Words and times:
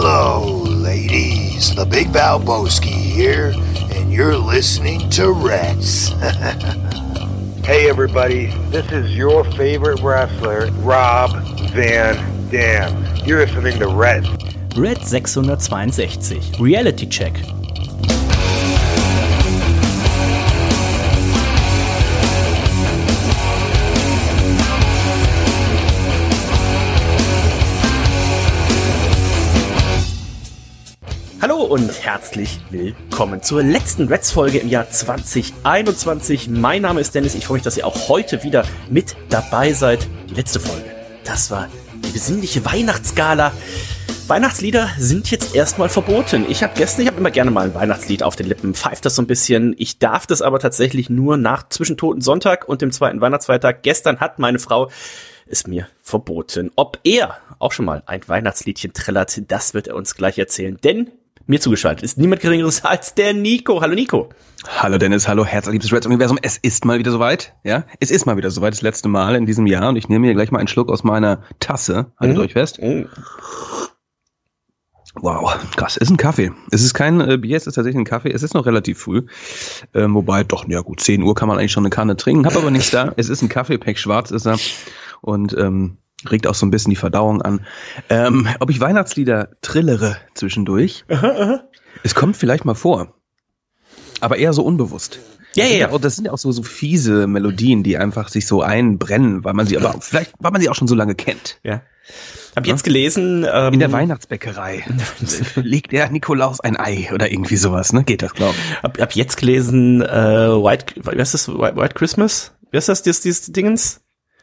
Hello, 0.00 0.62
ladies. 0.62 1.74
The 1.74 1.84
Big 1.84 2.06
Valboski 2.06 2.86
here, 2.86 3.52
and 3.92 4.12
you're 4.12 4.36
listening 4.36 5.10
to 5.10 5.32
Reds. 5.32 6.12
Hey 7.64 7.90
everybody, 7.90 8.46
this 8.70 8.90
is 8.92 9.14
your 9.14 9.42
favorite 9.44 10.00
wrestler, 10.00 10.70
Rob 10.82 11.32
Van 11.72 12.48
Dam. 12.48 13.04
You're 13.26 13.44
listening 13.44 13.80
to 13.80 13.88
Red. 13.88 14.24
Red 14.76 15.02
662 15.02 16.62
Reality 16.62 17.04
Check. 17.04 17.34
Und 31.68 32.02
herzlich 32.02 32.60
willkommen 32.70 33.42
zur 33.42 33.62
letzten 33.62 34.08
Reds-Folge 34.08 34.56
im 34.56 34.70
Jahr 34.70 34.88
2021. 34.88 36.48
Mein 36.48 36.80
Name 36.80 37.00
ist 37.00 37.14
Dennis. 37.14 37.34
Ich 37.34 37.46
freue 37.46 37.56
mich, 37.56 37.62
dass 37.62 37.76
ihr 37.76 37.86
auch 37.86 38.08
heute 38.08 38.42
wieder 38.42 38.64
mit 38.88 39.16
dabei 39.28 39.74
seid. 39.74 40.08
Die 40.30 40.34
letzte 40.34 40.60
Folge. 40.60 40.86
Das 41.24 41.50
war 41.50 41.68
die 41.94 42.10
besinnliche 42.10 42.64
Weihnachtsgala. 42.64 43.52
Weihnachtslieder 44.28 44.88
sind 44.98 45.30
jetzt 45.30 45.54
erstmal 45.54 45.90
verboten. 45.90 46.46
Ich 46.48 46.62
habe 46.62 46.72
gestern, 46.74 47.02
ich 47.02 47.08
habe 47.08 47.18
immer 47.18 47.30
gerne 47.30 47.50
mal 47.50 47.66
ein 47.66 47.74
Weihnachtslied 47.74 48.22
auf 48.22 48.34
den 48.34 48.46
Lippen, 48.46 48.72
pfeift 48.72 49.04
das 49.04 49.16
so 49.16 49.20
ein 49.20 49.26
bisschen. 49.26 49.74
Ich 49.76 49.98
darf 49.98 50.26
das 50.26 50.40
aber 50.40 50.60
tatsächlich 50.60 51.10
nur 51.10 51.36
nach 51.36 51.68
Zwischentoten 51.68 52.22
Sonntag 52.22 52.66
und 52.66 52.80
dem 52.80 52.92
zweiten 52.92 53.20
Weihnachtsfeiertag. 53.20 53.82
Gestern 53.82 54.20
hat 54.20 54.38
meine 54.38 54.58
Frau 54.58 54.88
es 55.46 55.66
mir 55.66 55.86
verboten. 56.00 56.70
Ob 56.76 56.98
er 57.04 57.36
auch 57.58 57.72
schon 57.72 57.84
mal 57.84 58.02
ein 58.06 58.26
Weihnachtsliedchen 58.26 58.94
trällert, 58.94 59.38
das 59.48 59.74
wird 59.74 59.88
er 59.88 59.96
uns 59.96 60.14
gleich 60.14 60.38
erzählen. 60.38 60.78
Denn 60.82 61.10
mir 61.48 61.60
zugeschaltet 61.60 62.04
ist 62.04 62.18
niemand 62.18 62.42
geringeres 62.42 62.84
als 62.84 63.14
der 63.14 63.32
Nico. 63.32 63.80
Hallo 63.80 63.94
Nico. 63.94 64.28
Hallo 64.66 64.98
Dennis, 64.98 65.26
hallo 65.26 65.44
herzliebes 65.44 65.92
Reds 65.92 66.06
Universum. 66.06 66.38
Es 66.42 66.58
ist 66.58 66.84
mal 66.84 66.98
wieder 66.98 67.10
soweit, 67.10 67.54
ja? 67.64 67.84
Es 68.00 68.10
ist 68.10 68.26
mal 68.26 68.36
wieder 68.36 68.50
soweit, 68.50 68.74
das 68.74 68.82
letzte 68.82 69.08
Mal 69.08 69.34
in 69.34 69.46
diesem 69.46 69.66
Jahr 69.66 69.88
und 69.88 69.96
ich 69.96 70.08
nehme 70.08 70.26
hier 70.26 70.34
gleich 70.34 70.50
mal 70.50 70.58
einen 70.58 70.68
Schluck 70.68 70.90
aus 70.90 71.04
meiner 71.04 71.42
Tasse. 71.58 72.12
Haltet 72.20 72.36
Mhm. 72.36 72.42
euch 72.42 72.52
fest. 72.52 72.78
Oh. 72.82 73.04
Wow, 75.20 75.56
krass. 75.74 75.96
Ist 75.96 76.10
ein 76.10 76.16
Kaffee. 76.16 76.52
Es 76.70 76.82
ist 76.82 76.94
kein 76.94 77.20
äh, 77.20 77.38
Bier, 77.38 77.56
es 77.56 77.66
ist 77.66 77.74
tatsächlich 77.74 77.98
ein 77.98 78.04
Kaffee. 78.04 78.30
Es 78.30 78.42
ist 78.42 78.54
noch 78.54 78.66
relativ 78.66 78.98
früh. 79.00 79.22
Ähm, 79.94 80.14
wobei, 80.14 80.44
doch, 80.44 80.68
ja 80.68 80.80
gut, 80.80 81.00
10 81.00 81.22
Uhr 81.22 81.34
kann 81.34 81.48
man 81.48 81.58
eigentlich 81.58 81.72
schon 81.72 81.82
eine 81.84 81.90
Kanne 81.90 82.16
trinken. 82.16 82.46
Hab 82.46 82.56
aber 82.56 82.70
nichts 82.70 82.90
da. 82.90 83.14
Es 83.16 83.28
ist 83.28 83.42
ein 83.42 83.48
Kaffee, 83.48 83.78
Peck 83.78 83.98
schwarz 83.98 84.30
ist 84.30 84.46
er. 84.46 84.58
Und 85.20 85.56
ähm, 85.58 85.96
regt 86.30 86.46
auch 86.46 86.54
so 86.54 86.66
ein 86.66 86.70
bisschen 86.70 86.90
die 86.90 86.96
Verdauung 86.96 87.42
an. 87.42 87.64
Ähm, 88.08 88.48
ob 88.60 88.70
ich 88.70 88.80
Weihnachtslieder 88.80 89.50
trillere 89.62 90.16
zwischendurch? 90.34 91.04
Es 92.02 92.14
kommt 92.14 92.36
vielleicht 92.36 92.64
mal 92.64 92.74
vor. 92.74 93.14
Aber 94.20 94.36
eher 94.36 94.52
so 94.52 94.62
unbewusst. 94.64 95.20
Ja, 95.54 95.64
Das 95.64 95.64
ja, 95.64 95.68
sind 95.70 95.80
ja. 95.80 95.90
auch- 95.90 96.00
Das 96.00 96.16
sind 96.16 96.24
ja 96.26 96.32
auch 96.32 96.38
so, 96.38 96.52
so 96.52 96.62
fiese 96.62 97.26
Melodien, 97.26 97.82
die 97.82 97.96
einfach 97.96 98.28
sich 98.28 98.46
so 98.46 98.62
einbrennen, 98.62 99.44
weil 99.44 99.54
man 99.54 99.66
sie 99.66 99.76
aber 99.78 100.00
vielleicht, 100.00 100.32
weil 100.38 100.50
man 100.50 100.60
sie 100.60 100.68
auch 100.68 100.74
schon 100.74 100.88
so 100.88 100.94
lange 100.94 101.14
kennt. 101.14 101.58
Ja. 101.62 101.82
Hab 102.56 102.66
jetzt 102.66 102.84
gelesen, 102.84 103.46
ähm, 103.50 103.74
In 103.74 103.80
der 103.80 103.92
Weihnachtsbäckerei 103.92 104.84
legt 105.56 105.92
der 105.92 106.10
Nikolaus 106.10 106.58
ein 106.60 106.76
Ei 106.78 107.10
oder 107.12 107.30
irgendwie 107.30 107.56
sowas, 107.56 107.92
ne? 107.92 108.02
Geht 108.02 108.22
das, 108.22 108.32
glaube 108.34 108.54
ich. 108.56 108.82
hab, 108.82 108.98
hab 109.00 109.12
jetzt 109.14 109.36
gelesen, 109.36 110.02
äh, 110.02 110.06
White, 110.08 110.94
wie 110.96 111.18
heißt 111.20 111.34
das, 111.34 111.48
White, 111.48 111.76
White 111.76 111.94
Christmas? 111.94 112.52
Wie 112.70 112.76
heißt 112.78 112.88
das, 112.88 113.02
dieses 113.02 113.52
Dingens? 113.52 114.00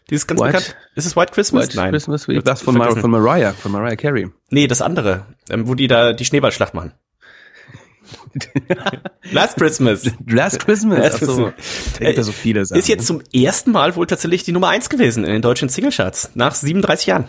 Dieses 0.09 0.27
ganz 0.27 0.39
White- 0.39 0.51
bekannt? 0.53 0.75
Ist 0.95 1.05
es 1.05 1.15
White 1.15 1.33
Christmas? 1.33 1.75
White 1.75 1.89
Christmas, 1.89 2.27
wie 2.27 2.39
das 2.39 2.61
von, 2.61 2.77
Mar 2.77 2.95
von 2.95 3.09
Mariah, 3.09 3.53
von 3.53 3.71
Mariah 3.71 3.95
Carey. 3.95 4.29
Nee, 4.51 4.67
das 4.67 4.81
andere, 4.81 5.25
ähm, 5.49 5.67
wo 5.67 5.73
die 5.75 5.87
da 5.87 6.13
die 6.13 6.25
Schneeballschlacht 6.25 6.73
machen. 6.73 6.93
Last 9.31 9.57
Christmas. 9.57 10.11
Last 10.27 10.59
Christmas. 10.59 10.99
Last 10.99 11.19
so. 11.19 11.25
Christmas. 11.25 11.53
Gibt 11.99 12.17
ja 12.17 12.23
so 12.23 12.31
viele 12.31 12.65
Sachen. 12.65 12.79
Ist 12.79 12.87
jetzt 12.87 13.07
zum 13.07 13.21
ersten 13.33 13.71
Mal 13.71 13.95
wohl 13.95 14.05
tatsächlich 14.05 14.43
die 14.43 14.51
Nummer 14.51 14.67
eins 14.69 14.89
gewesen 14.89 15.23
in 15.23 15.31
den 15.31 15.41
deutschen 15.41 15.69
Singlecharts. 15.69 16.31
Nach 16.35 16.53
37 16.53 17.07
Jahren. 17.07 17.27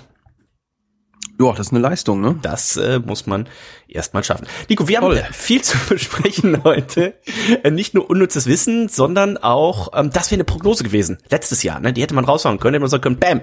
Ja, 1.39 1.53
das 1.53 1.67
ist 1.67 1.73
eine 1.73 1.81
Leistung, 1.81 2.21
ne? 2.21 2.39
Das 2.41 2.77
äh, 2.77 2.99
muss 2.99 3.27
man 3.27 3.47
erstmal 3.89 4.25
schaffen. 4.25 4.47
Nico, 4.69 4.89
wir 4.89 5.01
Toll. 5.01 5.23
haben 5.23 5.33
viel 5.35 5.63
zu 5.63 5.77
besprechen 5.89 6.65
heute. 6.65 7.15
Äh, 7.63 7.71
nicht 7.71 7.93
nur 7.93 8.09
unnützes 8.09 8.47
Wissen, 8.47 8.89
sondern 8.89 9.37
auch, 9.37 9.89
ähm, 9.95 10.11
das 10.11 10.31
wäre 10.31 10.37
eine 10.37 10.45
Prognose 10.45 10.83
gewesen. 10.83 11.19
Letztes 11.29 11.63
Jahr, 11.63 11.81
ne? 11.81 11.93
Die 11.93 12.03
hätte 12.03 12.15
man 12.15 12.25
raushauen 12.25 12.59
können. 12.59 12.75
Hätte 12.75 12.81
man 12.81 12.91
sagen 12.91 13.03
können, 13.03 13.19
bam, 13.19 13.41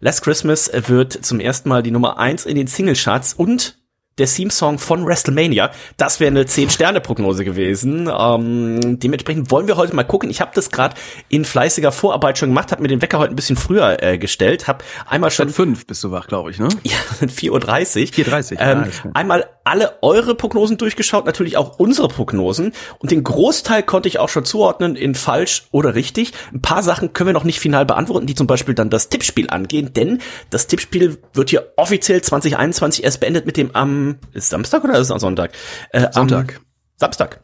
Last 0.00 0.22
Christmas 0.22 0.70
wird 0.86 1.12
zum 1.12 1.40
ersten 1.40 1.68
Mal 1.68 1.82
die 1.82 1.90
Nummer 1.90 2.18
eins 2.18 2.46
in 2.46 2.54
den 2.54 2.68
Singlecharts 2.68 3.34
und 3.34 3.81
der 4.18 4.26
Theme-Song 4.26 4.78
von 4.78 5.06
WrestleMania. 5.06 5.70
Das 5.96 6.20
wäre 6.20 6.30
eine 6.30 6.44
10-Sterne-Prognose 6.44 7.44
gewesen. 7.44 8.10
Ähm, 8.16 8.98
dementsprechend 8.98 9.50
wollen 9.50 9.66
wir 9.66 9.76
heute 9.76 9.94
mal 9.94 10.04
gucken. 10.04 10.30
Ich 10.30 10.40
habe 10.40 10.52
das 10.54 10.70
gerade 10.70 10.94
in 11.28 11.44
fleißiger 11.44 11.92
Vorarbeit 11.92 12.38
schon 12.38 12.50
gemacht, 12.50 12.72
habe 12.72 12.82
mir 12.82 12.88
den 12.88 13.02
Wecker 13.02 13.18
heute 13.18 13.32
ein 13.32 13.36
bisschen 13.36 13.56
früher 13.56 14.02
äh, 14.02 14.18
gestellt, 14.18 14.68
habe 14.68 14.84
einmal 15.06 15.30
schon 15.30 15.42
Schon 15.48 15.54
fünf 15.54 15.86
bist 15.86 16.04
du 16.04 16.10
wach, 16.10 16.28
glaube 16.28 16.50
ich, 16.50 16.58
ne? 16.58 16.68
ja, 16.82 16.96
4.30 17.20 17.50
Uhr. 17.50 17.60
4.30 17.60 18.56
Ähm, 18.58 18.84
ja, 18.84 19.10
einmal 19.14 19.46
alle 19.64 20.02
eure 20.02 20.34
Prognosen 20.34 20.78
durchgeschaut, 20.78 21.26
natürlich 21.26 21.56
auch 21.56 21.78
unsere 21.78 22.08
Prognosen. 22.08 22.72
Und 22.98 23.10
den 23.10 23.24
Großteil 23.24 23.82
konnte 23.82 24.08
ich 24.08 24.18
auch 24.18 24.28
schon 24.28 24.44
zuordnen 24.44 24.96
in 24.96 25.14
falsch 25.14 25.64
oder 25.70 25.94
richtig. 25.94 26.32
Ein 26.52 26.62
paar 26.62 26.82
Sachen 26.82 27.12
können 27.12 27.28
wir 27.28 27.34
noch 27.34 27.44
nicht 27.44 27.60
final 27.60 27.86
beantworten, 27.86 28.26
die 28.26 28.34
zum 28.34 28.46
Beispiel 28.46 28.74
dann 28.74 28.90
das 28.90 29.08
Tippspiel 29.08 29.50
angehen, 29.50 29.92
denn 29.92 30.20
das 30.50 30.66
Tippspiel 30.66 31.18
wird 31.32 31.50
hier 31.50 31.72
offiziell 31.76 32.22
2021 32.22 33.04
erst 33.04 33.20
beendet 33.20 33.46
mit 33.46 33.56
dem 33.56 33.74
am 33.74 34.18
ist 34.32 34.50
Samstag 34.50 34.84
oder 34.84 34.94
ist 34.94 35.06
es 35.06 35.10
am 35.10 35.18
Sonntag? 35.18 35.52
Äh, 35.90 36.12
Sonntag. 36.12 36.56
Am 36.56 36.66
Samstag. 36.96 37.41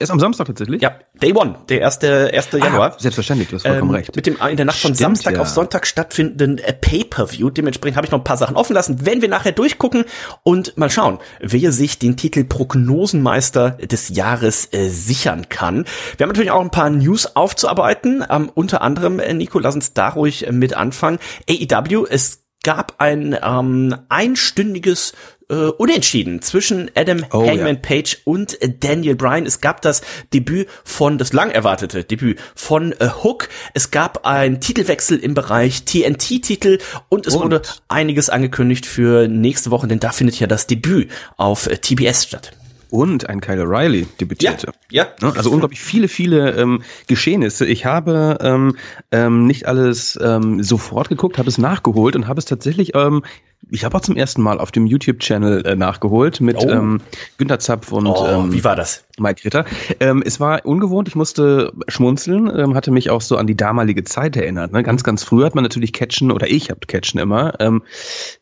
Ist 0.00 0.10
am 0.10 0.18
Samstag 0.18 0.46
tatsächlich? 0.46 0.80
Ja, 0.80 0.94
Day 1.20 1.34
One, 1.34 1.56
der 1.68 1.82
erste, 1.82 2.30
erste 2.32 2.58
Januar. 2.58 2.94
Ah, 2.94 2.98
selbstverständlich, 2.98 3.50
du 3.50 3.56
hast 3.56 3.66
vollkommen 3.66 3.90
Ähm, 3.90 3.96
recht. 3.96 4.16
Mit 4.16 4.24
dem 4.24 4.38
in 4.48 4.56
der 4.56 4.64
Nacht 4.64 4.80
von 4.80 4.94
Stimmt, 4.94 4.96
Samstag 4.96 5.34
ja. 5.34 5.42
auf 5.42 5.48
Sonntag 5.48 5.86
stattfindenden 5.86 6.56
äh, 6.56 6.72
Pay-per-View. 6.72 7.50
Dementsprechend 7.50 7.98
habe 7.98 8.06
ich 8.06 8.10
noch 8.10 8.20
ein 8.20 8.24
paar 8.24 8.38
Sachen 8.38 8.56
offen 8.56 8.72
lassen. 8.72 9.04
Wenn 9.04 9.20
wir 9.20 9.28
nachher 9.28 9.52
durchgucken 9.52 10.06
und 10.42 10.78
mal 10.78 10.88
schauen, 10.88 11.18
wer 11.40 11.70
sich 11.70 11.98
den 11.98 12.16
Titel 12.16 12.44
Prognosenmeister 12.44 13.72
des 13.72 14.08
Jahres 14.08 14.72
äh, 14.72 14.88
sichern 14.88 15.50
kann. 15.50 15.84
Wir 16.16 16.24
haben 16.24 16.30
natürlich 16.30 16.50
auch 16.50 16.62
ein 16.62 16.70
paar 16.70 16.88
News 16.88 17.36
aufzuarbeiten. 17.36 18.24
Ähm, 18.30 18.50
unter 18.54 18.80
anderem, 18.80 19.18
äh, 19.18 19.34
Nico, 19.34 19.58
lass 19.58 19.74
uns 19.74 19.92
da 19.92 20.08
ruhig 20.08 20.46
äh, 20.46 20.52
mit 20.52 20.72
anfangen. 20.72 21.18
AEW, 21.46 22.06
es 22.08 22.46
gab 22.62 22.94
ein 23.02 23.36
ähm, 23.42 23.94
einstündiges 24.08 25.12
äh, 25.50 25.54
Unentschieden 25.54 26.40
zwischen 26.42 26.90
Adam 26.94 27.24
Oh, 27.32 27.46
Hangman 27.46 27.74
ja. 27.76 27.80
Page 27.82 28.18
und 28.24 28.58
Daniel 28.80 29.16
Bryan. 29.16 29.46
Es 29.46 29.60
gab 29.60 29.82
das 29.82 30.02
Debüt 30.32 30.68
von, 30.84 31.18
das 31.18 31.32
lang 31.32 31.50
erwartete 31.50 32.04
Debüt 32.04 32.38
von 32.54 32.92
äh, 32.92 33.08
Hook. 33.22 33.48
Es 33.74 33.90
gab 33.90 34.26
einen 34.26 34.60
Titelwechsel 34.60 35.18
im 35.18 35.34
Bereich 35.34 35.84
TNT-Titel 35.84 36.78
und 37.08 37.26
es 37.26 37.34
Und? 37.34 37.42
wurde 37.44 37.62
einiges 37.88 38.30
angekündigt 38.30 38.86
für 38.86 39.28
nächste 39.28 39.70
Woche, 39.70 39.88
denn 39.88 40.00
da 40.00 40.10
findet 40.10 40.38
ja 40.38 40.46
das 40.46 40.66
Debüt 40.66 41.10
auf 41.36 41.66
äh, 41.66 41.76
TBS 41.76 42.24
statt. 42.24 42.52
Und 42.90 43.28
ein 43.28 43.40
Kyle 43.40 43.62
O'Reilly 43.62 44.06
debütierte. 44.20 44.72
ja. 44.90 45.06
Ne? 45.20 45.32
Also 45.36 45.50
unglaublich 45.52 45.80
viele, 45.80 46.08
viele 46.08 46.56
ähm, 46.56 46.82
Geschehnisse. 47.06 47.64
Ich 47.64 47.86
habe 47.86 48.38
ähm, 48.40 48.76
ähm, 49.12 49.46
nicht 49.46 49.68
alles 49.68 50.18
ähm, 50.20 50.60
sofort 50.64 51.08
geguckt, 51.08 51.38
habe 51.38 51.48
es 51.48 51.56
nachgeholt 51.56 52.16
und 52.16 52.26
habe 52.26 52.40
es 52.40 52.46
tatsächlich, 52.46 52.96
ähm, 52.96 53.22
ich 53.70 53.84
habe 53.84 53.96
auch 53.96 54.00
zum 54.02 54.16
ersten 54.16 54.42
Mal 54.42 54.58
auf 54.60 54.70
dem 54.72 54.86
YouTube-Channel 54.86 55.66
äh, 55.66 55.76
nachgeholt 55.76 56.40
mit 56.40 56.56
Oh. 56.58 56.68
ähm, 56.68 57.00
Günter 57.38 57.58
Zapf 57.58 57.92
und 57.92 58.06
Oh, 58.06 58.26
ähm, 58.26 58.52
wie 58.52 58.64
war 58.64 58.76
das? 58.76 59.04
Mike 59.20 59.44
Ritter. 59.44 59.64
Ähm, 60.00 60.22
es 60.24 60.40
war 60.40 60.64
ungewohnt, 60.64 61.08
ich 61.08 61.14
musste 61.14 61.72
schmunzeln, 61.88 62.50
ähm, 62.54 62.74
hatte 62.74 62.90
mich 62.90 63.10
auch 63.10 63.20
so 63.20 63.36
an 63.36 63.46
die 63.46 63.56
damalige 63.56 64.04
Zeit 64.04 64.36
erinnert. 64.36 64.72
Ne? 64.72 64.82
Ganz, 64.82 65.04
ganz 65.04 65.22
früh 65.22 65.44
hat 65.44 65.54
man 65.54 65.62
natürlich 65.64 65.92
Catchen, 65.92 66.30
oder 66.30 66.50
ich 66.50 66.70
habe 66.70 66.80
Catchen 66.86 67.20
immer, 67.20 67.54
ähm, 67.60 67.82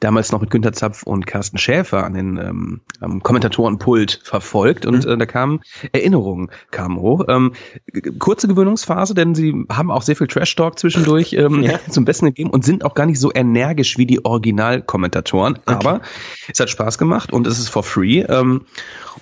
damals 0.00 0.32
noch 0.32 0.40
mit 0.40 0.50
Günter 0.50 0.72
Zapf 0.72 1.02
und 1.02 1.26
Carsten 1.26 1.58
Schäfer 1.58 2.04
an 2.04 2.14
den 2.14 2.36
ähm, 2.36 2.80
am 3.00 3.22
Kommentatorenpult 3.22 4.20
verfolgt 4.24 4.86
und 4.86 5.04
äh, 5.04 5.16
da 5.16 5.26
kamen 5.26 5.60
Erinnerungen 5.92 6.50
kamen 6.70 6.98
hoch. 6.98 7.24
Ähm, 7.28 7.52
kurze 8.18 8.48
Gewöhnungsphase, 8.48 9.14
denn 9.14 9.34
sie 9.34 9.66
haben 9.70 9.90
auch 9.90 10.02
sehr 10.02 10.16
viel 10.16 10.26
Trash-Talk 10.26 10.78
zwischendurch 10.78 11.32
ähm, 11.32 11.62
Ja. 11.62 11.78
zum 11.90 12.04
Besten 12.04 12.26
gegeben 12.26 12.50
und 12.50 12.64
sind 12.64 12.84
auch 12.84 12.94
gar 12.94 13.06
nicht 13.06 13.20
so 13.20 13.32
energisch 13.34 13.98
wie 13.98 14.06
die 14.06 14.24
Originalkommentatoren. 14.24 15.58
Aber 15.66 16.00
es 16.50 16.60
hat 16.60 16.70
Spaß 16.70 16.98
gemacht 16.98 17.32
und 17.32 17.46
es 17.46 17.58
ist 17.58 17.68
for 17.68 17.82
free. 17.82 18.20
Ähm, 18.20 18.62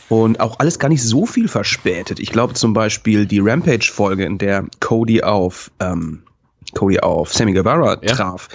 und 0.08 0.40
auch 0.40 0.58
alles 0.58 0.78
gar 0.78 0.88
nicht 0.88 1.02
so 1.02 1.26
viel 1.26 1.45
verspätet. 1.48 2.20
Ich 2.20 2.30
glaube 2.30 2.54
zum 2.54 2.72
Beispiel 2.72 3.26
die 3.26 3.40
Rampage-Folge, 3.40 4.24
in 4.24 4.38
der 4.38 4.64
Cody 4.80 5.22
auf 5.22 5.70
ähm, 5.80 6.22
Cody 6.74 7.00
auf 7.00 7.32
Sammy 7.32 7.52
Guevara 7.52 7.98
Ja. 8.02 8.14
traf, 8.14 8.48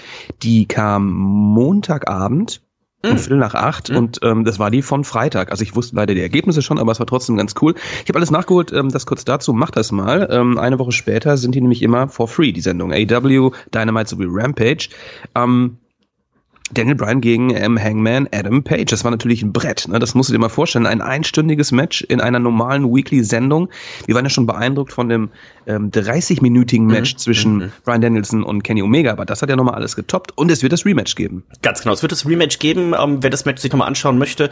die 0.44 0.66
kam 0.68 1.12
Montagabend 1.12 2.62
um 3.04 3.18
Viertel 3.18 3.38
nach 3.38 3.56
acht 3.56 3.90
und 3.90 4.20
ähm, 4.22 4.46
das 4.46 4.60
war 4.60 4.70
die 4.70 4.84
von 4.84 5.04
Freitag. 5.04 5.50
Also 5.50 5.64
ich 5.64 5.76
wusste 5.76 5.96
leider 5.96 6.14
die 6.14 6.22
Ergebnisse 6.22 6.62
schon, 6.62 6.78
aber 6.78 6.92
es 6.92 7.00
war 7.00 7.08
trotzdem 7.08 7.36
ganz 7.36 7.56
cool. 7.62 7.74
Ich 8.04 8.10
habe 8.10 8.18
alles 8.18 8.30
nachgeholt, 8.30 8.72
ähm, 8.74 8.90
das 8.90 9.08
kurz 9.08 9.26
dazu, 9.26 9.54
mach 9.54 9.72
das 9.72 9.92
mal. 9.92 10.28
Ähm, 10.32 10.60
eine 10.60 10.78
Woche 10.78 10.92
später 10.92 11.38
sind 11.38 11.56
die 11.56 11.62
nämlich 11.62 11.82
immer 11.82 12.08
for 12.10 12.28
free, 12.28 12.52
die 12.52 12.62
Sendung. 12.62 12.94
AW, 12.94 13.52
Dynamite 13.74 14.10
sowie 14.10 14.28
Rampage. 14.28 14.90
Ähm, 15.34 15.78
Daniel 16.74 16.96
Bryan 16.96 17.22
gegen 17.22 17.50
ähm, 17.56 17.82
Hangman 17.82 18.28
Adam 18.32 18.64
Page. 18.64 18.86
Das 18.90 19.04
war 19.04 19.12
natürlich 19.12 19.44
ein 19.44 19.52
Brett. 19.52 19.88
Ne? 19.88 20.00
Das 20.00 20.16
musst 20.16 20.30
du 20.30 20.34
dir 20.34 20.40
mal 20.40 20.50
vorstellen. 20.50 20.86
Ein 20.86 21.02
einstündiges 21.02 21.72
Match 21.72 22.02
in 22.02 22.22
einer 22.22 22.40
normalen 22.40 22.94
Weekly-Sendung. 22.94 23.70
Wir 24.06 24.16
waren 24.16 24.26
ja 24.26 24.30
schon 24.30 24.46
beeindruckt 24.46 24.94
von 24.94 25.10
dem 25.10 25.30
ähm, 25.68 25.92
30-minütigen 25.92 26.86
Match 26.86 27.13
mhm. 27.13 27.18
zwischen 27.18 27.56
mhm. 27.56 27.72
Bryan 27.84 28.02
Danielson 28.02 28.44
und 28.44 28.63
Kenny 28.63 28.81
Omega. 28.81 29.12
Aber 29.12 29.25
das 29.25 29.42
hat 29.42 29.50
ja 29.50 29.56
nochmal 29.56 29.75
alles 29.75 29.96
getoppt. 29.96 30.38
Und 30.38 30.52
es 30.52 30.63
wird 30.63 30.74
das 30.74 30.86
Rematch 30.86 31.16
geben. 31.16 31.44
Ganz 31.62 31.81
genau. 31.81 31.94
Es 31.94 32.02
wird 32.02 32.12
das 32.12 32.28
Rematch 32.28 32.60
geben. 32.60 32.94
Ähm, 32.98 33.22
wer 33.22 33.30
das 33.30 33.46
Match 33.46 33.62
sich 33.62 33.72
nochmal 33.72 33.88
anschauen 33.88 34.18
möchte, 34.18 34.50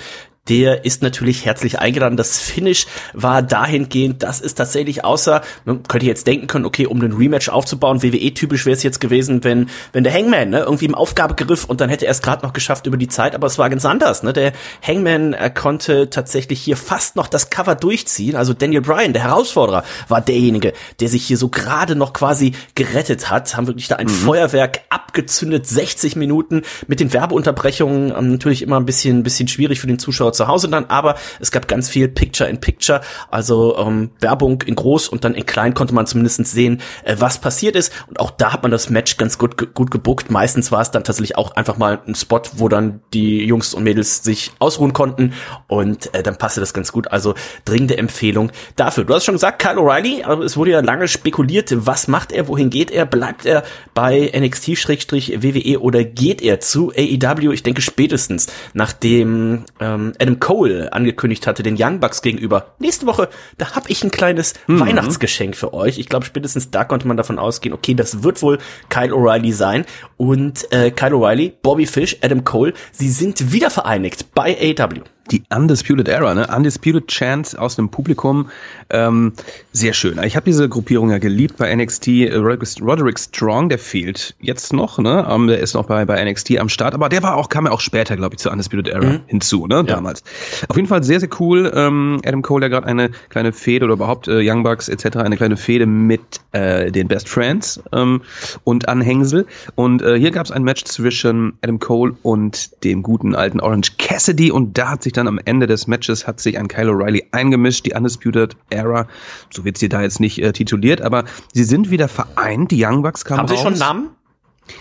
der 0.50 0.83
ist 0.83 1.03
natürlich 1.03 1.45
herzlich 1.45 1.79
eingeladen. 1.79 2.17
Das 2.17 2.39
Finish 2.39 2.88
war 3.13 3.41
dahingehend, 3.44 4.23
dass 4.23 4.41
es 4.41 4.56
tatsächlich 4.56 5.06
außer, 5.06 5.41
man 5.65 5.83
könnte 5.83 6.07
jetzt 6.07 6.25
denken 6.25 6.47
können, 6.47 6.65
okay, 6.65 6.88
um 6.88 7.00
den 7.00 7.13
Rematch 7.13 7.50
aufzubauen, 7.50 8.01
WWE-typisch 8.01 8.65
wäre 8.65 8.75
es 8.75 8.83
jetzt 8.83 9.00
gewesen, 9.00 9.44
wenn, 9.44 9.69
wenn 9.94 10.03
der 10.03 10.13
Hangman 10.13 10.50
ne, 10.50 10.59
irgendwie 10.61 10.85
im 10.85 10.95
Aufgabegriff 10.95 11.65
und 11.65 11.81
dann 11.81 11.89
hätte 11.89 12.06
er 12.06 12.11
es 12.11 12.21
gerade 12.21 12.44
noch 12.44 12.53
geschafft 12.53 12.88
über 12.88 12.97
die 12.97 13.07
Zeit, 13.07 13.35
aber 13.35 13.45
es 13.45 13.59
war 13.59 13.69
ganz 13.69 13.85
anders. 13.85 14.23
Ne? 14.23 14.33
Der 14.33 14.53
Hangman 14.81 15.33
er 15.33 15.51
konnte 15.51 16.09
tatsächlich 16.09 16.59
hier 16.61 16.77
fast 16.77 17.15
noch 17.15 17.27
das 17.27 17.51
Cover 17.51 17.75
durchziehen. 17.75 18.35
Also 18.35 18.53
Daniel 18.53 18.81
Bryan, 18.81 19.13
der 19.13 19.23
Herausforderer, 19.23 19.83
war 20.07 20.21
derjenige, 20.21 20.73
der 20.99 21.09
sich 21.09 21.25
hier 21.25 21.37
so 21.37 21.49
gerade 21.49 21.95
noch 21.95 22.13
quasi 22.13 22.53
gerettet 22.75 23.29
hat. 23.29 23.55
Haben 23.55 23.67
wirklich 23.67 23.87
da 23.87 23.95
ein 23.95 24.07
mhm. 24.07 24.11
Feuerwerk 24.11 24.81
abgezündet, 24.89 25.67
60 25.67 26.15
Minuten 26.15 26.63
mit 26.87 26.99
den 26.99 27.13
Werbeunterbrechungen. 27.13 28.13
Ähm, 28.15 28.31
natürlich 28.31 28.61
immer 28.61 28.77
ein 28.79 28.85
bisschen, 28.85 29.23
bisschen 29.23 29.47
schwierig 29.47 29.79
für 29.79 29.87
den 29.87 29.99
Zuschauer 29.99 30.33
zu 30.33 30.47
Hause 30.47 30.69
dann, 30.69 30.85
aber 30.85 31.15
es 31.39 31.51
gab 31.51 31.67
ganz 31.67 31.89
viel 31.89 32.07
Picture 32.07 32.49
in 32.49 32.59
Picture, 32.59 33.01
also 33.29 33.77
ähm, 33.77 34.11
Werbung 34.19 34.61
in 34.63 34.75
groß 34.75 35.09
und 35.09 35.23
dann 35.23 35.35
in 35.35 35.45
klein 35.45 35.73
konnte 35.73 35.93
man 35.93 36.05
zumindest 36.05 36.45
sehen, 36.45 36.81
äh, 37.03 37.15
was 37.19 37.39
passiert 37.39 37.75
ist. 37.75 37.93
Und 38.07 38.19
auch 38.19 38.31
da 38.31 38.53
hat 38.53 38.63
man 38.63 38.71
das 38.71 38.89
Match 38.89 39.17
ganz 39.17 39.37
gut, 39.37 39.73
gut 39.73 39.91
gebuckt. 39.91 40.29
Meistens 40.29 40.71
war 40.71 40.81
es 40.81 40.91
dann 40.91 41.03
tatsächlich 41.03 41.37
auch 41.37 41.55
einfach 41.55 41.77
mal 41.77 41.99
ein 42.07 42.15
Spot, 42.15 42.41
wo 42.55 42.69
dann 42.69 43.01
die 43.13 43.43
Jungs 43.45 43.73
und 43.73 43.83
Mädels 43.83 44.23
sich 44.23 44.51
ausruhen 44.59 44.93
konnten 44.93 45.33
und 45.67 46.13
äh, 46.13 46.23
dann 46.23 46.37
passte 46.37 46.59
das 46.59 46.73
ganz 46.73 46.91
gut. 46.91 47.11
Also 47.11 47.33
dringende 47.65 47.97
Empfehlung 47.97 48.51
dafür. 48.75 49.05
Du 49.05 49.13
hast 49.13 49.25
schon 49.25 49.35
gesagt, 49.35 49.61
Kyle 49.61 49.77
O'Reilly, 49.77 50.23
aber 50.23 50.43
es 50.43 50.57
wurde 50.57 50.71
ja 50.71 50.81
lange 50.89 51.07
spekuliert, 51.07 51.71
was 51.86 52.07
macht 52.07 52.31
er, 52.31 52.47
wohin 52.47 52.71
geht 52.71 52.89
er, 52.89 53.06
bleibt 53.06 53.45
er 53.45 53.63
bei 53.94 54.31
NXT-WWE 54.36 55.77
oder 55.77 56.03
geht 56.03 56.41
er 56.41 56.59
zu 56.62 56.89
AEW? 56.89 57.51
Ich 57.51 57.62
denke 57.62 57.81
spätestens, 57.81 58.47
nachdem 58.74 59.65
ähm, 59.80 60.13
Adam 60.19 60.39
Cole 60.39 60.91
angekündigt 60.91 61.45
hatte, 61.45 61.62
den 61.62 61.75
Young 61.77 62.00
Bucks 62.00 62.24
gegenüber. 62.24 62.74
Nächste 62.80 63.06
Woche, 63.06 63.30
da 63.59 63.75
habe 63.75 63.88
ich 63.91 64.03
ein 64.03 64.09
kleines 64.09 64.56
mhm. 64.65 64.80
Weihnachtsgeschenk 64.80 65.56
für 65.56 65.75
euch. 65.75 66.00
Ich 66.00 66.09
glaube, 66.09 66.25
spätestens 66.25 66.71
da 66.71 66.86
konnte 66.86 67.07
man 67.07 67.18
davon 67.18 67.38
ausgehen, 67.38 67.74
okay, 67.74 67.94
das 67.94 68.24
wird 68.24 68.42
wohl 68.42 68.57
Kyle 68.89 69.13
O'Reilly 69.13 69.53
sein. 69.53 69.85
Und 70.18 70.71
äh, 70.71 70.89
Kyle 70.89 71.13
O'Reilly, 71.13 71.53
Bobby 71.62 71.85
Fish, 71.85 72.18
Adam 72.24 72.44
Cole, 72.44 72.74
sie 72.92 73.09
sind 73.09 73.51
wieder 73.51 73.69
vereinigt 73.69 74.33
bei 74.33 74.57
AW 74.57 75.03
die 75.31 75.43
Undisputed 75.53 76.07
Era, 76.07 76.33
ne? 76.33 76.47
Undisputed 76.55 77.07
Chance 77.07 77.59
aus 77.59 77.75
dem 77.75 77.89
Publikum. 77.89 78.49
Ähm, 78.89 79.33
sehr 79.71 79.93
schön. 79.93 80.21
Ich 80.23 80.35
habe 80.35 80.45
diese 80.45 80.67
Gruppierung 80.67 81.11
ja 81.11 81.19
geliebt 81.19 81.57
bei 81.57 81.73
NXT. 81.75 82.07
Roderick 82.35 83.19
Strong, 83.19 83.69
der 83.69 83.79
fehlt 83.79 84.35
jetzt 84.41 84.73
noch, 84.73 84.97
ne? 84.97 85.25
Um, 85.25 85.43
ähm, 85.43 85.47
der 85.47 85.59
ist 85.59 85.73
noch 85.73 85.85
bei, 85.85 86.05
bei 86.05 86.23
NXT 86.23 86.57
am 86.57 86.69
Start, 86.69 86.93
aber 86.93 87.09
der 87.09 87.23
war 87.23 87.35
auch, 87.35 87.49
kam 87.49 87.65
ja 87.65 87.71
auch 87.71 87.81
später, 87.81 88.15
glaube 88.15 88.35
ich, 88.35 88.39
zur 88.39 88.51
Undisputed 88.51 88.87
Era 88.87 89.05
mhm. 89.05 89.19
hinzu, 89.27 89.67
ne? 89.67 89.83
Damals. 89.83 90.23
Ja. 90.61 90.69
Auf 90.69 90.75
jeden 90.75 90.87
Fall 90.87 91.03
sehr, 91.03 91.19
sehr 91.19 91.29
cool. 91.39 91.71
Ähm, 91.75 92.21
Adam 92.25 92.41
Cole, 92.41 92.61
der 92.61 92.69
gerade 92.69 92.87
eine 92.87 93.09
kleine 93.29 93.53
Fehde 93.53 93.85
oder 93.85 93.93
überhaupt 93.93 94.27
äh, 94.27 94.39
Young 94.41 94.63
Bucks 94.63 94.89
etc., 94.89 95.17
eine 95.17 95.37
kleine 95.37 95.57
Fehde 95.57 95.85
mit 95.85 96.21
äh, 96.51 96.91
den 96.91 97.07
Best 97.07 97.29
Friends 97.29 97.81
ähm, 97.93 98.21
und 98.63 98.89
Anhängsel. 98.89 99.45
Und 99.75 100.01
äh, 100.01 100.17
hier 100.17 100.31
gab 100.31 100.45
es 100.45 100.51
ein 100.51 100.63
Match 100.63 100.83
zwischen 100.85 101.53
Adam 101.61 101.79
Cole 101.79 102.15
und 102.23 102.83
dem 102.83 103.03
guten 103.03 103.35
alten 103.35 103.59
Orange 103.59 103.97
Cassidy 103.97 104.51
und 104.51 104.77
da 104.77 104.89
hat 104.91 105.03
sich 105.03 105.13
dann 105.19 105.27
am 105.27 105.39
Ende 105.44 105.68
des 105.68 105.88
Matches 105.88 106.25
hat 106.25 106.39
sich 106.39 106.57
ein 106.57 106.68
Kyle 106.68 106.89
O'Reilly 106.92 107.25
eingemischt, 107.31 107.86
die 107.86 107.94
Undisputed 107.94 108.56
Era, 108.69 109.07
so 109.54 109.66
wird 109.66 109.77
sie 109.77 109.89
da 109.89 110.01
jetzt 110.01 110.19
nicht 110.19 110.39
äh, 110.39 110.54
tituliert, 110.54 111.01
aber 111.01 111.25
sie 111.54 111.63
sind 111.63 111.92
wieder 111.92 112.07
vereint, 112.07 112.71
die 112.71 112.83
Young 112.83 113.01
Bucks 113.04 113.25
kamen 113.25 113.39
Haben 113.42 113.50
raus. 113.50 113.57
sie 113.57 113.63
schon 113.63 113.74
einen 113.74 113.80
Namen? 113.80 114.10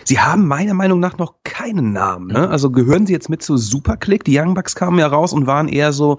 Sie 0.04 0.18
haben 0.18 0.46
meiner 0.46 0.74
Meinung 0.74 1.00
nach 1.00 1.18
noch 1.18 1.34
keinen 1.44 1.92
Namen. 1.92 2.28
Ne? 2.28 2.48
Also 2.48 2.70
gehören 2.70 3.06
sie 3.06 3.12
jetzt 3.12 3.28
mit 3.28 3.42
zu 3.42 3.56
Superclick? 3.56 4.24
Die 4.24 4.38
Young 4.38 4.54
Bucks 4.54 4.74
kamen 4.74 4.98
ja 4.98 5.06
raus 5.06 5.32
und 5.32 5.46
waren 5.46 5.68
eher 5.68 5.92
so 5.92 6.18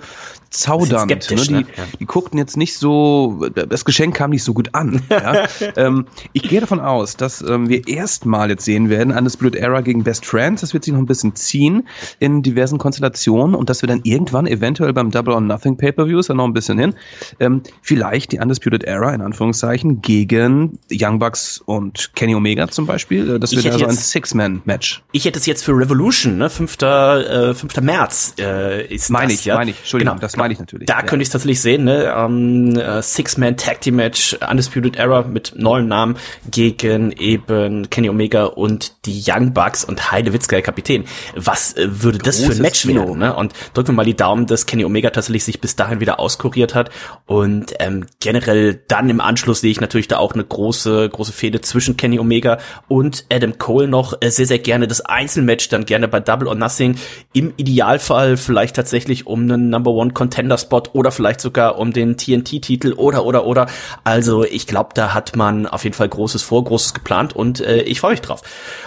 zaudernd. 0.49 1.09
Ne? 1.29 1.35
Die, 1.35 1.51
ne? 1.51 1.65
die, 1.99 2.05
guckten 2.05 2.37
jetzt 2.37 2.57
nicht 2.57 2.77
so, 2.77 3.47
das 3.53 3.85
Geschenk 3.85 4.15
kam 4.15 4.31
nicht 4.31 4.43
so 4.43 4.53
gut 4.53 4.73
an. 4.73 5.01
ja? 5.09 5.45
ähm, 5.75 6.07
ich 6.33 6.43
gehe 6.43 6.59
davon 6.59 6.79
aus, 6.79 7.15
dass 7.15 7.41
ähm, 7.41 7.69
wir 7.69 7.87
erstmal 7.87 8.49
jetzt 8.49 8.65
sehen 8.65 8.89
werden, 8.89 9.15
Undisputed 9.15 9.55
Era 9.55 9.81
gegen 9.81 10.03
Best 10.03 10.25
Friends. 10.25 10.61
Das 10.61 10.73
wird 10.73 10.83
sich 10.83 10.93
noch 10.93 10.99
ein 10.99 11.05
bisschen 11.05 11.35
ziehen 11.35 11.87
in 12.19 12.41
diversen 12.41 12.77
Konstellationen 12.77 13.55
und 13.55 13.69
dass 13.69 13.81
wir 13.81 13.87
dann 13.87 14.01
irgendwann 14.03 14.47
eventuell 14.47 14.93
beim 14.93 15.11
Double 15.11 15.33
or 15.33 15.41
Nothing 15.41 15.77
Pay-Per-View, 15.77 16.19
ist 16.19 16.29
ja 16.29 16.35
noch 16.35 16.45
ein 16.45 16.53
bisschen 16.53 16.79
hin, 16.79 16.95
ähm, 17.39 17.61
vielleicht 17.81 18.31
die 18.31 18.39
Undisputed 18.39 18.83
Era 18.83 19.13
in 19.13 19.21
Anführungszeichen 19.21 20.01
gegen 20.01 20.79
Young 20.91 21.19
Bucks 21.19 21.61
und 21.65 22.11
Kenny 22.15 22.35
Omega 22.35 22.67
zum 22.67 22.85
Beispiel. 22.85 23.35
Äh, 23.35 23.39
das 23.63 23.73
wird 23.79 23.89
also 23.89 23.97
ein 23.97 24.03
Six-Man-Match. 24.03 25.03
Ich 25.11 25.25
hätte 25.25 25.39
es 25.39 25.45
jetzt 25.45 25.63
für 25.63 25.73
Revolution, 25.77 26.37
ne? 26.37 26.49
5. 26.49 26.81
Äh, 26.81 27.53
5. 27.53 27.81
März 27.81 28.33
äh, 28.39 28.85
ist 28.85 29.09
meine 29.09 29.31
das, 29.31 29.39
ich, 29.39 29.45
ja. 29.45 29.55
Meine 29.55 29.71
ich, 29.71 29.79
Entschuldigung, 29.79 30.15
genau. 30.15 30.21
das 30.21 30.37
meine 30.37 30.53
ich 30.53 30.59
natürlich. 30.59 30.87
Da 30.87 30.97
ja. 30.97 31.01
könnte 31.03 31.23
ich 31.23 31.27
es 31.27 31.31
tatsächlich 31.31 31.61
sehen, 31.61 31.83
ne? 31.85 32.15
Um, 32.15 32.75
uh, 32.77 33.01
Six-Man 33.01 33.57
Tag 33.57 33.81
Team 33.81 33.95
Match, 33.95 34.37
Undisputed 34.49 34.97
Era 34.97 35.23
mit 35.23 35.53
neuem 35.55 35.87
Namen 35.87 36.17
gegen 36.49 37.11
eben 37.11 37.89
Kenny 37.89 38.09
Omega 38.09 38.45
und 38.45 39.05
die 39.05 39.23
Young 39.25 39.53
Bucks 39.53 39.83
und 39.83 40.11
Heide 40.11 40.33
Witzke, 40.33 40.61
Kapitän. 40.61 41.05
Was 41.35 41.73
äh, 41.73 41.87
würde 41.89 42.19
Großes 42.19 42.41
das 42.41 42.45
für 42.45 42.55
ein 42.55 42.61
Match 42.61 42.81
Kino. 42.81 43.01
werden, 43.01 43.19
ne? 43.19 43.35
Und 43.35 43.53
drücken 43.73 43.89
wir 43.89 43.93
mal 43.93 44.05
die 44.05 44.15
Daumen, 44.15 44.45
dass 44.45 44.65
Kenny 44.65 44.85
Omega 44.85 45.09
tatsächlich 45.09 45.43
sich 45.43 45.61
bis 45.61 45.75
dahin 45.75 45.99
wieder 45.99 46.19
auskuriert 46.19 46.75
hat 46.75 46.89
und 47.25 47.73
ähm, 47.79 48.05
generell 48.19 48.81
dann 48.87 49.09
im 49.09 49.21
Anschluss 49.21 49.61
sehe 49.61 49.71
ich 49.71 49.81
natürlich 49.81 50.07
da 50.07 50.17
auch 50.17 50.33
eine 50.33 50.43
große, 50.43 51.09
große 51.09 51.31
Fehde 51.31 51.61
zwischen 51.61 51.97
Kenny 51.97 52.19
Omega 52.19 52.59
und 52.87 53.25
Adam 53.31 53.48
Cole 53.57 53.87
noch 53.87 54.13
äh, 54.21 54.29
sehr, 54.29 54.45
sehr 54.45 54.59
gerne 54.59 54.87
das 54.87 55.01
Einzelmatch 55.01 55.69
dann 55.69 55.85
gerne 55.85 56.07
bei 56.07 56.19
Double 56.19 56.47
or 56.47 56.55
Nothing. 56.55 56.95
Im 57.33 57.53
Idealfall 57.57 58.37
vielleicht 58.37 58.75
tatsächlich 58.75 59.27
um 59.27 59.41
einen 59.41 59.69
Number 59.69 59.91
One 59.91 60.11
Contender 60.11 60.57
Spot 60.57 60.83
oder 60.93 61.11
vielleicht 61.11 61.41
sogar 61.41 61.77
um 61.77 61.93
den 61.93 62.17
TNT-Titel 62.17 62.93
oder, 62.93 63.25
oder, 63.25 63.45
oder. 63.45 63.67
Also 64.03 64.43
ich 64.43 64.67
glaube, 64.67 64.89
da 64.93 65.13
hat 65.13 65.35
man 65.35 65.65
auf 65.65 65.83
jeden 65.83 65.95
Fall 65.95 66.09
Großes 66.09 66.43
vor, 66.43 66.63
Großes 66.63 66.93
geplant 66.93 67.35
und 67.35 67.61
äh, 67.61 67.81
ich 67.81 67.99
freue 67.99 68.11
mich 68.11 68.21
drauf. 68.21 68.41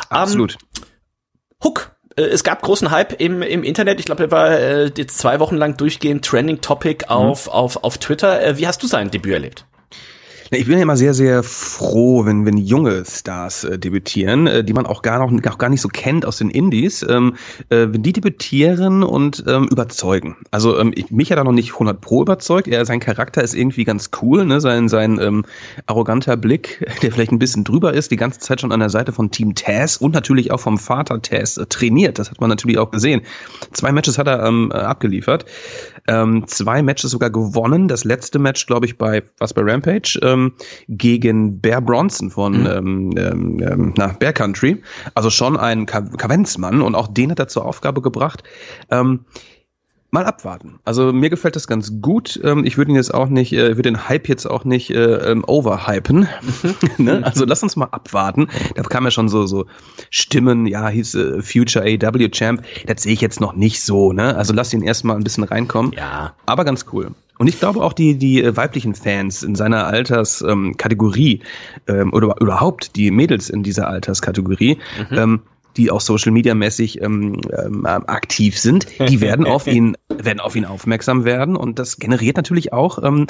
Absolut. 0.09 0.57
Um, 0.75 0.83
Hook 1.65 1.93
äh, 2.17 2.23
es 2.23 2.45
gab 2.45 2.63
großen 2.63 2.91
Hype 2.91 3.21
im, 3.21 3.43
im 3.43 3.63
Internet. 3.63 4.01
Ich 4.01 4.07
glaube, 4.07 4.25
er 4.25 4.31
war 4.31 4.51
äh, 4.51 4.91
jetzt 4.97 5.19
zwei 5.19 5.41
Wochen 5.41 5.57
lang 5.57 5.77
durchgehend 5.77 6.25
Trending 6.25 6.61
Topic 6.61 7.07
auf, 7.09 7.47
mhm. 7.47 7.53
auf, 7.53 7.85
auf 7.85 7.99
Twitter. 7.99 8.43
Äh, 8.43 8.59
wie 8.59 8.67
hast 8.67 8.83
du 8.83 8.87
sein 8.87 9.11
Debüt 9.11 9.33
erlebt? 9.33 9.67
Ich 10.55 10.67
bin 10.67 10.77
ja 10.77 10.83
immer 10.83 10.99
sehr, 10.99 11.15
sehr 11.15 11.43
froh, 11.43 12.27
wenn, 12.27 12.45
wenn 12.45 12.59
junge 12.59 13.05
Stars 13.07 13.65
äh, 13.65 13.79
debütieren, 13.79 14.47
äh, 14.47 14.63
die 14.63 14.75
man 14.75 14.85
auch 14.85 15.01
gar, 15.01 15.19
noch, 15.19 15.33
auch 15.51 15.57
gar 15.57 15.71
nicht 15.71 15.81
so 15.81 15.89
kennt 15.89 16.27
aus 16.27 16.37
den 16.37 16.51
Indies, 16.51 17.03
ähm, 17.09 17.37
äh, 17.71 17.87
wenn 17.89 18.03
die 18.03 18.13
debütieren 18.13 19.03
und 19.03 19.43
ähm, 19.47 19.67
überzeugen. 19.71 20.37
Also 20.51 20.79
ähm, 20.79 20.93
ich, 20.95 21.11
mich 21.11 21.31
hat 21.31 21.39
er 21.39 21.45
noch 21.45 21.53
nicht 21.53 21.73
100 21.73 22.03
pro 22.03 22.21
überzeugt. 22.21 22.69
Er, 22.69 22.85
sein 22.85 23.01
Charakter 23.01 23.43
ist 23.43 23.55
irgendwie 23.55 23.85
ganz 23.85 24.11
cool, 24.21 24.45
ne? 24.45 24.61
sein, 24.61 24.91
sein 24.91 25.19
ähm, 25.23 25.47
arroganter 25.87 26.37
Blick, 26.37 26.87
der 27.03 27.13
vielleicht 27.13 27.33
ein 27.33 27.39
bisschen 27.39 27.65
drüber 27.65 27.95
ist, 27.95 28.11
die 28.11 28.17
ganze 28.17 28.41
Zeit 28.41 28.61
schon 28.61 28.73
an 28.73 28.81
der 28.81 28.91
Seite 28.91 29.13
von 29.13 29.31
Team 29.31 29.55
Taz 29.55 29.97
und 29.97 30.13
natürlich 30.13 30.51
auch 30.51 30.61
vom 30.61 30.77
Vater 30.77 31.23
Taz 31.23 31.57
äh, 31.57 31.65
trainiert. 31.65 32.19
Das 32.19 32.31
hat 32.31 32.43
man 32.43 32.51
natürlich 32.51 32.77
auch 32.77 32.91
gesehen. 32.91 33.23
Zwei 33.73 33.91
Matches 33.91 34.19
hat 34.19 34.27
er 34.27 34.45
ähm, 34.45 34.71
äh, 34.71 34.77
abgeliefert. 34.77 35.47
Ähm, 36.09 36.45
zwei 36.47 36.83
Matches 36.83 37.11
sogar 37.11 37.31
gewonnen. 37.31 37.89
Das 37.89 38.05
letzte 38.05 38.39
Match, 38.39 38.67
glaube 38.67 38.85
ich, 38.85 38.99
bei 38.99 39.23
was 39.39 39.55
bei 39.55 39.63
Rampage. 39.63 40.21
Ähm, 40.23 40.42
ähm, 40.43 40.53
gegen 40.89 41.61
Bear 41.61 41.81
Bronson 41.81 42.31
von 42.31 42.61
mhm. 42.61 42.67
ähm, 42.67 43.11
ähm, 43.17 43.61
ähm 43.61 43.95
na, 43.97 44.09
Bear 44.09 44.33
Country. 44.33 44.83
Also 45.15 45.31
schon 45.31 45.57
ein 45.57 45.87
Kavenzmann 45.87 46.83
und 46.83 46.95
auch 46.95 47.09
den 47.09 47.31
hat 47.31 47.39
er 47.39 47.49
zur 47.49 47.65
Aufgabe 47.65 48.03
gebracht. 48.03 48.43
Ähm, 48.91 49.25
mal 50.13 50.27
abwarten. 50.27 50.79
Also 50.85 51.13
mir 51.13 51.31
gefällt 51.31 51.57
das 51.57 51.67
ganz 51.67 52.01
gut. 52.01 52.39
Ähm, 52.45 52.65
ich 52.65 52.77
würde 52.77 52.93
ihn 52.93 52.97
jetzt 52.97 53.13
auch 53.13 53.29
nicht, 53.29 53.53
äh, 53.55 53.71
würde 53.71 53.83
den 53.83 54.09
Hype 54.09 54.29
jetzt 54.29 54.47
auch 54.47 54.65
nicht 54.65 54.91
äh, 54.91 55.31
ähm, 55.31 55.43
overhypen. 55.47 56.29
ne? 56.99 57.23
Also 57.25 57.47
lass 57.47 57.63
uns 57.63 57.77
mal 57.77 57.87
abwarten. 57.87 58.49
Da 58.75 58.83
kam 58.83 59.05
ja 59.05 59.11
schon 59.11 59.29
so 59.29 59.47
so 59.47 59.67
Stimmen, 60.11 60.67
ja, 60.67 60.89
hieß 60.89 61.15
äh, 61.15 61.43
Future 61.43 61.85
AW 61.85 62.29
Champ. 62.29 62.63
Das 62.87 63.03
sehe 63.03 63.15
ich 63.15 63.23
jetzt 63.23 63.41
noch 63.41 63.55
nicht 63.55 63.83
so. 63.83 64.13
Ne? 64.13 64.37
Also 64.37 64.53
lass 64.53 64.73
ihn 64.75 64.83
erstmal 64.83 65.17
ein 65.17 65.25
bisschen 65.25 65.45
reinkommen. 65.45 65.93
Ja. 65.93 66.35
Aber 66.45 66.65
ganz 66.65 66.85
cool. 66.93 67.13
Und 67.39 67.49
ich 67.49 67.59
glaube 67.59 67.83
auch 67.83 67.95
die, 67.95 68.17
die 68.17 68.43
äh, 68.43 68.57
weiblichen 68.57 68.95
Fans 68.95 69.43
in 69.43 69.55
seiner 69.55 69.87
Alterskategorie 69.87 71.41
ähm, 71.89 72.01
ähm, 72.01 72.13
oder 72.13 72.37
überhaupt 72.39 72.95
die 72.97 73.11
Mädels 73.11 73.49
in 73.49 73.63
dieser 73.63 73.89
Alterskategorie, 73.89 74.79
mhm. 75.11 75.19
ähm, 75.19 75.41
die 75.77 75.91
auch 75.91 76.01
Social 76.01 76.33
Media 76.33 76.55
mäßig 76.55 77.01
ähm, 77.01 77.41
ähm, 77.57 77.87
aktiv 77.87 78.59
sind, 78.59 78.87
die 79.09 79.21
werden 79.21 79.47
auf 79.47 79.67
ihn 79.67 79.97
werden 80.09 80.41
auf 80.41 80.57
ihn 80.57 80.65
aufmerksam 80.65 81.25
werden 81.25 81.57
und 81.57 81.79
das 81.79 81.99
generiert 81.99 82.37
natürlich 82.37 82.73
auch 82.73 83.03
ähm, 83.03 83.27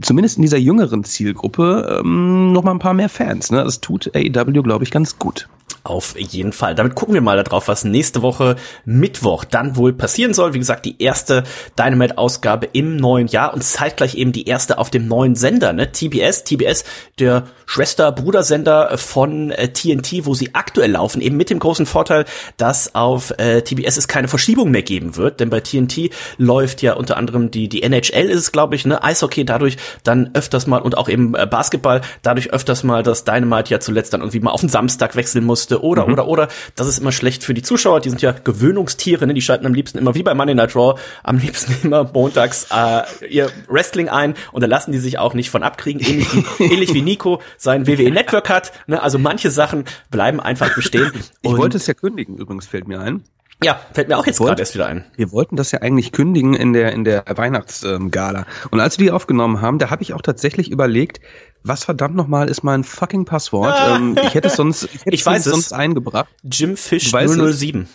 zumindest 0.00 0.36
in 0.36 0.42
dieser 0.42 0.58
jüngeren 0.58 1.04
Zielgruppe 1.04 2.00
ähm, 2.00 2.52
noch 2.52 2.62
mal 2.62 2.72
ein 2.72 2.78
paar 2.78 2.94
mehr 2.94 3.08
Fans. 3.08 3.50
Ne? 3.50 3.62
Das 3.64 3.80
tut 3.80 4.10
AEW, 4.14 4.62
glaube 4.62 4.84
ich, 4.84 4.90
ganz 4.90 5.18
gut. 5.18 5.48
Auf 5.86 6.18
jeden 6.18 6.52
Fall. 6.52 6.74
Damit 6.74 6.96
gucken 6.96 7.14
wir 7.14 7.20
mal 7.20 7.40
darauf, 7.42 7.68
was 7.68 7.84
nächste 7.84 8.20
Woche 8.20 8.56
Mittwoch 8.84 9.44
dann 9.44 9.76
wohl 9.76 9.92
passieren 9.92 10.34
soll. 10.34 10.52
Wie 10.52 10.58
gesagt, 10.58 10.84
die 10.84 11.00
erste 11.00 11.44
Dynamite-Ausgabe 11.78 12.68
im 12.72 12.96
neuen 12.96 13.28
Jahr 13.28 13.54
und 13.54 13.62
zeitgleich 13.62 14.16
eben 14.16 14.32
die 14.32 14.48
erste 14.48 14.78
auf 14.78 14.90
dem 14.90 15.06
neuen 15.06 15.36
Sender, 15.36 15.72
ne? 15.72 15.92
TBS. 15.92 16.42
TBS, 16.42 16.84
der 17.20 17.44
Schwester-Brudersender 17.66 18.98
von 18.98 19.52
äh, 19.52 19.68
TNT, 19.68 20.26
wo 20.26 20.34
sie 20.34 20.54
aktuell 20.54 20.90
laufen, 20.90 21.20
eben 21.20 21.36
mit 21.36 21.50
dem 21.50 21.60
großen 21.60 21.86
Vorteil, 21.86 22.24
dass 22.56 22.96
auf 22.96 23.32
äh, 23.38 23.62
TBS 23.62 23.96
es 23.96 24.08
keine 24.08 24.26
Verschiebung 24.26 24.72
mehr 24.72 24.82
geben 24.82 25.16
wird, 25.16 25.38
denn 25.38 25.50
bei 25.50 25.60
TNT 25.60 26.10
läuft 26.36 26.82
ja 26.82 26.94
unter 26.94 27.16
anderem 27.16 27.52
die, 27.52 27.68
die 27.68 27.82
NHL 27.84 28.28
ist 28.28 28.40
es, 28.40 28.52
glaube 28.52 28.74
ich, 28.74 28.86
ne? 28.86 29.02
Eishockey 29.04 29.44
dadurch 29.44 29.76
dann 30.02 30.30
öfters 30.34 30.66
mal 30.66 30.78
und 30.78 30.98
auch 30.98 31.08
eben 31.08 31.36
äh, 31.36 31.46
Basketball 31.46 32.00
dadurch 32.22 32.52
öfters 32.52 32.82
mal, 32.82 33.04
dass 33.04 33.24
Dynamite 33.24 33.70
ja 33.70 33.78
zuletzt 33.78 34.12
dann 34.12 34.20
irgendwie 34.20 34.40
mal 34.40 34.50
auf 34.50 34.60
den 34.60 34.68
Samstag 34.68 35.14
wechseln 35.14 35.44
musste 35.44 35.75
oder, 35.82 36.06
mhm. 36.06 36.12
oder, 36.12 36.28
oder. 36.28 36.48
Das 36.74 36.86
ist 36.86 36.98
immer 36.98 37.12
schlecht 37.12 37.44
für 37.44 37.54
die 37.54 37.62
Zuschauer. 37.62 38.00
Die 38.00 38.10
sind 38.10 38.22
ja 38.22 38.32
Gewöhnungstiere, 38.32 39.26
ne? 39.26 39.34
Die 39.34 39.42
schalten 39.42 39.66
am 39.66 39.74
liebsten 39.74 39.98
immer 39.98 40.14
wie 40.14 40.22
bei 40.22 40.34
Monday 40.34 40.54
Night 40.54 40.74
Raw 40.76 40.98
am 41.22 41.38
liebsten 41.38 41.74
immer 41.86 42.04
montags 42.12 42.68
äh, 42.70 43.02
ihr 43.28 43.50
Wrestling 43.68 44.08
ein 44.08 44.34
und 44.52 44.62
da 44.62 44.66
lassen 44.66 44.92
die 44.92 44.98
sich 44.98 45.18
auch 45.18 45.34
nicht 45.34 45.50
von 45.50 45.62
abkriegen. 45.62 46.00
Ähnlich 46.00 46.28
wie, 46.32 46.64
ähnlich 46.64 46.94
wie 46.94 47.02
Nico 47.02 47.40
sein 47.56 47.86
WWE 47.86 48.10
Network 48.10 48.48
hat. 48.48 48.72
Ne? 48.86 49.02
Also 49.02 49.18
manche 49.18 49.50
Sachen 49.50 49.84
bleiben 50.10 50.40
einfach 50.40 50.74
bestehen. 50.74 51.12
ich 51.42 51.56
wollte 51.56 51.76
es 51.76 51.86
ja 51.86 51.94
kündigen, 51.94 52.36
übrigens 52.36 52.66
fällt 52.66 52.88
mir 52.88 53.00
ein. 53.00 53.22
Ja, 53.62 53.80
fällt 53.92 54.08
mir 54.08 54.18
auch 54.18 54.26
jetzt 54.26 54.38
gerade 54.38 54.60
erst 54.60 54.74
wieder 54.74 54.86
ein. 54.86 55.04
Wir 55.16 55.32
wollten 55.32 55.56
das 55.56 55.72
ja 55.72 55.80
eigentlich 55.80 56.12
kündigen 56.12 56.54
in 56.54 56.74
der 56.74 56.92
in 56.92 57.04
der 57.04 57.24
Weihnachtsgala. 57.26 58.46
Und 58.70 58.80
als 58.80 58.98
wir 58.98 59.06
die 59.06 59.10
aufgenommen 59.12 59.62
haben, 59.62 59.78
da 59.78 59.88
habe 59.88 60.02
ich 60.02 60.12
auch 60.12 60.20
tatsächlich 60.20 60.70
überlegt, 60.70 61.20
was 61.62 61.84
verdammt 61.84 62.16
nochmal 62.16 62.48
ist 62.48 62.62
mein 62.62 62.84
fucking 62.84 63.24
Passwort? 63.24 63.72
Ah. 63.72 63.96
ähm, 63.96 64.16
ich 64.22 64.34
hätte 64.34 64.48
es 64.48 64.56
sonst, 64.56 64.84
ich 64.84 65.00
hätte 65.00 65.10
ich 65.14 65.24
weiß 65.24 65.44
sonst 65.44 65.72
eingebracht. 65.72 66.28
Jim 66.42 66.76
Fish 66.76 67.10
007. 67.10 67.88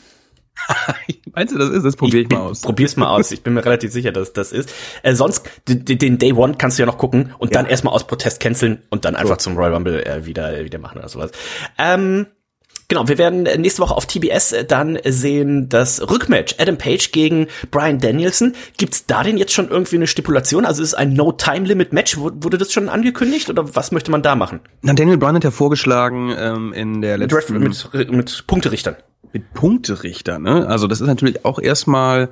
Meinst 1.34 1.54
du, 1.54 1.58
das 1.58 1.70
ist? 1.70 1.84
Das 1.84 1.96
probiere 1.96 2.24
ich, 2.24 2.32
ich 2.32 2.38
mal 2.38 2.42
aus. 2.42 2.62
Probier's 2.62 2.98
mal 2.98 3.08
aus. 3.08 3.32
Ich 3.32 3.44
bin 3.44 3.54
mir 3.54 3.64
relativ 3.64 3.92
sicher, 3.92 4.12
dass 4.12 4.34
das 4.34 4.52
ist. 4.52 4.74
Äh, 5.04 5.16
sonst, 5.16 5.50
den 5.68 6.18
Day 6.18 6.34
One 6.34 6.56
kannst 6.58 6.78
du 6.78 6.84
ja 6.84 6.86
noch 6.86 6.98
gucken 6.98 7.34
und 7.38 7.54
ja. 7.54 7.62
dann 7.62 7.70
erstmal 7.70 7.94
aus 7.94 8.06
Protest 8.06 8.40
canceln 8.40 8.82
und 8.90 9.06
dann 9.06 9.16
einfach 9.16 9.40
so. 9.40 9.50
zum 9.50 9.58
Royal 9.58 9.74
Rumble 9.74 10.04
äh, 10.04 10.26
wieder, 10.26 10.64
wieder 10.64 10.80
machen 10.80 10.98
oder 10.98 11.10
sowas. 11.10 11.32
Ähm, 11.78 12.28
Genau, 12.92 13.08
wir 13.08 13.18
werden 13.18 13.44
nächste 13.44 13.82
Woche 13.82 13.96
auf 13.96 14.06
TBS 14.06 14.54
dann 14.68 15.00
sehen 15.06 15.70
das 15.70 16.02
Rückmatch 16.12 16.56
Adam 16.58 16.78
Page 16.78 17.14
gegen 17.14 17.48
Brian 17.72 18.00
Danielson. 18.00 18.54
Gibt's 18.76 19.06
da 19.06 19.24
denn 19.24 19.38
jetzt 19.38 19.54
schon 19.54 19.70
irgendwie 19.70 19.96
eine 19.96 20.08
Stipulation? 20.08 20.66
Also 20.66 20.84
ist 20.84 20.90
es 20.90 20.94
ein 20.94 21.14
No-Time-Limit-Match? 21.14 22.18
Wurde 22.18 22.58
das 22.58 22.74
schon 22.74 22.90
angekündigt 22.90 23.50
oder 23.50 23.74
was 23.78 23.94
möchte 23.94 24.12
man 24.12 24.24
da 24.24 24.36
machen? 24.36 24.60
Na, 24.82 24.92
Daniel 24.92 25.18
Bryan 25.18 25.36
hat 25.36 25.46
ja 25.46 25.52
vorgeschlagen 25.52 26.36
ähm, 26.38 26.74
in 26.74 27.02
der 27.02 27.18
letzten... 27.18 27.60
Mit, 27.60 27.94
mit, 27.94 28.12
mit 28.12 28.44
Punkterichtern. 28.46 28.98
Mit 29.32 29.54
Punkterichtern, 29.54 30.42
ne? 30.42 30.68
Also 30.68 30.88
das 30.88 31.00
ist 31.00 31.08
natürlich 31.08 31.46
auch 31.46 31.60
erstmal 31.60 32.28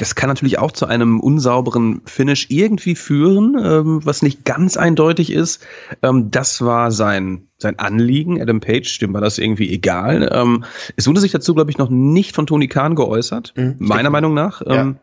das 0.00 0.14
kann 0.14 0.28
natürlich 0.28 0.58
auch 0.58 0.72
zu 0.72 0.86
einem 0.86 1.20
unsauberen 1.20 2.00
Finish 2.06 2.46
irgendwie 2.48 2.94
führen, 2.94 3.54
ähm, 3.62 4.00
was 4.02 4.22
nicht 4.22 4.46
ganz 4.46 4.78
eindeutig 4.78 5.30
ist. 5.30 5.62
Ähm, 6.02 6.30
das 6.30 6.62
war 6.64 6.90
sein, 6.90 7.48
sein 7.58 7.78
Anliegen. 7.78 8.40
Adam 8.40 8.60
Page, 8.60 8.98
dem 8.98 9.12
war 9.12 9.20
das 9.20 9.36
irgendwie 9.36 9.70
egal. 9.70 10.30
Ähm, 10.32 10.64
es 10.96 11.06
wurde 11.06 11.20
sich 11.20 11.32
dazu, 11.32 11.54
glaube 11.54 11.70
ich, 11.70 11.76
noch 11.76 11.90
nicht 11.90 12.34
von 12.34 12.46
Tony 12.46 12.66
Khan 12.66 12.94
geäußert, 12.94 13.52
mhm, 13.56 13.76
meiner 13.78 14.08
Meinung 14.08 14.32
nach. 14.32 14.62
Ja. 14.66 14.94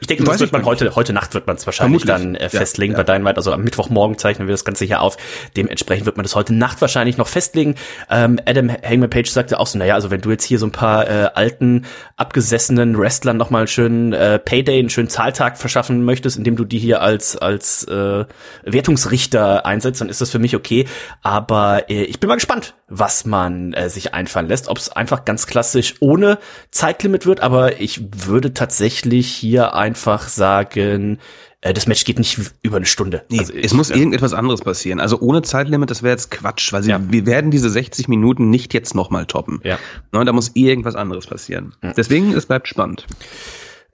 Ich 0.00 0.06
denke, 0.06 0.24
das 0.24 0.40
wird 0.40 0.52
man 0.52 0.64
heute, 0.64 0.94
heute 0.96 1.12
Nacht 1.12 1.34
wird 1.34 1.46
man 1.46 1.56
es 1.56 1.66
wahrscheinlich 1.66 2.04
Vermutlich. 2.04 2.34
dann 2.34 2.46
äh, 2.46 2.48
festlegen 2.48 2.92
ja, 2.92 2.98
ja. 2.98 3.04
bei 3.04 3.12
Dynamite. 3.12 3.36
Also 3.36 3.52
am 3.52 3.62
Mittwochmorgen 3.62 4.18
zeichnen 4.18 4.48
wir 4.48 4.52
das 4.52 4.64
Ganze 4.64 4.84
hier 4.84 5.00
auf. 5.00 5.16
Dementsprechend 5.56 6.06
wird 6.06 6.16
man 6.16 6.24
das 6.24 6.34
heute 6.34 6.54
Nacht 6.54 6.80
wahrscheinlich 6.80 7.16
noch 7.16 7.28
festlegen. 7.28 7.74
Ähm, 8.10 8.38
Adam 8.46 8.70
Hangman 8.70 9.10
Page 9.10 9.30
sagte 9.30 9.58
auch 9.58 9.66
so, 9.66 9.78
naja, 9.78 9.94
also 9.94 10.10
wenn 10.10 10.20
du 10.20 10.30
jetzt 10.30 10.44
hier 10.44 10.58
so 10.58 10.66
ein 10.66 10.72
paar 10.72 11.08
äh, 11.08 11.30
alten, 11.34 11.86
abgesessenen 12.16 12.98
Wrestlern 12.98 13.36
nochmal 13.36 13.62
einen 13.62 13.68
schönen 13.68 14.12
äh, 14.12 14.38
Payday, 14.38 14.78
einen 14.78 14.90
schönen 14.90 15.08
Zahltag 15.08 15.58
verschaffen 15.58 16.04
möchtest, 16.04 16.36
indem 16.36 16.56
du 16.56 16.64
die 16.64 16.78
hier 16.78 17.02
als, 17.02 17.36
als 17.36 17.84
äh, 17.84 18.24
Wertungsrichter 18.64 19.66
einsetzt, 19.66 20.00
dann 20.00 20.08
ist 20.08 20.20
das 20.20 20.30
für 20.30 20.38
mich 20.38 20.56
okay. 20.56 20.86
Aber 21.22 21.90
äh, 21.90 22.04
ich 22.04 22.20
bin 22.20 22.28
mal 22.28 22.34
gespannt, 22.34 22.74
was 22.88 23.24
man 23.24 23.72
äh, 23.72 23.88
sich 23.88 24.14
einfallen 24.14 24.48
lässt. 24.48 24.68
Ob 24.68 24.78
es 24.78 24.90
einfach 24.90 25.24
ganz 25.24 25.46
klassisch 25.46 25.94
ohne 26.00 26.38
Zeitlimit 26.70 27.26
wird, 27.26 27.40
aber 27.40 27.80
ich 27.80 28.00
würde 28.26 28.54
tatsächlich 28.54 29.28
hier 29.28 29.74
ein 29.74 29.83
einfach 29.84 30.28
sagen, 30.28 31.18
äh, 31.60 31.74
das 31.74 31.86
Match 31.86 32.04
geht 32.04 32.18
nicht 32.18 32.38
über 32.62 32.76
eine 32.76 32.86
Stunde. 32.86 33.24
Nee, 33.28 33.40
also 33.40 33.52
es 33.52 33.74
muss 33.74 33.90
ja. 33.90 33.96
irgendetwas 33.96 34.32
anderes 34.32 34.62
passieren. 34.62 34.98
Also 34.98 35.20
ohne 35.20 35.42
Zeitlimit, 35.42 35.90
das 35.90 36.02
wäre 36.02 36.12
jetzt 36.12 36.30
Quatsch, 36.30 36.72
weil 36.72 36.82
sie, 36.82 36.90
ja. 36.90 37.00
wir 37.06 37.26
werden 37.26 37.50
diese 37.50 37.68
60 37.68 38.08
Minuten 38.08 38.50
nicht 38.50 38.72
jetzt 38.74 38.94
nochmal 38.94 39.26
toppen. 39.26 39.60
Ja. 39.62 39.78
Ne, 40.12 40.24
da 40.24 40.32
muss 40.32 40.52
irgendwas 40.54 40.94
anderes 40.94 41.26
passieren. 41.26 41.74
Mhm. 41.82 41.92
Deswegen, 41.96 42.32
es 42.32 42.46
bleibt 42.46 42.68
spannend. 42.68 43.06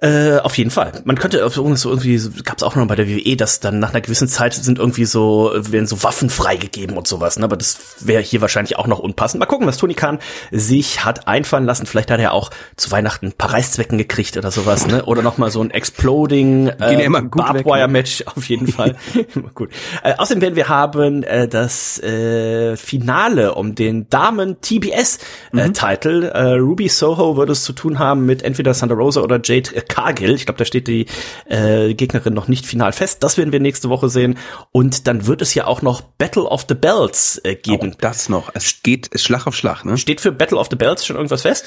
Äh, 0.03 0.39
auf 0.39 0.57
jeden 0.57 0.71
Fall. 0.71 0.93
Man 1.05 1.19
könnte 1.19 1.47
so 1.51 1.91
irgendwie, 1.91 2.19
gab 2.43 2.57
es 2.57 2.63
auch 2.63 2.75
noch 2.75 2.87
bei 2.87 2.97
der 2.97 3.07
WWE, 3.07 3.37
dass 3.37 3.61
dann 3.61 3.81
nach 3.81 3.91
einer 3.91 4.01
gewissen 4.01 4.29
Zeit 4.29 4.55
sind 4.55 4.79
irgendwie 4.79 5.05
so, 5.05 5.53
werden 5.55 5.87
so 5.87 6.03
Waffen 6.03 6.31
freigegeben 6.31 6.97
und 6.97 7.07
sowas, 7.07 7.39
ne? 7.39 7.45
aber 7.45 7.59
das 7.59 7.79
wäre 8.01 8.23
hier 8.23 8.41
wahrscheinlich 8.41 8.79
auch 8.79 8.87
noch 8.87 8.99
unpassend. 8.99 9.41
Mal 9.41 9.47
gucken, 9.47 9.67
was 9.67 9.77
Tony 9.77 9.93
Khan 9.93 10.19
sich 10.51 11.05
hat 11.05 11.29
einfallen 11.29 11.67
lassen. 11.67 11.85
Vielleicht 11.85 12.11
hat 12.11 12.19
er 12.19 12.33
auch 12.33 12.51
zu 12.77 12.91
Weihnachten 12.91 13.27
ein 13.27 13.33
paar 13.33 13.53
Reißzwecken 13.53 13.99
gekriegt 13.99 14.39
oder 14.39 14.51
sowas, 14.51 14.87
ne? 14.87 15.05
Oder 15.05 15.21
nochmal 15.21 15.51
so 15.51 15.61
ein 15.61 15.71
Exploding 15.71 16.69
äh, 16.69 17.09
Barbwire-Match 17.11 18.25
auf 18.35 18.49
jeden 18.49 18.69
Fall. 18.69 18.97
gut. 19.55 19.69
Äh, 20.03 20.15
außerdem 20.17 20.41
werden 20.41 20.57
wir 20.57 20.69
haben 20.69 21.25
äh, 21.25 21.47
das 21.47 22.03
äh, 22.03 22.75
Finale 22.79 23.55
um 23.55 23.75
den 23.75 24.09
Damen 24.09 24.63
TBS 24.63 25.19
äh, 25.53 25.69
mhm. 25.69 25.75
Title. 25.75 26.31
Äh, 26.31 26.55
Ruby 26.55 26.89
Soho 26.89 27.37
würde 27.37 27.53
es 27.53 27.65
zu 27.65 27.75
tun 27.75 27.99
haben 27.99 28.25
mit 28.25 28.43
entweder 28.43 28.73
Sandra 28.73 28.97
Rosa 28.97 29.21
oder 29.21 29.39
Jade 29.43 29.75
Cargill. 29.91 30.35
Ich 30.35 30.47
glaube, 30.47 30.59
da 30.59 30.65
steht 30.65 30.89
die 30.89 31.07
äh, 31.47 31.93
Gegnerin 31.95 32.33
noch 32.33 32.49
nicht 32.49 32.67
final 32.67 32.93
fest. 32.93 33.23
Das 33.23 33.37
werden 33.37 33.53
wir 33.53 33.61
nächste 33.61 33.91
Woche 33.91 34.09
sehen. 34.09 34.39
Und 34.73 35.07
dann 35.07 35.27
wird 35.27 35.43
es 35.43 35.55
ja 35.55 35.67
auch 35.67 35.83
noch 35.83 36.01
Battle 36.01 36.45
of 36.45 36.65
the 36.69 36.75
Bells 36.75 37.41
äh, 37.45 37.57
geben. 37.57 37.93
Auch 37.93 38.01
das 38.01 38.29
noch. 38.29 38.51
Es 38.55 38.83
geht 38.83 39.11
Schlag 39.21 39.47
auf 39.47 39.55
Schlag. 39.55 39.85
Ne? 39.85 39.99
Steht 39.99 40.21
für 40.21 40.33
Battle 40.33 40.59
of 40.59 40.69
the 40.71 40.77
Bells 40.77 41.05
schon 41.05 41.17
irgendwas 41.17 41.43
fest? 41.43 41.67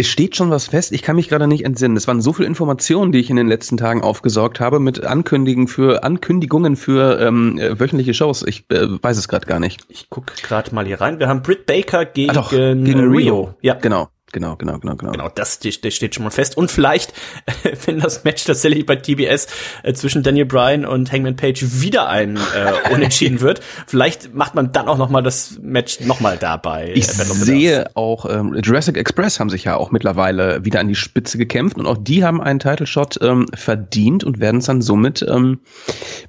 Es 0.00 0.06
steht 0.06 0.36
schon 0.36 0.48
was 0.50 0.68
fest. 0.68 0.92
Ich 0.92 1.02
kann 1.02 1.16
mich 1.16 1.28
gerade 1.28 1.48
nicht 1.48 1.64
entsinnen. 1.64 1.96
Es 1.96 2.06
waren 2.06 2.20
so 2.20 2.32
viele 2.32 2.46
Informationen, 2.46 3.10
die 3.10 3.18
ich 3.18 3.30
in 3.30 3.36
den 3.36 3.48
letzten 3.48 3.76
Tagen 3.76 4.00
aufgesaugt 4.00 4.60
habe 4.60 4.78
mit 4.78 5.04
Ankündigungen 5.04 5.66
für 5.66 6.04
Ankündigungen 6.04 6.76
für 6.76 7.20
ähm, 7.20 7.58
äh, 7.58 7.80
wöchentliche 7.80 8.14
Shows. 8.14 8.44
Ich 8.46 8.64
äh, 8.70 8.86
weiß 9.02 9.16
es 9.16 9.26
gerade 9.26 9.46
gar 9.46 9.58
nicht. 9.58 9.80
Ich 9.88 10.08
gucke 10.08 10.34
gerade 10.40 10.72
mal 10.72 10.86
hier 10.86 11.00
rein. 11.00 11.18
Wir 11.18 11.26
haben 11.26 11.42
Britt 11.42 11.66
Baker 11.66 12.04
gegen, 12.04 12.30
ah, 12.30 12.34
doch, 12.34 12.50
gegen 12.50 12.84
Rio. 12.84 13.10
Rio. 13.10 13.54
Ja, 13.60 13.74
genau. 13.74 14.08
Genau, 14.32 14.56
genau, 14.56 14.78
genau, 14.78 14.96
genau. 14.96 15.12
Genau, 15.12 15.28
das, 15.34 15.58
das 15.58 15.94
steht 15.94 16.14
schon 16.14 16.24
mal 16.24 16.30
fest. 16.30 16.56
Und 16.56 16.70
vielleicht, 16.70 17.14
wenn 17.86 18.00
das 18.00 18.24
Match 18.24 18.44
tatsächlich 18.44 18.84
bei 18.84 18.96
TBS 18.96 19.46
äh, 19.82 19.94
zwischen 19.94 20.22
Daniel 20.22 20.44
Bryan 20.44 20.84
und 20.84 21.10
Hangman 21.10 21.36
Page 21.36 21.80
wieder 21.80 22.08
ein 22.08 22.36
äh, 22.36 22.92
Unentschieden 22.92 23.40
wird, 23.40 23.60
vielleicht 23.86 24.34
macht 24.34 24.54
man 24.54 24.72
dann 24.72 24.86
auch 24.88 24.98
noch 24.98 25.08
mal 25.08 25.22
das 25.22 25.58
Match 25.62 26.00
noch 26.00 26.20
mal 26.20 26.36
dabei. 26.36 26.92
Ich 26.94 27.08
äh, 27.08 27.24
sehe 27.24 27.90
auch, 27.94 28.26
ähm, 28.28 28.54
Jurassic 28.62 28.98
Express 28.98 29.40
haben 29.40 29.48
sich 29.50 29.64
ja 29.64 29.76
auch 29.76 29.90
mittlerweile 29.90 30.64
wieder 30.64 30.80
an 30.80 30.88
die 30.88 30.94
Spitze 30.94 31.38
gekämpft 31.38 31.78
und 31.78 31.86
auch 31.86 31.96
die 31.98 32.24
haben 32.24 32.42
einen 32.42 32.58
Title 32.58 32.86
Shot 32.86 33.18
ähm, 33.22 33.46
verdient 33.54 34.24
und 34.24 34.40
werden 34.40 34.58
es 34.58 34.66
dann 34.66 34.82
somit 34.82 35.24
ähm, 35.26 35.60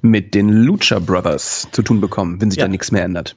mit 0.00 0.34
den 0.34 0.48
Lucha 0.48 1.00
Brothers 1.00 1.68
zu 1.72 1.82
tun 1.82 2.00
bekommen, 2.00 2.40
wenn 2.40 2.50
sich 2.50 2.58
ja. 2.58 2.64
da 2.64 2.68
nichts 2.68 2.92
mehr 2.92 3.04
ändert. 3.04 3.36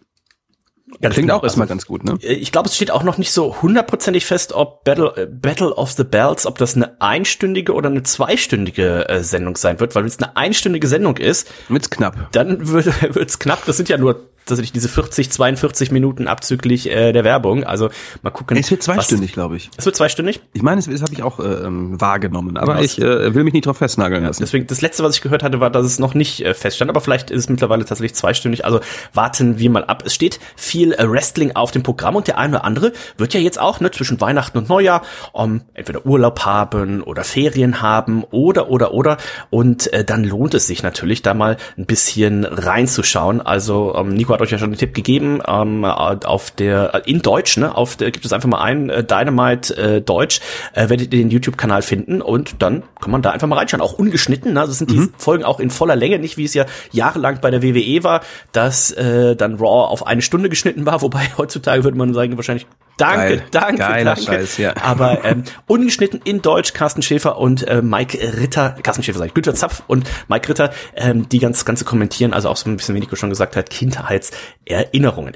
Ganz 1.01 1.15
Klingt 1.15 1.29
genau. 1.29 1.39
auch 1.39 1.43
erstmal 1.43 1.65
also, 1.65 1.73
ganz 1.73 1.85
gut, 1.85 2.03
ne? 2.03 2.17
Äh, 2.21 2.33
ich 2.33 2.51
glaube, 2.51 2.69
es 2.69 2.75
steht 2.75 2.91
auch 2.91 3.03
noch 3.03 3.17
nicht 3.17 3.31
so 3.31 3.61
hundertprozentig 3.61 4.25
fest, 4.25 4.53
ob 4.53 4.83
Battle, 4.83 5.13
äh, 5.15 5.25
Battle 5.25 5.73
of 5.73 5.91
the 5.91 6.03
Bells, 6.03 6.45
ob 6.45 6.57
das 6.57 6.75
eine 6.75 7.01
einstündige 7.01 7.73
oder 7.73 7.89
eine 7.89 8.03
zweistündige 8.03 9.09
äh, 9.09 9.23
Sendung 9.23 9.57
sein 9.57 9.79
wird, 9.79 9.95
weil 9.95 10.03
wenn 10.03 10.09
es 10.09 10.19
eine 10.19 10.35
einstündige 10.37 10.87
Sendung 10.87 11.17
ist, 11.17 11.51
wird's 11.69 11.89
knapp. 11.89 12.31
Dann 12.31 12.67
wird 12.67 12.85
wird's 13.15 13.39
knapp. 13.39 13.65
Das 13.65 13.77
sind 13.77 13.89
ja 13.89 13.97
nur 13.97 14.32
tatsächlich 14.45 14.71
diese 14.71 14.89
40, 14.89 15.31
42 15.31 15.91
Minuten 15.91 16.27
abzüglich 16.27 16.89
äh, 16.89 17.11
der 17.11 17.23
Werbung. 17.23 17.63
Also 17.63 17.89
mal 18.21 18.31
gucken. 18.31 18.57
Es 18.57 18.69
wird 18.71 18.83
zweistündig, 18.83 19.33
glaube 19.33 19.57
ich. 19.57 19.69
Es 19.77 19.85
wird 19.85 19.95
zweistündig? 19.95 20.41
Ich 20.53 20.61
meine, 20.61 20.77
das, 20.77 20.89
das 20.89 21.01
habe 21.01 21.13
ich 21.13 21.23
auch 21.23 21.39
äh, 21.39 21.43
ähm, 21.43 21.99
wahrgenommen, 21.99 22.57
aber 22.57 22.73
genau. 22.73 22.85
ich 22.85 23.01
äh, 23.01 23.33
will 23.33 23.43
mich 23.43 23.53
nicht 23.53 23.65
drauf 23.65 23.77
festnageln 23.77 24.23
lassen. 24.23 24.43
Deswegen, 24.43 24.67
das 24.67 24.81
letzte, 24.81 25.03
was 25.03 25.15
ich 25.15 25.21
gehört 25.21 25.43
hatte, 25.43 25.59
war, 25.59 25.69
dass 25.69 25.85
es 25.85 25.99
noch 25.99 26.13
nicht 26.13 26.45
äh, 26.45 26.53
feststand, 26.53 26.89
aber 26.89 27.01
vielleicht 27.01 27.31
ist 27.31 27.41
es 27.41 27.49
mittlerweile 27.49 27.85
tatsächlich 27.85 28.15
zweistündig. 28.15 28.65
Also 28.65 28.79
warten 29.13 29.59
wir 29.59 29.69
mal 29.69 29.85
ab. 29.85 30.03
Es 30.05 30.13
steht 30.13 30.39
viel 30.55 30.93
äh, 30.93 31.09
Wrestling 31.09 31.55
auf 31.55 31.71
dem 31.71 31.83
Programm 31.83 32.15
und 32.15 32.27
der 32.27 32.37
eine 32.37 32.57
oder 32.57 32.65
andere 32.65 32.93
wird 33.17 33.33
ja 33.33 33.39
jetzt 33.39 33.59
auch 33.59 33.79
ne, 33.79 33.91
zwischen 33.91 34.19
Weihnachten 34.21 34.57
und 34.57 34.69
Neujahr 34.69 35.03
um, 35.31 35.61
entweder 35.73 36.05
Urlaub 36.05 36.45
haben 36.45 37.01
oder 37.01 37.23
Ferien 37.23 37.81
haben 37.81 38.23
oder 38.31 38.69
oder 38.69 38.93
oder 38.93 39.17
und 39.49 39.91
äh, 39.93 40.03
dann 40.03 40.23
lohnt 40.23 40.53
es 40.53 40.67
sich 40.67 40.83
natürlich 40.83 41.21
da 41.21 41.33
mal 41.33 41.57
ein 41.77 41.85
bisschen 41.85 42.45
reinzuschauen. 42.45 43.41
Also 43.41 43.95
ähm, 43.95 44.13
Nico 44.13 44.32
hat 44.33 44.41
euch 44.41 44.51
ja 44.51 44.57
schon 44.57 44.71
den 44.71 44.77
Tipp 44.77 44.93
gegeben, 44.93 45.41
ähm, 45.47 45.85
auf 45.85 46.51
der, 46.51 47.03
in 47.05 47.21
Deutsch, 47.21 47.57
ne, 47.57 47.75
auf 47.75 47.95
der, 47.95 48.11
gibt 48.11 48.25
es 48.25 48.33
einfach 48.33 48.49
mal 48.49 48.61
ein, 48.61 48.89
äh, 48.89 49.03
Dynamite 49.03 49.77
äh, 49.77 50.01
Deutsch, 50.01 50.39
äh, 50.73 50.89
werdet 50.89 51.13
ihr 51.13 51.19
den 51.19 51.29
YouTube-Kanal 51.29 51.81
finden 51.81 52.21
und 52.21 52.61
dann 52.61 52.83
kann 53.01 53.11
man 53.11 53.21
da 53.21 53.31
einfach 53.31 53.47
mal 53.47 53.57
reinschauen. 53.57 53.81
Auch 53.81 53.93
ungeschnitten, 53.93 54.53
ne? 54.53 54.61
also 54.61 54.73
sind 54.73 54.91
die 54.91 54.97
mhm. 54.97 55.13
Folgen 55.17 55.43
auch 55.43 55.59
in 55.59 55.69
voller 55.69 55.95
Länge, 55.95 56.19
nicht 56.19 56.37
wie 56.37 56.45
es 56.45 56.53
ja 56.53 56.65
jahrelang 56.91 57.39
bei 57.41 57.51
der 57.51 57.63
WWE 57.63 58.03
war, 58.03 58.21
dass 58.51 58.91
äh, 58.91 59.35
dann 59.35 59.55
Raw 59.55 59.89
auf 59.89 60.05
eine 60.05 60.21
Stunde 60.21 60.49
geschnitten 60.49 60.85
war, 60.85 61.01
wobei 61.03 61.31
heutzutage 61.37 61.83
würde 61.83 61.97
man 61.97 62.13
sagen, 62.13 62.35
wahrscheinlich 62.37 62.67
Danke, 62.97 63.37
Geil. 63.37 63.43
danke, 63.51 63.77
Geiler 63.77 64.15
danke. 64.15 64.31
Scheiß, 64.31 64.57
ja. 64.57 64.75
Aber 64.81 65.25
ähm, 65.25 65.43
ungeschnitten 65.67 66.21
in 66.23 66.41
Deutsch 66.41 66.73
Carsten 66.73 67.01
Schäfer 67.01 67.37
und 67.37 67.67
äh, 67.67 67.81
Mike 67.81 68.17
Ritter, 68.39 68.75
Carsten 68.83 69.03
Schäfer 69.03 69.19
sag 69.19 69.27
ich, 69.27 69.33
Günther 69.33 69.55
Zapf 69.55 69.83
und 69.87 70.09
Mike 70.27 70.49
Ritter, 70.49 70.71
ähm, 70.95 71.27
die 71.29 71.39
ganz 71.39 71.65
ganze 71.65 71.85
kommentieren, 71.85 72.33
also 72.33 72.49
auch 72.49 72.57
so 72.57 72.69
ein 72.69 72.77
bisschen, 72.77 72.95
wie 72.95 72.99
Nico 72.99 73.15
schon 73.15 73.29
gesagt 73.29 73.55
hat, 73.55 73.69
Kindheitserinnerungen. 73.69 75.33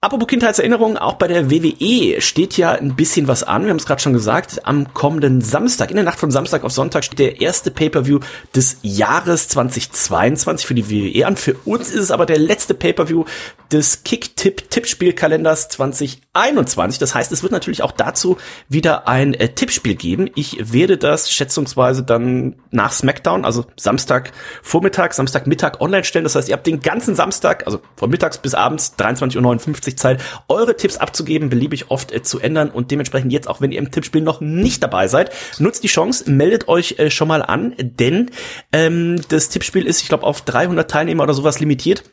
Apropos 0.00 0.28
Kindheitserinnerungen, 0.28 0.96
auch 0.96 1.14
bei 1.14 1.26
der 1.26 1.50
WWE 1.50 2.20
steht 2.20 2.56
ja 2.56 2.70
ein 2.70 2.94
bisschen 2.94 3.26
was 3.26 3.42
an. 3.42 3.64
Wir 3.64 3.70
haben 3.70 3.78
es 3.78 3.86
gerade 3.86 4.00
schon 4.00 4.12
gesagt. 4.12 4.64
Am 4.64 4.94
kommenden 4.94 5.40
Samstag, 5.40 5.90
in 5.90 5.96
der 5.96 6.04
Nacht 6.04 6.20
von 6.20 6.30
Samstag 6.30 6.62
auf 6.62 6.70
Sonntag, 6.70 7.02
steht 7.02 7.18
der 7.18 7.40
erste 7.40 7.72
Pay-per-View 7.72 8.20
des 8.54 8.78
Jahres 8.82 9.48
2022 9.48 10.68
für 10.68 10.74
die 10.76 10.88
WWE 10.88 11.26
an. 11.26 11.36
Für 11.36 11.54
uns 11.64 11.90
ist 11.90 11.98
es 11.98 12.10
aber 12.12 12.26
der 12.26 12.38
letzte 12.38 12.74
Pay-per-View 12.74 13.24
des 13.72 14.04
Kick-Tipp-Tippspielkalenders 14.04 15.68
2021. 15.68 16.98
Das 16.98 17.14
heißt, 17.14 17.32
es 17.32 17.42
wird 17.42 17.52
natürlich 17.52 17.82
auch 17.82 17.92
dazu 17.92 18.38
wieder 18.68 19.08
ein 19.08 19.34
äh, 19.34 19.48
Tippspiel 19.50 19.94
geben. 19.94 20.30
Ich 20.34 20.72
werde 20.72 20.96
das 20.96 21.30
schätzungsweise 21.30 22.02
dann 22.02 22.56
nach 22.70 22.92
SmackDown, 22.92 23.44
also 23.44 23.66
Samstag 23.76 24.32
Vormittag, 24.62 25.14
Samstag 25.14 25.46
Mittag 25.46 25.80
online 25.80 26.04
stellen. 26.04 26.24
Das 26.24 26.34
heißt, 26.34 26.48
ihr 26.48 26.54
habt 26.54 26.66
den 26.66 26.80
ganzen 26.80 27.14
Samstag, 27.14 27.66
also 27.66 27.80
von 27.96 28.10
mittags 28.10 28.38
bis 28.38 28.54
abends 28.54 28.94
23.59 28.98 29.90
Uhr 29.90 29.96
Zeit, 29.96 30.22
eure 30.48 30.76
Tipps 30.76 30.96
abzugeben, 30.96 31.48
beliebig 31.48 31.90
oft 31.90 32.12
äh, 32.12 32.22
zu 32.22 32.40
ändern 32.40 32.70
und 32.70 32.90
dementsprechend 32.90 33.32
jetzt, 33.32 33.48
auch 33.48 33.60
wenn 33.60 33.72
ihr 33.72 33.78
im 33.78 33.90
Tippspiel 33.90 34.22
noch 34.22 34.40
nicht 34.40 34.82
dabei 34.82 35.08
seid, 35.08 35.32
nutzt 35.58 35.84
die 35.84 35.88
Chance, 35.88 36.30
meldet 36.30 36.68
euch 36.68 36.98
äh, 36.98 37.10
schon 37.10 37.28
mal 37.28 37.42
an, 37.42 37.74
denn 37.78 38.30
ähm, 38.72 39.20
das 39.28 39.48
Tippspiel 39.48 39.86
ist, 39.86 40.02
ich 40.02 40.08
glaube, 40.08 40.24
auf 40.24 40.42
300 40.42 40.90
Teilnehmer 40.90 41.24
oder 41.24 41.34
sowas 41.34 41.60
limitiert. 41.60 42.04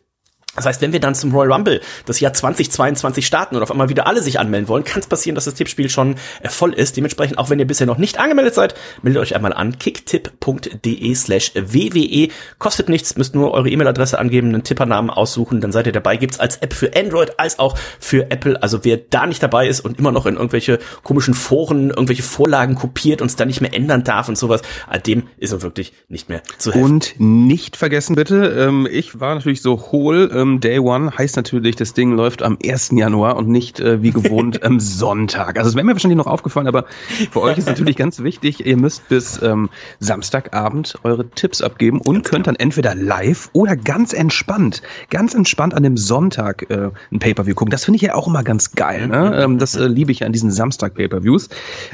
Das 0.55 0.65
heißt, 0.65 0.81
wenn 0.81 0.93
wir 0.93 1.00
dann 1.00 1.15
zum 1.15 1.33
Royal 1.33 1.51
Rumble 1.51 1.81
das 2.05 2.19
Jahr 2.19 2.33
2022 2.33 3.25
starten 3.25 3.55
und 3.55 3.63
auf 3.63 3.71
einmal 3.71 3.89
wieder 3.89 4.07
alle 4.07 4.21
sich 4.21 4.39
anmelden 4.39 4.67
wollen, 4.67 4.83
kann 4.83 5.01
es 5.01 5.07
passieren, 5.07 5.35
dass 5.35 5.45
das 5.45 5.55
Tippspiel 5.55 5.89
schon 5.89 6.15
äh, 6.41 6.50
voll 6.50 6.74
ist. 6.74 6.97
Dementsprechend, 6.97 7.38
auch 7.38 7.50
wenn 7.50 7.59
ihr 7.59 7.67
bisher 7.67 7.88
noch 7.88 7.97
nicht 7.97 8.19
angemeldet 8.19 8.55
seid, 8.55 8.75
meldet 9.01 9.21
euch 9.21 9.35
einmal 9.35 9.53
an 9.53 9.77
kicktipp.de 9.77 11.15
slash 11.15 11.53
WWE. 11.55 12.29
Kostet 12.57 12.89
nichts, 12.89 13.17
müsst 13.17 13.35
nur 13.35 13.51
eure 13.51 13.69
E-Mail-Adresse 13.69 14.17
angeben, 14.17 14.50
einen 14.50 14.63
Tippernamen 14.63 15.09
aussuchen, 15.09 15.62
dann 15.62 15.71
seid 15.71 15.88
ihr 15.88 15.93
dabei. 15.93 16.17
Gibt's 16.17 16.39
als 16.39 16.57
App 16.57 16.74
für 16.74 16.95
Android 16.95 17.39
als 17.39 17.59
auch 17.59 17.77
für 18.00 18.31
Apple. 18.31 18.62
Also 18.62 18.83
wer 18.83 18.97
da 18.97 19.25
nicht 19.25 19.43
dabei 19.43 19.67
ist 19.67 19.81
und 19.81 20.00
immer 20.00 20.12
noch 20.12 20.25
in 20.25 20.35
irgendwelche 20.35 20.79
komischen 21.03 21.33
Foren, 21.33 21.89
irgendwelche 21.89 22.24
Vorlagen 22.24 22.75
kopiert 22.75 23.21
und 23.21 23.27
es 23.27 23.35
dann 23.35 23.47
nicht 23.47 23.62
mehr 23.62 23.74
ändern 23.74 24.03
darf 24.03 24.29
und 24.29 24.38
sowas, 24.38 24.62
dem 25.05 25.24
ist 25.38 25.51
er 25.51 25.62
wirklich 25.62 25.93
nicht 26.07 26.29
mehr 26.29 26.41
zu 26.57 26.71
helfen. 26.71 26.85
Und 26.85 27.15
nicht 27.17 27.75
vergessen 27.75 28.15
bitte, 28.15 28.45
ähm, 28.45 28.88
ich 28.89 29.19
war 29.19 29.35
natürlich 29.35 29.62
so 29.62 29.91
hohl, 29.91 30.31
ähm, 30.33 30.44
Day 30.59 30.79
One 30.79 31.11
heißt 31.17 31.35
natürlich, 31.35 31.75
das 31.75 31.93
Ding 31.93 32.15
läuft 32.15 32.43
am 32.43 32.57
1. 32.63 32.91
Januar 32.93 33.35
und 33.35 33.47
nicht 33.47 33.79
äh, 33.79 34.01
wie 34.01 34.11
gewohnt 34.11 34.63
am 34.63 34.79
Sonntag. 34.79 35.57
Also 35.57 35.69
es 35.69 35.75
wäre 35.75 35.85
mir 35.85 35.93
wahrscheinlich 35.93 36.17
noch 36.17 36.27
aufgefallen, 36.27 36.67
aber 36.67 36.85
für 37.31 37.41
euch 37.41 37.57
ist 37.57 37.67
natürlich 37.67 37.95
ganz 37.95 38.21
wichtig, 38.23 38.65
ihr 38.65 38.77
müsst 38.77 39.07
bis 39.09 39.41
ähm, 39.41 39.69
Samstagabend 39.99 40.95
eure 41.03 41.27
Tipps 41.29 41.61
abgeben 41.61 41.99
und 42.01 42.23
könnt 42.23 42.47
dann 42.47 42.55
entweder 42.55 42.95
live 42.95 43.49
oder 43.53 43.75
ganz 43.75 44.13
entspannt, 44.13 44.81
ganz 45.09 45.33
entspannt 45.33 45.73
an 45.73 45.83
dem 45.83 45.97
Sonntag 45.97 46.69
äh, 46.69 46.89
ein 47.11 47.19
Pay-Per-View 47.19 47.55
gucken. 47.55 47.71
Das 47.71 47.85
finde 47.85 47.97
ich 47.97 48.01
ja 48.03 48.15
auch 48.15 48.27
immer 48.27 48.43
ganz 48.43 48.71
geil. 48.71 49.07
Ne? 49.07 49.41
Ähm, 49.43 49.57
das 49.57 49.75
äh, 49.75 49.87
liebe 49.87 50.11
ich 50.11 50.23
an 50.23 50.31
diesen 50.31 50.51
Samstag-Pay-Per-Views. 50.51 51.49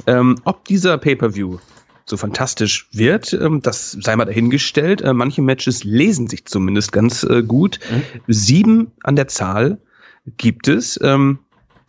Ähm, 0.08 0.36
ob 0.43 0.65
dieser 0.65 0.98
Pay-Per-View 0.98 1.58
so 2.05 2.17
fantastisch 2.17 2.88
wird, 2.91 3.34
ähm, 3.34 3.62
das 3.62 3.91
sei 3.91 4.15
mal 4.15 4.25
dahingestellt. 4.25 5.01
Äh, 5.01 5.13
manche 5.13 5.41
Matches 5.41 5.84
lesen 5.84 6.27
sich 6.27 6.46
zumindest 6.46 6.91
ganz 6.91 7.24
äh, 7.24 7.43
gut. 7.43 7.79
Mhm. 7.89 8.03
Sieben 8.27 8.91
an 9.03 9.15
der 9.15 9.27
Zahl 9.27 9.79
gibt 10.38 10.67
es. 10.67 11.00
Ähm, 11.01 11.39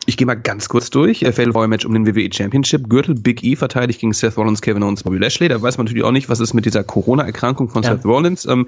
ich 0.05 0.17
gehe 0.17 0.27
mal 0.27 0.35
ganz 0.35 0.67
kurz 0.69 0.89
durch. 0.89 1.19
Fatal 1.19 1.51
Royal 1.51 1.67
Match 1.67 1.85
um 1.85 1.93
den 1.93 2.05
WWE 2.05 2.29
Championship. 2.31 2.89
Gürtel 2.89 3.15
Big 3.15 3.43
E 3.43 3.55
verteidigt 3.55 4.01
gegen 4.01 4.13
Seth 4.13 4.37
Rollins, 4.37 4.61
Kevin 4.61 4.83
Owens, 4.83 5.03
Bobby 5.03 5.17
Lashley. 5.17 5.47
Da 5.47 5.61
weiß 5.61 5.77
man 5.77 5.85
natürlich 5.85 6.03
auch 6.03 6.11
nicht, 6.11 6.29
was 6.29 6.39
ist 6.39 6.53
mit 6.53 6.65
dieser 6.65 6.83
Corona-Erkrankung 6.83 7.69
von 7.69 7.83
ja. 7.83 7.91
Seth 7.91 8.05
Rollins. 8.05 8.45
Ähm, 8.45 8.67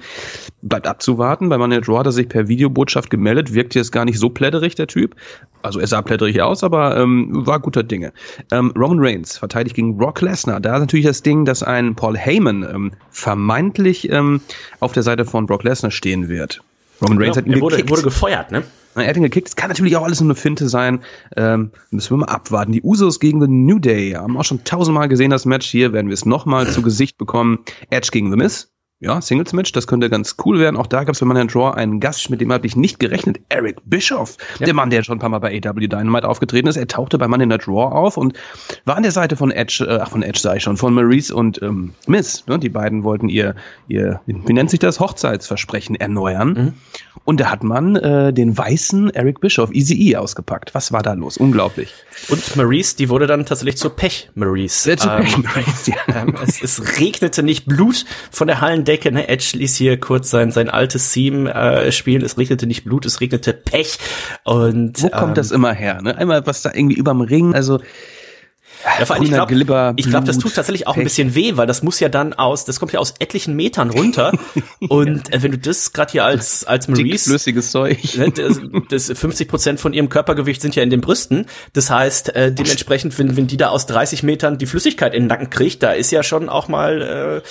bleibt 0.61 0.87
abzuwarten. 0.87 1.49
Bei 1.49 1.57
Money 1.57 1.81
Draw 1.81 1.99
hat 1.99 2.05
er 2.05 2.11
sich 2.11 2.29
per 2.29 2.47
Videobotschaft 2.47 3.09
gemeldet. 3.09 3.53
Wirkt 3.53 3.75
jetzt 3.75 3.91
gar 3.91 4.05
nicht 4.05 4.17
so 4.17 4.29
plätterig, 4.29 4.75
der 4.75 4.87
Typ. 4.87 5.15
Also 5.61 5.79
er 5.79 5.87
sah 5.87 6.01
plätterig 6.01 6.41
aus, 6.41 6.63
aber 6.63 6.97
ähm, 6.97 7.29
war 7.45 7.59
guter 7.59 7.83
Dinge. 7.83 8.13
Ähm, 8.51 8.71
Roman 8.77 8.99
Reigns 8.99 9.37
verteidigt 9.37 9.75
gegen 9.75 9.97
Brock 9.97 10.21
Lesnar. 10.21 10.61
Da 10.61 10.75
ist 10.75 10.81
natürlich 10.81 11.05
das 11.05 11.21
Ding, 11.21 11.43
dass 11.43 11.63
ein 11.63 11.95
Paul 11.95 12.17
Heyman 12.17 12.63
ähm, 12.63 12.91
vermeintlich 13.09 14.09
ähm, 14.11 14.41
auf 14.79 14.93
der 14.93 15.03
Seite 15.03 15.25
von 15.25 15.47
Brock 15.47 15.63
Lesnar 15.63 15.91
stehen 15.91 16.29
wird. 16.29 16.61
Roman 17.01 17.17
Reigns 17.17 17.35
ja, 17.35 17.41
hat 17.41 17.47
ihn 17.47 17.53
er 17.53 17.61
wurde, 17.61 17.89
wurde 17.89 18.03
gefeuert, 18.03 18.51
ne? 18.51 18.63
Er 18.95 19.09
hat 19.09 19.17
ihn 19.17 19.23
gekickt. 19.23 19.49
Es 19.49 19.55
kann 19.55 19.69
natürlich 19.69 19.95
auch 19.97 20.03
alles 20.03 20.21
nur 20.21 20.27
eine 20.27 20.35
Finte 20.35 20.69
sein. 20.69 21.01
Ähm, 21.35 21.71
müssen 21.91 22.11
wir 22.11 22.17
mal 22.17 22.33
abwarten. 22.33 22.71
Die 22.71 22.81
Usos 22.81 23.19
gegen 23.19 23.41
The 23.41 23.47
New 23.47 23.79
Day 23.79 24.11
haben 24.11 24.37
auch 24.37 24.45
schon 24.45 24.63
tausendmal 24.63 25.09
gesehen, 25.09 25.31
das 25.31 25.45
Match. 25.45 25.67
Hier 25.67 25.93
werden 25.93 26.07
wir 26.07 26.13
es 26.13 26.25
nochmal 26.25 26.67
zu 26.69 26.81
Gesicht 26.81 27.17
bekommen. 27.17 27.59
Edge 27.89 28.09
gegen 28.11 28.31
The 28.31 28.37
Miz 28.37 28.74
ja, 29.01 29.19
Singles-Match, 29.21 29.73
das 29.73 29.87
könnte 29.87 30.09
ganz 30.09 30.37
cool 30.45 30.59
werden. 30.59 30.77
Auch 30.77 30.87
da 30.87 31.03
gab 31.03 31.13
es 31.13 31.19
für 31.19 31.25
Money 31.25 31.47
Draw 31.47 31.75
einen 31.75 31.99
Gast, 31.99 32.29
mit 32.29 32.39
dem 32.39 32.53
habe 32.53 32.65
ich 32.65 32.77
nicht 32.77 32.97
gerechnet, 32.97 33.41
Eric 33.49 33.77
Bischoff, 33.83 34.37
ja. 34.59 34.65
der 34.65 34.73
Mann, 34.73 34.89
der 34.89 35.03
schon 35.03 35.17
ein 35.17 35.19
paar 35.19 35.29
Mal 35.29 35.39
bei 35.39 35.61
AW 35.63 35.87
Dynamite 35.87 36.27
aufgetreten 36.27 36.67
ist. 36.67 36.77
Er 36.77 36.87
tauchte 36.87 37.17
bei 37.17 37.27
Money 37.27 37.45
Draw 37.45 37.93
auf 37.93 38.15
und 38.15 38.37
war 38.85 38.95
an 38.95 39.03
der 39.03 39.11
Seite 39.11 39.35
von 39.35 39.51
Edge, 39.51 39.85
äh, 39.85 39.99
ach 40.01 40.11
von 40.11 40.23
Edge 40.23 40.39
sage 40.39 40.57
ich 40.57 40.63
schon, 40.63 40.77
von 40.77 40.93
Maurice 40.93 41.35
und 41.35 41.61
ähm, 41.61 41.93
Miss. 42.07 42.45
Ne? 42.47 42.57
Die 42.57 42.69
beiden 42.69 43.03
wollten 43.03 43.27
ihr, 43.27 43.55
ihr, 43.89 44.21
wie 44.25 44.53
nennt 44.53 44.69
sich 44.69 44.79
das, 44.79 45.01
Hochzeitsversprechen 45.01 45.95
erneuern. 45.95 46.53
Mhm. 46.53 46.73
Und 47.25 47.39
da 47.39 47.49
hat 47.51 47.63
man 47.63 47.97
äh, 47.97 48.31
den 48.31 48.57
weißen 48.57 49.09
Eric 49.09 49.41
Bischoff, 49.41 49.71
Easy 49.73 50.09
E, 50.09 50.15
ausgepackt. 50.15 50.73
Was 50.73 50.93
war 50.93 51.03
da 51.03 51.13
los? 51.13 51.37
Unglaublich. 51.37 51.93
Und 52.29 52.55
Maurice, 52.55 52.95
die 52.95 53.09
wurde 53.09 53.27
dann 53.27 53.45
tatsächlich 53.45 53.77
zur 53.77 53.95
Pech 53.95 54.29
Maurice. 54.35 54.91
Ähm, 54.91 54.97
Pech 54.97 55.37
Maurice 55.37 55.91
ja. 55.91 55.97
ähm, 56.21 56.35
es, 56.41 56.61
es 56.61 56.99
regnete 56.99 57.43
nicht 57.43 57.65
Blut 57.65 58.05
von 58.31 58.47
der 58.47 58.61
Hallen 58.61 58.84
Decke, 58.85 59.11
ne? 59.11 59.27
Edge 59.27 59.57
ließ 59.57 59.75
hier 59.75 59.99
kurz 59.99 60.29
sein, 60.29 60.51
sein 60.51 60.69
altes 60.69 61.11
Theme 61.11 61.53
äh, 61.53 61.91
spielen. 61.91 62.23
Es 62.23 62.37
regnete 62.37 62.67
nicht 62.67 62.85
Blut, 62.85 63.05
es 63.05 63.21
regnete 63.21 63.53
Pech. 63.53 63.97
Und 64.43 65.01
wo 65.01 65.09
kommt 65.09 65.29
ähm, 65.29 65.33
das 65.35 65.51
immer 65.51 65.73
her? 65.73 66.01
Ne? 66.01 66.17
Einmal 66.17 66.45
was 66.45 66.61
da 66.61 66.71
irgendwie 66.73 66.95
überm 66.95 67.21
Ring, 67.21 67.53
also 67.53 67.79
ja, 68.99 69.05
vor 69.05 69.15
allem, 69.15 69.23
ich 69.23 69.31
glaube, 69.31 69.95
glaub, 69.95 70.25
das 70.25 70.37
tut 70.37 70.53
tatsächlich 70.53 70.87
auch 70.87 70.93
Pech. 70.93 71.01
ein 71.01 71.05
bisschen 71.05 71.35
weh, 71.35 71.57
weil 71.57 71.65
das 71.65 71.81
muss 71.81 71.99
ja 71.99 72.07
dann 72.07 72.33
aus, 72.33 72.65
das 72.65 72.79
kommt 72.79 72.91
ja 72.91 72.99
aus 72.99 73.15
etlichen 73.19 73.55
Metern 73.55 73.89
runter. 73.89 74.31
und 74.89 75.33
äh, 75.33 75.41
wenn 75.41 75.51
du 75.51 75.57
das 75.57 75.91
gerade 75.91 76.11
hier 76.11 76.25
als, 76.25 76.65
als 76.65 76.87
Maurice. 76.89 77.29
Flüssiges 77.29 77.71
Zeug. 77.71 77.97
Ne, 78.15 78.31
das, 78.31 78.61
das 78.89 79.19
50 79.19 79.47
Prozent 79.47 79.79
von 79.79 79.93
ihrem 79.93 80.09
Körpergewicht 80.09 80.61
sind 80.61 80.75
ja 80.75 80.83
in 80.83 80.89
den 80.89 81.01
Brüsten. 81.01 81.47
Das 81.73 81.89
heißt, 81.89 82.35
äh, 82.35 82.51
dementsprechend, 82.53 83.17
wenn, 83.17 83.35
wenn 83.35 83.47
die 83.47 83.57
da 83.57 83.69
aus 83.69 83.87
30 83.87 84.23
Metern 84.23 84.57
die 84.57 84.67
Flüssigkeit 84.67 85.13
in 85.13 85.23
den 85.23 85.27
Nacken 85.29 85.49
kriegt, 85.49 85.81
da 85.81 85.91
ist 85.91 86.11
ja 86.11 86.21
schon 86.21 86.47
auch 86.47 86.67
mal, 86.67 87.01
äh, 87.01 87.47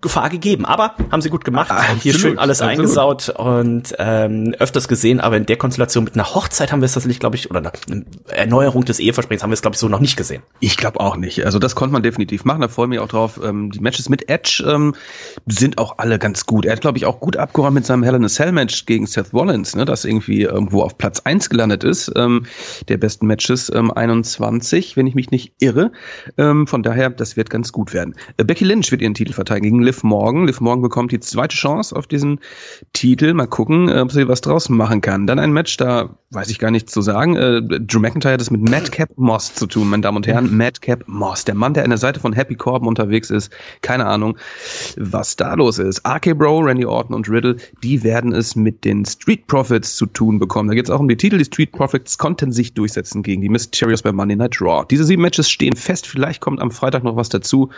Gefahr 0.00 0.30
gegeben. 0.30 0.64
Aber 0.64 0.94
haben 1.10 1.22
sie 1.22 1.30
gut 1.30 1.44
gemacht. 1.44 1.70
Ah, 1.70 1.84
Hier 2.00 2.14
schön 2.14 2.38
alles 2.38 2.60
absolut. 2.60 2.78
eingesaut 2.78 3.28
und 3.30 3.94
ähm, 3.98 4.54
öfters 4.58 4.88
gesehen, 4.88 5.20
aber 5.20 5.36
in 5.36 5.46
der 5.46 5.56
Konstellation 5.56 6.04
mit 6.04 6.14
einer 6.14 6.34
Hochzeit 6.34 6.72
haben 6.72 6.80
wir 6.80 6.86
es 6.86 6.92
tatsächlich, 6.92 7.20
glaube 7.20 7.36
ich, 7.36 7.50
oder 7.50 7.60
eine 7.60 8.04
Erneuerung 8.28 8.84
des 8.84 8.98
Eheversprechens 9.00 9.42
haben 9.42 9.50
wir 9.50 9.54
es, 9.54 9.62
glaube 9.62 9.74
ich, 9.74 9.80
so 9.80 9.88
noch 9.88 10.00
nicht 10.00 10.16
gesehen. 10.16 10.42
Ich 10.60 10.76
glaube 10.76 11.00
auch 11.00 11.16
nicht. 11.16 11.44
Also 11.44 11.58
das 11.58 11.74
konnte 11.74 11.92
man 11.92 12.02
definitiv 12.02 12.44
machen. 12.44 12.60
Da 12.60 12.68
freue 12.68 12.86
ich 12.86 12.90
mich 12.90 12.98
auch 12.98 13.08
drauf. 13.08 13.40
Ähm, 13.42 13.70
die 13.70 13.80
Matches 13.80 14.08
mit 14.08 14.28
Edge 14.28 14.64
ähm, 14.66 14.94
sind 15.46 15.78
auch 15.78 15.98
alle 15.98 16.18
ganz 16.18 16.46
gut. 16.46 16.64
Er 16.64 16.72
hat, 16.72 16.80
glaube 16.80 16.98
ich, 16.98 17.06
auch 17.06 17.20
gut 17.20 17.36
abgeräumt 17.36 17.74
mit 17.74 17.86
seinem 17.86 18.02
Hell 18.02 18.14
in 18.14 18.24
a 18.24 18.28
Cell 18.28 18.52
Match 18.52 18.86
gegen 18.86 19.06
Seth 19.06 19.32
Rollins, 19.32 19.74
ne, 19.74 19.84
das 19.84 20.04
irgendwie 20.04 20.42
irgendwo 20.42 20.82
auf 20.82 20.98
Platz 20.98 21.20
eins 21.20 21.50
gelandet 21.50 21.84
ist, 21.84 22.12
ähm, 22.16 22.46
der 22.88 22.96
besten 22.96 23.26
Matches 23.26 23.70
ähm, 23.74 23.90
21, 23.90 24.96
wenn 24.96 25.06
ich 25.06 25.14
mich 25.14 25.30
nicht 25.30 25.52
irre. 25.58 25.92
Ähm, 26.38 26.66
von 26.66 26.82
daher, 26.82 27.10
das 27.10 27.36
wird 27.36 27.50
ganz 27.50 27.72
gut 27.72 27.92
werden. 27.92 28.14
Äh, 28.36 28.44
Becky 28.44 28.64
Lynch 28.64 28.90
wird 28.90 29.02
ihren 29.02 29.14
Titel 29.14 29.32
verteidigen 29.32 29.79
gegen 29.80 29.82
Liv 29.82 30.02
Morgan. 30.02 30.46
Liv 30.46 30.60
Morgan 30.60 30.82
bekommt 30.82 31.12
die 31.12 31.20
zweite 31.20 31.56
Chance 31.56 31.96
auf 31.96 32.06
diesen 32.06 32.40
Titel. 32.92 33.32
Mal 33.34 33.46
gucken, 33.46 33.88
äh, 33.88 34.00
ob 34.00 34.12
sie 34.12 34.28
was 34.28 34.40
draus 34.40 34.68
machen 34.68 35.00
kann. 35.00 35.26
Dann 35.26 35.38
ein 35.38 35.52
Match, 35.52 35.76
da 35.76 36.10
weiß 36.32 36.48
ich 36.48 36.60
gar 36.60 36.70
nichts 36.70 36.92
zu 36.92 37.02
sagen. 37.02 37.34
Äh, 37.34 37.60
Drew 37.60 37.98
McIntyre 37.98 38.34
hat 38.34 38.40
es 38.40 38.52
mit 38.52 38.68
Madcap 38.68 39.10
Moss 39.16 39.52
zu 39.52 39.66
tun, 39.66 39.90
meine 39.90 40.02
Damen 40.02 40.18
und 40.18 40.28
Herren. 40.28 40.56
Madcap 40.56 41.02
Moss, 41.08 41.44
der 41.44 41.56
Mann, 41.56 41.74
der 41.74 41.82
an 41.82 41.90
der 41.90 41.98
Seite 41.98 42.20
von 42.20 42.32
Happy 42.32 42.54
Corbin 42.54 42.86
unterwegs 42.86 43.30
ist. 43.30 43.50
Keine 43.82 44.06
Ahnung, 44.06 44.38
was 44.96 45.34
da 45.34 45.54
los 45.54 45.80
ist. 45.80 46.06
RK 46.06 46.38
Bro, 46.38 46.60
Randy 46.60 46.86
Orton 46.86 47.16
und 47.16 47.28
Riddle, 47.28 47.56
die 47.82 48.04
werden 48.04 48.32
es 48.32 48.54
mit 48.54 48.84
den 48.84 49.04
Street 49.04 49.48
Profits 49.48 49.96
zu 49.96 50.06
tun 50.06 50.38
bekommen. 50.38 50.68
Da 50.68 50.76
geht 50.76 50.84
es 50.84 50.90
auch 50.90 51.00
um 51.00 51.08
die 51.08 51.16
Titel. 51.16 51.36
Die 51.36 51.44
Street 51.44 51.72
Profits 51.72 52.16
konnten 52.16 52.52
sich 52.52 52.74
durchsetzen 52.74 53.24
gegen 53.24 53.42
die 53.42 53.48
Mysterious 53.48 54.02
bei 54.02 54.12
Monday 54.12 54.36
Night 54.36 54.60
Raw. 54.60 54.86
Diese 54.88 55.02
sieben 55.02 55.22
Matches 55.22 55.50
stehen 55.50 55.74
fest. 55.74 56.06
Vielleicht 56.06 56.40
kommt 56.40 56.60
am 56.60 56.70
Freitag 56.70 57.02
noch 57.02 57.16
was 57.16 57.28
dazu. 57.28 57.70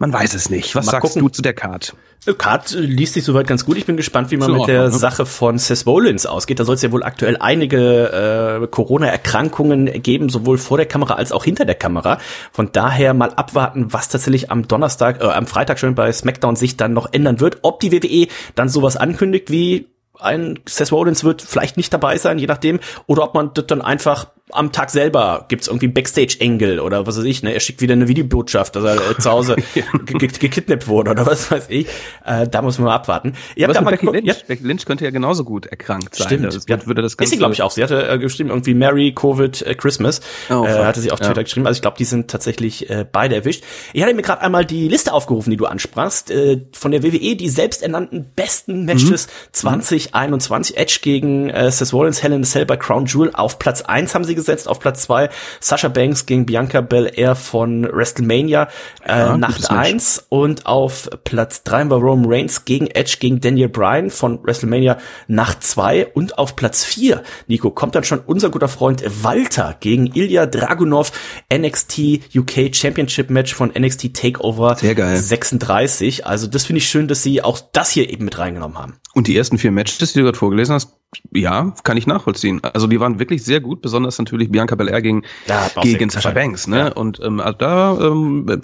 Man 0.00 0.12
weiß 0.12 0.34
es 0.34 0.50
nicht. 0.50 0.74
Was 0.74 0.86
Mal 0.86 0.92
sagst 0.92 1.12
gucken, 1.12 1.22
du 1.22 1.28
zu 1.28 1.42
der 1.42 1.54
Card? 1.54 1.94
Card 2.38 2.72
liest 2.72 3.14
sich 3.14 3.24
soweit 3.24 3.46
ganz 3.46 3.66
gut. 3.66 3.76
Ich 3.76 3.84
bin 3.84 3.96
gespannt, 3.96 4.30
wie 4.30 4.38
man 4.38 4.50
so 4.50 4.56
mit 4.56 4.66
der 4.66 4.84
ne? 4.84 4.90
Sache 4.90 5.26
von 5.26 5.58
Seth 5.58 5.86
Rollins 5.86 6.24
ausgeht. 6.24 6.58
Da 6.58 6.64
soll 6.64 6.76
es 6.76 6.82
ja 6.82 6.90
wohl 6.90 7.02
aktuell 7.02 7.36
einige 7.38 7.83
äh, 7.84 8.66
Corona-Erkrankungen 8.66 9.86
geben, 10.02 10.28
sowohl 10.28 10.58
vor 10.58 10.76
der 10.76 10.86
Kamera 10.86 11.14
als 11.14 11.32
auch 11.32 11.44
hinter 11.44 11.64
der 11.64 11.74
Kamera. 11.74 12.18
Von 12.52 12.70
daher 12.72 13.14
mal 13.14 13.32
abwarten, 13.34 13.92
was 13.92 14.08
tatsächlich 14.08 14.50
am 14.50 14.68
Donnerstag, 14.68 15.20
äh, 15.20 15.26
am 15.26 15.46
Freitag 15.46 15.78
schon 15.78 15.94
bei 15.94 16.12
SmackDown 16.12 16.56
sich 16.56 16.76
dann 16.76 16.92
noch 16.92 17.12
ändern 17.12 17.40
wird. 17.40 17.58
Ob 17.62 17.80
die 17.80 17.92
WWE 17.92 18.28
dann 18.54 18.68
sowas 18.68 18.96
ankündigt 18.96 19.50
wie 19.50 19.88
ein 20.20 20.60
Seth 20.66 20.92
Rollins 20.92 21.24
wird 21.24 21.42
vielleicht 21.42 21.76
nicht 21.76 21.92
dabei 21.92 22.18
sein, 22.18 22.38
je 22.38 22.46
nachdem, 22.46 22.80
oder 23.06 23.24
ob 23.24 23.34
man 23.34 23.52
das 23.54 23.66
dann 23.66 23.82
einfach 23.82 24.28
am 24.52 24.72
Tag 24.72 24.90
selber 24.90 25.46
gibt's 25.48 25.68
irgendwie 25.68 25.88
Backstage-Engel 25.88 26.78
oder 26.78 27.06
was 27.06 27.16
weiß 27.16 27.24
ich, 27.24 27.42
ne? 27.42 27.54
Er 27.54 27.60
schickt 27.60 27.80
wieder 27.80 27.94
eine 27.94 28.08
Videobotschaft, 28.08 28.76
dass 28.76 28.84
er 28.84 28.96
äh, 28.96 29.18
zu 29.18 29.30
Hause 29.30 29.56
gekidnappt 30.04 30.86
wurde 30.86 31.12
oder 31.12 31.24
was 31.24 31.50
weiß 31.50 31.66
ich. 31.70 31.86
Äh, 32.24 32.46
da 32.48 32.60
muss 32.60 32.78
man 32.78 32.86
mal 32.86 32.94
abwarten. 32.94 33.32
Ihr 33.56 33.66
habt 33.66 33.74
da 33.74 33.80
mal 33.80 33.92
Becky 33.92 34.06
Lynch? 34.06 34.26
Ja? 34.26 34.34
Becky 34.46 34.64
Lynch 34.64 34.84
könnte 34.84 35.04
ja 35.04 35.10
genauso 35.10 35.44
gut 35.44 35.66
erkrankt 35.66 36.14
sein. 36.14 36.26
Stimmt. 36.26 36.44
Das 36.44 36.66
ja. 36.68 36.86
würde 36.86 37.00
das 37.00 37.16
Ganze 37.16 37.24
ist 37.24 37.30
sie, 37.30 37.38
glaube 37.38 37.54
ich, 37.54 37.62
auch. 37.62 37.70
Sie 37.70 37.82
hatte 37.82 38.06
äh, 38.06 38.18
geschrieben, 38.18 38.50
irgendwie 38.50 38.74
Merry 38.74 39.12
Covid 39.14 39.62
äh, 39.62 39.74
Christmas. 39.74 40.20
Oh, 40.50 40.64
äh, 40.66 40.84
hatte 40.84 41.00
sie 41.00 41.10
auf 41.10 41.20
Twitter 41.20 41.36
ja. 41.36 41.42
geschrieben. 41.42 41.66
Also 41.66 41.78
ich 41.78 41.82
glaube, 41.82 41.96
die 41.96 42.04
sind 42.04 42.30
tatsächlich 42.30 42.90
äh, 42.90 43.06
beide 43.10 43.36
erwischt. 43.36 43.64
Ich 43.94 44.02
hatte 44.02 44.12
mir 44.12 44.22
gerade 44.22 44.42
einmal 44.42 44.66
die 44.66 44.88
Liste 44.88 45.14
aufgerufen, 45.14 45.50
die 45.50 45.56
du 45.56 45.64
ansprachst, 45.64 46.30
äh, 46.30 46.60
von 46.72 46.90
der 46.90 47.02
WWE, 47.02 47.34
die 47.34 47.48
selbsternannten 47.48 48.26
besten 48.36 48.84
Matches 48.84 49.26
mhm. 49.26 49.30
2021. 49.52 50.76
Edge 50.76 50.98
gegen 51.00 51.48
äh, 51.48 51.70
Seth 51.70 51.94
Rollins, 51.94 52.22
Hell 52.22 52.32
in 52.32 52.42
a 52.42 52.44
Cell 52.44 52.66
bei 52.66 52.76
Crown 52.76 53.06
Jewel 53.06 53.30
auf 53.32 53.58
Platz 53.58 53.80
eins 53.82 54.14
haben 54.14 54.24
sie 54.24 54.33
gesetzt 54.34 54.68
auf 54.68 54.80
Platz 54.80 55.02
zwei 55.02 55.28
Sasha 55.60 55.88
Banks 55.88 56.26
gegen 56.26 56.46
Bianca 56.46 56.80
Belair 56.80 57.34
von 57.34 57.84
WrestleMania 57.84 58.68
äh, 59.04 59.18
ja, 59.18 59.36
Nacht 59.36 59.70
eins 59.70 60.24
und 60.28 60.66
auf 60.66 61.08
Platz 61.24 61.62
drei 61.62 61.88
war 61.90 61.98
Roman 61.98 62.32
Reigns 62.32 62.64
gegen 62.64 62.86
Edge 62.86 63.16
gegen 63.20 63.40
Daniel 63.40 63.68
Bryan 63.68 64.10
von 64.10 64.42
WrestleMania 64.44 64.98
Nacht 65.26 65.62
zwei 65.62 66.06
und 66.06 66.38
auf 66.38 66.56
Platz 66.56 66.84
vier 66.84 67.22
Nico, 67.46 67.70
kommt 67.70 67.94
dann 67.94 68.04
schon 68.04 68.20
unser 68.20 68.50
guter 68.50 68.68
Freund 68.68 69.02
Walter 69.22 69.76
gegen 69.80 70.06
Ilya 70.06 70.46
Dragunov 70.46 71.12
NXT 71.52 72.34
UK 72.34 72.74
Championship 72.74 73.30
Match 73.30 73.54
von 73.54 73.72
NXT 73.76 74.14
Takeover 74.14 74.76
Sehr 74.76 74.94
geil. 74.94 75.16
36. 75.16 76.26
Also 76.26 76.46
das 76.46 76.64
finde 76.64 76.78
ich 76.78 76.88
schön, 76.88 77.08
dass 77.08 77.22
sie 77.22 77.42
auch 77.42 77.60
das 77.72 77.90
hier 77.90 78.10
eben 78.10 78.24
mit 78.24 78.38
reingenommen 78.38 78.78
haben. 78.78 78.94
Und 79.14 79.26
die 79.26 79.36
ersten 79.36 79.58
vier 79.58 79.70
Matches, 79.70 80.12
die 80.12 80.18
du 80.18 80.24
gerade 80.24 80.38
vorgelesen 80.38 80.74
hast, 80.74 80.96
ja, 81.32 81.74
kann 81.84 81.96
ich 81.96 82.06
nachvollziehen. 82.06 82.60
Also 82.62 82.86
die 82.86 83.00
waren 83.00 83.18
wirklich 83.18 83.44
sehr 83.44 83.60
gut, 83.60 83.82
besonders 83.82 84.18
natürlich 84.18 84.50
Bianca 84.50 84.74
Belair 84.74 85.02
gegen, 85.02 85.22
ja, 85.46 85.68
gegen 85.82 86.10
Sasha 86.10 86.30
Banks. 86.30 86.66
Ne? 86.66 86.78
Ja. 86.78 86.92
Und 86.92 87.20
ähm, 87.22 87.40
also 87.40 87.58
da, 87.58 87.98
ähm, 88.00 88.60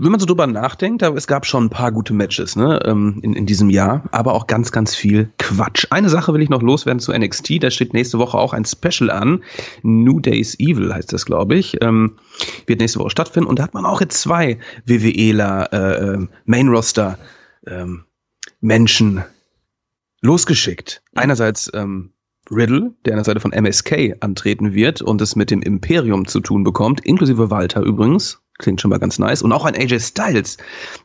wenn 0.00 0.10
man 0.12 0.20
so 0.20 0.26
drüber 0.26 0.46
nachdenkt, 0.46 1.02
da, 1.02 1.12
es 1.14 1.26
gab 1.26 1.44
schon 1.44 1.64
ein 1.64 1.70
paar 1.70 1.90
gute 1.90 2.14
Matches 2.14 2.54
ne, 2.54 2.80
ähm, 2.84 3.18
in, 3.22 3.34
in 3.34 3.46
diesem 3.46 3.68
Jahr, 3.68 4.04
aber 4.12 4.34
auch 4.34 4.46
ganz, 4.46 4.70
ganz 4.70 4.94
viel 4.94 5.30
Quatsch. 5.38 5.86
Eine 5.90 6.08
Sache 6.08 6.32
will 6.32 6.42
ich 6.42 6.50
noch 6.50 6.62
loswerden 6.62 7.00
zu 7.00 7.12
NXT, 7.12 7.62
da 7.62 7.70
steht 7.70 7.94
nächste 7.94 8.18
Woche 8.18 8.38
auch 8.38 8.52
ein 8.52 8.64
Special 8.64 9.10
an. 9.10 9.42
New 9.82 10.20
Days 10.20 10.58
Evil 10.60 10.94
heißt 10.94 11.12
das, 11.12 11.26
glaube 11.26 11.56
ich. 11.56 11.82
Ähm, 11.82 12.16
wird 12.66 12.80
nächste 12.80 13.00
Woche 13.00 13.10
stattfinden. 13.10 13.48
Und 13.48 13.58
da 13.58 13.64
hat 13.64 13.74
man 13.74 13.84
auch 13.84 14.00
jetzt 14.00 14.20
zwei 14.20 14.58
WWEler 14.86 15.72
äh, 15.72 16.14
äh, 16.14 16.26
Main-Roster 16.44 17.18
ähm, 17.66 18.04
Menschen 18.60 19.24
losgeschickt. 20.20 21.02
Einerseits 21.14 21.70
ähm, 21.74 22.12
Riddle, 22.50 22.94
der 23.04 23.14
an 23.14 23.18
der 23.18 23.24
Seite 23.24 23.40
von 23.40 23.52
MSK 23.52 24.16
antreten 24.20 24.74
wird 24.74 25.02
und 25.02 25.20
es 25.20 25.36
mit 25.36 25.50
dem 25.50 25.62
Imperium 25.62 26.26
zu 26.26 26.40
tun 26.40 26.64
bekommt, 26.64 27.04
inklusive 27.04 27.50
Walter 27.50 27.82
übrigens, 27.82 28.40
Klingt 28.58 28.80
schon 28.80 28.88
mal 28.88 28.98
ganz 28.98 29.20
nice. 29.20 29.42
Und 29.42 29.52
auch 29.52 29.64
ein 29.64 29.76
AJ 29.76 30.00
Styles, 30.00 30.56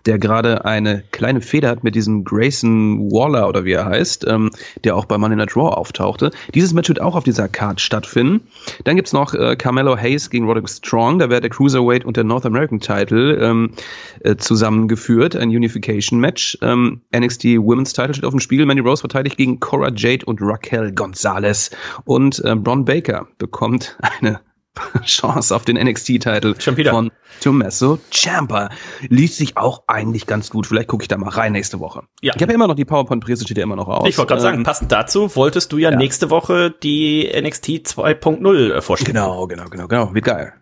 der 0.08 0.18
gerade 0.18 0.66
eine 0.66 1.04
kleine 1.12 1.40
Feder 1.40 1.70
hat 1.70 1.84
mit 1.84 1.94
diesem 1.94 2.24
Grayson 2.24 3.12
Waller 3.12 3.48
oder 3.48 3.64
wie 3.64 3.74
er 3.74 3.86
heißt, 3.86 4.26
ähm, 4.28 4.50
der 4.84 4.96
auch 4.96 5.06
bei 5.06 5.20
Money 5.20 5.36
Night 5.36 5.56
Raw 5.56 5.70
auftauchte. 5.70 6.32
Dieses 6.56 6.74
Match 6.74 6.90
wird 6.90 7.00
auch 7.00 7.16
auf 7.16 7.24
dieser 7.24 7.48
Card 7.48 7.80
stattfinden. 7.80 8.48
Dann 8.86 8.96
gibt's 8.96 9.14
noch 9.14 9.36
äh, 9.36 9.56
Carmelo 9.56 9.96
Hayes 9.96 10.32
gegen 10.32 10.48
Roderick 10.48 10.68
Strong. 10.68 11.20
Da 11.20 11.30
wird 11.30 11.44
der 11.44 11.52
Cruiserweight 11.52 12.06
und 12.06 12.18
der 12.18 12.24
North 12.24 12.48
American 12.48 12.80
Title 12.80 13.38
ähm, 13.38 13.74
äh, 14.22 14.36
zusammengeführt. 14.36 15.36
Ein 15.36 15.50
Unification 15.50 16.20
Match. 16.20 16.58
Ähm, 16.64 17.02
NXT 17.16 17.44
Women's 17.60 17.94
Title 17.94 18.16
steht 18.16 18.26
auf 18.26 18.34
dem 18.34 18.40
Spiel. 18.40 18.66
Mandy 18.66 18.82
Rose 18.82 19.02
verteidigt 19.02 19.38
gegen 19.38 19.60
Cora 19.60 19.92
Jade 19.94 20.26
und 20.26 20.40
Raquel 20.42 20.92
Gonzalez. 20.92 21.70
Und 22.06 22.44
äh, 22.44 22.56
Bron 22.56 22.84
Baker 22.84 23.28
bekommt 23.38 23.96
eine 24.20 24.40
Chance 25.06 25.56
auf 25.56 25.66
den 25.66 25.78
NXT-Titel 25.78 26.56
von 26.90 27.12
Tommaso 27.42 28.00
Ciampa. 28.12 28.70
Liest 29.08 29.38
sich 29.38 29.58
auch 29.58 29.84
eigentlich 29.88 30.26
ganz 30.28 30.50
gut. 30.50 30.68
Vielleicht 30.68 30.88
gucke 30.88 31.04
ich 31.04 31.08
da 31.08 31.18
mal 31.18 31.30
rein 31.30 31.52
nächste 31.52 31.80
Woche. 31.80 32.04
Ja. 32.22 32.34
Ich 32.36 32.42
habe 32.42 32.52
ja 32.52 32.56
immer 32.56 32.68
noch 32.68 32.76
die 32.76 32.86
PowerPoint-Präse, 32.86 33.44
steht 33.44 33.58
ja 33.58 33.64
immer 33.64 33.76
noch 33.76 33.88
aus. 33.88 34.08
Ich 34.08 34.18
wollte 34.18 34.30
gerade 34.30 34.42
ähm, 34.42 34.52
sagen, 34.52 34.64
passend 34.64 34.92
dazu 34.92 35.36
wolltest 35.36 35.72
du 35.72 35.78
ja, 35.78 35.92
ja, 35.92 35.98
nächste 35.98 36.30
Woche 36.30 36.72
die 36.72 37.32
NXT 37.36 37.68
2.0 37.68 38.82
vorstellen. 38.82 39.14
Genau, 39.14 39.48
genau, 39.48 39.66
genau, 39.66 39.88
genau. 39.88 40.14
Wird 40.14 40.26
geil. 40.26 40.54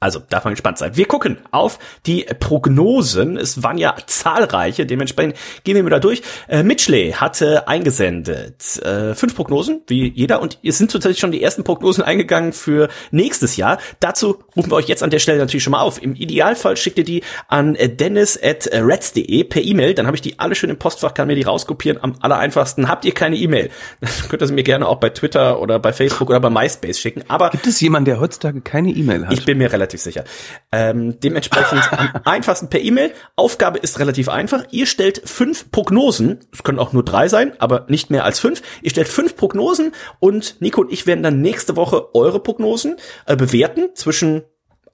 Also 0.00 0.20
darf 0.30 0.44
man 0.44 0.54
gespannt 0.54 0.78
sein. 0.78 0.96
Wir 0.96 1.06
gucken 1.06 1.36
auf 1.50 1.78
die 2.06 2.26
Prognosen. 2.40 3.36
Es 3.36 3.62
waren 3.62 3.76
ja 3.76 3.94
zahlreiche, 4.06 4.86
dementsprechend 4.86 5.36
gehen 5.64 5.76
wir 5.76 5.82
mal 5.82 5.90
da 5.90 5.98
durch. 5.98 6.22
Äh, 6.48 6.62
Mitchley 6.62 7.12
hatte 7.12 7.68
eingesendet 7.68 8.82
äh, 8.82 9.14
fünf 9.14 9.34
Prognosen, 9.34 9.82
wie 9.88 10.08
jeder, 10.08 10.40
und 10.40 10.58
es 10.64 10.78
sind 10.78 10.90
tatsächlich 10.90 11.20
schon 11.20 11.32
die 11.32 11.42
ersten 11.42 11.64
Prognosen 11.64 12.02
eingegangen 12.02 12.52
für 12.54 12.88
nächstes 13.10 13.56
Jahr. 13.56 13.78
Dazu 14.00 14.42
rufen 14.56 14.70
wir 14.70 14.76
euch 14.76 14.88
jetzt 14.88 15.02
an 15.02 15.10
der 15.10 15.18
Stelle 15.18 15.38
natürlich 15.38 15.64
schon 15.64 15.72
mal 15.72 15.82
auf. 15.82 16.02
Im 16.02 16.14
Idealfall 16.14 16.78
schickt 16.78 16.96
ihr 16.96 17.04
die 17.04 17.22
an 17.48 17.76
dennis.reds.de 17.78 19.44
per 19.44 19.62
E-Mail, 19.62 19.92
dann 19.92 20.06
habe 20.06 20.16
ich 20.16 20.22
die 20.22 20.38
alle 20.38 20.54
schön 20.54 20.70
im 20.70 20.78
Postfach, 20.78 21.12
kann 21.12 21.26
mir 21.26 21.36
die 21.36 21.42
rauskopieren. 21.42 22.02
Am 22.02 22.14
aller 22.20 22.38
einfachsten 22.38 22.88
habt 22.88 23.04
ihr 23.04 23.12
keine 23.12 23.36
E-Mail. 23.36 23.70
Dann 24.00 24.28
könnt 24.28 24.42
ihr 24.42 24.46
sie 24.46 24.54
mir 24.54 24.62
gerne 24.62 24.88
auch 24.88 24.96
bei 24.96 25.10
Twitter 25.10 25.60
oder 25.60 25.78
bei 25.78 25.92
Facebook 25.92 26.30
oder 26.30 26.40
bei 26.40 26.50
MySpace 26.50 26.98
schicken. 26.98 27.22
Aber 27.28 27.50
gibt 27.50 27.66
es 27.66 27.80
jemanden, 27.80 28.06
der 28.06 28.20
heutzutage 28.20 28.60
keine 28.60 28.90
E-Mail 28.90 29.26
hat? 29.26 29.32
Ich 29.32 29.44
bin 29.44 29.58
mir 29.58 29.72
relativ 29.72 29.89
relativ 29.90 30.00
sicher. 30.00 30.24
Ähm, 30.72 31.18
dementsprechend 31.20 31.92
am 31.92 32.10
einfachsten 32.24 32.68
per 32.68 32.80
E-Mail. 32.80 33.12
Aufgabe 33.36 33.78
ist 33.78 33.98
relativ 33.98 34.28
einfach. 34.28 34.64
Ihr 34.70 34.86
stellt 34.86 35.22
fünf 35.24 35.70
Prognosen, 35.70 36.40
es 36.52 36.62
können 36.62 36.78
auch 36.78 36.92
nur 36.92 37.04
drei 37.04 37.28
sein, 37.28 37.52
aber 37.58 37.86
nicht 37.88 38.10
mehr 38.10 38.24
als 38.24 38.38
fünf. 38.38 38.62
Ihr 38.82 38.90
stellt 38.90 39.08
fünf 39.08 39.36
Prognosen 39.36 39.92
und 40.18 40.60
Nico 40.60 40.80
und 40.80 40.92
ich 40.92 41.06
werden 41.06 41.22
dann 41.22 41.40
nächste 41.40 41.76
Woche 41.76 42.14
eure 42.14 42.40
Prognosen 42.40 42.96
äh, 43.26 43.36
bewerten 43.36 43.90
zwischen 43.94 44.42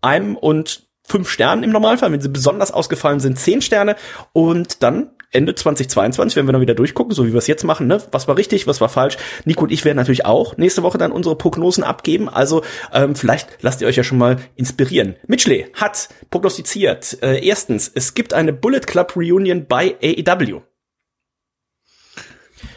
einem 0.00 0.36
und 0.36 0.86
fünf 1.02 1.30
Sternen 1.30 1.62
im 1.62 1.70
Normalfall. 1.70 2.10
Wenn 2.12 2.20
sie 2.20 2.28
besonders 2.28 2.72
ausgefallen 2.72 3.20
sind, 3.20 3.38
zehn 3.38 3.62
Sterne. 3.62 3.96
Und 4.32 4.82
dann 4.82 5.10
Ende 5.32 5.54
2022 5.54 6.36
werden 6.36 6.46
wir 6.46 6.52
dann 6.52 6.60
wieder 6.60 6.74
durchgucken, 6.74 7.14
so 7.14 7.26
wie 7.26 7.32
wir 7.32 7.38
es 7.38 7.46
jetzt 7.46 7.64
machen, 7.64 7.86
ne? 7.86 8.00
Was 8.12 8.28
war 8.28 8.36
richtig, 8.36 8.66
was 8.66 8.80
war 8.80 8.88
falsch. 8.88 9.16
Nico 9.44 9.64
und 9.64 9.72
ich 9.72 9.84
werden 9.84 9.96
natürlich 9.96 10.24
auch 10.24 10.56
nächste 10.56 10.82
Woche 10.82 10.98
dann 10.98 11.12
unsere 11.12 11.36
Prognosen 11.36 11.84
abgeben. 11.84 12.28
Also 12.28 12.62
ähm, 12.92 13.14
vielleicht 13.14 13.48
lasst 13.60 13.80
ihr 13.80 13.88
euch 13.88 13.96
ja 13.96 14.04
schon 14.04 14.18
mal 14.18 14.36
inspirieren. 14.54 15.16
Mitchley 15.26 15.66
hat 15.74 16.08
prognostiziert. 16.30 17.18
Äh, 17.22 17.46
erstens, 17.46 17.90
es 17.92 18.14
gibt 18.14 18.34
eine 18.34 18.52
Bullet 18.52 18.80
Club 18.80 19.16
Reunion 19.16 19.66
bei 19.66 19.96
AEW. 20.02 20.62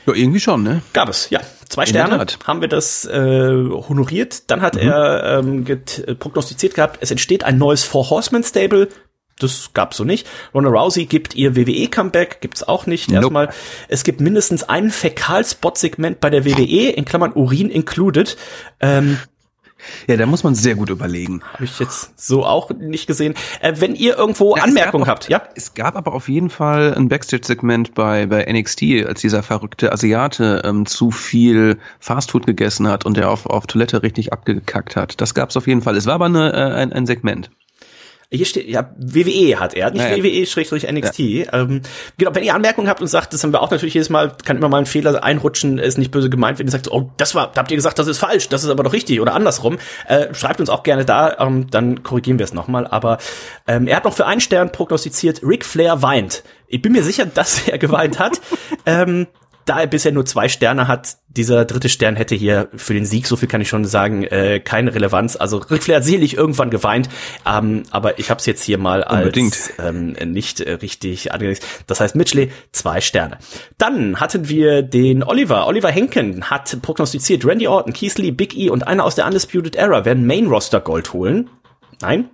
Ja, 0.05 0.13
irgendwie 0.13 0.39
schon, 0.39 0.63
ne? 0.63 0.81
Gab 0.93 1.09
es, 1.09 1.29
ja. 1.29 1.41
Zwei 1.69 1.85
Sterne 1.85 2.25
haben 2.45 2.61
wir 2.61 2.67
das 2.67 3.05
äh, 3.05 3.11
honoriert. 3.11 4.49
Dann 4.49 4.61
hat 4.61 4.75
mhm. 4.75 4.89
er 4.89 5.37
ähm, 5.37 5.65
get, 5.65 5.99
äh, 5.99 6.15
prognostiziert 6.15 6.73
gehabt, 6.73 6.97
es 7.01 7.11
entsteht 7.11 7.43
ein 7.43 7.59
neues 7.59 7.83
Four 7.83 8.09
Horsemen 8.09 8.43
Stable 8.43 8.89
das 9.39 9.71
gab's 9.73 9.97
so 9.97 10.03
nicht. 10.03 10.27
Ronda 10.53 10.69
Rousey 10.69 11.05
gibt 11.05 11.35
ihr 11.35 11.55
WWE-Comeback, 11.55 12.41
gibt's 12.41 12.63
auch 12.63 12.85
nicht. 12.85 13.09
Nope. 13.09 13.21
Erstmal, 13.21 13.49
es 13.87 14.03
gibt 14.03 14.21
mindestens 14.21 14.63
ein 14.63 14.91
Fäkal-Spot-Segment 14.91 16.19
bei 16.19 16.29
der 16.29 16.45
WWE, 16.45 16.89
in 16.89 17.05
Klammern 17.05 17.33
Urin 17.33 17.69
included. 17.69 18.37
Ähm, 18.79 19.17
ja, 20.07 20.17
da 20.17 20.25
muss 20.25 20.43
man 20.43 20.55
sehr 20.55 20.75
gut 20.75 20.89
überlegen. 20.89 21.41
Habe 21.53 21.63
ich 21.63 21.79
jetzt 21.79 22.19
so 22.19 22.45
auch 22.45 22.69
nicht 22.71 23.07
gesehen. 23.07 23.33
Äh, 23.61 23.75
wenn 23.77 23.95
ihr 23.95 24.17
irgendwo 24.17 24.55
ja, 24.55 24.63
Anmerkungen 24.63 25.07
habt, 25.07 25.29
ja? 25.29 25.41
Es 25.55 25.73
gab 25.73 25.95
aber 25.95 26.13
auf 26.13 26.27
jeden 26.27 26.49
Fall 26.49 26.93
ein 26.95 27.07
Backstage-Segment 27.07 27.93
bei, 27.93 28.25
bei 28.25 28.45
NXT, 28.51 29.05
als 29.07 29.21
dieser 29.21 29.43
verrückte 29.43 29.91
Asiate 29.91 30.61
ähm, 30.65 30.85
zu 30.85 31.11
viel 31.11 31.77
Fastfood 31.99 32.45
gegessen 32.45 32.87
hat 32.87 33.05
und 33.05 33.17
der 33.17 33.29
auf, 33.29 33.45
auf 33.45 33.67
Toilette 33.67 34.03
richtig 34.03 34.33
abgekackt 34.33 34.95
hat. 34.95 35.21
Das 35.21 35.33
gab's 35.33 35.55
auf 35.55 35.67
jeden 35.67 35.81
Fall. 35.81 35.95
Es 35.95 36.05
war 36.05 36.15
aber 36.15 36.25
eine, 36.25 36.53
äh, 36.53 36.73
ein, 36.75 36.91
ein 36.91 37.05
Segment. 37.05 37.49
Hier 38.31 38.45
steht, 38.45 38.69
ja, 38.69 38.93
WWE 38.95 39.59
hat 39.59 39.73
er, 39.73 39.89
nicht 39.89 40.03
naja. 40.03 40.23
WWE-NXT. 40.23 41.19
Ja. 41.19 41.53
Ähm, 41.53 41.81
genau, 42.15 42.35
wenn 42.35 42.43
ihr 42.43 42.53
Anmerkungen 42.53 42.87
habt 42.87 43.01
und 43.01 43.07
sagt, 43.07 43.33
das 43.33 43.43
haben 43.43 43.51
wir 43.51 43.61
auch 43.61 43.71
natürlich 43.71 43.95
jedes 43.95 44.11
Mal, 44.11 44.31
kann 44.45 44.57
immer 44.57 44.69
mal 44.69 44.77
ein 44.77 44.85
Fehler 44.85 45.23
einrutschen, 45.23 45.79
ist 45.79 45.97
nicht 45.97 46.11
böse 46.11 46.29
gemeint, 46.29 46.59
wenn 46.59 46.67
ihr 46.67 46.71
sagt, 46.71 46.91
oh, 46.91 47.09
das 47.17 47.33
war, 47.33 47.51
da 47.51 47.61
habt 47.61 47.71
ihr 47.71 47.77
gesagt, 47.77 47.97
das 47.97 48.05
ist 48.05 48.19
falsch, 48.19 48.47
das 48.47 48.63
ist 48.63 48.69
aber 48.69 48.83
doch 48.83 48.93
richtig 48.93 49.19
oder 49.19 49.33
andersrum. 49.33 49.79
Äh, 50.07 50.31
schreibt 50.35 50.59
uns 50.59 50.69
auch 50.69 50.83
gerne 50.83 51.05
da, 51.05 51.37
ähm, 51.39 51.71
dann 51.71 52.03
korrigieren 52.03 52.37
wir 52.37 52.43
es 52.43 52.53
nochmal. 52.53 52.85
Aber 52.85 53.17
ähm, 53.67 53.87
er 53.87 53.95
hat 53.95 54.05
noch 54.05 54.13
für 54.13 54.27
einen 54.27 54.41
Stern 54.41 54.71
prognostiziert, 54.71 55.41
Ric 55.41 55.65
Flair 55.65 56.03
weint. 56.03 56.43
Ich 56.67 56.83
bin 56.83 56.91
mir 56.91 57.03
sicher, 57.03 57.25
dass 57.25 57.67
er 57.67 57.79
geweint 57.79 58.19
hat. 58.19 58.39
ähm, 58.85 59.25
da 59.69 59.79
er 59.79 59.87
bisher 59.87 60.11
nur 60.11 60.25
zwei 60.25 60.49
Sterne 60.49 60.87
hat, 60.87 61.17
dieser 61.27 61.63
dritte 61.63 61.89
Stern 61.89 62.15
hätte 62.15 62.33
hier 62.33 62.69
für 62.75 62.95
den 62.95 63.05
Sieg, 63.05 63.27
so 63.27 63.35
viel 63.35 63.47
kann 63.47 63.61
ich 63.61 63.69
schon 63.69 63.85
sagen, 63.85 64.23
äh, 64.23 64.59
keine 64.59 64.95
Relevanz. 64.95 65.35
Also 65.35 65.57
Ric 65.57 65.83
Flair 65.83 65.97
hat 65.97 66.03
sicherlich 66.03 66.35
irgendwann 66.35 66.71
geweint, 66.71 67.07
ähm, 67.45 67.83
aber 67.91 68.17
ich 68.17 68.31
habe 68.31 68.39
es 68.39 68.47
jetzt 68.47 68.63
hier 68.63 68.79
mal 68.79 69.03
als 69.03 69.71
ähm, 69.77 70.13
nicht 70.25 70.59
äh, 70.61 70.73
richtig 70.73 71.31
angelegt. 71.31 71.63
Das 71.85 71.99
heißt, 71.99 72.15
Mitchley, 72.15 72.51
zwei 72.71 72.99
Sterne. 72.99 73.37
Dann 73.77 74.19
hatten 74.19 74.49
wir 74.49 74.81
den 74.81 75.23
Oliver. 75.23 75.67
Oliver 75.67 75.91
Henken 75.91 76.49
hat 76.49 76.81
prognostiziert, 76.81 77.45
Randy 77.45 77.67
Orton, 77.67 77.93
Keith 77.93 78.17
Lee, 78.17 78.31
Big 78.31 78.57
E 78.57 78.71
und 78.71 78.87
einer 78.87 79.05
aus 79.05 79.13
der 79.13 79.27
Undisputed 79.27 79.75
Era 79.75 80.03
werden 80.03 80.25
Main 80.25 80.47
Roster 80.47 80.79
Gold 80.79 81.13
holen. 81.13 81.49
Nein, 82.01 82.31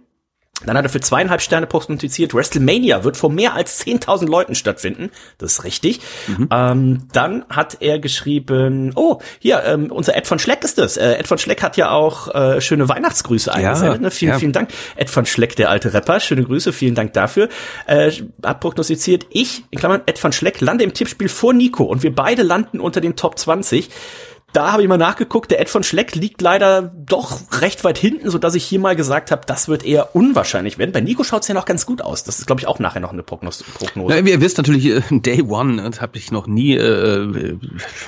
dann 0.63 0.77
hat 0.77 0.85
er 0.85 0.89
für 0.89 1.01
zweieinhalb 1.01 1.41
Sterne 1.41 1.67
prognostiziert, 1.67 2.33
WrestleMania 2.33 3.03
wird 3.03 3.17
vor 3.17 3.29
mehr 3.29 3.53
als 3.53 3.85
10.000 3.85 4.27
Leuten 4.27 4.55
stattfinden. 4.55 5.11
Das 5.37 5.53
ist 5.53 5.63
richtig. 5.65 5.99
Mhm. 6.27 6.49
Ähm, 6.51 7.07
dann 7.11 7.45
hat 7.49 7.77
er 7.81 7.99
geschrieben, 7.99 8.93
oh, 8.95 9.19
hier, 9.39 9.63
ähm, 9.65 9.91
unser 9.91 10.15
Ed 10.15 10.27
von 10.27 10.39
Schleck 10.39 10.63
ist 10.63 10.77
das. 10.77 10.95
Äh, 10.95 11.15
Ed 11.15 11.27
von 11.27 11.37
Schleck 11.37 11.61
hat 11.61 11.75
ja 11.75 11.91
auch 11.91 12.33
äh, 12.33 12.61
schöne 12.61 12.87
Weihnachtsgrüße 12.87 13.53
eingesendet. 13.53 14.01
Ne? 14.01 14.11
Vielen, 14.11 14.31
ja. 14.31 14.39
vielen 14.39 14.53
Dank. 14.53 14.69
Ed 14.95 15.09
von 15.09 15.25
Schleck, 15.25 15.57
der 15.57 15.69
alte 15.69 15.93
Rapper, 15.93 16.21
schöne 16.21 16.43
Grüße, 16.43 16.71
vielen 16.71 16.95
Dank 16.95 17.11
dafür. 17.13 17.49
Äh, 17.85 18.11
hat 18.43 18.61
prognostiziert, 18.61 19.25
ich, 19.31 19.65
in 19.71 19.79
Klammern, 19.79 20.03
Ed 20.05 20.19
von 20.19 20.31
Schleck, 20.31 20.61
lande 20.61 20.85
im 20.85 20.93
Tippspiel 20.93 21.27
vor 21.27 21.53
Nico 21.53 21.83
und 21.83 22.01
wir 22.01 22.15
beide 22.15 22.43
landen 22.43 22.79
unter 22.79 23.01
den 23.01 23.17
Top 23.17 23.37
20 23.37 23.89
da 24.55 24.71
habe 24.71 24.81
ich 24.81 24.87
mal 24.87 24.97
nachgeguckt, 24.97 25.51
der 25.51 25.59
Ed 25.59 25.69
von 25.69 25.83
Schleck 25.83 26.15
liegt 26.15 26.41
leider 26.41 26.81
doch 26.81 27.41
recht 27.61 27.83
weit 27.83 27.97
hinten, 27.97 28.29
so 28.29 28.37
dass 28.37 28.55
ich 28.55 28.63
hier 28.63 28.79
mal 28.79 28.95
gesagt 28.95 29.31
habe, 29.31 29.41
das 29.45 29.67
wird 29.67 29.83
eher 29.83 30.15
unwahrscheinlich 30.15 30.77
werden. 30.77 30.93
Bei 30.93 31.01
Nico 31.01 31.23
schaut 31.23 31.41
es 31.41 31.49
ja 31.49 31.53
noch 31.53 31.65
ganz 31.65 31.85
gut 31.85 32.01
aus. 32.01 32.23
Das 32.23 32.39
ist, 32.39 32.47
glaube 32.47 32.61
ich, 32.61 32.67
auch 32.67 32.79
nachher 32.79 33.01
noch 33.01 33.11
eine 33.11 33.21
Prognose. 33.21 33.65
Prognose. 33.65 34.15
Na, 34.21 34.27
ihr 34.27 34.39
wisst 34.39 34.57
natürlich, 34.57 34.85
äh, 34.85 35.01
Day 35.11 35.41
One 35.41 35.81
äh, 35.81 35.91
habe 35.99 36.17
ich 36.17 36.31
noch 36.31 36.47
nie, 36.47 36.75
äh, 36.75 37.57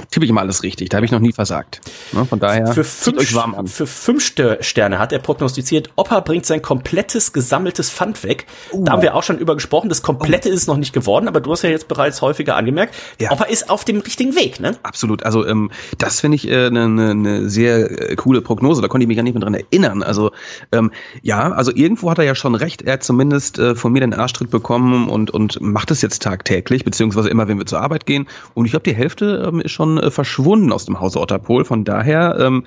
tippe 0.09 0.23
ich 0.23 0.29
immer 0.29 0.41
alles 0.41 0.63
richtig. 0.63 0.89
Da 0.89 0.97
habe 0.97 1.05
ich 1.05 1.11
noch 1.11 1.19
nie 1.19 1.33
versagt. 1.33 1.81
Ne? 2.13 2.25
Von 2.25 2.39
daher 2.39 2.67
für 2.67 2.85
fünf, 2.85 3.19
euch 3.19 3.35
warm 3.35 3.53
an. 3.53 3.67
Für 3.67 3.85
fünf 3.85 4.23
Sterne 4.25 4.99
hat 4.99 5.11
er 5.11 5.19
prognostiziert, 5.19 5.89
Opa 5.95 6.21
bringt 6.21 6.45
sein 6.45 6.61
komplettes 6.61 7.33
gesammeltes 7.33 7.91
Pfand 7.91 8.23
weg. 8.23 8.45
Uh. 8.71 8.85
Da 8.85 8.93
haben 8.93 9.01
wir 9.01 9.15
auch 9.15 9.23
schon 9.23 9.37
über 9.37 9.55
gesprochen. 9.55 9.89
Das 9.89 10.01
komplette 10.01 10.49
oh. 10.49 10.53
ist 10.53 10.67
noch 10.67 10.77
nicht 10.77 10.93
geworden, 10.93 11.27
aber 11.27 11.41
du 11.41 11.51
hast 11.51 11.63
ja 11.63 11.69
jetzt 11.69 11.89
bereits 11.89 12.21
häufiger 12.21 12.55
angemerkt, 12.55 12.95
ja. 13.19 13.31
Opa 13.31 13.43
ist 13.43 13.69
auf 13.69 13.83
dem 13.83 13.99
richtigen 13.99 14.35
Weg. 14.35 14.61
Ne? 14.61 14.77
Absolut. 14.83 15.23
Also 15.23 15.45
ähm, 15.45 15.71
das 15.97 16.21
finde 16.21 16.35
ich 16.35 16.36
eine 16.45 16.65
äh, 16.65 16.87
ne, 16.87 17.15
ne 17.15 17.49
sehr 17.49 18.11
äh, 18.11 18.15
coole 18.15 18.41
Prognose. 18.41 18.81
Da 18.81 18.87
konnte 18.87 19.03
ich 19.03 19.07
mich 19.07 19.17
gar 19.17 19.23
nicht 19.23 19.33
mehr 19.33 19.41
dran 19.41 19.53
erinnern. 19.53 20.03
Also 20.03 20.31
ähm, 20.71 20.91
ja, 21.21 21.51
also 21.51 21.71
irgendwo 21.73 22.09
hat 22.11 22.19
er 22.19 22.25
ja 22.25 22.35
schon 22.35 22.55
recht. 22.55 22.81
Er 22.83 22.93
hat 22.93 23.03
zumindest 23.03 23.59
äh, 23.59 23.75
von 23.75 23.91
mir 23.91 24.01
den 24.01 24.13
Arschtritt 24.13 24.51
bekommen 24.51 25.09
und 25.09 25.31
und 25.31 25.59
macht 25.61 25.91
es 25.91 26.01
jetzt 26.01 26.21
tagtäglich, 26.21 26.83
beziehungsweise 26.83 27.29
immer, 27.29 27.47
wenn 27.47 27.57
wir 27.57 27.65
zur 27.65 27.81
Arbeit 27.81 28.05
gehen. 28.05 28.27
Und 28.53 28.65
ich 28.65 28.71
glaube, 28.71 28.83
die 28.83 28.95
Hälfte 28.95 29.47
ähm, 29.47 29.61
ist 29.61 29.71
schon 29.71 29.97
äh, 29.97 30.11
verschwunden 30.11 30.71
aus 30.71 30.85
dem 30.85 30.99
Hause 30.99 31.19
Otterpol. 31.19 31.65
Von 31.65 31.83
daher 31.83 32.37
ähm, 32.39 32.65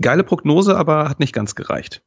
geile 0.00 0.24
Prognose, 0.24 0.76
aber 0.76 1.08
hat 1.08 1.20
nicht 1.20 1.32
ganz 1.32 1.54
gereicht. 1.54 2.02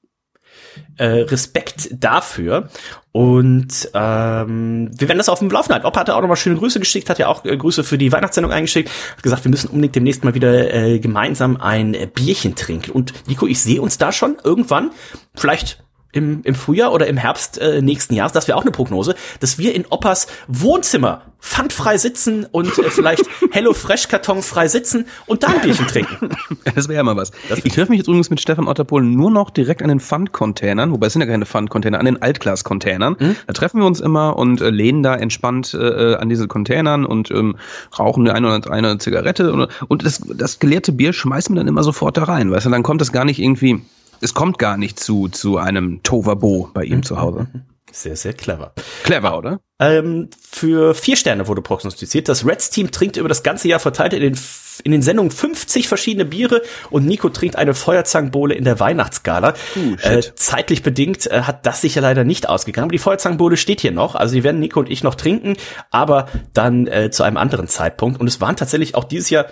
Äh, 0.98 1.24
Respekt 1.24 1.90
dafür. 1.92 2.70
Und 3.12 3.90
ähm, 3.94 4.92
wir 4.98 5.08
werden 5.10 5.18
das 5.18 5.28
auf 5.28 5.40
dem 5.40 5.50
Laufen 5.50 5.74
halten. 5.74 5.86
Opa 5.86 6.00
hat 6.00 6.10
auch 6.10 6.22
nochmal 6.22 6.38
schöne 6.38 6.56
Grüße 6.56 6.80
geschickt, 6.80 7.10
hat 7.10 7.20
ja 7.20 7.28
auch 7.28 7.44
äh, 7.44 7.58
Grüße 7.58 7.84
für 7.84 7.98
die 7.98 8.14
Weihnachtssendung 8.14 8.54
eingeschickt, 8.54 8.90
hat 9.12 9.24
gesagt, 9.24 9.44
wir 9.44 9.52
müssen 9.52 9.68
unbedingt 9.68 9.96
demnächst 9.96 10.24
mal 10.24 10.36
wieder 10.36 10.74
äh, 10.74 11.00
gemeinsam 11.00 11.58
ein 11.58 11.98
Bierchen 12.14 12.56
trinken. 12.56 12.92
Und 12.92 13.14
Nico, 13.28 13.46
ich 13.46 13.62
sehe 13.62 13.82
uns 13.82 13.98
da 13.98 14.14
schon 14.14 14.38
irgendwann, 14.44 14.92
vielleicht 15.34 15.84
im, 16.16 16.42
im 16.44 16.56
Frühjahr 16.56 16.94
oder 16.94 17.08
im 17.08 17.18
Herbst 17.18 17.60
äh, 17.60 17.82
nächsten 17.82 18.16
Jahres, 18.16 18.32
das 18.32 18.48
wäre 18.48 18.58
auch 18.58 18.62
eine 18.62 18.72
Prognose, 18.72 19.16
dass 19.42 19.58
wir 19.58 19.76
in 19.76 19.86
Oppas 19.90 20.28
Wohnzimmer 20.48 21.24
pfandfrei 21.42 21.98
sitzen 21.98 22.46
und 22.52 22.78
äh, 22.80 22.90
vielleicht 22.90 23.26
Hello 23.52 23.74
Fresh 23.74 24.08
Karton 24.08 24.42
frei 24.42 24.68
sitzen 24.68 25.06
und 25.28 25.44
da 25.44 25.50
ein 25.50 25.62
Bierchen 25.62 25.88
trinken. 25.88 26.30
Das 26.74 26.88
wäre 26.90 26.98
ja 26.98 27.04
mal 27.04 27.16
was. 27.16 27.32
Ich 27.64 27.74
treffe 27.74 27.92
mich 27.92 28.00
jetzt 28.00 28.08
übrigens 28.08 28.30
mit 28.30 28.42
Stefan 28.42 28.68
Otterpohl 28.68 29.04
nur 29.04 29.30
noch 29.30 29.50
direkt 29.50 29.82
an 29.82 29.88
den 29.88 30.00
Pfandcontainern, 30.00 30.92
wobei 30.92 31.08
es 31.08 31.14
sind 31.14 31.22
ja 31.22 31.28
keine 31.28 31.46
Pfandcontainer, 31.46 32.00
an 32.00 32.06
den 32.06 32.22
Altglas-Containern. 32.22 33.16
Mhm. 33.18 33.36
Da 33.46 33.54
treffen 33.54 33.80
wir 33.80 33.86
uns 33.86 34.02
immer 34.02 34.36
und 34.36 34.62
äh, 34.62 34.70
lehnen 34.70 35.04
da 35.04 35.16
entspannt 35.16 35.74
äh, 35.74 36.16
an 36.16 36.28
diese 36.28 36.48
Containern 36.48 37.06
und 37.06 37.32
ähm, 37.32 37.56
rauchen 37.98 38.28
eine 38.28 38.48
oder 38.48 38.72
eine 38.72 38.98
Zigarette 38.98 39.54
und, 39.54 39.70
und 39.88 40.06
das, 40.06 40.22
das 40.36 40.60
geleerte 40.60 40.92
Bier 40.92 41.14
schmeißen 41.14 41.56
wir 41.56 41.60
dann 41.60 41.68
immer 41.68 41.84
sofort 41.84 42.18
da 42.18 42.24
rein, 42.24 42.52
weißt 42.52 42.66
du, 42.66 42.70
dann 42.72 42.84
kommt 42.84 43.02
das 43.02 43.12
gar 43.12 43.26
nicht 43.26 43.40
irgendwie 43.40 43.82
es 44.22 44.34
kommt 44.34 44.60
gar 44.60 44.78
nicht 44.78 45.00
zu, 45.00 45.28
zu 45.28 45.58
einem 45.58 46.02
Tovabo 46.04 46.70
bei 46.74 46.84
ihm 46.84 46.98
mhm. 46.98 47.04
zu 47.04 47.20
Hause. 47.20 47.48
Sehr, 47.92 48.18
sehr 48.18 48.34
clever. 48.34 48.74
Clever, 49.04 49.38
oder? 49.38 49.60
Ähm, 49.80 50.30
für 50.52 50.94
vier 50.96 51.16
Sterne 51.16 51.48
wurde 51.48 51.62
prognostiziert. 51.62 52.28
Das 52.28 52.46
Reds-Team 52.46 52.92
trinkt 52.92 53.16
über 53.16 53.30
das 53.30 53.42
ganze 53.42 53.70
Jahr 53.70 53.80
verteilt 53.80 54.12
in 54.12 54.20
den, 54.20 54.40
in 54.84 54.92
den 54.92 55.02
Sendungen 55.02 55.32
50 55.32 55.88
verschiedene 55.88 56.26
Biere 56.26 56.62
und 56.90 57.06
Nico 57.06 57.30
trinkt 57.30 57.56
eine 57.56 57.74
Feuerzangenbowle 57.74 58.54
in 58.54 58.66
der 58.66 58.82
Weihnachtsgala. 58.82 59.54
Uh, 59.78 59.96
äh, 60.02 60.22
zeitlich 60.36 60.84
bedingt 60.84 61.28
äh, 61.28 61.44
hat 61.44 61.66
das 61.66 61.82
sich 61.82 61.96
ja 61.96 62.02
leider 62.02 62.26
nicht 62.26 62.50
ausgegangen. 62.50 62.86
Aber 62.86 62.92
die 62.92 63.00
Feuerzangenbowle 63.00 63.56
steht 63.56 63.80
hier 63.80 63.92
noch. 63.92 64.16
Also 64.16 64.36
die 64.36 64.44
werden 64.44 64.60
Nico 64.60 64.82
und 64.82 64.90
ich 64.90 65.04
noch 65.04 65.16
trinken, 65.16 65.56
aber 65.90 66.28
dann 66.54 66.88
äh, 66.88 67.12
zu 67.12 67.24
einem 67.24 67.38
anderen 67.38 67.68
Zeitpunkt. 67.68 68.20
Und 68.20 68.28
es 68.28 68.42
waren 68.42 68.58
tatsächlich 68.58 68.96
auch 68.96 69.06
dieses 69.06 69.30
Jahr 69.30 69.46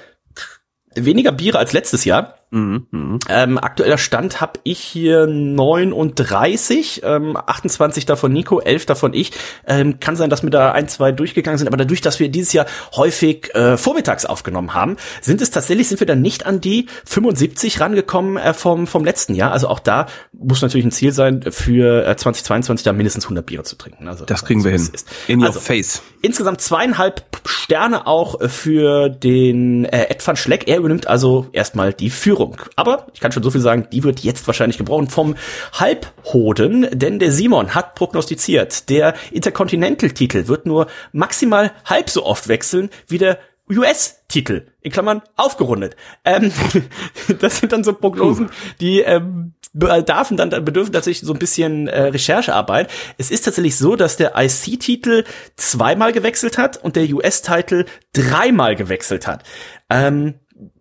weniger 0.95 1.31
Biere 1.31 1.59
als 1.59 1.71
letztes 1.71 2.03
Jahr. 2.03 2.39
Mhm, 2.53 2.85
mh. 2.91 3.19
ähm, 3.29 3.57
aktueller 3.57 3.97
Stand 3.97 4.39
habe 4.39 4.59
ich 4.61 4.77
hier 4.77 5.25
39, 5.25 7.01
ähm, 7.03 7.35
28 7.35 8.05
davon 8.05 8.31
Nico, 8.31 8.59
11 8.59 8.85
davon 8.85 9.15
ich. 9.15 9.31
Ähm, 9.65 9.99
kann 9.99 10.15
sein, 10.15 10.29
dass 10.29 10.43
mir 10.43 10.51
da 10.51 10.71
ein, 10.71 10.87
zwei 10.87 11.11
durchgegangen 11.11 11.57
sind, 11.57 11.67
aber 11.67 11.77
dadurch, 11.77 12.01
dass 12.01 12.19
wir 12.19 12.29
dieses 12.29 12.53
Jahr 12.53 12.67
häufig 12.95 13.55
äh, 13.55 13.75
vormittags 13.75 14.25
aufgenommen 14.25 14.75
haben, 14.75 14.97
sind 15.19 15.41
es 15.41 15.49
tatsächlich, 15.49 15.87
sind 15.87 15.99
wir 15.99 16.05
dann 16.05 16.21
nicht 16.21 16.45
an 16.45 16.61
die 16.61 16.85
75 17.05 17.79
rangekommen 17.79 18.37
äh, 18.37 18.53
vom, 18.53 18.85
vom 18.85 19.03
letzten 19.03 19.33
Jahr. 19.33 19.51
Also 19.51 19.67
auch 19.67 19.79
da 19.79 20.05
muss 20.31 20.61
natürlich 20.61 20.85
ein 20.85 20.91
Ziel 20.91 21.11
sein, 21.11 21.41
für 21.49 22.05
äh, 22.05 22.15
2022 22.15 22.83
da 22.83 22.93
mindestens 22.93 23.25
100 23.25 23.43
Biere 23.43 23.63
zu 23.63 23.77
trinken. 23.77 24.07
Also 24.07 24.25
das 24.25 24.45
kriegen 24.45 24.63
wir 24.63 24.69
hin. 24.69 24.89
Ist. 24.93 25.07
In 25.27 25.39
your 25.39 25.47
also, 25.47 25.59
face. 25.59 26.03
Insgesamt 26.21 26.61
zweieinhalb 26.61 27.23
Sterne 27.45 28.05
auch 28.05 28.39
für 28.47 29.09
den 29.09 29.85
äh, 29.85 30.11
Ed 30.11 30.25
van 30.25 30.35
Schleck. 30.35 30.67
Er 30.67 30.77
übernimmt 30.77 31.07
also 31.07 31.47
erstmal 31.51 31.93
die 31.93 32.11
Führung. 32.11 32.42
Führung. 32.43 32.57
Aber 32.75 33.07
ich 33.13 33.19
kann 33.19 33.31
schon 33.31 33.43
so 33.43 33.51
viel 33.51 33.61
sagen, 33.61 33.87
die 33.91 34.03
wird 34.03 34.21
jetzt 34.21 34.45
wahrscheinlich 34.47 34.77
gebraucht 34.77 35.11
vom 35.11 35.35
Halbhoden, 35.73 36.87
denn 36.91 37.19
der 37.19 37.31
Simon 37.31 37.75
hat 37.75 37.95
prognostiziert, 37.95 38.89
der 38.89 39.13
Intercontinental-Titel 39.31 40.47
wird 40.47 40.65
nur 40.65 40.87
maximal 41.11 41.71
halb 41.85 42.09
so 42.09 42.25
oft 42.25 42.47
wechseln 42.47 42.89
wie 43.07 43.17
der 43.17 43.39
US-Titel, 43.69 44.67
in 44.81 44.91
Klammern 44.91 45.21
aufgerundet. 45.37 45.95
Ähm, 46.25 46.51
das 47.39 47.59
sind 47.59 47.71
dann 47.71 47.83
so 47.83 47.93
Prognosen, 47.93 48.49
die 48.81 48.99
ähm, 48.99 49.53
bedarfen 49.73 50.37
dann 50.37 50.49
bedürfen 50.49 50.93
tatsächlich 50.93 51.25
so 51.25 51.33
ein 51.33 51.39
bisschen 51.39 51.87
äh, 51.87 52.03
Recherchearbeit. 52.03 52.91
Es 53.17 53.31
ist 53.31 53.43
tatsächlich 53.43 53.77
so, 53.77 53.95
dass 53.95 54.17
der 54.17 54.33
IC-Titel 54.35 55.23
zweimal 55.55 56.11
gewechselt 56.11 56.57
hat 56.57 56.77
und 56.77 56.95
der 56.97 57.09
US-Titel 57.11 57.85
dreimal 58.11 58.75
gewechselt 58.75 59.25
hat. 59.27 59.43
Ähm, 59.89 60.35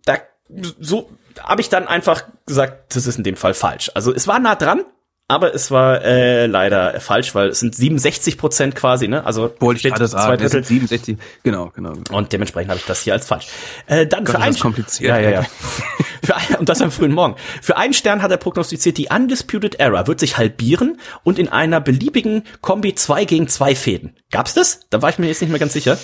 da 0.05 0.17
so 0.79 1.09
habe 1.41 1.61
ich 1.61 1.69
dann 1.69 1.87
einfach 1.87 2.23
gesagt, 2.45 2.95
das 2.95 3.07
ist 3.07 3.17
in 3.17 3.23
dem 3.23 3.35
Fall 3.35 3.53
falsch. 3.53 3.91
Also 3.93 4.13
es 4.13 4.27
war 4.27 4.39
nah 4.39 4.55
dran, 4.55 4.85
aber 5.29 5.55
es 5.55 5.71
war 5.71 6.03
äh, 6.03 6.47
leider 6.47 6.99
falsch, 6.99 7.33
weil 7.33 7.47
es 7.47 7.61
sind 7.61 7.73
67 7.73 8.37
Prozent 8.37 8.75
quasi, 8.75 9.07
ne? 9.07 9.25
Also 9.25 9.53
wollte 9.59 9.79
ich 9.79 9.93
gerade 9.93 10.07
sagen, 10.07 10.25
zwei 10.25 10.37
Drittel. 10.37 10.63
67, 10.63 11.17
genau, 11.43 11.71
genau, 11.73 11.93
genau. 11.93 12.17
Und 12.17 12.33
dementsprechend 12.33 12.69
habe 12.69 12.79
ich 12.79 12.85
das 12.85 13.01
hier 13.01 13.13
als 13.13 13.25
falsch. 13.25 13.47
Äh, 13.87 14.05
dann 14.05 14.25
Gott, 14.25 14.35
für 14.35 14.41
einen 14.41 14.59
kompliziert. 14.59 15.09
Ja, 15.09 15.19
ja, 15.19 15.29
ja. 15.29 15.45
für 16.23 16.59
und 16.59 16.67
das 16.67 16.81
am 16.81 16.91
frühen 16.91 17.13
Morgen. 17.13 17.35
Für 17.61 17.77
einen 17.77 17.93
Stern 17.93 18.21
hat 18.21 18.31
er 18.31 18.37
prognostiziert, 18.37 18.97
die 18.97 19.07
Undisputed 19.07 19.79
Era 19.79 20.07
wird 20.07 20.19
sich 20.19 20.37
halbieren 20.37 20.99
und 21.23 21.39
in 21.39 21.47
einer 21.47 21.79
beliebigen 21.79 22.43
Kombi 22.61 22.93
2 22.93 23.25
gegen 23.25 23.47
2 23.47 23.75
Fäden. 23.75 24.15
Gab's 24.29 24.53
das? 24.53 24.81
Da 24.89 25.01
war 25.01 25.09
ich 25.09 25.19
mir 25.19 25.27
jetzt 25.27 25.41
nicht 25.41 25.51
mehr 25.51 25.59
ganz 25.59 25.73
sicher. 25.73 25.97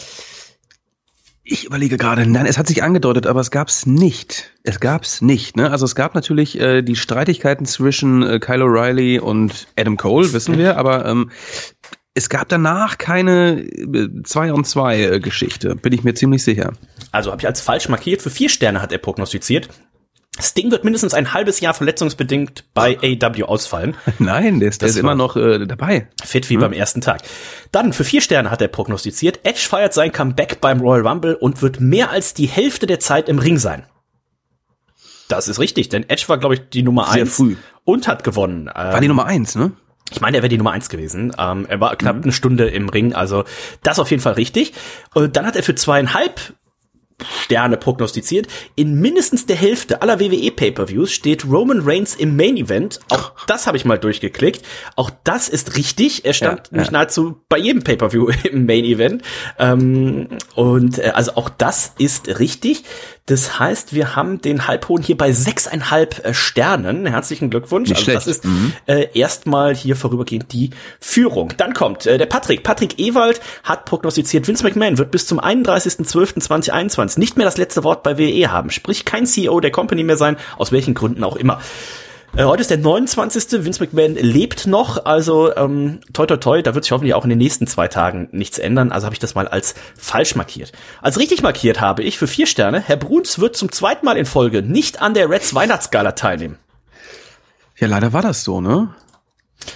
Ich 1.51 1.65
überlege 1.65 1.97
gerade, 1.97 2.27
nein, 2.27 2.45
es 2.45 2.59
hat 2.59 2.67
sich 2.67 2.83
angedeutet, 2.83 3.25
aber 3.25 3.39
es 3.41 3.49
gab's 3.49 3.87
nicht. 3.87 4.51
Es 4.61 4.79
gab's 4.79 5.19
nicht. 5.21 5.57
Ne? 5.57 5.71
Also 5.71 5.85
es 5.85 5.95
gab 5.95 6.13
natürlich 6.13 6.59
äh, 6.59 6.83
die 6.83 6.95
Streitigkeiten 6.95 7.65
zwischen 7.65 8.21
äh, 8.21 8.39
Kyle 8.39 8.63
O'Reilly 8.63 9.19
und 9.19 9.67
Adam 9.75 9.97
Cole, 9.97 10.31
wissen 10.31 10.59
wir, 10.59 10.77
aber 10.77 11.07
ähm, 11.07 11.31
es 12.13 12.29
gab 12.29 12.49
danach 12.49 12.99
keine 12.99 13.61
äh, 13.61 14.09
zwei 14.23 14.53
on 14.53 14.63
zwei 14.63 15.01
äh, 15.01 15.19
Geschichte, 15.19 15.75
bin 15.75 15.91
ich 15.91 16.03
mir 16.03 16.13
ziemlich 16.13 16.43
sicher. 16.43 16.73
Also 17.11 17.31
habe 17.31 17.41
ich 17.41 17.47
als 17.47 17.61
falsch 17.61 17.89
markiert. 17.89 18.21
Für 18.21 18.29
vier 18.29 18.49
Sterne 18.49 18.79
hat 18.79 18.91
er 18.91 18.99
prognostiziert. 18.99 19.69
Sting 20.41 20.71
wird 20.71 20.83
mindestens 20.83 21.13
ein 21.13 21.33
halbes 21.33 21.59
Jahr 21.59 21.73
verletzungsbedingt 21.73 22.65
bei 22.73 22.97
AW 22.97 23.43
ausfallen. 23.43 23.95
Nein, 24.19 24.59
der 24.59 24.69
ist, 24.69 24.81
der 24.81 24.89
ist 24.89 24.97
immer 24.97 25.15
noch 25.15 25.35
äh, 25.35 25.65
dabei. 25.65 26.07
Fit 26.23 26.49
wie 26.49 26.55
hm. 26.55 26.61
beim 26.61 26.73
ersten 26.73 27.01
Tag. 27.01 27.21
Dann 27.71 27.93
für 27.93 28.03
vier 28.03 28.21
Sterne 28.21 28.51
hat 28.51 28.61
er 28.61 28.67
prognostiziert, 28.67 29.41
Edge 29.43 29.67
feiert 29.67 29.93
sein 29.93 30.11
Comeback 30.11 30.61
beim 30.61 30.81
Royal 30.81 31.07
Rumble 31.07 31.35
und 31.35 31.61
wird 31.61 31.79
mehr 31.79 32.11
als 32.11 32.33
die 32.33 32.47
Hälfte 32.47 32.87
der 32.87 32.99
Zeit 32.99 33.29
im 33.29 33.39
Ring 33.39 33.57
sein. 33.57 33.85
Das 35.27 35.47
ist 35.47 35.59
richtig, 35.59 35.89
denn 35.89 36.09
Edge 36.09 36.23
war, 36.27 36.39
glaube 36.39 36.55
ich, 36.55 36.69
die 36.69 36.81
Nummer 36.81 37.05
Sehr 37.11 37.23
eins 37.23 37.35
früh. 37.35 37.55
und 37.83 38.07
hat 38.07 38.23
gewonnen. 38.23 38.69
War 38.73 38.99
die 38.99 39.07
Nummer 39.07 39.25
eins, 39.25 39.55
ne? 39.55 39.73
Ich 40.11 40.21
meine, 40.21 40.37
er 40.37 40.43
wäre 40.43 40.49
die 40.49 40.57
Nummer 40.57 40.71
eins 40.71 40.89
gewesen. 40.89 41.33
Ähm, 41.37 41.67
er 41.69 41.79
war 41.79 41.95
knapp 41.95 42.17
mhm. 42.17 42.23
eine 42.23 42.31
Stunde 42.31 42.67
im 42.67 42.89
Ring, 42.89 43.13
also 43.13 43.43
das 43.83 43.99
auf 43.99 44.09
jeden 44.09 44.23
Fall 44.23 44.33
richtig. 44.33 44.73
Und 45.13 45.35
dann 45.35 45.45
hat 45.45 45.55
er 45.55 45.63
für 45.63 45.75
zweieinhalb 45.75 46.53
Sterne 47.43 47.77
prognostiziert. 47.77 48.47
In 48.75 48.99
mindestens 48.99 49.45
der 49.45 49.55
Hälfte 49.55 50.01
aller 50.01 50.19
WWE 50.19 50.51
Pay-per-Views 50.51 51.11
steht 51.11 51.45
Roman 51.45 51.81
Reigns 51.81 52.15
im 52.15 52.35
Main 52.35 52.57
Event. 52.57 52.99
Auch 53.09 53.31
das 53.47 53.67
habe 53.67 53.77
ich 53.77 53.85
mal 53.85 53.97
durchgeklickt. 53.97 54.65
Auch 54.95 55.11
das 55.23 55.49
ist 55.49 55.75
richtig. 55.75 56.25
Er 56.25 56.33
stand 56.33 56.69
Ja, 56.71 56.83
ja. 56.83 56.91
nahezu 56.91 57.41
bei 57.49 57.57
jedem 57.57 57.83
Pay-per-View 57.83 58.29
im 58.51 58.65
Main 58.65 58.85
Event. 58.85 59.23
Ähm, 59.57 60.27
und 60.55 60.99
äh, 60.99 61.11
also 61.13 61.33
auch 61.35 61.49
das 61.49 61.93
ist 61.97 62.39
richtig. 62.39 62.83
Das 63.29 63.59
heißt, 63.59 63.93
wir 63.93 64.15
haben 64.15 64.41
den 64.41 64.67
Halbhohen 64.67 65.03
hier 65.03 65.15
bei 65.15 65.31
sechseinhalb 65.31 66.25
äh, 66.25 66.33
Sternen. 66.33 67.05
Herzlichen 67.05 67.51
Glückwunsch. 67.51 67.89
Nicht 67.89 67.99
also 67.99 68.11
das 68.11 68.23
schlecht. 68.23 68.45
Mhm. 68.45 68.73
ist 68.87 68.95
äh, 68.95 69.07
erstmal 69.13 69.75
hier 69.75 69.95
vorübergehend 69.95 70.51
die 70.51 70.71
Führung. 70.99 71.53
Dann 71.55 71.75
kommt 71.75 72.07
äh, 72.07 72.17
der 72.17 72.25
Patrick. 72.25 72.63
Patrick 72.63 72.97
Ewald 72.97 73.39
hat 73.63 73.85
prognostiziert, 73.85 74.47
Vince 74.47 74.63
McMahon 74.63 74.97
wird 74.97 75.11
bis 75.11 75.27
zum 75.27 75.39
31.12.2021 75.39 77.19
nicht 77.19 77.37
mehr 77.37 77.45
das 77.45 77.57
letzte 77.57 77.83
Wort 77.83 78.01
bei 78.01 78.17
WWE 78.17 78.51
haben. 78.51 78.71
Sprich, 78.71 79.05
kein 79.05 79.27
CEO 79.27 79.59
der 79.59 79.69
Company 79.69 80.03
mehr 80.03 80.17
sein, 80.17 80.35
aus 80.57 80.71
welchen 80.71 80.95
Gründen 80.95 81.23
auch 81.23 81.35
immer. 81.35 81.61
Äh, 82.35 82.43
heute 82.43 82.61
ist 82.61 82.69
der 82.69 82.77
29. 82.77 83.65
Vince 83.65 83.83
McMahon 83.83 84.15
lebt 84.15 84.67
noch, 84.67 85.05
also 85.05 85.55
ähm, 85.55 85.99
toi 86.13 86.25
toi 86.27 86.37
toi, 86.37 86.61
da 86.61 86.75
wird 86.75 86.85
sich 86.85 86.91
hoffentlich 86.91 87.15
auch 87.15 87.23
in 87.23 87.29
den 87.29 87.39
nächsten 87.39 87.65
zwei 87.65 87.87
Tagen 87.87 88.29
nichts 88.31 88.59
ändern. 88.59 88.91
Also 88.91 89.05
habe 89.05 89.15
ich 89.15 89.19
das 89.19 89.35
mal 89.35 89.47
als 89.47 89.73
falsch 89.97 90.35
markiert. 90.35 90.71
Als 91.01 91.17
richtig 91.17 91.41
markiert 91.41 91.81
habe 91.81 92.03
ich 92.03 92.17
für 92.17 92.27
vier 92.27 92.45
Sterne, 92.45 92.79
Herr 92.79 92.97
Bruns 92.97 93.39
wird 93.39 93.55
zum 93.55 93.71
zweiten 93.71 94.05
Mal 94.05 94.17
in 94.17 94.25
Folge 94.25 94.61
nicht 94.61 95.01
an 95.01 95.13
der 95.13 95.29
Reds 95.29 95.55
Weihnachtsgala 95.55 96.11
teilnehmen. 96.11 96.57
Ja, 97.77 97.87
leider 97.87 98.13
war 98.13 98.21
das 98.21 98.43
so, 98.43 98.61
ne? 98.61 98.93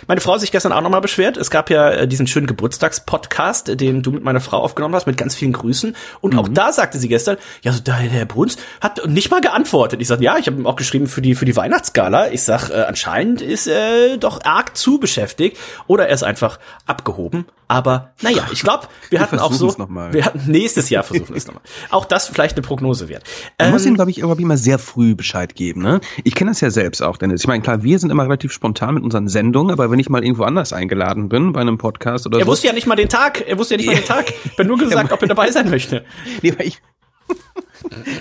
Meine 0.07 0.21
Frau 0.21 0.33
hat 0.33 0.41
sich 0.41 0.51
gestern 0.51 0.71
auch 0.71 0.81
nochmal 0.81 1.01
beschwert. 1.01 1.37
Es 1.37 1.49
gab 1.49 1.69
ja 1.69 1.89
äh, 1.89 2.07
diesen 2.07 2.27
schönen 2.27 2.47
Geburtstagspodcast, 2.47 3.79
den 3.79 4.01
du 4.01 4.11
mit 4.11 4.23
meiner 4.23 4.39
Frau 4.39 4.57
aufgenommen 4.57 4.95
hast, 4.95 5.07
mit 5.07 5.17
ganz 5.17 5.35
vielen 5.35 5.53
Grüßen. 5.53 5.95
Und 6.21 6.37
auch 6.37 6.47
da 6.49 6.71
sagte 6.71 6.97
sie 6.97 7.07
gestern, 7.07 7.37
ja, 7.61 7.71
so 7.71 7.81
der 7.81 7.95
Herr 7.95 8.25
Bruns 8.25 8.57
hat 8.81 9.05
nicht 9.07 9.31
mal 9.31 9.41
geantwortet. 9.41 10.01
Ich 10.01 10.07
sag, 10.07 10.21
ja, 10.21 10.37
ich 10.37 10.47
habe 10.47 10.57
ihm 10.57 10.67
auch 10.67 10.75
geschrieben 10.75 11.07
für 11.07 11.21
die 11.21 11.35
für 11.35 11.45
die 11.45 11.55
Weihnachtsgala. 11.55 12.31
Ich 12.31 12.43
sag, 12.43 12.69
äh, 12.69 12.83
anscheinend 12.83 13.41
ist 13.41 13.67
er 13.67 14.17
doch 14.17 14.43
arg 14.43 14.77
zu 14.77 14.99
beschäftigt 14.99 15.57
oder 15.87 16.07
er 16.07 16.13
ist 16.13 16.23
einfach 16.23 16.59
abgehoben. 16.85 17.45
Aber 17.67 18.13
naja, 18.21 18.47
ich 18.51 18.61
glaube, 18.61 18.87
wir 19.09 19.19
hatten 19.19 19.39
auch 19.39 19.53
so, 19.53 19.73
wir 20.11 20.25
hatten 20.25 20.41
nächstes 20.51 20.89
Jahr 20.89 21.03
versuchen 21.03 21.35
es 21.35 21.47
nochmal. 21.47 21.63
Auch 21.89 22.05
das 22.05 22.27
vielleicht 22.27 22.55
eine 22.57 22.61
Prognose 22.65 23.09
wert. 23.09 23.23
Man 23.59 23.71
muss 23.71 23.85
ihm, 23.85 23.89
Ähm, 23.89 23.95
glaube 23.95 24.11
ich, 24.11 24.19
irgendwie 24.19 24.41
immer 24.43 24.57
sehr 24.57 24.79
früh 24.79 25.15
Bescheid 25.15 25.55
geben. 25.55 25.81
Ne? 25.81 26.01
Ich 26.23 26.35
kenne 26.35 26.51
das 26.51 26.61
ja 26.61 26.69
selbst 26.69 27.01
auch, 27.01 27.17
Dennis. 27.17 27.41
Ich 27.41 27.47
meine, 27.47 27.61
klar, 27.63 27.83
wir 27.83 27.99
sind 27.99 28.09
immer 28.09 28.23
relativ 28.23 28.51
spontan 28.51 28.95
mit 28.95 29.03
unseren 29.03 29.27
Sendungen, 29.27 29.71
aber 29.71 29.89
wenn 29.91 29.99
ich 29.99 30.09
mal 30.09 30.23
irgendwo 30.23 30.43
anders 30.43 30.73
eingeladen 30.73 31.29
bin, 31.29 31.53
bei 31.53 31.61
einem 31.61 31.77
Podcast 31.77 32.25
oder 32.27 32.39
er 32.39 32.45
so. 32.45 32.51
wusste 32.51 32.67
ja 32.67 32.73
nicht 32.73 32.87
mal 32.87 32.95
den 32.95 33.09
Tag. 33.09 33.47
Er 33.47 33.57
wusste 33.57 33.75
ja 33.75 33.77
nicht 33.77 33.87
mal 33.87 33.95
den 33.95 34.05
Tag. 34.05 34.33
Ich 34.45 34.51
habe 34.53 34.65
nur 34.65 34.77
gesagt, 34.77 35.11
ob 35.11 35.21
er 35.21 35.27
dabei 35.27 35.51
sein 35.51 35.69
möchte. 35.69 36.03
Nee, 36.41 36.51
aber 36.51 36.65
ich 36.65 36.79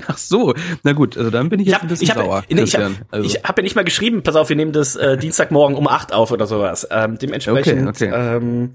Ach 0.08 0.18
so, 0.18 0.54
na 0.82 0.92
gut, 0.92 1.16
also 1.16 1.30
dann 1.30 1.48
bin 1.48 1.60
ich 1.60 1.66
Ich 1.68 1.72
jetzt 1.72 1.82
habe 1.82 1.86
ein 1.86 1.88
bisschen 1.88 2.04
ich 2.04 2.10
hab, 2.10 2.18
sauer. 2.24 2.44
nee, 2.48 2.62
ich 2.62 2.74
hab, 2.74 2.82
Christian. 2.82 3.06
also. 3.10 3.26
ich 3.26 3.42
hab 3.44 3.56
ja 3.56 3.62
nicht 3.62 3.76
mal 3.76 3.84
geschrieben, 3.84 4.22
pass 4.22 4.34
auf, 4.34 4.48
wir 4.48 4.56
nehmen 4.56 4.72
das 4.72 4.96
äh, 4.96 5.16
Dienstagmorgen 5.16 5.76
um 5.76 5.86
8 5.88 6.12
auf 6.12 6.32
oder 6.32 6.46
sowas. 6.46 6.86
Ähm, 6.90 7.16
dementsprechend, 7.20 7.88
Okay, 7.88 8.08
okay. 8.08 8.36
Ähm, 8.36 8.74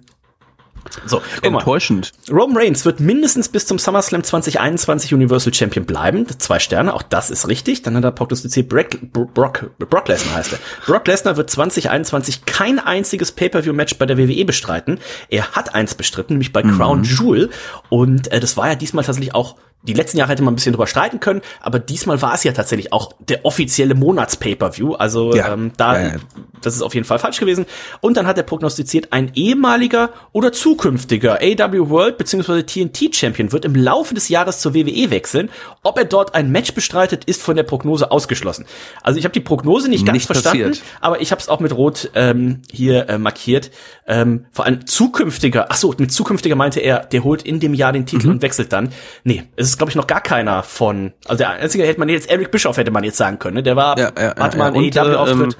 so. 1.05 1.21
Enttäuschend. 1.41 2.11
Roman 2.29 2.57
Reigns 2.57 2.85
wird 2.85 2.99
mindestens 2.99 3.49
bis 3.49 3.65
zum 3.65 3.79
SummerSlam 3.79 4.23
2021 4.23 5.13
Universal 5.13 5.53
Champion 5.53 5.85
bleiben. 5.85 6.25
Zwei 6.37 6.59
Sterne, 6.59 6.93
auch 6.93 7.03
das 7.03 7.29
ist 7.29 7.47
richtig. 7.47 7.81
Dann 7.81 7.95
hat 7.95 8.03
er 8.03 8.11
prognostiziert, 8.11 8.69
Brock, 8.69 8.89
Brock, 9.33 9.71
Brock 9.77 10.07
Lesnar 10.07 10.35
heißt 10.35 10.53
er. 10.53 10.59
Brock 10.85 11.07
Lesnar 11.07 11.37
wird 11.37 11.49
2021 11.49 12.45
kein 12.45 12.79
einziges 12.79 13.31
Pay-Per-View-Match 13.31 13.97
bei 13.97 14.05
der 14.05 14.17
WWE 14.17 14.45
bestreiten. 14.45 14.99
Er 15.29 15.51
hat 15.51 15.75
eins 15.75 15.95
bestritten, 15.95 16.33
nämlich 16.33 16.53
bei 16.53 16.61
Crown 16.61 17.03
Jewel. 17.03 17.49
Und 17.89 18.31
äh, 18.31 18.39
das 18.39 18.57
war 18.57 18.67
ja 18.67 18.75
diesmal 18.75 19.03
tatsächlich 19.03 19.35
auch 19.35 19.55
die 19.83 19.93
letzten 19.93 20.17
Jahre 20.17 20.31
hätte 20.31 20.43
man 20.43 20.53
ein 20.53 20.55
bisschen 20.55 20.73
drüber 20.73 20.87
streiten 20.87 21.19
können, 21.19 21.41
aber 21.61 21.79
diesmal 21.79 22.21
war 22.21 22.33
es 22.33 22.43
ja 22.43 22.51
tatsächlich 22.51 22.91
auch 22.91 23.13
der 23.19 23.45
offizielle 23.45 23.95
Monats-Pay-Per-View. 23.95 24.93
Also 24.95 25.33
Ja. 25.35 25.53
ähm, 25.53 25.71
da, 25.77 25.97
Ja, 26.01 26.07
ja. 26.07 26.15
das 26.61 26.75
ist 26.75 26.81
auf 26.81 26.93
jeden 26.93 27.05
Fall 27.05 27.19
falsch 27.19 27.39
gewesen. 27.39 27.65
Und 28.01 28.17
dann 28.17 28.27
hat 28.27 28.37
er 28.37 28.43
prognostiziert, 28.43 29.13
ein 29.13 29.31
ehemaliger 29.35 30.09
oder 30.33 30.51
zukünftiger 30.51 31.39
AW 31.41 31.89
World 31.89 32.17
bzw. 32.17 32.63
TNT 32.63 33.15
Champion 33.15 33.51
wird 33.51 33.63
im 33.65 33.75
Laufe 33.75 34.13
des 34.13 34.29
Jahres 34.29 34.59
zur 34.59 34.73
WWE 34.73 35.09
wechseln. 35.09 35.49
Ob 35.83 35.97
er 35.97 36.05
dort 36.05 36.35
ein 36.35 36.51
Match 36.51 36.73
bestreitet, 36.73 37.23
ist 37.25 37.41
von 37.41 37.55
der 37.55 37.63
Prognose 37.63 38.11
ausgeschlossen. 38.11 38.65
Also 39.03 39.19
ich 39.19 39.25
habe 39.25 39.33
die 39.33 39.39
Prognose 39.39 39.89
nicht 39.89 40.05
ganz 40.05 40.15
Nicht 40.15 40.25
verstanden, 40.25 40.69
passiert. 40.69 40.85
aber 41.01 41.21
ich 41.21 41.31
habe 41.31 41.39
es 41.41 41.47
auch 41.49 41.59
mit 41.61 41.71
Rot 41.75 42.09
ähm, 42.15 42.61
hier 42.71 43.07
äh, 43.09 43.17
markiert. 43.17 43.71
Ähm, 44.07 44.45
vor 44.51 44.65
allem 44.65 44.85
zukünftiger, 44.85 45.67
ach 45.69 45.75
so, 45.77 45.93
mit 45.97 46.11
zukünftiger 46.11 46.55
meinte 46.55 46.79
er, 46.79 47.05
der 47.05 47.23
holt 47.23 47.41
in 47.43 47.59
dem 47.59 47.73
Jahr 47.73 47.91
den 47.93 48.01
Mhm. 48.01 48.05
Titel 48.07 48.29
und 48.29 48.41
wechselt 48.41 48.71
dann. 48.73 48.89
Nee, 49.23 49.43
es 49.55 49.66
ist 49.69 49.77
glaube 49.77 49.89
ich 49.91 49.95
noch 49.95 50.07
gar 50.07 50.21
keiner 50.21 50.63
von, 50.63 51.13
also 51.25 51.37
der 51.37 51.51
einzige 51.51 51.85
hätte 51.85 51.99
man 51.99 52.09
jetzt, 52.09 52.29
Eric 52.29 52.51
Bischoff 52.51 52.77
hätte 52.77 52.91
man 52.91 53.03
jetzt 53.03 53.17
sagen 53.17 53.39
können, 53.39 53.55
ne? 53.55 53.63
der 53.63 53.75
war, 53.75 53.97
Ja, 53.97 54.11
ja, 54.17 54.35
hatte 54.35 54.57
mal 54.57 54.73
einen 54.73 54.91
AEW-Auftritt. 54.97 55.57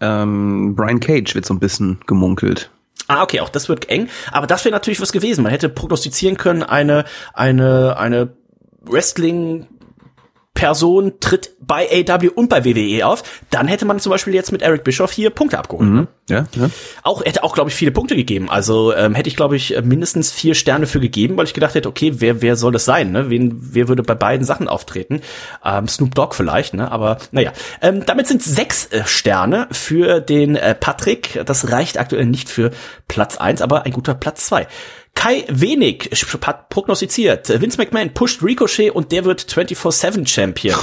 Ähm, 0.00 0.74
Brian 0.74 1.00
Cage 1.00 1.34
wird 1.34 1.46
so 1.46 1.54
ein 1.54 1.60
bisschen 1.60 2.00
gemunkelt. 2.06 2.70
Ah, 3.06 3.22
okay, 3.22 3.40
auch 3.40 3.48
das 3.48 3.68
wird 3.68 3.88
eng. 3.90 4.08
Aber 4.32 4.46
das 4.46 4.64
wäre 4.64 4.72
natürlich 4.72 5.00
was 5.00 5.12
gewesen. 5.12 5.42
Man 5.42 5.52
hätte 5.52 5.68
prognostizieren 5.68 6.36
können, 6.36 6.62
eine, 6.62 7.04
eine, 7.34 7.96
eine 7.98 8.34
Wrestling 8.82 9.66
Person 10.54 11.14
tritt 11.18 11.50
bei 11.60 11.88
AW 12.08 12.28
und 12.28 12.48
bei 12.48 12.64
WWE 12.64 13.06
auf, 13.06 13.22
dann 13.50 13.66
hätte 13.66 13.84
man 13.84 13.98
zum 13.98 14.10
Beispiel 14.10 14.34
jetzt 14.34 14.52
mit 14.52 14.62
Eric 14.62 14.84
Bischoff 14.84 15.10
hier 15.10 15.30
Punkte 15.30 15.58
abgeholt. 15.58 15.88
Ne? 15.88 16.06
Ja, 16.28 16.46
ja. 16.54 16.70
Auch 17.02 17.24
hätte 17.24 17.42
auch 17.42 17.54
glaube 17.54 17.70
ich 17.70 17.76
viele 17.76 17.90
Punkte 17.90 18.14
gegeben. 18.14 18.48
Also 18.48 18.94
ähm, 18.94 19.14
hätte 19.14 19.28
ich 19.28 19.36
glaube 19.36 19.56
ich 19.56 19.76
mindestens 19.82 20.30
vier 20.30 20.54
Sterne 20.54 20.86
für 20.86 21.00
gegeben, 21.00 21.36
weil 21.36 21.44
ich 21.44 21.54
gedacht 21.54 21.74
hätte, 21.74 21.88
okay, 21.88 22.14
wer 22.18 22.40
wer 22.40 22.54
soll 22.56 22.72
das 22.72 22.84
sein? 22.84 23.10
Ne? 23.10 23.30
Wen 23.30 23.58
wer 23.58 23.88
würde 23.88 24.04
bei 24.04 24.14
beiden 24.14 24.46
Sachen 24.46 24.68
auftreten? 24.68 25.22
Ähm, 25.64 25.88
Snoop 25.88 26.14
Dogg 26.14 26.34
vielleicht, 26.34 26.74
ne? 26.74 26.90
Aber 26.90 27.18
naja, 27.32 27.52
ähm, 27.82 28.06
damit 28.06 28.28
sind 28.28 28.42
sechs 28.42 28.86
äh, 28.86 29.02
Sterne 29.04 29.66
für 29.72 30.20
den 30.20 30.54
äh, 30.54 30.74
Patrick. 30.74 31.40
Das 31.44 31.72
reicht 31.72 31.98
aktuell 31.98 32.26
nicht 32.26 32.48
für 32.48 32.70
Platz 33.08 33.36
eins, 33.36 33.60
aber 33.60 33.84
ein 33.84 33.92
guter 33.92 34.14
Platz 34.14 34.46
zwei. 34.46 34.68
Kai 35.14 35.44
Wenig 35.48 36.10
hat 36.42 36.68
prognostiziert, 36.68 37.48
Vince 37.60 37.78
McMahon 37.78 38.12
pusht 38.12 38.42
Ricochet 38.42 38.90
und 38.90 39.12
der 39.12 39.24
wird 39.24 39.40
24-7 39.40 40.26
Champion. 40.26 40.78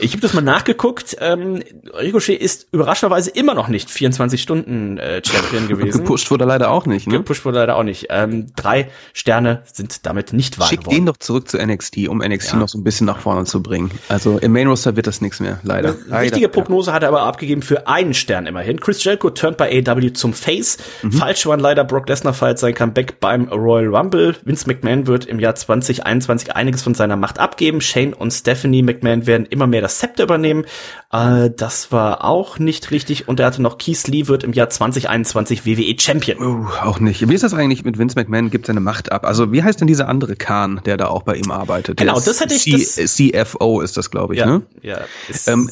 Ich 0.00 0.12
habe 0.12 0.20
das 0.22 0.32
mal 0.34 0.40
nachgeguckt. 0.40 1.16
Ähm, 1.20 1.62
Ricochet 1.94 2.40
ist 2.40 2.66
überraschenderweise 2.72 3.30
immer 3.30 3.54
noch 3.54 3.68
nicht 3.68 3.90
24 3.90 4.40
Stunden 4.40 4.98
äh, 4.98 5.20
Champion 5.24 5.68
gewesen. 5.68 5.98
Gepusht 6.00 6.30
wurde 6.30 6.44
er 6.44 6.48
leider 6.48 6.70
auch 6.70 6.86
nicht. 6.86 7.06
Ne? 7.06 7.18
Gepusht 7.18 7.44
wurde 7.44 7.58
leider 7.58 7.76
auch 7.76 7.82
nicht. 7.82 8.06
Ähm, 8.10 8.46
drei 8.56 8.88
Sterne 9.12 9.62
sind 9.72 10.06
damit 10.06 10.32
nicht 10.32 10.58
wahr 10.58 10.68
Schickt 10.68 10.84
geworden. 10.84 10.96
ihn 10.98 11.06
doch 11.06 11.16
zurück 11.18 11.48
zu 11.48 11.58
NXT, 11.58 12.08
um 12.08 12.18
NXT 12.18 12.52
Ja. 12.52 12.58
noch 12.58 12.68
so 12.68 12.78
ein 12.78 12.84
bisschen 12.84 13.06
nach 13.06 13.20
vorne 13.20 13.44
zu 13.44 13.62
bringen. 13.62 13.90
Also 14.08 14.38
im 14.38 14.52
Main 14.52 14.68
Roster 14.68 14.96
wird 14.96 15.06
das 15.06 15.20
nichts 15.20 15.40
mehr, 15.40 15.60
leider. 15.62 15.90
Richtige 16.10 16.46
leider. 16.46 16.48
Prognose 16.48 16.92
hat 16.92 17.02
er 17.02 17.08
aber 17.08 17.22
abgegeben 17.22 17.62
für 17.62 17.86
einen 17.86 18.14
Stern 18.14 18.46
immerhin. 18.46 18.80
Chris 18.80 19.04
Jericho 19.04 19.30
turnt 19.30 19.56
bei 19.58 19.70
AEW 19.86 20.10
zum 20.14 20.32
Face. 20.32 20.78
Mhm. 21.02 21.12
Falsch 21.12 21.44
waren 21.46 21.60
leider 21.60 21.84
Brock 21.84 22.08
Lesnar 22.08 22.32
feiert 22.34 22.58
sein 22.58 22.74
Comeback 22.74 23.20
beim 23.20 23.48
Royal 23.48 23.94
Rumble. 23.94 24.34
Vince 24.44 24.66
McMahon 24.66 25.06
wird 25.06 25.26
im 25.26 25.38
Jahr 25.40 25.54
2021 25.54 26.56
einiges 26.56 26.82
von 26.82 26.94
seiner 26.94 27.16
Macht 27.16 27.38
abgeben. 27.38 27.80
Shane 27.80 28.14
und 28.14 28.30
Stephanie 28.32 28.82
McMahon 28.82 29.26
werden 29.26 29.44
immer 29.46 29.66
mehr 29.66 29.82
das 29.82 29.89
Zepter 29.98 30.22
übernehmen. 30.24 30.64
Äh, 31.12 31.50
das 31.56 31.92
war 31.92 32.24
auch 32.24 32.58
nicht 32.58 32.90
richtig. 32.90 33.28
Und 33.28 33.40
er 33.40 33.46
hatte 33.46 33.62
noch 33.62 33.78
Keith 33.78 34.06
Lee 34.08 34.26
wird 34.28 34.44
im 34.44 34.52
Jahr 34.52 34.68
2021 34.70 35.66
WWE 35.66 35.94
Champion. 35.98 36.38
Oh, 36.42 36.66
auch 36.82 37.00
nicht. 37.00 37.28
Wie 37.28 37.34
ist 37.34 37.42
das 37.44 37.54
eigentlich 37.54 37.84
mit 37.84 37.98
Vince 37.98 38.16
McMahon? 38.18 38.50
Gibt 38.50 38.66
seine 38.66 38.80
Macht 38.80 39.12
ab? 39.12 39.24
Also 39.26 39.52
wie 39.52 39.62
heißt 39.62 39.80
denn 39.80 39.86
dieser 39.88 40.08
andere 40.08 40.36
Khan, 40.36 40.80
der 40.84 40.96
da 40.96 41.06
auch 41.08 41.22
bei 41.22 41.34
ihm 41.36 41.50
arbeitet? 41.50 41.98
Der 41.98 42.06
Genau, 42.06 42.18
ist 42.18 42.26
das 42.26 42.40
hätte 42.40 42.54
ich- 42.54 42.62
C 42.62 42.72
das- 42.72 43.14
CFO 43.16 43.80
ist 43.80 43.96
das, 43.96 44.10
glaube 44.10 44.34
ich. 44.34 44.40
Ja, 44.40 44.46
Ne? 44.46 44.62
ja. 44.82 44.98
Ähm, 45.46 45.70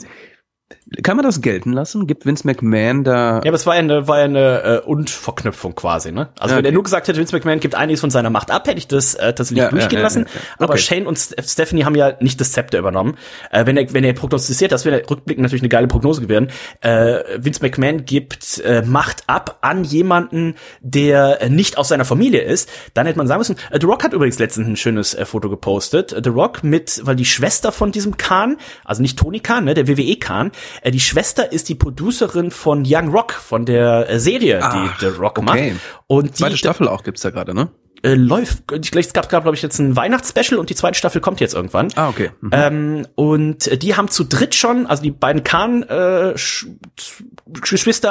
kann 1.03 1.17
man 1.17 1.25
das 1.25 1.41
gelten 1.41 1.73
lassen? 1.73 2.07
Gibt 2.07 2.25
Vince 2.27 2.47
McMahon 2.47 3.05
da? 3.05 3.37
Ja, 3.45 3.51
aber 3.51 3.53
es 3.55 3.67
war 3.67 3.75
ja 3.75 3.81
eine, 3.81 4.09
war 4.09 4.17
eine 4.17 4.63
äh, 4.63 4.79
Und-Verknüpfung 4.87 5.75
quasi, 5.75 6.13
ne? 6.13 6.29
Also 6.39 6.55
Ja, 6.55 6.59
wenn 6.59 6.65
er 6.65 6.69
okay. 6.69 6.75
nur 6.75 6.83
gesagt 6.83 7.09
hätte, 7.09 7.19
Vince 7.19 7.35
McMahon 7.37 7.61
gibt 7.61 7.75
einiges 7.75 8.01
von 8.01 8.11
seiner 8.11 8.31
Macht 8.31 8.51
ab, 8.51 8.67
hätte 8.67 8.79
ich 8.79 8.89
das 8.89 9.15
äh, 9.15 9.33
tatsächlich 9.35 9.59
Ja, 9.65 9.71
durchgehen 9.71 9.93
ja, 9.93 9.99
ja, 10.01 10.03
lassen. 10.05 10.27
Aber 10.59 10.75
Okay. 10.75 10.79
Shane 10.79 11.07
und 11.07 11.17
St- 11.19 11.43
Stephanie 11.51 11.85
haben 11.85 11.95
ja 11.95 12.15
nicht 12.21 12.41
das 12.41 12.53
Zepter 12.53 12.79
übernommen. 12.79 13.17
Äh, 13.51 13.65
wenn 13.67 13.77
er 13.77 13.93
wenn 13.95 14.05
er 14.05 14.13
prognostiziert, 14.15 14.73
das 14.73 14.85
wäre 14.85 15.03
rückblickend 15.09 15.43
natürlich 15.43 15.63
eine 15.63 15.69
geile 15.71 15.89
Prognose 15.89 16.21
gewesen. 16.21 16.49
Äh, 16.81 17.21
Vince 17.39 17.63
McMahon 17.63 18.05
gibt 18.05 18.59
äh, 18.65 18.83
Macht 18.83 19.25
ab 19.27 19.59
an 19.63 19.85
jemanden, 19.85 20.55
der 20.81 21.41
äh, 21.43 21.49
nicht 21.49 21.79
aus 21.79 21.89
seiner 21.89 22.05
Familie 22.05 22.43
ist. 22.43 22.69
Dann 22.95 23.07
hätte 23.07 23.19
man 23.19 23.27
sagen 23.27 23.41
müssen. 23.41 23.57
Äh, 23.71 23.79
The 23.81 23.87
Rock 23.87 24.05
hat 24.05 24.13
übrigens 24.13 24.39
letztens 24.39 24.67
ein 24.69 24.77
schönes 24.77 25.15
äh, 25.15 25.25
Foto 25.25 25.49
gepostet. 25.49 26.13
Äh, 26.13 26.21
The 26.25 26.31
Rock 26.31 26.63
mit, 26.65 27.01
weil 27.05 27.17
die 27.17 27.25
Schwester 27.25 27.73
von 27.73 27.93
diesem 27.93 28.17
Khan, 28.17 28.57
also 28.85 29.01
nicht 29.03 29.19
Tony 29.19 29.41
Khan, 29.41 29.65
ne, 29.65 29.75
der 29.75 29.87
WWE 29.89 30.17
Khan, 30.17 30.51
äh, 30.83 30.91
die 30.91 31.01
Schwester 31.01 31.53
ist 31.53 31.69
die 31.69 31.75
Producerin 31.75 32.51
von 32.51 32.85
Young 32.87 33.09
Rock, 33.09 33.33
von 33.33 33.65
der 33.65 34.09
äh, 34.09 34.19
Serie, 34.19 34.63
Ah, 34.63 34.89
die 35.01 35.07
The 35.07 35.17
Rock 35.17 35.39
okay. 35.39 35.73
macht. 35.73 35.81
Und 36.07 36.37
Zweite 36.37 36.53
die 36.53 36.59
Staffel 36.59 36.89
auch 36.89 37.03
gibt's 37.03 37.23
da 37.23 37.31
gerade, 37.31 37.55
ne? 37.55 37.69
Äh, 38.03 38.15
läuft, 38.15 38.65
ich 38.73 38.91
glaube, 38.91 39.07
es 39.07 39.13
gab, 39.13 39.29
glaube 39.29 39.55
ich, 39.55 39.63
jetzt 39.63 39.79
ein 39.79 39.97
Weihnachtsspecial 39.97 40.59
und 40.59 40.71
die 40.71 40.75
zweite 40.75 40.99
Staffel 40.99 41.21
kommt 41.21 41.41
jetzt 41.41 41.55
irgendwann. 41.55 41.89
Ah, 41.97 42.09
okay. 42.09 42.31
Mhm. 42.41 42.51
Ähm, 42.53 43.07
und 43.15 43.67
äh, 43.67 43.77
die 43.77 43.97
haben 43.97 44.09
zu 44.09 44.25
dritt 44.25 44.55
schon, 44.55 44.87
also 44.87 45.03
die 45.03 45.11
beiden 45.11 45.43
Khan 45.43 45.83
äh, 45.83 46.35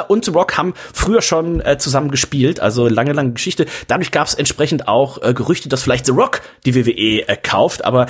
und 0.08 0.24
The 0.24 0.30
Rock 0.30 0.58
haben 0.58 0.74
früher 0.92 1.22
schon 1.22 1.60
äh, 1.60 1.78
zusammen 1.78 2.10
gespielt, 2.10 2.60
also 2.60 2.88
lange, 2.88 3.12
lange 3.12 3.32
Geschichte. 3.32 3.66
Dadurch 3.86 4.10
gab 4.10 4.26
es 4.26 4.34
entsprechend 4.34 4.88
auch 4.88 5.22
äh, 5.22 5.32
Gerüchte, 5.32 5.68
dass 5.68 5.82
vielleicht 5.82 6.06
The 6.06 6.12
Rock 6.12 6.42
die 6.66 6.74
WWE 6.74 7.28
äh, 7.28 7.36
kauft, 7.36 7.84
aber 7.84 8.06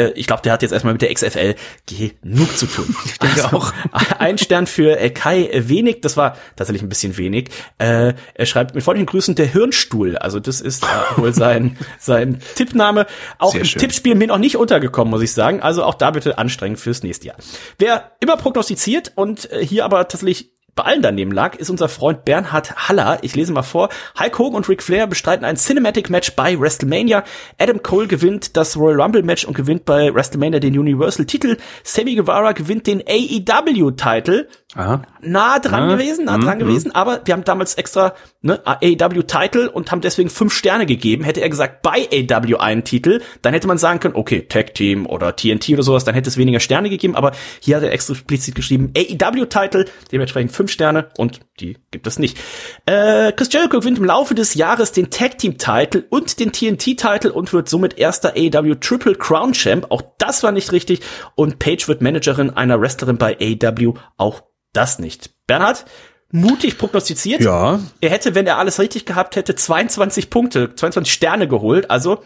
äh, 0.00 0.10
ich 0.14 0.26
glaube, 0.26 0.42
der 0.42 0.52
hat 0.52 0.62
jetzt 0.62 0.72
erstmal 0.72 0.94
mit 0.94 1.02
der 1.02 1.12
XFL 1.12 1.54
genug 1.86 2.56
zu 2.56 2.66
tun. 2.66 2.94
Ich 3.04 3.18
denke 3.18 3.44
also, 3.44 3.56
auch. 3.56 3.72
Ein 4.18 4.38
Stern 4.38 4.66
für 4.66 4.98
äh, 4.98 5.10
Kai 5.10 5.50
Wenig, 5.52 6.00
das 6.00 6.16
war 6.16 6.36
tatsächlich 6.56 6.82
ein 6.82 6.88
bisschen 6.88 7.16
wenig. 7.16 7.48
Äh, 7.78 8.14
er 8.34 8.46
schreibt 8.46 8.74
mit 8.74 8.84
freundlichen 8.84 9.06
Grüßen 9.06 9.34
der 9.34 9.46
Hirnstuhl. 9.46 10.16
Also 10.16 10.38
das 10.40 10.60
ist 10.60 10.84
äh, 10.84 11.19
wohl 11.20 11.32
sein, 11.34 11.76
sein 11.98 12.40
Tippname. 12.54 13.06
Auch 13.38 13.52
Sehr 13.52 13.60
im 13.60 13.66
schön. 13.66 13.80
Tippspiel 13.80 14.14
mir 14.14 14.28
noch 14.28 14.38
nicht 14.38 14.56
untergekommen, 14.56 15.10
muss 15.10 15.22
ich 15.22 15.32
sagen. 15.32 15.60
Also 15.60 15.84
auch 15.84 15.94
da 15.94 16.10
bitte 16.10 16.38
anstrengend 16.38 16.80
fürs 16.80 17.02
nächste 17.02 17.28
Jahr. 17.28 17.36
Wer 17.78 18.12
immer 18.20 18.36
prognostiziert 18.36 19.12
und 19.14 19.50
äh, 19.52 19.64
hier 19.64 19.84
aber 19.84 20.08
tatsächlich 20.08 20.52
bei 20.80 20.86
allen 20.86 21.02
daneben 21.02 21.30
lag, 21.30 21.56
ist 21.56 21.68
unser 21.68 21.90
Freund 21.90 22.24
Bernhard 22.24 22.88
Haller. 22.88 23.18
Ich 23.20 23.36
lese 23.36 23.52
mal 23.52 23.62
vor. 23.62 23.90
Hulk 24.18 24.38
Hogan 24.38 24.56
und 24.56 24.68
Ric 24.70 24.82
Flair 24.82 25.06
bestreiten 25.06 25.44
ein 25.44 25.56
Cinematic 25.56 26.08
Match 26.08 26.34
bei 26.34 26.58
WrestleMania. 26.58 27.22
Adam 27.58 27.82
Cole 27.82 28.06
gewinnt 28.06 28.56
das 28.56 28.78
Royal 28.78 28.98
Rumble 28.98 29.22
Match 29.22 29.44
und 29.44 29.54
gewinnt 29.54 29.84
bei 29.84 30.14
WrestleMania 30.14 30.58
den 30.58 30.78
Universal 30.78 31.26
Titel. 31.26 31.58
Sammy 31.84 32.14
Guevara 32.14 32.52
gewinnt 32.52 32.86
den 32.86 33.02
AEW 33.06 33.90
Titel. 33.90 34.48
Aha. 34.74 35.02
Nah 35.20 35.58
dran 35.58 35.90
ja. 35.90 35.96
gewesen, 35.96 36.26
nah 36.26 36.38
dran 36.38 36.58
mhm. 36.58 36.60
gewesen, 36.60 36.94
aber 36.94 37.20
wir 37.24 37.34
haben 37.34 37.42
damals 37.42 37.74
extra 37.74 38.14
ne, 38.40 38.60
AEW 38.64 39.22
Titel 39.24 39.66
und 39.66 39.90
haben 39.90 40.00
deswegen 40.00 40.30
fünf 40.30 40.54
Sterne 40.54 40.86
gegeben. 40.86 41.24
Hätte 41.24 41.40
er 41.40 41.48
gesagt, 41.48 41.82
bei 41.82 42.08
AEW 42.12 42.56
einen 42.56 42.84
Titel, 42.84 43.20
dann 43.42 43.52
hätte 43.52 43.66
man 43.66 43.78
sagen 43.78 43.98
können, 43.98 44.14
okay, 44.14 44.42
Tag 44.48 44.74
Team 44.74 45.06
oder 45.06 45.34
TNT 45.34 45.70
oder 45.70 45.82
sowas, 45.82 46.04
dann 46.04 46.14
hätte 46.14 46.30
es 46.30 46.36
weniger 46.36 46.60
Sterne 46.60 46.88
gegeben, 46.88 47.16
aber 47.16 47.32
hier 47.60 47.76
hat 47.76 47.82
er 47.82 47.92
explizit 47.92 48.54
geschrieben, 48.54 48.92
AEW 48.96 49.46
Titel, 49.46 49.86
dementsprechend 50.12 50.52
fünf 50.52 50.69
Sterne 50.70 51.10
und 51.18 51.40
die 51.60 51.78
gibt 51.90 52.06
es 52.06 52.18
nicht. 52.18 52.38
Äh, 52.86 53.32
Chris 53.32 53.52
Jericho 53.52 53.80
gewinnt 53.80 53.98
im 53.98 54.04
Laufe 54.04 54.34
des 54.34 54.54
Jahres 54.54 54.92
den 54.92 55.10
Tag 55.10 55.38
Team 55.38 55.58
Titel 55.58 56.04
und 56.08 56.40
den 56.40 56.52
TNT 56.52 56.96
Titel 56.96 57.28
und 57.28 57.52
wird 57.52 57.68
somit 57.68 57.98
erster 57.98 58.34
AEW 58.36 58.76
Triple 58.76 59.14
Crown 59.14 59.52
Champ. 59.52 59.86
Auch 59.90 60.02
das 60.18 60.42
war 60.42 60.52
nicht 60.52 60.72
richtig 60.72 61.00
und 61.34 61.58
Paige 61.58 61.88
wird 61.88 62.00
Managerin 62.00 62.50
einer 62.50 62.80
Wrestlerin 62.80 63.18
bei 63.18 63.36
AEW. 63.38 63.94
Auch 64.16 64.42
das 64.72 64.98
nicht. 64.98 65.30
Bernhard, 65.46 65.84
mutig 66.32 66.78
prognostiziert. 66.78 67.40
Ja. 67.40 67.80
Er 68.00 68.10
hätte, 68.10 68.34
wenn 68.34 68.46
er 68.46 68.58
alles 68.58 68.78
richtig 68.78 69.06
gehabt 69.06 69.36
hätte, 69.36 69.54
22 69.54 70.30
Punkte, 70.30 70.74
22 70.74 71.12
Sterne 71.12 71.48
geholt. 71.48 71.90
Also 71.90 72.22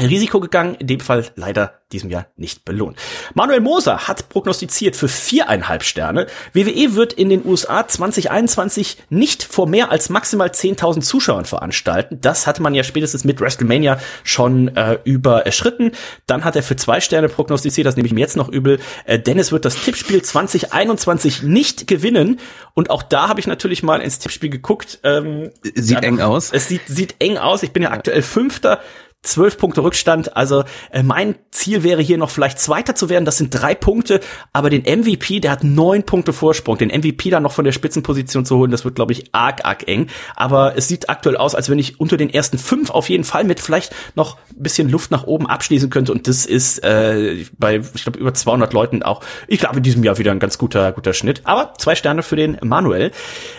Risiko 0.00 0.40
gegangen, 0.40 0.74
in 0.74 0.86
dem 0.86 1.00
Fall 1.00 1.24
leider 1.36 1.80
diesem 1.92 2.10
Jahr 2.10 2.26
nicht 2.36 2.64
belohnt. 2.64 2.98
Manuel 3.34 3.60
Moser 3.60 4.08
hat 4.08 4.28
prognostiziert 4.28 4.96
für 4.96 5.08
viereinhalb 5.08 5.84
Sterne. 5.84 6.26
WWE 6.52 6.96
wird 6.96 7.12
in 7.12 7.28
den 7.28 7.46
USA 7.46 7.86
2021 7.86 8.98
nicht 9.08 9.44
vor 9.44 9.68
mehr 9.68 9.92
als 9.92 10.10
maximal 10.10 10.48
10.000 10.48 11.02
Zuschauern 11.02 11.44
veranstalten. 11.44 12.18
Das 12.20 12.46
hatte 12.48 12.62
man 12.62 12.74
ja 12.74 12.82
spätestens 12.82 13.24
mit 13.24 13.40
WrestleMania 13.40 13.98
schon 14.24 14.76
äh, 14.76 14.98
überschritten. 15.04 15.92
Dann 16.26 16.44
hat 16.44 16.56
er 16.56 16.64
für 16.64 16.74
zwei 16.76 17.00
Sterne 17.00 17.28
prognostiziert, 17.28 17.86
das 17.86 17.96
nehme 17.96 18.06
ich 18.06 18.14
mir 18.14 18.20
jetzt 18.20 18.36
noch 18.36 18.48
übel. 18.48 18.80
Äh, 19.04 19.20
Dennis 19.20 19.52
wird 19.52 19.64
das 19.64 19.80
Tippspiel 19.80 20.22
2021 20.22 21.44
nicht 21.44 21.86
gewinnen. 21.86 22.40
Und 22.74 22.90
auch 22.90 23.04
da 23.04 23.28
habe 23.28 23.38
ich 23.38 23.46
natürlich 23.46 23.84
mal 23.84 24.00
ins 24.00 24.18
Tippspiel 24.18 24.50
geguckt. 24.50 24.98
Ähm, 25.04 25.52
sieht 25.62 26.02
eng 26.02 26.20
aus. 26.20 26.50
Es 26.52 26.66
sieht, 26.66 26.82
sieht 26.86 27.14
eng 27.20 27.38
aus. 27.38 27.62
Ich 27.62 27.70
bin 27.70 27.84
ja 27.84 27.92
aktuell 27.92 28.22
Fünfter 28.22 28.80
zwölf 29.24 29.58
Punkte 29.58 29.82
Rückstand. 29.82 30.36
Also 30.36 30.64
äh, 30.90 31.02
mein 31.02 31.34
Ziel 31.50 31.82
wäre 31.82 32.02
hier 32.02 32.18
noch 32.18 32.30
vielleicht 32.30 32.58
Zweiter 32.60 32.94
zu 32.94 33.08
werden. 33.08 33.24
Das 33.24 33.38
sind 33.38 33.50
drei 33.50 33.74
Punkte, 33.74 34.20
aber 34.52 34.70
den 34.70 34.82
MVP, 34.82 35.40
der 35.40 35.50
hat 35.50 35.64
neun 35.64 36.04
Punkte 36.04 36.32
Vorsprung. 36.32 36.78
Den 36.78 36.88
MVP 36.88 37.30
dann 37.30 37.42
noch 37.42 37.52
von 37.52 37.64
der 37.64 37.72
Spitzenposition 37.72 38.44
zu 38.44 38.56
holen, 38.56 38.70
das 38.70 38.84
wird, 38.84 38.94
glaube 38.94 39.12
ich, 39.12 39.34
arg, 39.34 39.64
arg 39.64 39.88
eng. 39.88 40.08
Aber 40.36 40.76
es 40.76 40.88
sieht 40.88 41.08
aktuell 41.08 41.36
aus, 41.36 41.54
als 41.54 41.68
wenn 41.68 41.78
ich 41.78 42.00
unter 42.00 42.16
den 42.16 42.30
ersten 42.30 42.58
fünf 42.58 42.90
auf 42.90 43.08
jeden 43.08 43.24
Fall 43.24 43.44
mit 43.44 43.60
vielleicht 43.60 43.94
noch 44.14 44.36
ein 44.50 44.62
bisschen 44.62 44.88
Luft 44.88 45.10
nach 45.10 45.24
oben 45.24 45.48
abschließen 45.48 45.90
könnte. 45.90 46.12
Und 46.12 46.28
das 46.28 46.46
ist 46.46 46.84
äh, 46.84 47.44
bei, 47.58 47.82
ich 47.94 48.02
glaube, 48.02 48.18
über 48.18 48.34
200 48.34 48.72
Leuten 48.72 49.02
auch, 49.02 49.22
ich 49.48 49.58
glaube, 49.58 49.78
in 49.78 49.82
diesem 49.82 50.04
Jahr 50.04 50.18
wieder 50.18 50.32
ein 50.32 50.38
ganz 50.38 50.58
guter, 50.58 50.92
guter 50.92 51.12
Schnitt. 51.12 51.42
Aber 51.44 51.74
zwei 51.78 51.94
Sterne 51.94 52.22
für 52.22 52.36
den 52.36 52.58
Manuel. 52.62 53.10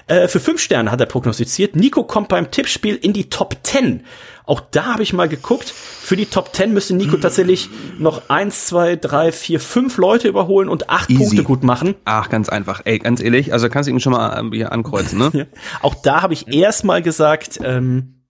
Äh, 0.08 0.28
für 0.28 0.40
fünf 0.40 0.62
Sterne 0.62 0.92
hat 0.92 1.00
er 1.00 1.08
prognostiziert. 1.08 1.76
Nico 1.76 2.04
kommt 2.04 2.30
beim 2.30 2.52
Tippspiel 2.52 2.96
in 2.96 3.14
die 3.14 3.30
Top 3.30 3.58
10. 3.64 4.04
Auch 4.46 4.62
da 4.72 4.94
habe 4.94 5.04
ich 5.04 5.14
mal 5.14 5.28
geguckt. 5.28 5.70
Für 5.70 6.16
die 6.16 6.28
Top 6.28 6.56
10 6.56 6.74
müsste 6.74 6.96
Nico 6.96 7.18
tatsächlich 7.18 7.70
noch 7.98 8.30
eins, 8.30 8.68
zwei, 8.68 8.96
drei, 8.96 9.32
vier, 9.32 9.60
fünf 9.60 9.98
Leute 9.98 10.28
überholen 10.28 10.70
und 10.70 10.90
acht 10.90 11.10
Easy. 11.10 11.24
Punkte 11.24 11.44
gut 11.44 11.64
machen. 11.64 11.96
Ach, 12.06 12.30
ganz 12.30 12.50
einfach. 12.50 12.82
Ey, 12.86 13.00
ganz 13.00 13.22
ehrlich, 13.22 13.54
also 13.54 13.70
kannst 13.70 13.88
du 13.88 13.92
ihn 13.94 14.00
schon 14.00 14.14
mal 14.14 14.38
ähm, 14.40 14.52
hier 14.52 14.72
ankreuzen, 14.72 15.18
ne? 15.18 15.32
ja. 15.34 15.46
Auch 15.82 15.96
da 15.96 16.22
habe 16.22 16.34
ich 16.34 16.48
erst 16.54 16.84
mal 16.84 17.02
gesagt, 17.02 17.60
ähm, 17.64 18.25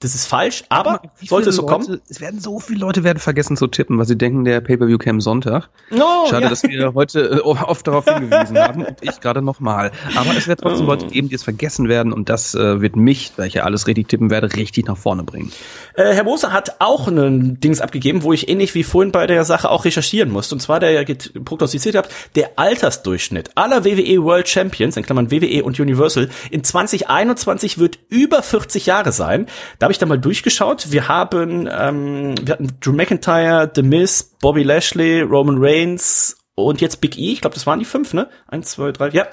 das 0.00 0.14
ist 0.14 0.26
falsch, 0.26 0.64
aber 0.70 1.02
sollte 1.22 1.50
es 1.50 1.56
so 1.56 1.62
Leute, 1.62 1.72
kommen. 1.74 2.00
Es 2.08 2.22
werden 2.22 2.40
so 2.40 2.58
viele 2.58 2.80
Leute 2.80 3.04
werden 3.04 3.18
vergessen 3.18 3.58
zu 3.58 3.66
tippen, 3.66 3.98
was 3.98 4.08
sie 4.08 4.16
denken, 4.16 4.46
der 4.46 4.62
Pay-Per-View 4.62 4.96
käme 4.96 5.20
Sonntag. 5.20 5.68
No, 5.90 6.24
Schade, 6.26 6.44
ja. 6.44 6.48
dass 6.48 6.62
wir 6.62 6.94
heute 6.94 7.20
äh, 7.20 7.40
oft 7.40 7.86
darauf 7.86 8.06
hingewiesen 8.06 8.58
haben 8.58 8.86
und 8.86 8.96
ich 9.02 9.20
gerade 9.20 9.42
nochmal. 9.42 9.92
Aber 10.16 10.34
es 10.34 10.48
wird 10.48 10.60
trotzdem 10.60 10.86
oh. 10.86 10.92
Leute 10.92 11.06
geben, 11.06 11.28
die 11.28 11.34
es 11.34 11.42
vergessen 11.42 11.90
werden 11.90 12.14
und 12.14 12.30
das 12.30 12.54
äh, 12.54 12.80
wird 12.80 12.96
mich, 12.96 13.32
da 13.36 13.44
ich 13.44 13.52
ja 13.52 13.64
alles 13.64 13.86
richtig 13.86 14.08
tippen 14.08 14.30
werde, 14.30 14.56
richtig 14.56 14.86
nach 14.86 14.96
vorne 14.96 15.22
bringen. 15.22 15.52
Äh, 15.96 16.14
Herr 16.14 16.24
Moser 16.24 16.50
hat 16.50 16.76
auch 16.78 17.06
ein 17.06 17.60
Dings 17.60 17.82
abgegeben, 17.82 18.22
wo 18.22 18.32
ich 18.32 18.48
ähnlich 18.48 18.74
wie 18.74 18.84
vorhin 18.84 19.12
bei 19.12 19.26
der 19.26 19.44
Sache 19.44 19.68
auch 19.68 19.84
recherchieren 19.84 20.30
musste. 20.30 20.54
Und 20.54 20.60
zwar, 20.60 20.80
der 20.80 20.92
ja 20.92 21.02
prognostiziert 21.44 21.94
hat, 21.94 22.08
der 22.36 22.52
Altersdurchschnitt 22.56 23.50
aller 23.54 23.84
WWE 23.84 24.24
World 24.24 24.48
Champions, 24.48 24.96
in 24.96 25.02
Klammern 25.02 25.30
WWE 25.30 25.62
und 25.62 25.78
Universal, 25.78 26.30
in 26.50 26.64
2021 26.64 27.76
wird 27.76 27.98
über 28.08 28.42
40 28.42 28.86
Jahre 28.86 29.12
sein. 29.12 29.44
Da 29.78 29.89
habe 29.90 29.92
ich 29.92 29.98
da 29.98 30.06
mal 30.06 30.20
durchgeschaut. 30.20 30.92
Wir 30.92 31.08
haben, 31.08 31.68
ähm, 31.68 32.36
wir 32.40 32.52
hatten 32.52 32.78
Drew 32.78 32.92
McIntyre, 32.92 33.68
The 33.74 33.82
Miz, 33.82 34.36
Bobby 34.40 34.62
Lashley, 34.62 35.22
Roman 35.22 35.56
Reigns 35.58 36.36
und 36.54 36.80
jetzt 36.80 37.00
Big 37.00 37.18
E. 37.18 37.32
Ich 37.32 37.40
glaube, 37.40 37.54
das 37.54 37.66
waren 37.66 37.80
die 37.80 37.84
fünf, 37.84 38.14
ne? 38.14 38.30
Eins, 38.46 38.70
zwei, 38.70 38.92
drei, 38.92 39.08
ja. 39.08 39.26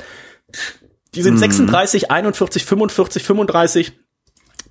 Die 1.14 1.22
sind 1.22 1.34
hm. 1.34 1.40
36, 1.40 2.10
41, 2.10 2.66
45, 2.66 3.24
35 3.24 3.94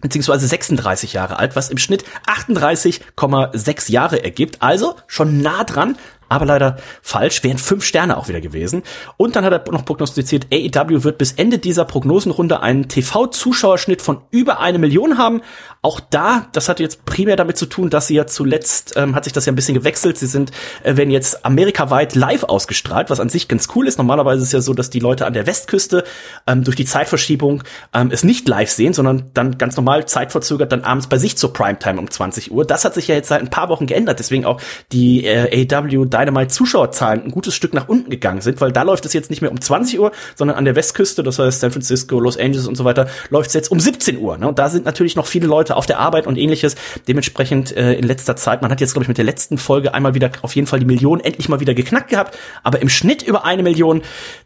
beziehungsweise 0.01 0.47
36 0.47 1.12
Jahre 1.14 1.39
alt, 1.39 1.57
was 1.57 1.70
im 1.70 1.78
Schnitt 1.78 2.05
38,6 2.26 3.91
Jahre 3.91 4.22
ergibt. 4.22 4.61
Also 4.61 4.97
schon 5.07 5.41
nah 5.41 5.64
dran 5.64 5.97
aber 6.28 6.47
leider 6.47 6.76
falsch, 7.03 7.45
wären 7.45 7.59
fünf 7.59 7.84
Sterne 7.84 8.16
auch 8.16 8.28
wieder 8.28 8.41
gewesen. 8.41 8.82
Und 9.16 9.37
dann 9.37 9.45
hat 9.45 9.53
er 9.53 9.72
noch 9.72 9.84
prognostiziert, 9.84 10.47
AEW 10.53 11.05
wird 11.05 11.18
bis 11.18 11.32
Ende 11.32 11.59
dieser 11.59 11.84
Prognosenrunde 11.84 12.61
einen 12.61 12.89
TV-Zuschauerschnitt 12.89 14.03
von 14.03 14.22
über 14.30 14.61
eine 14.61 14.78
Million 14.78 15.18
haben. 15.18 15.43
Auch 15.87 16.01
da, 16.01 16.49
das 16.51 16.68
hat 16.68 16.80
jetzt 16.80 17.05
primär 17.05 17.37
damit 17.37 17.57
zu 17.57 17.64
tun, 17.64 17.91
dass 17.91 18.09
sie 18.09 18.16
ja 18.16 18.26
zuletzt, 18.26 18.95
ähm, 18.97 19.14
hat 19.14 19.22
sich 19.22 19.32
das 19.32 19.47
ja 19.47 19.53
ein 19.53 19.55
bisschen 19.55 19.76
gewechselt. 19.76 20.18
Sie 20.18 20.26
sind, 20.26 20.51
äh, 20.82 20.97
werden 20.97 21.12
jetzt 21.12 21.47
amerikaweit 21.47 22.16
live 22.16 22.43
ausgestrahlt, 22.43 23.09
was 23.09 23.20
an 23.20 23.28
sich 23.28 23.47
ganz 23.47 23.68
cool 23.76 23.87
ist. 23.87 23.97
Normalerweise 23.97 24.43
ist 24.43 24.49
es 24.49 24.53
ja 24.53 24.61
so, 24.61 24.74
dass 24.74 24.91
die 24.91 24.99
Leute 24.99 25.26
an 25.26 25.32
der 25.32 25.47
Westküste 25.47 26.03
ähm, 26.49 26.64
durch 26.64 26.74
die 26.74 26.87
Zeitverschiebung 26.87 27.62
ähm, 27.95 28.11
es 28.11 28.24
nicht 28.24 28.49
live 28.49 28.68
sehen, 28.68 28.95
sondern 28.95 29.30
dann 29.32 29.59
ganz 29.59 29.76
normal 29.76 30.07
zeitverzögert 30.07 30.72
dann 30.72 30.82
abends 30.82 31.07
bei 31.07 31.18
sich 31.18 31.39
zur 31.39 31.53
Primetime 31.53 32.01
um 32.01 32.11
20 32.11 32.51
Uhr. 32.51 32.64
Das 32.64 32.84
hat 32.84 32.95
sich 32.95 33.07
ja 33.07 33.14
jetzt 33.14 33.28
seit 33.28 33.41
ein 33.41 33.51
paar 33.51 33.68
Wochen 33.68 33.87
geändert. 33.87 34.18
Deswegen 34.18 34.45
auch 34.45 34.61
die 34.91 35.24
äh, 35.24 35.68
AEW 35.72 36.07
Dynamite 36.07 36.49
Zuschauerzahlen 36.49 37.22
ein 37.22 37.30
gutes 37.30 37.55
Stück 37.55 37.74
nach 37.74 37.89
unten 37.89 38.11
gegangen 38.11 38.41
sind, 38.41 38.61
weil 38.61 38.72
da 38.72 38.82
läuft 38.82 39.07
es 39.07 39.12
jetzt 39.12 39.30
nicht 39.30 39.41
mehr 39.41 39.53
um 39.53 39.61
20 39.61 40.01
Uhr, 40.01 40.11
sondern 40.34 40.57
an 40.57 40.64
der 40.64 40.74
Westküste, 40.74 41.22
das 41.22 41.39
heißt 41.39 41.61
San 41.61 41.70
Francisco, 41.70 42.18
Los 42.18 42.37
Angeles 42.37 42.66
und 42.66 42.74
so 42.74 42.84
weiter, 42.84 43.07
läuft 43.30 43.51
es 43.51 43.55
jetzt 43.55 43.70
um 43.70 43.78
17 43.78 44.18
Uhr. 44.18 44.37
Ne? 44.37 44.49
Und 44.49 44.59
da 44.59 44.68
sind 44.68 44.84
natürlich 44.84 45.14
noch 45.14 45.26
viele 45.26 45.47
Leute 45.47 45.76
auf 45.77 45.87
der 45.87 45.99
Arbeit 45.99 46.27
und 46.27 46.37
ähnliches. 46.37 46.77
Dementsprechend 47.09 47.77
äh, 47.77 47.95
in 47.95 48.05
letzter 48.05 48.37
Zeit, 48.37 48.62
man 48.62 48.70
hat 48.70 48.81
jetzt, 48.81 48.93
glaube 48.93 49.05
ich, 49.05 49.09
mit 49.09 49.18
der 49.18 49.24
letzten 49.24 49.59
Folge 49.59 49.95
einmal 49.95 50.14
wieder 50.14 50.31
auf 50.43 50.55
jeden 50.57 50.66
Fall 50.66 50.81
die 50.81 50.87
Million 50.87 51.20
endlich 51.20 51.49
mal 51.49 51.61
wieder 51.61 51.74
geknackt 51.74 52.11
gehabt, 52.11 52.39
aber 52.62 52.81
im 52.83 52.89
Schnitt 52.89 53.22
über 53.22 53.45
eine 53.45 53.62
Million, 53.62 54.03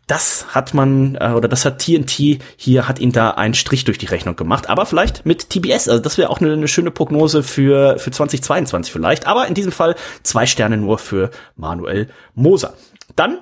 das 0.06 0.46
hat 0.54 0.74
man, 0.74 1.16
äh, 1.20 1.32
oder 1.36 1.48
das 1.48 1.64
hat 1.64 1.78
TNT 1.78 2.40
hier, 2.56 2.88
hat 2.88 2.98
ihn 2.98 3.12
da 3.12 3.30
einen 3.30 3.54
Strich 3.54 3.84
durch 3.84 3.98
die 3.98 4.06
Rechnung 4.06 4.36
gemacht. 4.36 4.68
Aber 4.68 4.86
vielleicht 4.86 5.24
mit 5.24 5.50
TBS, 5.50 5.88
also 5.88 6.02
das 6.02 6.18
wäre 6.18 6.30
auch 6.30 6.40
eine, 6.40 6.52
eine 6.52 6.68
schöne 6.68 6.90
Prognose 6.90 7.42
für, 7.42 7.98
für 7.98 8.10
2022 8.10 8.92
vielleicht. 8.92 9.26
Aber 9.26 9.46
in 9.46 9.54
diesem 9.54 9.72
Fall 9.72 9.94
zwei 10.22 10.46
Sterne 10.46 10.76
nur 10.76 10.98
für 10.98 11.30
Manuel 11.56 12.08
Moser. 12.34 12.74
Dann 13.16 13.38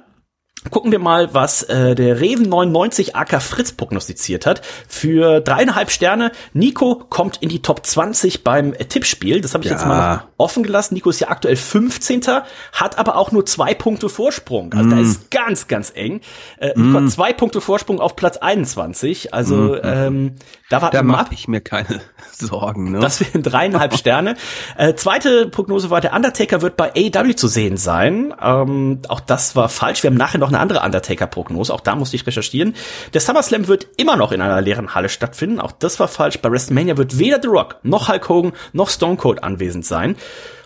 Gucken 0.70 0.90
wir 0.90 0.98
mal, 0.98 1.32
was 1.34 1.62
äh, 1.62 1.94
der 1.94 2.20
Reven 2.20 2.48
99 2.48 3.14
AK 3.14 3.40
Fritz 3.40 3.72
prognostiziert 3.72 4.44
hat. 4.44 4.60
Für 4.88 5.40
dreieinhalb 5.40 5.90
Sterne. 5.90 6.32
Nico 6.52 6.96
kommt 6.96 7.38
in 7.40 7.48
die 7.48 7.62
Top 7.62 7.86
20 7.86 8.42
beim 8.42 8.72
äh, 8.72 8.84
Tippspiel. 8.84 9.40
Das 9.40 9.54
habe 9.54 9.62
ich 9.62 9.70
ja. 9.70 9.76
jetzt 9.76 9.86
mal 9.86 10.24
offen 10.36 10.64
gelassen. 10.64 10.94
Nico 10.94 11.10
ist 11.10 11.20
ja 11.20 11.28
aktuell 11.28 11.54
15. 11.54 12.22
hat 12.72 12.98
aber 12.98 13.16
auch 13.16 13.30
nur 13.30 13.46
zwei 13.46 13.72
Punkte 13.72 14.08
Vorsprung. 14.08 14.74
Also 14.74 14.88
mm. 14.88 14.90
da 14.90 15.00
ist 15.00 15.30
ganz, 15.30 15.68
ganz 15.68 15.92
eng. 15.94 16.20
Äh, 16.58 16.76
mm. 16.76 16.86
Nico 16.86 17.00
hat 17.04 17.10
zwei 17.12 17.32
Punkte 17.32 17.60
Vorsprung 17.60 18.00
auf 18.00 18.16
Platz 18.16 18.36
21. 18.36 19.32
Also 19.32 19.54
mm. 19.54 19.80
ähm, 19.84 20.34
da 20.70 20.82
war 20.82 20.90
da 20.90 21.04
mache 21.04 21.34
ich 21.34 21.46
mir 21.46 21.60
keine 21.60 22.00
Sorgen. 22.32 22.90
Ne? 22.90 22.98
Das 22.98 23.20
wären 23.20 23.42
dreieinhalb 23.42 23.94
Sterne. 23.96 24.36
Äh, 24.76 24.94
zweite 24.94 25.46
Prognose 25.46 25.88
war, 25.90 26.00
der 26.00 26.14
Undertaker 26.14 26.62
wird 26.62 26.76
bei 26.76 26.90
AW 26.90 27.34
zu 27.34 27.46
sehen 27.46 27.76
sein. 27.76 28.34
Ähm, 28.42 29.00
auch 29.08 29.20
das 29.20 29.54
war 29.54 29.68
falsch. 29.68 30.02
Wir 30.02 30.10
haben 30.10 30.16
nachher 30.16 30.38
noch 30.38 30.47
noch 30.48 30.58
eine 30.58 30.60
andere 30.60 30.80
Undertaker-Prognose. 30.80 31.72
Auch 31.72 31.80
da 31.80 31.94
musste 31.94 32.16
ich 32.16 32.26
recherchieren. 32.26 32.74
Der 33.14 33.20
SummerSlam 33.20 33.68
wird 33.68 33.86
immer 33.96 34.16
noch 34.16 34.32
in 34.32 34.40
einer 34.40 34.60
leeren 34.60 34.94
Halle 34.94 35.08
stattfinden. 35.08 35.60
Auch 35.60 35.72
das 35.72 36.00
war 36.00 36.08
falsch. 36.08 36.38
Bei 36.38 36.50
WrestleMania 36.50 36.96
wird 36.96 37.18
weder 37.18 37.38
The 37.40 37.48
Rock 37.48 37.76
noch 37.82 38.08
Hulk 38.08 38.28
Hogan 38.28 38.52
noch 38.72 38.90
Stone 38.90 39.16
Cold 39.16 39.42
anwesend 39.44 39.84
sein. 39.84 40.16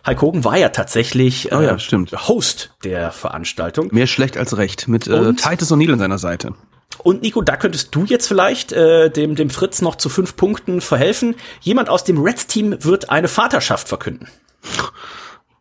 Hulk 0.07 0.23
Hogan 0.23 0.45
war 0.45 0.57
ja 0.57 0.71
tatsächlich 0.71 1.53
oh 1.53 1.61
ja, 1.61 1.75
äh, 1.75 1.79
stimmt. 1.79 2.13
Host 2.29 2.71
der 2.85 3.13
Veranstaltung. 3.13 3.89
Mehr 3.93 4.07
schlecht 4.07 4.37
als 4.37 4.57
recht. 4.57 4.89
Mit 4.89 5.07
äh, 5.07 5.13
Und? 5.13 5.43
Titus 5.43 5.73
O'Neill 5.73 5.93
an 5.93 5.99
seiner 5.99 6.19
Seite. 6.19 6.55
Und 6.99 7.23
Nico, 7.23 7.43
da 7.43 7.57
könntest 7.57 7.95
du 7.95 8.05
jetzt 8.05 8.29
vielleicht 8.29 8.73
äh, 8.73 9.11
dem, 9.11 9.35
dem 9.35 9.51
Fritz 9.51 9.81
noch 9.81 9.97
zu 9.97 10.09
fünf 10.09 10.37
Punkten 10.37 10.81
verhelfen. 10.81 11.35
Jemand 11.61 11.89
aus 11.89 12.05
dem 12.05 12.19
Reds-Team 12.21 12.85
wird 12.85 13.11
eine 13.11 13.29
Vaterschaft 13.29 13.89
verkünden. 13.89 14.29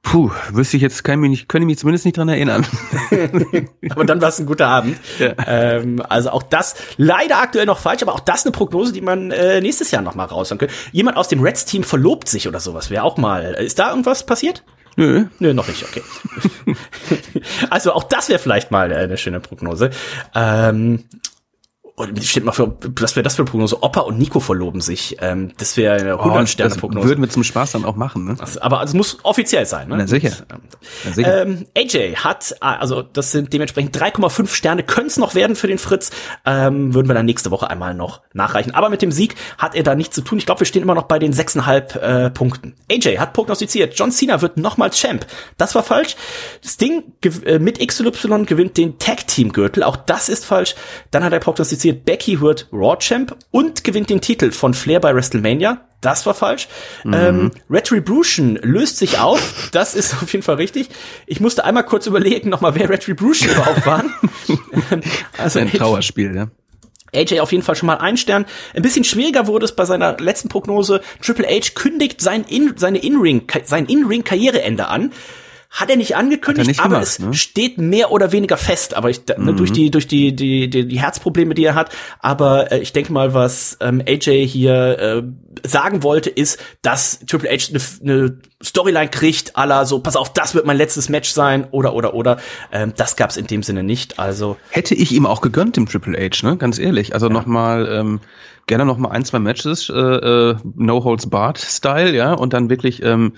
Puh, 0.04 0.32
wüsste 0.52 0.78
ich 0.78 0.84
jetzt, 0.84 1.04
kann 1.04 1.16
ich 1.16 1.22
mich, 1.22 1.30
nicht, 1.30 1.49
könnte 1.49 1.64
ich 1.64 1.68
mich 1.68 1.78
zumindest 1.78 2.06
nicht 2.06 2.18
dran 2.18 2.28
erinnern. 2.28 2.66
Aber 3.91 4.04
dann 4.04 4.20
war 4.20 4.30
es 4.30 4.39
ein 4.39 4.47
guter 4.47 4.68
Abend. 4.68 4.97
Ja. 5.20 5.36
Ähm, 5.45 6.02
also 6.10 6.32
auch 6.32 6.43
das 6.43 6.76
leider 6.97 7.39
aktuell 7.39 7.66
noch 7.68 7.80
falsch, 7.80 8.02
aber 8.02 8.14
auch 8.14 8.20
das 8.20 8.45
eine 8.45 8.52
Prognose, 8.52 8.93
die 8.93 9.02
man 9.02 9.32
äh, 9.32 9.62
nächstes 9.62 9.91
Jahr 9.91 10.02
noch 10.02 10.16
mal 10.16 10.26
raushauen 10.26 10.58
könnte. 10.58 10.74
Jemand 10.91 11.18
aus 11.18 11.28
dem 11.28 11.41
Reds-Team 11.41 11.84
verlobt 11.84 12.28
sich 12.28 12.47
oder 12.47 12.60
sowas, 12.60 12.89
wäre 12.89 13.04
auch 13.04 13.18
mal. 13.18 13.54
Ist 13.54 13.80
da 13.80 13.89
irgendwas 13.89 14.26
passiert? 14.26 14.64
Nö. 14.97 15.26
Nö, 15.39 15.54
noch 15.54 15.68
nicht, 15.68 15.84
okay. 15.84 16.04
also 17.70 17.93
auch 17.93 18.04
das 18.04 18.30
wäre 18.30 18.39
vielleicht 18.39 18.72
mal 18.72 18.91
äh, 18.91 18.95
eine 18.95 19.18
schöne 19.18 19.39
Prognose. 19.39 19.91
Ähm, 20.36 21.04
und 21.95 22.23
steht 22.23 22.43
mal 22.43 22.51
für, 22.51 22.75
was 22.99 23.15
wäre 23.15 23.23
das 23.23 23.35
für 23.35 23.41
eine 23.43 23.51
Prognose? 23.51 23.83
Opa 23.83 24.01
und 24.01 24.17
Nico 24.17 24.39
verloben 24.39 24.81
sich. 24.81 25.17
Ähm, 25.21 25.51
das 25.57 25.77
wäre 25.77 25.95
eine 25.99 26.13
100 26.19 26.49
Sterne 26.49 26.69
Oh, 26.69 26.73
das 26.73 26.79
Prognose. 26.79 27.07
würden 27.07 27.21
wir 27.21 27.29
zum 27.29 27.43
Spaß 27.43 27.73
dann 27.73 27.85
auch 27.85 27.95
machen, 27.95 28.25
ne? 28.25 28.35
Aber 28.61 28.81
es 28.83 28.93
muss 28.93 29.19
offiziell 29.23 29.65
sein, 29.65 29.87
ne? 29.89 29.97
Na 29.97 30.07
sicher. 30.07 30.31
Ähm, 30.51 30.59
Na 31.05 31.11
sicher. 31.11 31.41
ähm, 31.43 31.65
AJ 31.77 32.15
hat, 32.15 32.51
äh, 32.53 32.55
also 32.65 33.01
das 33.01 33.31
sind 33.31 33.53
dementsprechend 33.53 33.95
3,5 33.95 34.47
Sterne, 34.55 34.83
können 34.83 35.07
es 35.07 35.17
noch 35.17 35.35
werden 35.35 35.55
für 35.55 35.67
den 35.67 35.77
Fritz. 35.77 36.11
Ähm, 36.45 36.93
würden 36.93 37.07
wir 37.07 37.13
dann 37.13 37.25
nächste 37.25 37.51
Woche 37.51 37.69
einmal 37.69 37.93
noch 37.93 38.21
nachreichen. 38.33 38.73
Aber 38.73 38.89
mit 38.89 39.01
dem 39.01 39.11
Sieg 39.11 39.35
hat 39.57 39.75
er 39.75 39.83
da 39.83 39.93
nichts 39.95 40.15
zu 40.15 40.21
tun. 40.21 40.37
Ich 40.37 40.45
glaube, 40.45 40.61
wir 40.61 40.67
stehen 40.67 40.81
immer 40.83 40.95
noch 40.95 41.03
bei 41.03 41.19
den 41.19 41.33
6,5 41.33 41.99
äh, 41.99 42.29
Punkten. 42.31 42.75
AJ 42.91 43.17
hat 43.17 43.33
prognostiziert, 43.33 43.93
John 43.97 44.11
Cena 44.11 44.41
wird 44.41 44.57
nochmals 44.57 44.97
Champ. 44.99 45.25
Das 45.57 45.75
war 45.75 45.83
falsch. 45.83 46.15
Sting 46.65 47.03
äh, 47.45 47.59
mit 47.59 47.85
XY 47.85 48.45
gewinnt 48.45 48.77
den 48.77 48.97
Tag 48.97 49.27
Team 49.27 49.51
Gürtel. 49.51 49.83
Auch 49.83 49.97
das 49.97 50.29
ist 50.29 50.45
falsch. 50.45 50.75
Dann 51.11 51.23
hat 51.23 51.33
er 51.33 51.39
prognostiziert, 51.39 51.80
Becky 52.05 52.41
wird 52.41 52.67
Raw 52.71 52.97
Champ 52.97 53.36
und 53.51 53.84
gewinnt 53.84 54.09
den 54.09 54.21
Titel 54.21 54.51
von 54.51 54.73
Flair 54.73 54.99
bei 54.99 55.15
WrestleMania. 55.15 55.82
Das 56.01 56.25
war 56.25 56.34
falsch. 56.34 56.67
Ähm, 57.05 57.51
Retribution 57.69 58.55
löst 58.55 58.97
sich 58.97 59.19
auf. 59.19 59.69
Das 59.71 59.93
ist 59.93 60.15
auf 60.21 60.32
jeden 60.34 60.43
Fall 60.43 60.55
richtig. 60.55 60.89
Ich 61.27 61.39
musste 61.39 61.63
einmal 61.63 61.86
kurz 61.86 62.07
überlegen, 62.07 62.49
nochmal, 62.49 62.73
wer 62.75 62.89
Retribution 62.89 63.51
überhaupt 63.51 63.86
waren. 63.86 64.13
also 65.38 65.59
Ein 65.59 65.71
Trauerspiel, 65.71 66.36
ja. 66.36 66.47
AJ 67.13 67.41
auf 67.41 67.51
jeden 67.51 67.63
Fall 67.63 67.75
schon 67.75 67.88
mal 67.88 67.97
ein 67.97 68.17
Stern. 68.17 68.45
Ein 68.73 68.82
bisschen 68.82 69.03
schwieriger 69.03 69.45
wurde 69.47 69.65
es 69.65 69.75
bei 69.75 69.86
seiner 69.86 70.17
letzten 70.17 70.49
Prognose. 70.49 71.01
Triple 71.21 71.45
H 71.47 71.71
kündigt 71.75 72.21
sein 72.21 72.45
In, 72.47 72.73
seine 72.77 72.99
In-Ring, 72.99 73.47
sein 73.65 73.86
In-Ring-Karriereende 73.86 74.88
an. 74.88 75.11
Hat 75.72 75.89
er 75.89 75.95
nicht 75.95 76.17
angekündigt, 76.17 76.67
nicht 76.67 76.80
aber 76.82 76.95
gemacht, 76.95 77.07
es 77.07 77.19
ne? 77.19 77.34
steht 77.34 77.78
mehr 77.78 78.11
oder 78.11 78.34
weniger 78.34 78.57
fest. 78.57 78.93
Aber 78.93 79.09
ich, 79.09 79.22
ne, 79.38 79.53
durch 79.53 79.72
die, 79.72 79.89
durch 79.89 80.05
die, 80.05 80.36
die, 80.36 80.69
die, 80.69 80.86
die 80.86 80.99
Herzprobleme, 80.99 81.53
die 81.53 81.63
er 81.63 81.76
hat. 81.76 81.95
Aber 82.19 82.74
äh, 82.74 82.80
ich 82.80 82.91
denke 82.91 83.13
mal, 83.13 83.34
was 83.34 83.78
ähm, 83.80 84.03
AJ 84.05 84.47
hier 84.47 84.99
äh, 84.99 85.24
sagen 85.65 86.03
wollte, 86.03 86.30
ist, 86.30 86.59
dass 86.82 87.22
Triple 87.26 87.49
H 87.49 87.69
eine 87.69 87.82
ne 88.01 88.38
Storyline 88.61 89.07
kriegt, 89.07 89.55
aller 89.55 89.86
so, 89.86 89.99
pass 89.99 90.17
auf, 90.17 90.34
das 90.34 90.55
wird 90.55 90.65
mein 90.65 90.76
letztes 90.76 91.07
Match 91.07 91.30
sein, 91.30 91.65
oder, 91.72 91.93
oder, 91.93 92.15
oder. 92.15 92.38
Ähm, 92.74 92.91
das 92.97 93.15
gab's 93.15 93.38
in 93.38 93.47
dem 93.47 93.63
Sinne 93.63 93.84
nicht. 93.84 94.19
Also, 94.19 94.57
Hätte 94.72 94.93
ich 94.93 95.13
ihm 95.13 95.26
auch 95.26 95.39
gegönnt, 95.39 95.78
dem 95.78 95.86
Triple 95.86 96.19
H, 96.19 96.45
ne? 96.45 96.57
Ganz 96.57 96.80
ehrlich. 96.80 97.13
Also 97.13 97.30
noch 97.30 97.45
mal 97.45 97.88
ähm, 97.89 98.19
gerne 98.67 98.86
noch 98.86 98.97
mal 98.97 99.09
ein, 99.09 99.24
zwei 99.24 99.39
Matches, 99.39 99.89
äh, 99.89 99.93
äh, 99.93 100.55
No 100.76 101.03
Holds 101.05 101.30
Barred 101.30 101.57
Style, 101.57 102.13
ja, 102.13 102.34
und 102.34 102.51
dann 102.51 102.69
wirklich 102.69 103.01
ähm, 103.03 103.34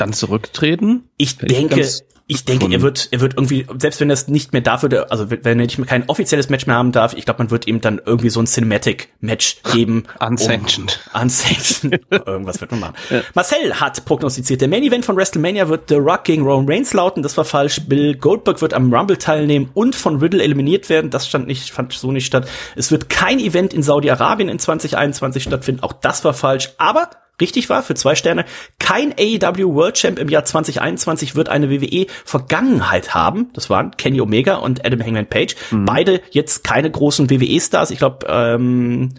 dann 0.00 0.12
zurücktreten. 0.12 1.08
Ich 1.16 1.36
ich 1.42 1.48
denke, 1.48 1.76
ganz 1.76 2.02
ich 2.30 2.44
denke, 2.44 2.70
er 2.70 2.82
wird, 2.82 3.08
er 3.10 3.22
wird 3.22 3.34
irgendwie, 3.34 3.66
selbst 3.78 4.00
wenn 4.00 4.10
das 4.10 4.28
nicht 4.28 4.52
mehr 4.52 4.60
dafür, 4.60 5.10
also 5.10 5.30
wenn 5.30 5.42
er 5.42 5.54
nicht 5.54 5.78
mehr 5.78 5.86
kein 5.86 6.06
offizielles 6.10 6.50
Match 6.50 6.66
mehr 6.66 6.76
haben 6.76 6.92
darf, 6.92 7.14
ich 7.14 7.24
glaube, 7.24 7.38
man 7.38 7.50
wird 7.50 7.66
ihm 7.66 7.80
dann 7.80 8.02
irgendwie 8.04 8.28
so 8.28 8.38
ein 8.38 8.46
Cinematic-Match 8.46 9.62
geben. 9.72 10.04
Unsanctioned. 10.20 11.00
Um, 11.14 11.22
unsanctioned. 11.22 12.00
Irgendwas 12.26 12.60
wird 12.60 12.70
man 12.70 12.80
machen. 12.80 12.94
Marcel 13.34 13.80
hat 13.80 14.04
prognostiziert, 14.04 14.60
der 14.60 14.68
Main 14.68 14.82
Event 14.82 15.06
von 15.06 15.16
WrestleMania 15.16 15.70
wird 15.70 15.88
The 15.88 15.94
Rock 15.94 16.24
gegen 16.24 16.42
Roman 16.42 16.68
Reigns 16.68 16.92
lauten. 16.92 17.22
Das 17.22 17.34
war 17.38 17.46
falsch. 17.46 17.80
Bill 17.86 18.14
Goldberg 18.14 18.60
wird 18.60 18.74
am 18.74 18.92
Rumble 18.92 19.16
teilnehmen 19.16 19.70
und 19.72 19.96
von 19.96 20.16
Riddle 20.16 20.42
eliminiert 20.42 20.90
werden. 20.90 21.08
Das 21.08 21.26
stand 21.26 21.46
nicht, 21.46 21.70
fand 21.70 21.94
so 21.94 22.12
nicht 22.12 22.26
statt. 22.26 22.46
Es 22.76 22.90
wird 22.90 23.08
kein 23.08 23.38
Event 23.38 23.72
in 23.72 23.82
Saudi-Arabien 23.82 24.50
in 24.50 24.58
2021 24.58 25.44
stattfinden. 25.44 25.82
Auch 25.82 25.94
das 25.94 26.24
war 26.24 26.34
falsch. 26.34 26.74
Aber 26.76 27.08
richtig 27.40 27.68
war, 27.68 27.82
für 27.82 27.94
zwei 27.94 28.14
Sterne. 28.14 28.44
Kein 28.78 29.12
AEW 29.18 29.74
World 29.74 29.94
Champ 29.96 30.18
im 30.18 30.28
Jahr 30.28 30.44
2021 30.44 31.34
wird 31.36 31.48
eine 31.48 31.70
WWE 31.70 32.06
Vergangenheit 32.24 33.14
haben. 33.14 33.50
Das 33.52 33.70
waren 33.70 33.92
Kenny 33.96 34.20
Omega 34.20 34.56
und 34.56 34.84
Adam 34.84 35.00
Hangman 35.00 35.26
Page. 35.26 35.54
Beide 35.70 36.20
jetzt 36.30 36.64
keine 36.64 36.90
großen 36.90 37.30
WWE-Stars. 37.30 37.90
Ich 37.90 37.98
glaube, 37.98 38.26
ähm, 38.28 39.10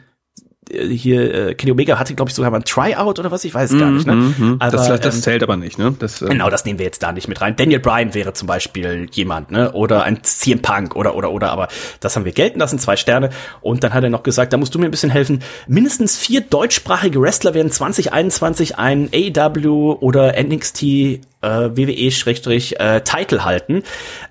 hier 0.72 1.50
äh, 1.50 1.56
Kenny 1.56 1.72
Omega 1.72 1.98
hatte, 1.98 2.14
glaube 2.16 2.30
ich, 2.30 2.36
sogar 2.36 2.52
mal 2.52 2.58
ein 2.58 2.64
Tryout 2.64 3.20
oder 3.20 3.32
was, 3.32 3.44
ich 3.44 3.54
weiß 3.54 3.72
es 3.72 3.80
gar 3.80 3.92
nicht. 3.92 4.06
Ne? 4.06 4.16
Mhm. 4.16 4.56
Aber, 4.60 4.72
das, 4.72 4.88
das 5.02 5.16
ähm, 5.16 5.22
zählt 5.22 5.44
aber 5.44 5.58
nicht, 5.58 5.78
ne? 5.78 5.96
Das, 5.98 6.22
äh, 6.22 6.28
Genau, 6.28 6.50
das 6.50 6.66
nehmen 6.66 6.80
wir 6.80 6.86
jetzt 6.86 7.02
da 7.02 7.12
nicht 7.12 7.28
mit 7.28 7.42
rein. 7.42 7.56
Daniel 7.56 7.80
Bryan 7.80 8.14
wäre 8.14 8.34
zum 8.34 8.48
Beispiel 8.48 9.08
jemand, 9.12 9.52
ne? 9.52 9.72
Oder 9.74 10.04
ein 10.04 10.24
CM 10.24 10.62
Punk 10.62 10.96
oder 10.96 11.16
oder 11.16 11.32
oder, 11.32 11.52
aber 11.52 11.68
das 12.00 12.16
haben 12.16 12.26
wir 12.26 12.32
gelten 12.32 12.60
lassen, 12.60 12.80
zwei 12.80 12.96
Sterne. 12.96 13.30
Und 13.62 13.84
dann 13.84 13.94
hat 13.94 14.04
er 14.04 14.10
noch 14.10 14.24
gesagt, 14.24 14.54
da 14.54 14.58
musst 14.58 14.76
du 14.76 14.80
mir 14.80 14.86
ein 14.86 14.92
bisschen 14.92 15.10
helfen. 15.10 15.42
Mindestens 15.68 16.18
vier 16.18 16.42
deutschsprachige 16.42 17.22
Wrestler 17.22 17.54
werden 17.54 17.72
2021 17.72 18.78
ein 18.78 19.10
AEW 19.14 19.98
oder 20.00 20.42
NXT 20.42 20.84
äh, 20.84 21.20
WWE-Title 21.42 22.80
äh, 22.80 23.02
Title 23.02 23.46
halten. 23.46 23.84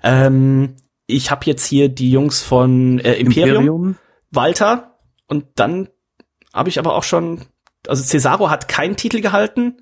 Ähm, 0.03 0.75
ich 1.07 1.31
habe 1.31 1.45
jetzt 1.45 1.65
hier 1.65 1.89
die 1.89 2.11
Jungs 2.11 2.41
von 2.41 2.99
äh, 2.99 3.13
Imperium, 3.13 3.97
Walter 4.31 4.99
und 5.27 5.45
dann 5.55 5.89
habe 6.53 6.69
ich 6.69 6.79
aber 6.79 6.95
auch 6.95 7.03
schon, 7.03 7.41
also 7.87 8.03
Cesaro 8.03 8.49
hat 8.49 8.67
keinen 8.67 8.95
Titel 8.95 9.21
gehalten. 9.21 9.77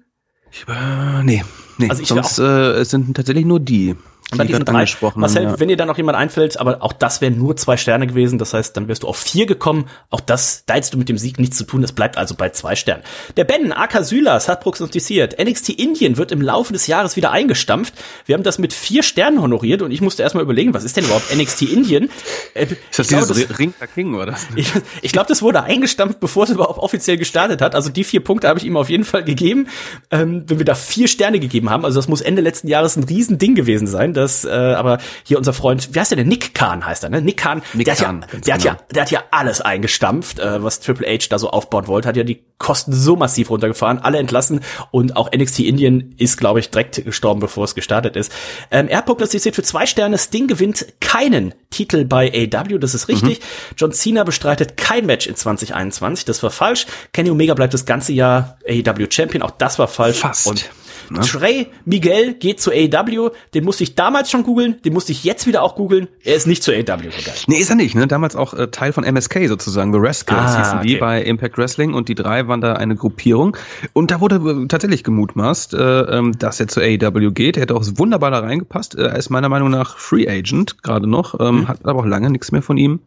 Ich, 0.51 0.65
äh, 0.67 1.23
nee, 1.23 1.43
nee. 1.77 1.89
Also 1.89 2.03
Sonst 2.03 2.39
äh, 2.39 2.71
es 2.71 2.89
sind 2.89 3.15
tatsächlich 3.15 3.45
nur 3.45 3.59
die. 3.59 3.95
Und 4.29 4.39
dann 4.39 4.47
die 4.47 4.53
diesen 4.53 4.65
drei, 4.65 4.85
Marcel, 5.15 5.43
ja. 5.43 5.59
wenn 5.59 5.69
dir 5.69 5.77
da 5.77 5.85
noch 5.85 5.95
jemand 5.95 6.17
einfällt, 6.17 6.59
aber 6.59 6.83
auch 6.83 6.91
das 6.91 7.21
wären 7.21 7.37
nur 7.37 7.55
zwei 7.55 7.77
Sterne 7.77 8.07
gewesen, 8.07 8.37
das 8.37 8.53
heißt, 8.53 8.75
dann 8.75 8.89
wärst 8.89 9.03
du 9.03 9.07
auf 9.07 9.15
vier 9.15 9.45
gekommen. 9.45 9.85
Auch 10.09 10.19
das, 10.19 10.63
da 10.65 10.73
hättest 10.73 10.93
du 10.93 10.97
mit 10.97 11.07
dem 11.07 11.17
Sieg 11.17 11.39
nichts 11.39 11.57
zu 11.57 11.63
tun, 11.63 11.81
es 11.81 11.93
bleibt 11.93 12.17
also 12.17 12.35
bei 12.35 12.49
zwei 12.49 12.75
Sternen. 12.75 13.03
Der 13.37 13.45
Ben, 13.45 13.71
Aka 13.71 14.03
Sylas, 14.03 14.49
hat 14.49 14.59
prognostiziert, 14.59 15.41
NXT 15.41 15.69
Indien 15.69 16.17
wird 16.17 16.33
im 16.33 16.41
Laufe 16.41 16.73
des 16.73 16.87
Jahres 16.87 17.15
wieder 17.15 17.31
eingestampft. 17.31 17.93
Wir 18.25 18.35
haben 18.35 18.43
das 18.43 18.59
mit 18.59 18.73
vier 18.73 19.01
Sternen 19.01 19.41
honoriert 19.41 19.81
und 19.81 19.91
ich 19.91 20.01
musste 20.01 20.23
erstmal 20.23 20.43
überlegen, 20.43 20.73
was 20.73 20.83
ist 20.83 20.97
denn 20.97 21.05
überhaupt 21.05 21.33
NXT 21.33 21.61
Indien? 21.61 22.09
Äh, 22.53 22.65
Ist 22.65 22.75
das 22.97 22.99
ich 22.99 23.07
glaube, 23.07 23.27
dieses 23.27 23.47
das- 23.47 23.59
Ring 23.59 23.73
der 23.79 23.87
King, 23.87 24.15
oder? 24.15 24.35
ich, 24.57 24.73
ich 25.03 25.13
glaube, 25.13 25.29
das 25.29 25.41
wurde 25.41 25.63
eingestampft, 25.63 26.19
bevor 26.19 26.43
es 26.43 26.49
überhaupt 26.49 26.79
offiziell 26.79 27.15
gestartet 27.15 27.61
hat. 27.61 27.75
Also 27.75 27.89
die 27.89 28.03
vier 28.03 28.19
Punkte 28.19 28.49
habe 28.49 28.59
ich 28.59 28.65
ihm 28.65 28.75
auf 28.75 28.89
jeden 28.89 29.05
Fall 29.05 29.23
gegeben. 29.23 29.67
Ähm, 30.11 30.43
wenn 30.47 30.57
wir 30.57 30.65
da 30.65 30.75
vier 30.75 31.07
Sterne 31.07 31.39
gegeben 31.39 31.69
haben, 31.69 31.85
also 31.85 31.97
das 31.97 32.09
muss 32.09 32.19
Ende 32.19 32.41
letzten 32.41 32.67
Jahres 32.67 32.97
ein 32.97 33.05
Riesending 33.05 33.55
gewesen 33.55 33.87
sein. 33.87 34.16
Das, 34.17 34.45
äh, 34.45 34.49
aber 34.49 34.97
hier 35.23 35.37
unser 35.37 35.53
Freund, 35.53 35.93
wie 35.93 35.99
heißt 35.99 36.09
der 36.09 36.17
denn? 36.17 36.27
Nick 36.27 36.55
Kahn 36.55 36.83
heißt 36.83 37.03
er, 37.03 37.11
ne? 37.11 37.21
Nick 37.21 37.37
Kahn, 37.37 37.61
Nick 37.73 37.85
der, 37.85 37.95
Khan, 37.95 38.23
hat 38.23 38.33
ja, 38.33 38.39
der, 38.39 38.53
hat 38.55 38.61
genau. 38.61 38.73
ja, 38.73 38.79
der 38.95 39.01
hat 39.03 39.11
ja 39.11 39.23
alles 39.29 39.61
eingestampft, 39.61 40.39
äh, 40.39 40.63
was 40.63 40.79
Triple 40.79 41.07
H 41.07 41.27
da 41.29 41.37
so 41.37 41.51
aufbauen 41.51 41.85
wollte, 41.87 42.07
hat 42.07 42.17
ja 42.17 42.23
die 42.23 42.43
Kosten 42.57 42.91
so 42.93 43.15
massiv 43.15 43.51
runtergefahren, 43.51 43.99
alle 43.99 44.17
entlassen 44.17 44.61
und 44.89 45.15
auch 45.15 45.31
NXT 45.31 45.59
Indien 45.59 46.15
ist, 46.17 46.37
glaube 46.37 46.59
ich, 46.59 46.71
direkt 46.71 47.05
gestorben, 47.05 47.39
bevor 47.39 47.65
es 47.65 47.75
gestartet 47.75 48.15
ist. 48.15 48.31
Ähm, 48.71 48.87
er 48.87 49.03
prognostiziert 49.03 49.53
für 49.53 49.61
zwei 49.61 49.85
Sterne, 49.85 50.17
Sting 50.17 50.47
gewinnt 50.47 50.87
keinen 50.99 51.53
Titel 51.69 52.05
bei 52.05 52.31
AW, 52.51 52.79
das 52.79 52.95
ist 52.95 53.07
richtig. 53.07 53.41
John 53.77 53.91
Cena 53.91 54.23
bestreitet 54.23 54.77
kein 54.77 55.05
Match 55.05 55.27
in 55.27 55.35
2021, 55.35 56.25
das 56.25 56.41
war 56.41 56.49
falsch. 56.49 56.87
Kenny 57.13 57.29
Omega 57.29 57.53
bleibt 57.53 57.75
das 57.75 57.85
ganze 57.85 58.13
Jahr 58.13 58.57
AW 58.67 59.07
Champion, 59.11 59.43
auch 59.43 59.51
das 59.51 59.77
war 59.77 59.87
falsch. 59.87 60.17
Fast. 60.17 60.47
Und 60.47 60.67
Ne? 61.09 61.21
Trey 61.21 61.67
Miguel 61.85 62.33
geht 62.33 62.59
zu 62.59 62.71
AW, 62.71 63.29
den 63.53 63.63
musste 63.63 63.83
ich 63.83 63.95
damals 63.95 64.29
schon 64.31 64.43
googeln, 64.43 64.81
den 64.83 64.93
musste 64.93 65.11
ich 65.11 65.23
jetzt 65.23 65.47
wieder 65.47 65.63
auch 65.63 65.75
googeln. 65.75 66.07
Er 66.23 66.35
ist 66.35 66.47
nicht 66.47 66.63
zu 66.63 66.71
AW 66.71 66.81
gegangen. 66.83 67.37
Nee, 67.47 67.57
ist 67.57 67.69
er 67.69 67.75
nicht, 67.75 67.95
ne? 67.95 68.07
Damals 68.07 68.35
auch 68.35 68.53
äh, 68.53 68.67
Teil 68.67 68.93
von 68.93 69.03
MSK 69.03 69.47
sozusagen, 69.47 69.93
The 69.93 69.99
Rascals 70.01 70.51
Ah, 70.55 70.57
hießen 70.59 70.81
die 70.81 70.91
okay. 70.95 70.99
bei 70.99 71.21
Impact 71.23 71.57
Wrestling 71.57 71.93
und 71.93 72.09
die 72.09 72.15
drei 72.15 72.47
waren 72.47 72.61
da 72.61 72.73
eine 72.73 72.95
Gruppierung. 72.95 73.55
Und 73.93 74.11
da 74.11 74.19
wurde 74.21 74.35
äh, 74.63 74.67
tatsächlich 74.67 75.03
gemutmaßt, 75.03 75.73
äh, 75.73 76.01
ähm, 76.17 76.37
dass 76.37 76.59
er 76.59 76.67
zu 76.67 76.81
AEW 76.81 77.31
geht. 77.31 77.57
Er 77.57 77.61
hätte 77.61 77.75
auch 77.75 77.83
wunderbar 77.95 78.31
da 78.31 78.39
reingepasst. 78.39 78.95
Äh, 78.95 79.03
Er 79.07 79.15
ist 79.15 79.29
meiner 79.29 79.49
Meinung 79.49 79.69
nach 79.69 79.97
Free 79.97 80.27
Agent, 80.27 80.83
gerade 80.83 81.07
noch, 81.07 81.39
ähm, 81.39 81.55
Mhm. 81.61 81.67
hat 81.67 81.85
aber 81.85 81.99
auch 82.01 82.05
lange 82.05 82.29
nichts 82.29 82.51
mehr 82.51 82.61
von 82.61 82.77
ihm 82.77 82.99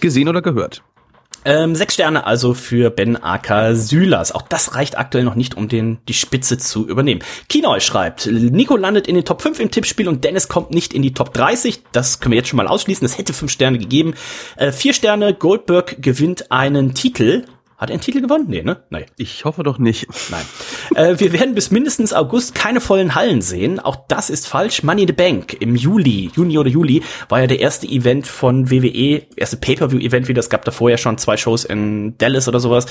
gesehen 0.00 0.28
oder 0.28 0.42
gehört. 0.42 0.82
Ähm, 1.44 1.74
sechs 1.74 1.94
Sterne 1.94 2.26
also 2.26 2.54
für 2.54 2.90
Ben 2.90 3.16
Aka 3.16 3.74
Sylas. 3.74 4.32
Auch 4.32 4.42
das 4.42 4.74
reicht 4.74 4.98
aktuell 4.98 5.24
noch 5.24 5.34
nicht, 5.34 5.56
um 5.56 5.68
den 5.68 5.98
die 6.08 6.14
Spitze 6.14 6.58
zu 6.58 6.88
übernehmen. 6.88 7.22
Kinoy 7.48 7.80
schreibt, 7.80 8.26
Nico 8.26 8.76
landet 8.76 9.06
in 9.06 9.14
den 9.14 9.24
Top 9.24 9.42
5 9.42 9.58
im 9.60 9.70
Tippspiel 9.70 10.08
und 10.08 10.24
Dennis 10.24 10.48
kommt 10.48 10.70
nicht 10.70 10.92
in 10.94 11.02
die 11.02 11.14
Top 11.14 11.32
30. 11.34 11.82
Das 11.92 12.20
können 12.20 12.32
wir 12.32 12.38
jetzt 12.38 12.48
schon 12.48 12.58
mal 12.58 12.68
ausschließen. 12.68 13.04
Es 13.04 13.18
hätte 13.18 13.32
fünf 13.32 13.50
Sterne 13.50 13.78
gegeben. 13.78 14.14
Äh, 14.56 14.72
vier 14.72 14.92
Sterne, 14.92 15.34
Goldberg 15.34 16.00
gewinnt 16.00 16.50
einen 16.52 16.94
Titel. 16.94 17.44
Hat 17.82 17.90
er 17.90 17.94
einen 17.94 18.00
Titel 18.00 18.20
gewonnen? 18.20 18.44
Nee, 18.46 18.62
ne? 18.62 18.76
Nein. 18.90 19.06
Ich 19.16 19.44
hoffe 19.44 19.64
doch 19.64 19.76
nicht. 19.80 20.06
Nein. 20.30 20.44
äh, 20.94 21.18
wir 21.18 21.32
werden 21.32 21.56
bis 21.56 21.72
mindestens 21.72 22.12
August 22.12 22.54
keine 22.54 22.80
vollen 22.80 23.16
Hallen 23.16 23.42
sehen. 23.42 23.80
Auch 23.80 24.06
das 24.06 24.30
ist 24.30 24.46
falsch. 24.46 24.84
Money 24.84 25.02
in 25.02 25.08
the 25.08 25.12
Bank 25.12 25.56
im 25.58 25.74
Juli, 25.74 26.30
Juni 26.32 26.58
oder 26.58 26.68
Juli, 26.68 27.02
war 27.28 27.40
ja 27.40 27.48
der 27.48 27.58
erste 27.58 27.88
Event 27.88 28.28
von 28.28 28.70
WWE, 28.70 29.26
erste 29.34 29.56
Pay-Per-View-Event 29.56 30.28
wieder. 30.28 30.38
Es 30.38 30.48
gab 30.48 30.64
davor 30.64 30.90
ja 30.90 30.96
schon 30.96 31.18
zwei 31.18 31.36
Shows 31.36 31.64
in 31.64 32.16
Dallas 32.18 32.46
oder 32.46 32.60
sowas, 32.60 32.86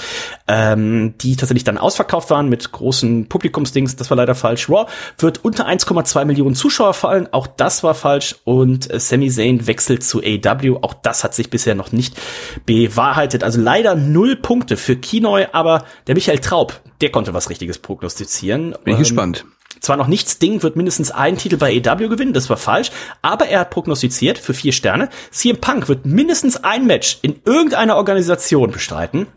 ähm, 0.49 1.13
die 1.21 1.37
tatsächlich 1.37 1.63
dann 1.63 1.77
ausverkauft 1.77 2.29
waren 2.29 2.49
mit 2.49 2.73
großen 2.73 3.29
Publikumsdings. 3.29 3.95
Das 3.95 4.09
war 4.09 4.17
leider 4.17 4.35
falsch. 4.35 4.69
Raw 4.69 4.87
wird 5.19 5.45
unter 5.45 5.69
1,2 5.69 6.25
Millionen 6.25 6.53
Zuschauer 6.55 6.95
fallen. 6.95 7.29
Auch 7.31 7.47
das 7.47 7.81
war 7.81 7.95
falsch. 7.95 8.35
Und 8.43 8.91
äh, 8.91 8.99
Sami 8.99 9.29
Zayn 9.29 9.67
wechselt 9.67 10.03
zu 10.03 10.21
AW. 10.21 10.79
Auch 10.81 10.95
das 10.95 11.23
hat 11.23 11.33
sich 11.33 11.49
bisher 11.49 11.75
noch 11.75 11.93
nicht 11.93 12.19
bewahrheitet. 12.65 13.45
Also 13.45 13.61
leider 13.61 13.95
null 13.95 14.35
Punkte 14.35 14.80
für 14.81 14.95
Kinoy, 14.95 15.47
aber 15.51 15.85
der 16.07 16.15
Michael 16.15 16.39
Traub, 16.39 16.81
der 17.01 17.11
konnte 17.11 17.33
was 17.33 17.49
Richtiges 17.49 17.79
prognostizieren. 17.79 18.71
Bin 18.83 18.93
ich 18.93 18.93
ähm, 18.93 18.99
gespannt. 18.99 19.45
Zwar 19.79 19.97
noch 19.97 20.07
nichts 20.07 20.37
Ding 20.37 20.61
wird 20.61 20.75
mindestens 20.75 21.09
einen 21.09 21.37
Titel 21.37 21.57
bei 21.57 21.73
EW 21.73 22.07
gewinnen, 22.07 22.33
das 22.33 22.49
war 22.49 22.57
falsch, 22.57 22.91
aber 23.23 23.47
er 23.47 23.61
hat 23.61 23.71
prognostiziert 23.71 24.37
für 24.37 24.53
vier 24.53 24.73
Sterne. 24.73 25.09
CM 25.31 25.57
Punk 25.57 25.87
wird 25.87 26.05
mindestens 26.05 26.63
ein 26.63 26.85
Match 26.85 27.17
in 27.23 27.39
irgendeiner 27.45 27.95
Organisation 27.95 28.71
bestreiten. 28.71 29.27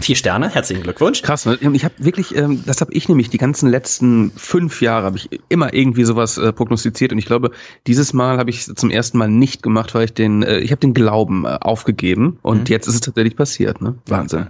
Vier 0.00 0.16
Sterne, 0.16 0.50
herzlichen 0.50 0.82
Glückwunsch. 0.82 1.22
Krass, 1.22 1.46
ne? 1.46 1.58
Ich 1.72 1.84
habe 1.84 1.94
wirklich, 1.98 2.34
ähm, 2.34 2.64
das 2.66 2.80
habe 2.80 2.92
ich 2.92 3.08
nämlich 3.08 3.30
die 3.30 3.38
ganzen 3.38 3.68
letzten 3.68 4.32
fünf 4.36 4.82
Jahre 4.82 5.06
habe 5.06 5.16
ich 5.16 5.30
immer 5.48 5.72
irgendwie 5.72 6.04
sowas 6.04 6.36
äh, 6.36 6.52
prognostiziert 6.52 7.12
und 7.12 7.18
ich 7.18 7.26
glaube, 7.26 7.52
dieses 7.86 8.12
Mal 8.12 8.38
habe 8.38 8.50
ich 8.50 8.64
zum 8.64 8.90
ersten 8.90 9.18
Mal 9.18 9.28
nicht 9.28 9.62
gemacht, 9.62 9.94
weil 9.94 10.06
ich 10.06 10.14
den, 10.14 10.42
äh, 10.42 10.58
ich 10.58 10.72
habe 10.72 10.80
den 10.80 10.94
Glauben 10.94 11.44
äh, 11.44 11.58
aufgegeben 11.60 12.38
und 12.42 12.60
mhm. 12.60 12.66
jetzt 12.66 12.88
ist 12.88 12.94
es 12.94 13.00
tatsächlich 13.02 13.36
passiert, 13.36 13.80
ne? 13.80 13.94
Wahnsinn. 14.06 14.48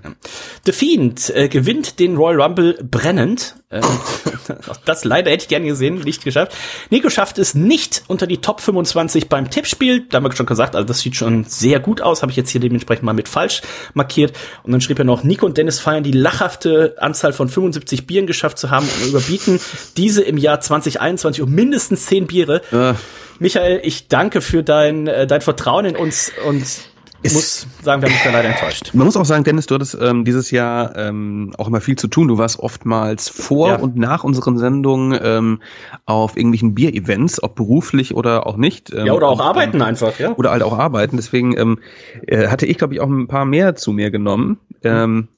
The 0.64 0.72
Fiend 0.72 1.30
äh, 1.34 1.48
gewinnt 1.48 1.98
den 1.98 2.16
Royal 2.16 2.40
Rumble 2.40 2.78
brennend. 2.82 3.56
Äh, 3.68 3.82
das 4.86 5.04
leider 5.04 5.30
hätte 5.30 5.42
ich 5.42 5.48
gerne 5.48 5.66
gesehen, 5.66 5.96
nicht 6.00 6.24
geschafft. 6.24 6.56
Nico 6.90 7.10
schafft 7.10 7.38
es 7.38 7.54
nicht 7.54 8.04
unter 8.06 8.26
die 8.26 8.38
Top 8.38 8.60
25 8.60 9.28
beim 9.28 9.50
Tippspiel. 9.50 10.06
Da 10.08 10.16
haben 10.16 10.24
wir 10.24 10.32
schon 10.32 10.46
gesagt, 10.46 10.74
also 10.74 10.86
das 10.86 11.00
sieht 11.00 11.16
schon 11.16 11.44
sehr 11.44 11.80
gut 11.80 12.00
aus, 12.00 12.22
habe 12.22 12.30
ich 12.30 12.36
jetzt 12.36 12.50
hier 12.50 12.60
dementsprechend 12.60 13.04
mal 13.04 13.12
mit 13.12 13.28
falsch 13.28 13.62
markiert 13.92 14.32
und 14.62 14.72
dann 14.72 14.80
schrieb 14.80 14.98
er 14.98 15.04
noch 15.04 15.22
Nico 15.34 15.46
und 15.46 15.58
Dennis 15.58 15.80
feiern 15.80 16.04
die 16.04 16.12
lachhafte 16.12 16.94
Anzahl 16.98 17.32
von 17.32 17.48
75 17.48 18.06
Bieren 18.06 18.28
geschafft 18.28 18.56
zu 18.56 18.70
haben 18.70 18.88
und 18.88 19.08
überbieten 19.08 19.58
diese 19.96 20.22
im 20.22 20.38
Jahr 20.38 20.60
2021 20.60 21.42
um 21.42 21.50
mindestens 21.50 22.06
10 22.06 22.28
Biere. 22.28 22.60
Ja. 22.70 22.94
Michael, 23.40 23.80
ich 23.82 24.06
danke 24.06 24.40
für 24.40 24.62
dein, 24.62 25.08
äh, 25.08 25.26
dein 25.26 25.40
Vertrauen 25.40 25.86
in 25.86 25.96
uns 25.96 26.30
und 26.46 26.64
ich 27.24 27.32
muss 27.32 27.66
sagen, 27.82 28.02
wir 28.02 28.08
haben 28.08 28.14
mich 28.14 28.22
da 28.22 28.30
leider 28.30 28.48
enttäuscht. 28.50 28.90
Man 28.92 29.06
muss 29.06 29.16
auch 29.16 29.24
sagen, 29.24 29.44
Dennis, 29.44 29.66
du 29.66 29.74
hattest 29.74 29.96
ähm, 30.00 30.24
dieses 30.24 30.50
Jahr 30.50 30.94
ähm, 30.96 31.54
auch 31.56 31.68
immer 31.68 31.80
viel 31.80 31.96
zu 31.96 32.06
tun. 32.08 32.28
Du 32.28 32.36
warst 32.36 32.58
oftmals 32.58 33.28
vor 33.28 33.68
ja. 33.68 33.76
und 33.76 33.96
nach 33.96 34.24
unseren 34.24 34.58
Sendungen 34.58 35.18
ähm, 35.22 35.60
auf 36.04 36.36
irgendwelchen 36.36 36.74
Bier-Events, 36.74 37.42
ob 37.42 37.54
beruflich 37.54 38.14
oder 38.14 38.46
auch 38.46 38.56
nicht. 38.56 38.92
Ähm, 38.92 39.06
ja, 39.06 39.12
oder 39.14 39.28
auch 39.28 39.40
und, 39.40 39.46
arbeiten 39.46 39.76
ähm, 39.78 39.82
einfach, 39.82 40.18
ja. 40.18 40.34
Oder 40.36 40.50
halt 40.50 40.62
auch 40.62 40.78
arbeiten. 40.78 41.16
Deswegen 41.16 41.56
ähm, 41.56 41.78
äh, 42.26 42.48
hatte 42.48 42.66
ich, 42.66 42.76
glaube 42.76 42.94
ich, 42.94 43.00
auch 43.00 43.08
ein 43.08 43.26
paar 43.26 43.46
mehr 43.46 43.74
zu 43.74 43.92
mir 43.92 44.10
genommen. 44.10 44.58
Ähm, 44.82 45.28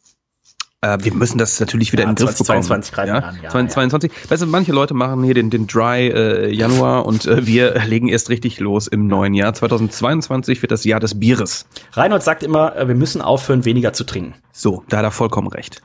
äh, 0.83 0.99
wir 1.01 1.15
müssen 1.15 1.39
das 1.39 1.59
natürlich 1.59 1.93
wieder 1.93 2.05
ja, 2.05 2.11
in 2.11 2.17
den 2.17 2.27
Griff 2.27 2.37
2022 2.37 2.91
bekommen. 2.91 3.09
Ja? 3.09 3.15
An, 3.21 3.39
ja, 3.43 3.51
2022. 3.51 4.13
Ja. 4.13 4.31
Weißt 4.31 4.43
du, 4.43 4.47
manche 4.47 4.73
Leute 4.73 4.95
machen 4.95 5.23
hier 5.23 5.35
den, 5.35 5.51
den 5.51 5.67
Dry 5.67 6.09
äh, 6.09 6.53
Januar 6.53 7.07
und 7.07 7.27
äh, 7.27 7.47
wir 7.47 7.75
legen 7.87 8.09
erst 8.09 8.29
richtig 8.29 8.61
los 8.61 8.87
im 8.87 9.07
neuen 9.07 9.35
Jahr. 9.35 9.55
2022 9.55 10.63
wird 10.63 10.73
das 10.73 10.85
Jahr 10.85 11.01
des 11.01 11.19
Bieres. 11.19 11.67
Reinhold 11.93 12.23
sagt 12.23 12.43
immer, 12.43 12.77
äh, 12.77 12.89
wir 12.89 12.95
müssen 12.95 13.21
aufhören, 13.21 13.65
weniger 13.65 13.93
zu 13.93 14.05
trinken. 14.05 14.35
So, 14.53 14.85
da 14.89 14.99
hat 14.99 15.05
er 15.05 15.11
vollkommen 15.11 15.49
recht. 15.49 15.83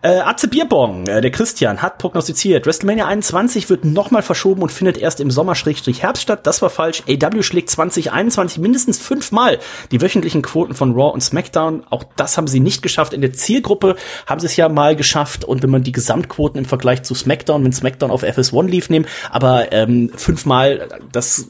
Äh, 0.00 0.20
Atze 0.20 0.46
Bierbong, 0.46 1.08
äh, 1.08 1.20
der 1.20 1.32
Christian, 1.32 1.82
hat 1.82 1.98
prognostiziert, 1.98 2.66
WrestleMania 2.66 3.06
21 3.06 3.68
wird 3.68 3.84
nochmal 3.84 4.22
verschoben 4.22 4.62
und 4.62 4.70
findet 4.70 4.96
erst 4.96 5.18
im 5.18 5.32
Sommer-Herbst 5.32 6.22
statt. 6.22 6.46
Das 6.46 6.62
war 6.62 6.70
falsch. 6.70 7.02
AW 7.08 7.42
schlägt 7.42 7.68
2021 7.68 8.58
mindestens 8.58 8.98
fünfmal 8.98 9.58
die 9.90 10.00
wöchentlichen 10.00 10.42
Quoten 10.42 10.74
von 10.74 10.92
Raw 10.92 11.12
und 11.12 11.20
SmackDown. 11.20 11.84
Auch 11.90 12.04
das 12.14 12.36
haben 12.36 12.46
sie 12.46 12.60
nicht 12.60 12.80
geschafft. 12.80 13.12
In 13.12 13.22
der 13.22 13.32
Zielgruppe 13.32 13.96
haben 14.26 14.38
sie 14.38 14.46
es 14.46 14.56
ja 14.56 14.68
mal 14.68 14.94
geschafft. 14.94 15.44
Und 15.44 15.64
wenn 15.64 15.70
man 15.70 15.82
die 15.82 15.92
Gesamtquoten 15.92 16.58
im 16.58 16.64
Vergleich 16.64 17.02
zu 17.02 17.16
SmackDown, 17.16 17.64
wenn 17.64 17.72
SmackDown 17.72 18.12
auf 18.12 18.22
FS1 18.22 18.68
lief, 18.68 18.90
nehmen, 18.90 19.06
aber 19.30 19.72
ähm, 19.72 20.12
fünfmal, 20.14 20.88
das 21.10 21.48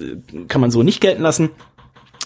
kann 0.49 0.62
man 0.62 0.70
so 0.70 0.82
nicht 0.82 1.03
gelten 1.03 1.22
lassen. 1.22 1.51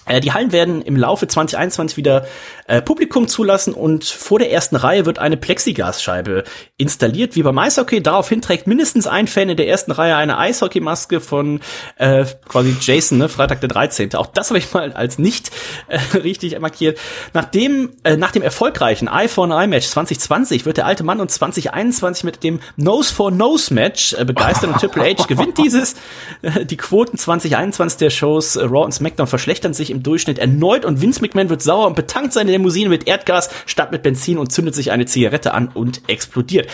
Äh, 0.06 0.20
die 0.20 0.32
Hallen 0.32 0.52
werden 0.52 0.82
im 0.82 0.96
Laufe 0.96 1.26
2021 1.26 1.96
wieder 1.96 2.26
äh, 2.72 2.80
Publikum 2.80 3.28
zulassen 3.28 3.74
und 3.74 4.04
vor 4.04 4.38
der 4.38 4.50
ersten 4.50 4.76
Reihe 4.76 5.04
wird 5.04 5.18
eine 5.18 5.36
Plexiglasscheibe 5.36 6.44
installiert, 6.78 7.36
wie 7.36 7.42
beim 7.42 7.58
Eishockey. 7.58 8.02
Daraufhin 8.02 8.40
trägt 8.40 8.66
mindestens 8.66 9.06
ein 9.06 9.26
Fan 9.26 9.50
in 9.50 9.58
der 9.58 9.68
ersten 9.68 9.92
Reihe 9.92 10.16
eine 10.16 10.38
Eishockeymaske 10.38 11.20
von 11.20 11.60
äh, 11.96 12.24
quasi 12.48 12.74
Jason, 12.80 13.18
ne, 13.18 13.28
Freitag 13.28 13.60
der 13.60 13.68
13. 13.68 14.14
Auch 14.14 14.26
das 14.26 14.48
habe 14.48 14.58
ich 14.58 14.72
mal 14.72 14.90
als 14.94 15.18
nicht 15.18 15.50
äh, 15.88 15.98
richtig 16.16 16.58
markiert. 16.60 16.98
Nachdem, 17.34 17.90
äh, 18.04 18.16
nach 18.16 18.30
dem 18.30 18.40
erfolgreichen 18.40 19.06
Eye 19.06 19.28
for 19.28 19.44
an 19.44 19.50
Eye 19.50 19.66
Match 19.66 19.88
2020 19.88 20.64
wird 20.64 20.78
der 20.78 20.86
alte 20.86 21.04
Mann 21.04 21.20
uns 21.20 21.34
2021 21.34 22.24
mit 22.24 22.42
dem 22.42 22.60
Nose 22.76 23.12
for 23.12 23.30
Nose 23.30 23.74
Match 23.74 24.14
äh, 24.14 24.24
begeistern 24.24 24.70
und 24.70 24.80
Triple 24.80 25.04
H 25.04 25.26
gewinnt 25.26 25.58
dieses. 25.58 25.94
Äh, 26.40 26.64
die 26.64 26.78
Quoten 26.78 27.18
2021 27.18 27.98
der 27.98 28.08
Shows 28.08 28.56
äh, 28.56 28.64
Raw 28.64 28.86
und 28.86 28.92
SmackDown 28.92 29.26
verschlechtern 29.26 29.74
sich 29.74 29.90
im 29.90 30.02
Durchschnitt 30.02 30.38
erneut 30.38 30.86
und 30.86 31.02
Vince 31.02 31.20
McMahon 31.20 31.50
wird 31.50 31.60
sauer 31.60 31.86
und 31.86 31.96
betankt 31.96 32.32
seine 32.32 32.61
Limousine 32.62 32.88
mit 32.88 33.08
Erdgas 33.08 33.50
statt 33.66 33.90
mit 33.90 34.02
Benzin 34.02 34.38
und 34.38 34.52
zündet 34.52 34.74
sich 34.74 34.92
eine 34.92 35.06
Zigarette 35.06 35.52
an 35.52 35.68
und 35.74 36.02
explodiert. 36.06 36.68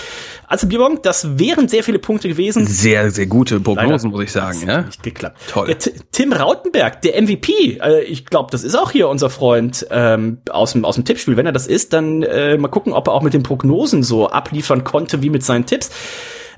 Also 0.47 0.67
Bierbong, 0.67 1.01
das 1.03 1.39
wären 1.39 1.69
sehr 1.69 1.83
viele 1.83 1.99
Punkte 1.99 2.29
gewesen. 2.29 2.67
Sehr, 2.67 3.11
sehr 3.11 3.27
gute 3.27 3.59
Prognosen, 3.61 4.11
muss 4.11 4.23
ich 4.25 4.33
sagen. 4.33 4.67
Ja? 4.67 4.83
Nicht 4.83 5.03
geklappt. 5.03 5.39
Toll. 5.49 5.75
Tim 6.13 6.33
Rautenberg, 6.33 7.01
der 7.03 7.21
MVP, 7.21 7.79
äh, 7.83 8.03
ich 8.03 8.27
glaube, 8.27 8.51
das 8.51 8.65
ist 8.65 8.75
auch 8.75 8.91
hier 8.91 9.09
unser 9.09 9.31
Freund 9.31 9.87
ähm, 9.91 10.39
aus, 10.51 10.73
dem, 10.73 10.85
aus 10.85 10.97
dem 10.97 11.05
Tippspiel. 11.05 11.37
Wenn 11.37 11.47
er 11.47 11.53
das 11.53 11.67
ist, 11.67 11.93
dann 11.93 12.23
äh, 12.23 12.59
mal 12.59 12.69
gucken, 12.69 12.93
ob 12.93 13.09
er 13.09 13.15
auch 13.15 13.23
mit 13.23 13.35
den 13.35 13.43
Prognosen 13.43 14.03
so 14.03 14.29
abliefern 14.29 14.85
konnte 14.85 15.23
wie 15.23 15.31
mit 15.31 15.43
seinen 15.43 15.65
Tipps. 15.67 15.91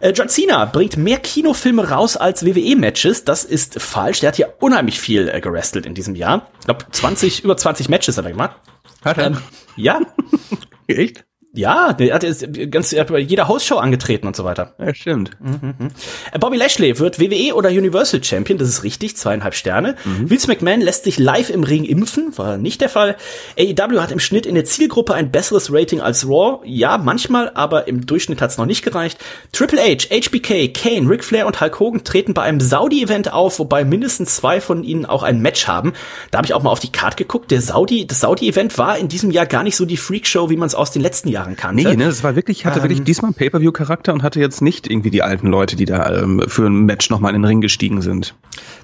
Äh, 0.01 0.13
John 0.13 0.29
Cena 0.29 0.65
bringt 0.65 0.97
mehr 0.97 1.19
Kinofilme 1.19 1.91
raus 1.91 2.17
als 2.17 2.45
WWE-Matches. 2.45 3.25
Das 3.25 3.45
ist 3.45 3.81
falsch. 3.81 4.21
Der 4.21 4.29
hat 4.29 4.39
ja 4.39 4.49
unheimlich 4.59 4.99
viel 4.99 5.29
äh, 5.29 5.41
gerestelt 5.41 5.87
in 5.87 5.95
diesem 5.95 6.15
Jahr. 6.15 6.49
Ich 6.61 6.67
glaube, 6.67 6.85
20, 6.91 7.45
über 7.45 7.57
20 7.57 7.89
Matches 7.89 8.17
hat 8.17 8.25
er 8.25 8.33
gemacht. 8.33 8.57
Hat 9.05 9.19
er? 9.19 9.27
Ähm, 9.29 9.39
ja. 9.77 10.01
Echt? 10.87 11.25
Ja, 11.53 11.93
der 11.93 12.15
hat 12.15 12.23
jetzt 12.23 12.47
ganz 12.71 12.93
er 12.93 13.01
hat 13.01 13.09
bei 13.09 13.19
jeder 13.19 13.49
Hausshow 13.49 13.79
angetreten 13.79 14.29
und 14.29 14.37
so 14.37 14.45
weiter. 14.45 14.75
Ja, 14.79 14.95
stimmt. 14.95 15.33
Mhm, 15.41 15.75
mhm. 15.79 15.89
Äh, 16.31 16.39
Bobby 16.39 16.57
Lashley 16.57 16.97
wird 17.01 17.19
WWE 17.19 17.57
oder 17.57 17.71
Universal 17.71 18.23
Champion, 18.23 18.57
das 18.57 18.69
ist 18.69 18.85
richtig, 18.85 19.17
zweieinhalb 19.17 19.57
Sterne. 19.57 19.97
Mhm. 20.05 20.31
Vince 20.31 20.47
McMahon 20.47 20.81
lässt 20.81 21.03
sich 21.03 21.19
live 21.19 21.51
im 21.51 21.65
Ring 21.65 21.83
impfen, 21.83 22.39
war 22.39 22.57
nicht 22.57 22.81
der 22.81 22.89
Fall. 22.89 23.17
AEW 23.59 24.01
hat 24.01 24.13
im 24.13 24.21
Schnitt 24.21 24.47
in 24.47 24.55
der 24.55 24.65
Zielgruppe 24.65 25.15
ein 25.15 25.33
besseres 25.33 25.73
Rating 25.73 26.01
als 26.01 26.25
Raw, 26.29 26.61
ja, 26.65 26.99
manchmal, 26.99 27.51
aber 27.55 27.89
im 27.89 28.07
Durchschnitt 28.07 28.41
hat 28.41 28.51
es 28.51 28.59
noch 28.59 28.67
nicht 28.67 28.85
gereicht. 28.85 29.19
Triple 29.51 29.81
H, 29.81 30.07
HBK, 30.09 30.69
Kane, 30.73 31.11
Ric 31.11 31.25
Flair 31.25 31.49
und 31.49 31.61
Hulk 31.61 31.81
Hogan 31.81 32.05
treten 32.05 32.33
bei 32.33 32.43
einem 32.43 32.61
Saudi-Event 32.61 33.33
auf, 33.33 33.59
wobei 33.59 33.85
mindestens 33.85 34.37
zwei 34.37 34.61
von 34.61 34.85
ihnen 34.85 35.05
auch 35.05 35.25
ein 35.25 35.41
Match 35.41 35.67
haben. 35.67 35.95
Da 36.31 36.39
habe 36.39 36.47
ich 36.47 36.55
auch 36.55 36.63
mal 36.63 36.71
auf 36.71 36.79
die 36.79 36.93
Karte 36.93 37.17
geguckt. 37.17 37.51
Der 37.51 37.61
Saudi, 37.61 38.07
das 38.07 38.21
Saudi-Event 38.21 38.79
war 38.79 38.97
in 38.99 39.09
diesem 39.09 39.33
Jahr 39.33 39.47
gar 39.47 39.65
nicht 39.65 39.75
so 39.75 39.85
die 39.85 39.97
Freakshow, 39.97 40.49
wie 40.49 40.57
man 40.57 40.69
es 40.69 40.77
aus 40.77 40.93
den 40.93 41.03
letzten 41.03 41.29
Jahren 41.29 41.40
Jahren 41.41 41.57
kannte. 41.57 41.83
Nee, 41.83 41.97
ne, 41.97 42.05
es 42.05 42.23
war 42.23 42.37
wirklich, 42.37 42.67
hatte 42.67 42.79
ähm, 42.79 42.85
wirklich 42.85 43.03
diesmal 43.03 43.33
Pay-Per-View-Charakter 43.33 44.13
und 44.13 44.23
hatte 44.23 44.41
jetzt 44.41 44.61
nicht 44.63 44.91
irgendwie 44.91 45.11
die 45.11 45.23
alten 45.23 45.47
Leute, 45.47 45.77
die 45.77 45.85
da 45.85 46.23
ähm, 46.23 46.45
für 46.47 46.67
ein 46.67 46.85
Match 46.85 47.11
nochmal 47.11 47.35
in 47.35 47.43
den 47.43 47.47
Ring 47.47 47.61
gestiegen 47.61 48.03
sind. 48.03 48.35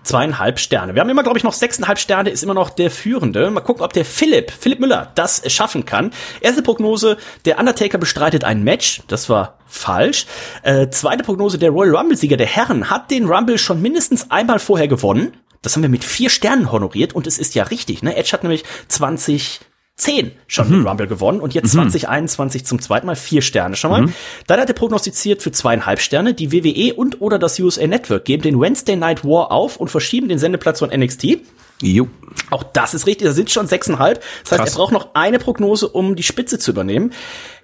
Zweieinhalb 0.03 0.59
Sterne. 0.59 0.95
Wir 0.95 1.03
haben 1.03 1.11
immer, 1.11 1.23
glaube 1.23 1.39
ich, 1.39 1.45
noch 1.45 1.53
sechseinhalb 1.53 1.99
Sterne, 1.99 2.31
ist 2.31 2.43
immer 2.43 2.55
noch 2.55 2.71
der 2.71 2.91
Führende. 2.91 3.51
Mal 3.51 3.61
gucken, 3.61 3.83
ob 3.83 3.93
der 3.93 4.05
Philipp, 4.05 4.51
Philipp 4.51 4.81
Müller, 4.81 5.13
das 5.15 5.43
schaffen 5.53 5.85
kann. 5.85 6.11
Erste 6.41 6.63
Prognose, 6.63 7.17
der 7.45 7.59
Undertaker 7.59 7.99
bestreitet 7.99 8.45
ein 8.45 8.65
Match. 8.65 9.03
Das 9.09 9.29
war 9.29 9.59
falsch. 9.67 10.27
Äh, 10.63 10.89
zweite 10.91 11.25
Prognose, 11.25 11.59
der 11.59 11.71
Royal 11.71 11.97
Rumble-Sieger 11.97 12.37
der 12.37 12.47
Herren 12.47 12.91
hat 12.91 13.11
den 13.11 13.27
Rumble 13.27 13.59
schon 13.59 13.83
mindestens 13.83 14.31
einmal 14.31 14.59
vorher 14.59 14.89
gewonnen. 14.89 15.37
Das 15.63 15.75
haben 15.75 15.83
wir 15.83 15.89
mit 15.89 16.05
vier 16.05 16.31
Sternen 16.31 16.71
honoriert 16.71 17.13
und 17.13 17.27
es 17.27 17.39
ist 17.39 17.55
ja 17.55 17.65
richtig. 17.65 18.03
Ne? 18.03 18.17
Edge 18.17 18.33
hat 18.33 18.45
nämlich 18.45 18.65
20 18.89 19.61
2010 19.97 20.33
schon 20.47 20.69
mhm. 20.69 20.73
den 20.73 20.87
Rumble 20.87 21.07
gewonnen 21.07 21.41
und 21.41 21.55
jetzt 21.55 21.75
mhm. 21.75 21.89
2021 21.91 22.67
zum 22.67 22.81
zweiten 22.81 23.07
Mal 23.07 23.17
vier 23.17 23.43
Sterne 23.43 23.77
schon 23.77 23.91
mal. 23.91 24.03
Mhm. 24.03 24.15
Dann 24.47 24.61
hat 24.61 24.69
er 24.69 24.75
prognostiziert 24.75 25.43
für 25.43 25.53
zweieinhalb 25.53 26.01
Sterne. 26.01 26.35
Die 26.35 26.53
WWE 26.53 26.95
und 26.95 27.21
oder 27.21 27.39
das 27.39 27.59
USA 27.59 27.87
Network 27.87 28.25
geben 28.25 28.43
den 28.43 28.61
Wednesday 28.61 28.97
Night 28.97 29.25
War 29.25 29.51
auf 29.51 29.77
und 29.77 29.89
verschieben 29.89 30.29
den 30.29 30.39
Sendeplatz 30.39 30.79
von 30.81 30.91
NXT. 30.91 31.39
Jo. 31.83 32.09
Auch 32.51 32.63
das 32.63 32.95
ist 32.95 33.07
richtig, 33.07 33.27
da 33.27 33.33
sind 33.33 33.51
schon 33.51 33.67
sechseinhalb. 33.67 34.23
Das 34.43 34.53
heißt, 34.53 34.63
Krass. 34.63 34.75
er 34.75 34.77
braucht 34.77 34.93
noch 34.93 35.15
eine 35.15 35.39
Prognose, 35.39 35.89
um 35.89 36.17
die 36.17 36.23
Spitze 36.23 36.59
zu 36.59 36.71
übernehmen. 36.71 37.13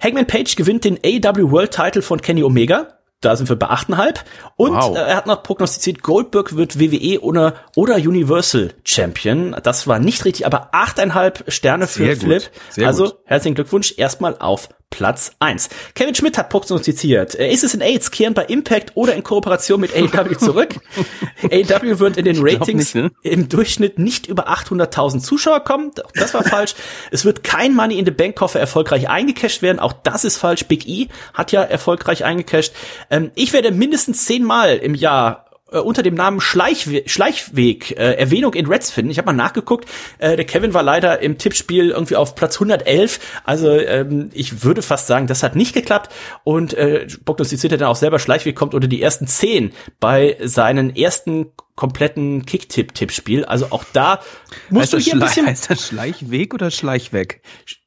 Hangman 0.03 0.27
Page 0.27 0.57
gewinnt 0.57 0.85
den 0.85 0.99
AW 1.05 1.51
World 1.51 1.71
Title 1.71 2.03
von 2.03 2.21
Kenny 2.21 2.43
Omega 2.43 2.99
da 3.23 3.37
sind 3.37 3.49
wir 3.49 3.57
bei 3.57 3.69
8,5. 3.69 4.21
Und 4.57 4.75
wow. 4.75 4.97
äh, 4.97 5.01
er 5.01 5.17
hat 5.17 5.27
noch 5.27 5.43
prognostiziert, 5.43 6.03
Goldberg 6.03 6.57
wird 6.57 6.79
WWE 6.79 7.21
oder, 7.21 7.55
oder 7.75 7.97
Universal 7.97 8.75
Champion. 8.85 9.57
Das 9.63 9.87
war 9.87 9.99
nicht 9.99 10.25
richtig, 10.25 10.45
aber 10.47 10.75
8,5 10.75 11.51
Sterne 11.51 11.87
für 11.87 12.15
Sehr 12.15 12.17
Flip. 12.17 12.51
also 12.87 13.05
gut. 13.05 13.19
herzlichen 13.25 13.55
Glückwunsch 13.55 13.95
erstmal 13.97 14.37
auf 14.39 14.69
Platz 14.93 15.33
1. 15.41 15.71
Kevin 15.95 16.15
Schmidt 16.15 16.39
hat 16.39 16.51
prognostiziert, 16.51 17.35
äh, 17.35 17.51
ist 17.51 17.65
es 17.65 17.75
in 17.75 17.81
AIDS 17.81 18.13
kehren 18.13 18.35
bei 18.35 18.45
Impact 18.45 18.93
oder 18.95 19.15
in 19.15 19.25
Kooperation 19.25 19.81
mit 19.81 19.93
AEW 19.97 20.37
zurück. 20.37 20.77
AEW 21.43 21.99
wird 21.99 22.17
in 22.17 22.25
den 22.25 22.37
Ratings 22.39 22.95
nicht, 22.95 23.05
ne? 23.05 23.11
im 23.23 23.49
Durchschnitt 23.49 23.99
nicht 23.99 24.29
über 24.29 24.49
800.000 24.49 25.21
Zuschauer 25.21 25.61
kommen. 25.61 25.91
Das 26.15 26.35
war 26.35 26.45
falsch. 26.45 26.75
Es 27.11 27.25
wird 27.25 27.43
kein 27.43 27.75
Money 27.75 27.99
in 27.99 28.05
the 28.05 28.13
Bank 28.13 28.37
Koffer 28.37 28.61
erfolgreich 28.61 29.09
eingecasht 29.09 29.63
werden. 29.63 29.81
Auch 29.81 29.95
das 29.95 30.25
ist 30.25 30.37
falsch. 30.37 30.67
Big 30.67 30.87
E 30.87 31.09
hat 31.35 31.51
ja 31.51 31.63
erfolgreich 31.63 32.25
eingecasht. 32.25 32.73
Ähm, 33.11 33.33
ich 33.35 33.53
werde 33.53 33.73
mindestens 33.73 34.27
zehnmal 34.27 34.77
im 34.77 34.95
Jahr 34.95 35.47
äh, 35.73 35.79
unter 35.79 36.03
dem 36.03 36.15
Namen 36.15 36.41
Schleichwe 36.41 37.03
Schleichweg 37.07 37.93
äh, 37.93 38.15
Erwähnung 38.15 38.55
in 38.55 38.67
Reds 38.67 38.91
finden. 38.91 39.11
Ich 39.11 39.19
habe 39.19 39.27
mal 39.27 39.33
nachgeguckt. 39.33 39.89
Äh, 40.19 40.37
der 40.37 40.45
Kevin 40.45 40.75
war 40.75 40.83
leider 40.83 41.21
im 41.21 41.39
Tippspiel 41.39 41.91
irgendwie 41.91 42.17
auf 42.17 42.35
Platz 42.35 42.57
111. 42.57 43.21
Also 43.45 43.71
ähm, 43.71 44.31
ich 44.33 44.65
würde 44.65 44.83
fast 44.83 45.07
sagen, 45.07 45.27
das 45.27 45.43
hat 45.43 45.57
nicht 45.57 45.75
geklappt. 45.75 46.13
Und 46.45 46.75
äh, 46.75 47.07
prognostiziert 47.25 47.73
dann 47.73 47.83
auch 47.85 47.97
selber, 47.97 48.19
Schleichweg 48.19 48.57
kommt 48.57 48.75
unter 48.75 48.89
die 48.89 49.03
ersten 49.03 49.27
zehn 49.27 49.73
bei 50.01 50.37
seinen 50.43 50.95
ersten 50.95 51.53
kompletten 51.75 52.45
Kicktipp-Tippspiel. 52.45 53.45
Also 53.45 53.67
auch 53.71 53.85
da 53.93 54.21
musst 54.69 54.93
heißt 54.93 54.93
du 54.93 54.99
hier 54.99 55.13
ein 55.15 55.21
bisschen. 55.21 55.47
Heißt 55.47 55.71
das 55.71 55.89
Schleichweg 55.89 56.55
oder 56.55 56.71
Schleichweg? 56.71 57.43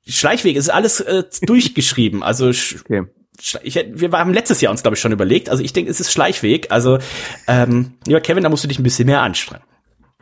Schleichweg, 0.07 0.57
es 0.57 0.65
ist 0.65 0.73
alles 0.73 0.99
äh, 1.01 1.23
durchgeschrieben. 1.41 2.23
Also 2.23 2.47
okay 2.47 3.05
ich, 3.63 3.75
wir 3.75 4.11
haben 4.11 4.33
letztes 4.33 4.61
Jahr 4.61 4.71
uns, 4.71 4.81
glaube 4.81 4.95
ich, 4.95 5.01
schon 5.01 5.11
überlegt. 5.11 5.49
Also 5.49 5.63
ich 5.63 5.73
denke, 5.73 5.91
es 5.91 5.99
ist 5.99 6.11
Schleichweg. 6.11 6.71
Also, 6.71 6.99
ähm, 7.47 7.93
lieber 8.07 8.21
Kevin, 8.21 8.43
da 8.43 8.49
musst 8.49 8.63
du 8.63 8.67
dich 8.67 8.79
ein 8.79 8.83
bisschen 8.83 9.05
mehr 9.05 9.21
anstrengen. 9.21 9.63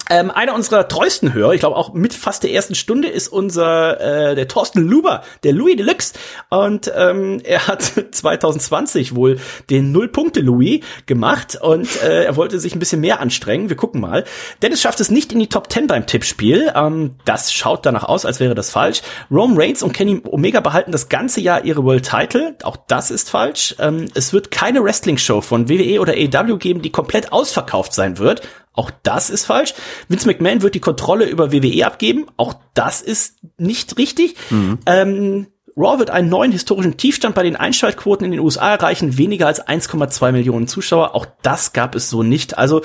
Ähm, 0.10 0.32
einer 0.32 0.54
unserer 0.54 0.88
treuesten 0.89 1.34
Hörer, 1.34 1.54
ich 1.54 1.62
glaube 1.62 1.78
auch 1.78 1.93
mit 1.93 2.14
fast 2.14 2.43
der 2.43 2.51
ersten 2.51 2.76
Stunde, 2.76 3.08
ist 3.08 3.30
unser 3.30 4.32
äh, 4.32 4.36
der 4.36 4.47
Thorsten 4.49 4.82
Luber, 4.82 5.24
der 5.43 5.54
Louis 5.54 5.78
Deluxe. 5.78 6.14
Und 6.49 6.91
ähm, 6.95 7.39
er 7.43 7.68
hat 7.68 7.82
2020 8.12 9.16
wohl 9.16 9.39
den 9.70 9.91
Null-Punkte-Louis 9.93 10.82
gemacht 11.06 11.58
und 11.62 12.01
äh, 12.04 12.26
er 12.26 12.36
wollte 12.36 12.60
sich 12.60 12.76
ein 12.76 12.80
bisschen 12.80 12.99
mehr 12.99 13.22
anstrengen. 13.22 13.70
Wir 13.70 13.78
gucken 13.78 14.01
mal. 14.01 14.26
Dennis 14.62 14.82
schafft 14.82 14.99
es 14.99 15.10
nicht 15.10 15.32
in 15.32 15.39
die 15.39 15.47
Top 15.47 15.72
10 15.72 15.88
beim 15.88 16.06
Tippspiel. 16.06 16.74
Ähm, 16.76 17.16
das 17.24 17.54
schaut 17.54 17.86
danach 17.86 18.04
aus, 18.04 18.26
als 18.26 18.41
wäre 18.41 18.56
das 18.56 18.72
falsch. 18.72 19.01
Rome 19.32 19.58
Reigns 19.58 19.84
und 19.84 19.93
Kenny 19.93 20.22
Omega 20.26 20.60
behalten 20.60 20.91
das 20.91 21.08
ganze 21.08 21.39
Jahr 21.39 21.64
ihre 21.64 21.84
World 21.86 22.10
Title. 22.10 22.56
Auch 22.64 22.78
das 22.88 23.10
ist 23.10 23.30
falsch. 23.30 23.76
Ähm, 23.80 24.08
es 24.14 24.34
wird 24.34 24.51
keine 24.51 24.84
Wrestling-Show 24.84 25.39
von 25.41 25.70
WWE 25.70 26.01
oder 26.01 26.14
AEW 26.14 26.58
geben, 26.58 26.82
die 26.82 26.91
komplett 26.91 27.32
ausverkauft 27.32 27.93
sein 27.93 28.18
wird. 28.18 28.41
Auch 28.74 28.92
das 29.04 29.30
ist 29.30 29.46
falsch. 29.46 29.74
Vince 30.08 30.28
McMahon 30.28 30.62
wird 30.62 30.76
die 30.76 30.80
Kontrolle 30.80 31.26
über 31.26 31.52
WWE 31.52 31.86
abgeben. 31.86 32.26
Auch 32.38 32.56
das 32.74 33.02
ist 33.02 33.38
nicht 33.58 33.98
richtig. 33.98 34.36
Mhm. 34.50 34.80
Ähm, 34.86 35.48
Raw 35.76 35.98
wird 35.98 36.12
einen 36.12 36.30
neuen 36.30 36.52
historischen 36.52 36.98
Tiefstand 36.98 37.34
bei 37.34 37.42
den 37.42 37.56
Einschaltquoten 37.56 38.26
in 38.26 38.32
den 38.32 38.40
USA 38.40 38.74
erreichen, 38.74 39.18
weniger 39.18 39.48
als 39.48 39.66
1,2 39.66 40.32
Millionen 40.32 40.68
Zuschauer. 40.68 41.16
Auch 41.16 41.26
das 41.42 41.74
gab 41.74 41.96
es 41.96 42.10
so 42.10 42.22
nicht. 42.22 42.58
Also 42.58 42.82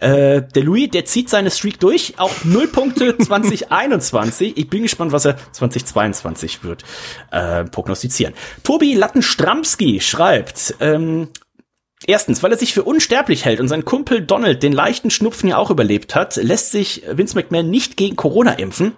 äh, 0.00 0.42
der 0.42 0.62
Louis, 0.64 0.90
der 0.90 1.04
zieht 1.04 1.28
seine 1.28 1.52
Streak 1.52 1.78
durch, 1.78 2.14
auch 2.16 2.32
null 2.44 2.66
Punkte 2.66 3.16
2021. 3.18 4.56
Ich 4.56 4.68
bin 4.68 4.82
gespannt, 4.82 5.12
was 5.12 5.24
er 5.24 5.36
2022 5.52 6.64
wird 6.64 6.82
äh, 7.30 7.64
prognostizieren. 7.64 8.34
Tobi 8.64 8.94
Lattenstramski 8.94 10.00
schreibt, 10.00 10.74
ähm, 10.80 11.28
Erstens, 12.06 12.42
weil 12.42 12.52
er 12.52 12.58
sich 12.58 12.74
für 12.74 12.82
unsterblich 12.82 13.44
hält 13.44 13.60
und 13.60 13.68
sein 13.68 13.84
Kumpel 13.84 14.22
Donald 14.22 14.62
den 14.62 14.72
leichten 14.72 15.10
Schnupfen 15.10 15.48
ja 15.48 15.56
auch 15.56 15.70
überlebt 15.70 16.14
hat, 16.14 16.36
lässt 16.36 16.72
sich 16.72 17.02
Vince 17.10 17.36
McMahon 17.36 17.70
nicht 17.70 17.96
gegen 17.96 18.16
Corona 18.16 18.52
impfen. 18.54 18.92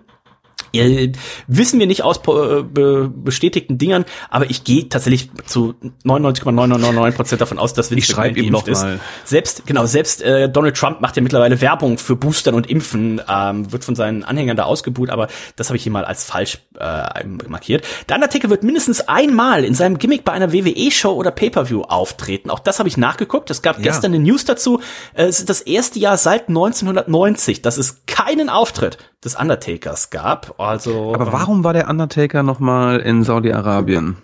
Wissen 1.47 1.79
wir 1.79 1.87
nicht 1.87 2.03
aus 2.03 2.19
äh, 2.19 2.63
bestätigten 3.09 3.79
Dingern, 3.79 4.05
aber 4.29 4.51
ich 4.51 4.65
gehe 4.65 4.89
tatsächlich 4.89 5.31
zu 5.47 5.75
99,999% 6.05 7.37
davon 7.37 7.59
aus, 7.59 7.75
dass 7.75 7.91
Vince 7.91 8.17
McMahon 8.17 8.51
noch 8.51 8.67
ist. 8.67 8.83
Mal. 8.83 9.01
Selbst 9.25 9.67
genau, 9.67 9.87
selbst 9.87 10.23
äh, 10.23 10.49
Donald 10.49 10.77
Trump 10.77 11.01
macht 11.01 11.17
ja 11.17 11.23
mittlerweile 11.23 11.61
Werbung 11.61 11.99
für 11.99 12.17
Boostern 12.17 12.55
und 12.55 12.69
Impfen, 12.69 13.21
ähm, 13.29 13.71
wird 13.71 13.85
von 13.85 13.95
seinen 13.95 14.25
Anhängern 14.25 14.57
da 14.57 14.65
ausgebuht, 14.65 15.11
aber 15.11 15.29
das 15.57 15.69
habe 15.69 15.77
ich 15.77 15.85
hier 15.85 15.93
mal 15.93 16.05
als 16.05 16.25
falsch 16.25 16.59
äh, 16.79 17.25
markiert. 17.49 17.85
Der 18.09 18.17
Undertaker 18.17 18.51
wird 18.51 18.65
mindestens 18.65 19.01
einmal 19.03 19.65
in 19.65 19.75
seinem 19.75 19.99
Gimmick 19.99 20.25
bei 20.25 20.33
einer 20.33 20.53
WWE-Show 20.53 21.13
oder 21.13 21.31
Pay-per-View 21.31 21.83
auftreten. 21.83 22.51
Auch 22.51 22.59
das 22.59 22.79
habe 22.79 22.89
ich 22.89 22.97
nachgeguckt. 22.97 23.51
Es 23.51 23.63
gab 23.63 23.77
ja. 23.77 23.85
gestern 23.85 24.13
eine 24.13 24.23
News 24.23 24.45
dazu. 24.45 24.81
Äh, 25.15 25.27
es 25.27 25.39
ist 25.39 25.49
das 25.49 25.61
erste 25.61 25.99
Jahr 25.99 26.17
seit 26.17 26.49
1990, 26.49 27.63
dass 27.63 27.79
es 27.79 28.03
keinen 28.07 28.49
Auftritt 28.49 28.99
des 29.25 29.37
Undertakers 29.37 30.11
gab. 30.11 30.44
Also, 30.59 31.15
Aber 31.15 31.27
ähm, 31.27 31.33
warum 31.33 31.65
war 31.65 31.73
der 31.73 31.89
Undertaker 31.89 32.43
nochmal 32.43 33.01
in 33.01 33.23
Saudi-Arabien? 33.23 34.17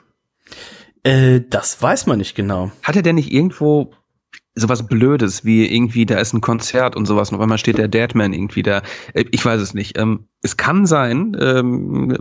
Äh, 1.02 1.40
das 1.48 1.80
weiß 1.80 2.06
man 2.06 2.18
nicht 2.18 2.34
genau. 2.34 2.70
Hatte 2.82 3.02
der 3.02 3.12
nicht 3.12 3.32
irgendwo 3.32 3.92
sowas 4.54 4.86
Blödes 4.86 5.44
wie 5.44 5.66
irgendwie, 5.66 6.06
da 6.06 6.18
ist 6.18 6.32
ein 6.32 6.40
Konzert 6.40 6.96
und 6.96 7.06
sowas 7.06 7.30
und 7.30 7.36
auf 7.36 7.42
einmal 7.42 7.58
steht 7.58 7.78
der 7.78 7.88
Deadman 7.88 8.32
irgendwie 8.32 8.62
da. 8.62 8.82
Äh, 9.14 9.24
ich 9.30 9.44
weiß 9.44 9.60
es 9.60 9.74
nicht. 9.74 9.98
Ähm, 9.98 10.26
es 10.42 10.56
kann 10.56 10.86
sein, 10.86 11.36
ähm, 11.38 12.16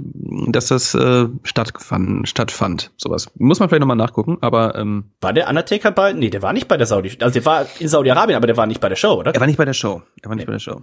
dass 0.51 0.67
das 0.67 0.93
äh, 0.93 1.28
stattfand, 1.43 2.28
stattfand. 2.28 2.91
Sowas. 2.97 3.32
Muss 3.38 3.59
man 3.59 3.70
vielleicht 3.70 3.80
nochmal 3.80 3.95
nachgucken, 3.95 4.39
aber 4.41 4.76
ähm, 4.76 5.05
War 5.22 5.32
der 5.32 5.47
Undertaker 5.47 5.91
bei? 5.91 6.11
Nee, 6.11 6.30
der 6.30 6.41
war 6.41 6.51
nicht 6.51 6.67
bei 6.67 6.76
der 6.76 6.86
Saudi. 6.86 7.17
Also 7.22 7.34
der 7.34 7.45
war 7.45 7.65
in 7.80 7.88
Saudi-Arabien, 7.88 8.36
aber 8.36 8.47
der 8.47 8.57
war 8.57 8.65
nicht 8.65 8.82
bei 8.82 8.89
der 8.89 8.97
Show, 8.97 9.13
oder? 9.13 9.34
Er 9.34 9.39
war 9.39 9.47
nicht 9.47 9.55
bei 9.55 9.63
der 9.63 9.74
Show. 9.74 10.01
Er 10.22 10.30
war 10.30 10.36
nicht 10.36 10.43
nee. 10.43 10.47
bei 10.47 10.51
der 10.53 10.59
Show. 10.59 10.82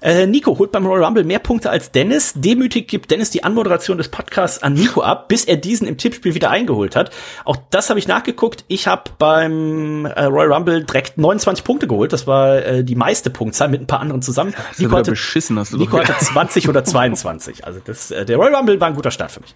Äh, 0.00 0.26
Nico 0.26 0.58
holt 0.58 0.72
beim 0.72 0.86
Royal 0.86 1.04
Rumble 1.04 1.24
mehr 1.24 1.40
Punkte 1.40 1.68
als 1.68 1.92
Dennis. 1.92 2.32
Demütig 2.34 2.88
gibt 2.88 3.10
Dennis 3.10 3.30
die 3.30 3.44
Anmoderation 3.44 3.98
des 3.98 4.08
Podcasts 4.08 4.62
an 4.62 4.72
Nico 4.72 5.02
ab, 5.02 5.28
bis 5.28 5.44
er 5.44 5.56
diesen 5.56 5.86
im 5.86 5.98
Tippspiel 5.98 6.34
wieder 6.34 6.50
eingeholt 6.50 6.96
hat. 6.96 7.10
Auch 7.44 7.56
das 7.70 7.90
habe 7.90 7.98
ich 7.98 8.08
nachgeguckt. 8.08 8.64
Ich 8.68 8.86
habe 8.86 9.10
beim 9.18 10.06
äh, 10.06 10.24
Royal 10.24 10.54
Rumble 10.54 10.84
direkt 10.84 11.18
29 11.18 11.64
Punkte 11.64 11.86
geholt. 11.86 12.14
Das 12.14 12.26
war 12.26 12.56
äh, 12.64 12.82
die 12.82 12.94
meiste 12.94 13.28
Punktzahl 13.28 13.68
mit 13.68 13.82
ein 13.82 13.86
paar 13.86 14.00
anderen 14.00 14.22
zusammen. 14.22 14.54
Nico 14.78 14.96
hatte, 14.96 15.10
beschissen, 15.10 15.58
hast 15.58 15.74
du 15.74 15.76
Nico 15.76 15.98
hatte 15.98 16.14
20 16.18 16.45
oder 16.68 16.84
22. 16.84 17.64
Also 17.64 17.80
das, 17.84 18.10
äh, 18.10 18.24
der 18.24 18.36
Royal 18.36 18.54
Rumble 18.54 18.80
war 18.80 18.88
ein 18.88 18.94
guter 18.94 19.10
Start 19.10 19.30
für 19.30 19.40
mich. 19.40 19.54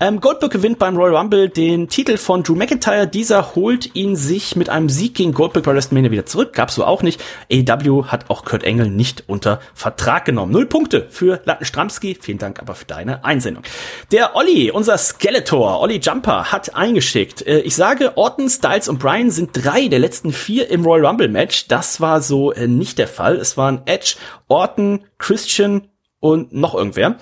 Ähm, 0.00 0.20
Goldberg 0.20 0.52
gewinnt 0.52 0.78
beim 0.78 0.96
Royal 0.96 1.16
Rumble 1.16 1.48
den 1.48 1.88
Titel 1.88 2.16
von 2.16 2.42
Drew 2.42 2.54
McIntyre. 2.54 3.06
Dieser 3.06 3.54
holt 3.54 3.94
ihn 3.94 4.16
sich 4.16 4.56
mit 4.56 4.68
einem 4.68 4.88
Sieg 4.88 5.14
gegen 5.14 5.32
Goldberg 5.32 5.64
bei 5.64 5.74
WrestleMania 5.74 6.10
wieder 6.10 6.26
zurück. 6.26 6.52
Gab's 6.52 6.74
so 6.74 6.84
auch 6.84 7.02
nicht. 7.02 7.22
AEW 7.50 8.06
hat 8.06 8.30
auch 8.30 8.44
Kurt 8.44 8.64
Engel 8.64 8.88
nicht 8.88 9.24
unter 9.26 9.60
Vertrag 9.74 10.24
genommen. 10.24 10.52
Null 10.52 10.66
Punkte 10.66 11.06
für 11.10 11.40
Lattenstramski. 11.44 12.18
Vielen 12.20 12.38
Dank 12.38 12.60
aber 12.60 12.74
für 12.74 12.84
deine 12.84 13.24
Einsendung. 13.24 13.64
Der 14.12 14.36
Olli, 14.36 14.70
unser 14.70 14.98
Skeletor, 14.98 15.80
Olli 15.80 15.98
Jumper, 15.98 16.52
hat 16.52 16.74
eingeschickt. 16.74 17.46
Äh, 17.46 17.60
ich 17.60 17.74
sage, 17.74 18.16
Orton, 18.16 18.48
Styles 18.48 18.88
und 18.88 18.98
Bryan 18.98 19.30
sind 19.30 19.50
drei 19.52 19.88
der 19.88 19.98
letzten 19.98 20.32
vier 20.32 20.70
im 20.70 20.84
Royal 20.84 21.06
Rumble 21.06 21.28
Match. 21.28 21.68
Das 21.68 22.00
war 22.00 22.20
so 22.20 22.52
äh, 22.52 22.68
nicht 22.68 22.98
der 22.98 23.08
Fall. 23.08 23.36
Es 23.36 23.56
waren 23.56 23.82
Edge, 23.86 24.16
Orton, 24.48 25.04
Christian 25.18 25.88
und 26.20 26.52
noch 26.52 26.74
irgendwer. 26.74 27.18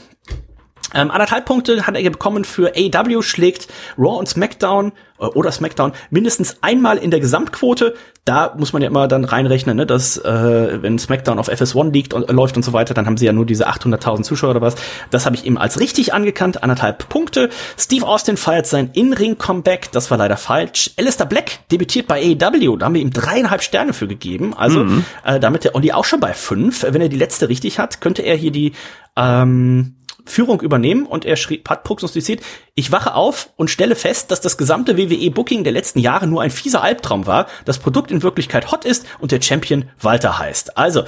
Ähm, 0.95 1.11
anderthalb 1.11 1.45
Punkte 1.45 1.87
hat 1.87 1.97
er 1.97 2.11
bekommen 2.11 2.45
für 2.45 2.73
AW, 2.77 3.23
schlägt 3.23 3.69
Raw 3.99 4.19
und 4.19 4.29
SmackDown 4.29 4.93
äh, 5.19 5.25
oder 5.27 5.53
SmackDown 5.53 5.93
mindestens 6.11 6.59
einmal 6.63 6.99
in 6.99 7.11
der 7.11 7.21
Gesamtquote. 7.21 7.95
Da 8.25 8.55
muss 8.57 8.73
man 8.73 8.81
ja 8.81 8.89
immer 8.89 9.07
dann 9.07 9.25
reinrechnen, 9.25 9.77
ne, 9.77 9.85
dass 9.85 10.17
äh, 10.17 10.83
wenn 10.83 10.99
SmackDown 10.99 11.39
auf 11.39 11.51
FS1 11.51 11.93
liegt 11.93 12.15
und 12.15 12.29
äh, 12.29 12.33
läuft 12.33 12.57
und 12.57 12.63
so 12.63 12.73
weiter, 12.73 12.95
dann 12.95 13.07
haben 13.07 13.19
sie 13.19 13.27
ja 13.27 13.33
nur 13.33 13.45
diese 13.45 13.69
800.000 13.69 14.23
Zuschauer 14.23 14.51
oder 14.51 14.61
was. 14.63 14.77
Das 15.11 15.27
habe 15.27 15.37
ich 15.37 15.45
ihm 15.45 15.59
als 15.59 15.79
richtig 15.79 16.15
angekannt, 16.15 16.63
anderthalb 16.63 17.09
Punkte. 17.09 17.51
Steve 17.79 18.07
Austin 18.07 18.37
feiert 18.37 18.67
sein 18.67 18.91
In-Ring-Comeback, 18.95 19.93
das 19.93 20.11
war 20.11 20.17
leider 20.17 20.39
falsch. 20.39 20.93
Alistair 20.97 21.27
Black 21.27 21.69
debütiert 21.71 22.07
bei 22.07 22.23
AEW, 22.23 22.77
da 22.79 22.87
haben 22.87 22.95
wir 22.95 23.03
ihm 23.03 23.13
dreieinhalb 23.13 23.63
Sterne 23.63 23.93
für 23.93 24.09
gegeben. 24.09 24.55
Also 24.57 24.85
mhm. 24.85 25.05
äh, 25.25 25.39
damit 25.39 25.65
der 25.65 25.75
Olli 25.75 25.93
auch 25.93 26.05
schon 26.07 26.21
bei 26.21 26.33
fünf. 26.33 26.83
Wenn 26.89 27.03
er 27.03 27.09
die 27.11 27.19
letzte 27.19 27.51
richtig 27.51 27.79
hat, 27.79 28.01
könnte 28.01 28.23
er 28.23 28.37
hier 28.37 28.53
die 28.53 28.73
ähm, 29.17 29.97
Führung 30.27 30.61
übernehmen 30.61 31.07
und 31.07 31.25
er 31.25 31.37
schrieb, 31.37 31.69
hat 31.69 31.85
prognostiziert, 31.85 32.43
ich 32.75 32.93
wache 32.93 33.15
auf 33.15 33.51
und 33.57 33.71
stelle 33.71 33.95
fest, 33.95 34.31
dass 34.31 34.41
das 34.41 34.57
gesamte 34.57 34.97
WWE-Booking 34.97 35.65
der 35.65 35.73
letzten 35.73 35.99
Jahre 35.99 36.27
nur 36.27 36.43
ein 36.43 36.51
fieser 36.51 36.83
Albtraum 36.83 37.27
war, 37.27 37.47
das 37.65 37.79
Produkt 37.79 38.11
in 38.11 38.23
Wirklichkeit 38.23 38.71
hot 38.73 38.85
ist 38.85 39.07
und 39.21 39.33
der 39.33 39.43
Champion 39.43 39.85
Walter 40.01 40.39
heißt. 40.39 40.77
Also, 40.79 41.05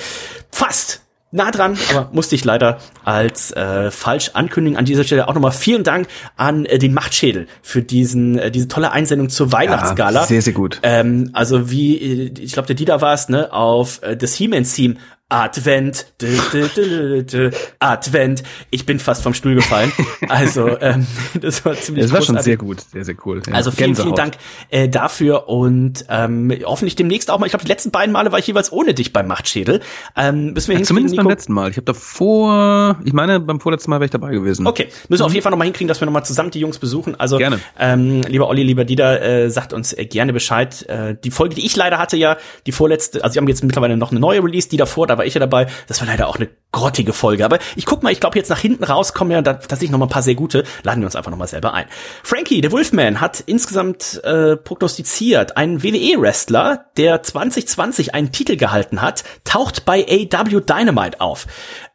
fast 0.50 1.02
nah 1.32 1.50
dran, 1.50 1.76
aber 1.90 2.08
musste 2.12 2.34
ich 2.34 2.44
leider 2.44 2.78
als 3.04 3.50
äh, 3.52 3.90
falsch 3.90 4.30
ankündigen. 4.34 4.78
An 4.78 4.84
dieser 4.84 5.04
Stelle 5.04 5.28
auch 5.28 5.34
nochmal 5.34 5.52
vielen 5.52 5.84
Dank 5.84 6.08
an 6.36 6.64
äh, 6.64 6.78
den 6.78 6.94
Machtschädel 6.94 7.46
für 7.62 7.82
diesen 7.82 8.38
äh, 8.38 8.50
diese 8.50 8.68
tolle 8.68 8.92
Einsendung 8.92 9.28
zur 9.28 9.52
Weihnachtsgala. 9.52 10.20
Ja, 10.20 10.26
sehr, 10.26 10.42
sehr 10.42 10.52
gut. 10.52 10.80
Ähm, 10.82 11.30
also 11.32 11.70
wie, 11.70 11.96
äh, 11.96 12.32
ich 12.40 12.52
glaube, 12.52 12.66
der 12.66 12.76
Dieter 12.76 13.00
war 13.00 13.12
es, 13.12 13.28
ne, 13.28 13.52
auf 13.52 14.02
äh, 14.02 14.16
das 14.16 14.34
He-Man-Theme 14.34 14.96
Advent, 15.28 16.06
dü, 16.22 16.38
dü, 16.52 17.24
dü, 17.26 17.50
Advent. 17.80 18.44
Ich 18.70 18.86
bin 18.86 19.00
fast 19.00 19.22
vom 19.24 19.34
Stuhl 19.34 19.56
gefallen. 19.56 19.90
Also 20.28 20.78
ähm, 20.80 21.04
das 21.40 21.64
war 21.64 21.74
ziemlich. 21.74 22.04
Das 22.04 22.12
war 22.12 22.18
großartig. 22.20 22.36
schon 22.36 22.44
sehr 22.44 22.56
gut, 22.56 22.80
sehr 22.80 23.04
sehr 23.04 23.16
cool. 23.24 23.42
Ja. 23.46 23.54
Also 23.54 23.72
vielen, 23.72 23.96
vielen 23.96 24.14
Gänsehaut. 24.14 24.18
Dank 24.18 24.34
äh, 24.70 24.88
dafür 24.88 25.48
und 25.48 26.04
ähm, 26.08 26.52
hoffentlich 26.64 26.94
demnächst 26.94 27.30
auch 27.30 27.40
mal. 27.40 27.46
Ich 27.46 27.50
glaube, 27.50 27.64
die 27.64 27.70
letzten 27.70 27.90
beiden 27.90 28.12
Male 28.12 28.30
war 28.30 28.38
ich 28.38 28.46
jeweils 28.46 28.70
ohne 28.70 28.94
dich 28.94 29.12
beim 29.12 29.26
Machtschädel. 29.26 29.80
Ähm, 30.16 30.52
müssen 30.52 30.68
wir 30.68 30.74
Ja, 30.74 30.78
hinkriegen, 30.78 30.84
zumindest 30.86 31.16
beim 31.16 31.24
Nico? 31.24 31.30
letzten 31.30 31.52
Mal. 31.54 31.70
Ich 31.70 31.76
habe 31.76 31.84
davor, 31.86 33.00
ich 33.04 33.12
meine, 33.12 33.40
beim 33.40 33.58
vorletzten 33.58 33.90
Mal 33.90 33.96
wäre 33.96 34.04
ich 34.04 34.10
dabei 34.12 34.30
gewesen. 34.30 34.64
Okay, 34.66 34.88
müssen 35.08 35.22
wir 35.22 35.26
auf 35.26 35.32
jeden 35.32 35.42
Fall 35.42 35.50
nochmal 35.50 35.66
hinkriegen, 35.66 35.88
dass 35.88 36.00
wir 36.00 36.06
nochmal 36.06 36.24
zusammen 36.24 36.52
die 36.52 36.60
Jungs 36.60 36.78
besuchen. 36.78 37.18
Also, 37.18 37.38
Gerne. 37.38 37.58
Ähm, 37.78 38.22
lieber 38.22 38.46
Olli, 38.48 38.62
lieber 38.62 38.84
Dieter, 38.84 39.20
äh, 39.22 39.50
sagt 39.50 39.72
uns 39.72 39.92
äh, 39.92 40.06
gerne 40.06 40.32
Bescheid. 40.32 40.88
Äh, 40.88 41.16
die 41.22 41.32
Folge, 41.32 41.56
die 41.56 41.66
ich 41.66 41.74
leider 41.74 41.98
hatte, 41.98 42.16
ja, 42.16 42.36
die 42.66 42.72
vorletzte, 42.72 43.24
also 43.24 43.34
wir 43.34 43.40
haben 43.40 43.48
jetzt 43.48 43.64
mittlerweile 43.64 43.96
noch 43.96 44.12
eine 44.12 44.20
neue 44.20 44.42
Release, 44.44 44.68
die 44.68 44.76
davor, 44.76 45.08
da 45.08 45.15
war 45.18 45.24
ich 45.24 45.34
ja 45.34 45.40
dabei. 45.40 45.66
Das 45.86 46.00
war 46.00 46.06
leider 46.06 46.28
auch 46.28 46.36
eine 46.36 46.48
grottige 46.72 47.12
Folge. 47.14 47.44
Aber 47.44 47.58
ich 47.74 47.86
guck 47.86 48.02
mal, 48.02 48.12
ich 48.12 48.20
glaube 48.20 48.36
jetzt 48.38 48.50
nach 48.50 48.58
hinten 48.58 48.84
raus 48.84 49.14
kommen 49.14 49.30
ja 49.30 49.40
da- 49.40 49.54
tatsächlich 49.54 49.90
noch 49.90 49.98
mal 49.98 50.06
ein 50.06 50.10
paar 50.10 50.22
sehr 50.22 50.34
gute. 50.34 50.64
Laden 50.82 51.00
wir 51.00 51.06
uns 51.06 51.16
einfach 51.16 51.30
noch 51.30 51.38
mal 51.38 51.46
selber 51.46 51.72
ein. 51.72 51.86
Frankie, 52.22 52.60
der 52.60 52.70
Wolfman, 52.72 53.20
hat 53.20 53.42
insgesamt 53.46 54.20
äh, 54.24 54.56
prognostiziert, 54.56 55.56
ein 55.56 55.82
WWE-Wrestler, 55.82 56.86
der 56.96 57.22
2020 57.22 58.14
einen 58.14 58.30
Titel 58.32 58.56
gehalten 58.56 59.00
hat, 59.00 59.24
taucht 59.44 59.84
bei 59.86 60.04
AW 60.04 60.60
Dynamite 60.60 61.20
auf. 61.20 61.46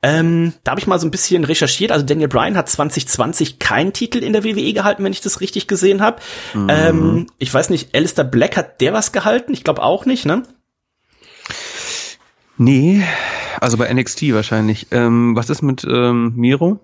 Ähm, 0.02 0.54
da 0.64 0.72
habe 0.72 0.82
ich 0.82 0.88
mal 0.88 1.00
so 1.00 1.06
ein 1.06 1.12
bisschen 1.12 1.44
recherchiert. 1.44 1.92
Also 1.92 2.06
Daniel 2.06 2.28
Bryan 2.30 2.58
hat 2.58 2.68
2020 2.70 3.60
keinen 3.60 3.94
Titel 3.94 4.18
in 4.24 4.34
der 4.34 4.44
WWE 4.44 4.74
gehalten, 4.74 5.04
wenn 5.04 5.12
ich 5.14 5.22
das 5.22 5.42
richtig 5.42 5.68
gesehen 5.68 6.02
habe. 6.02 6.18
Ähm, 6.70 7.28
ich 7.38 7.54
weiß 7.54 7.70
nicht, 7.70 7.94
Alistair 7.96 8.24
Black 8.24 8.58
hat 8.58 8.82
der 8.82 8.94
was 8.94 9.12
gehalten? 9.12 9.54
Ich 9.54 9.64
glaube 9.64 9.84
auch 9.84 10.06
nicht, 10.06 10.26
ne? 10.26 10.42
Nee, 12.62 13.04
also 13.60 13.76
bei 13.76 13.92
NXT 13.92 14.34
wahrscheinlich. 14.34 14.86
Ähm, 14.92 15.36
was 15.36 15.50
ist 15.50 15.64
mit 15.64 15.84
ähm, 15.84 16.34
Miro? 16.36 16.80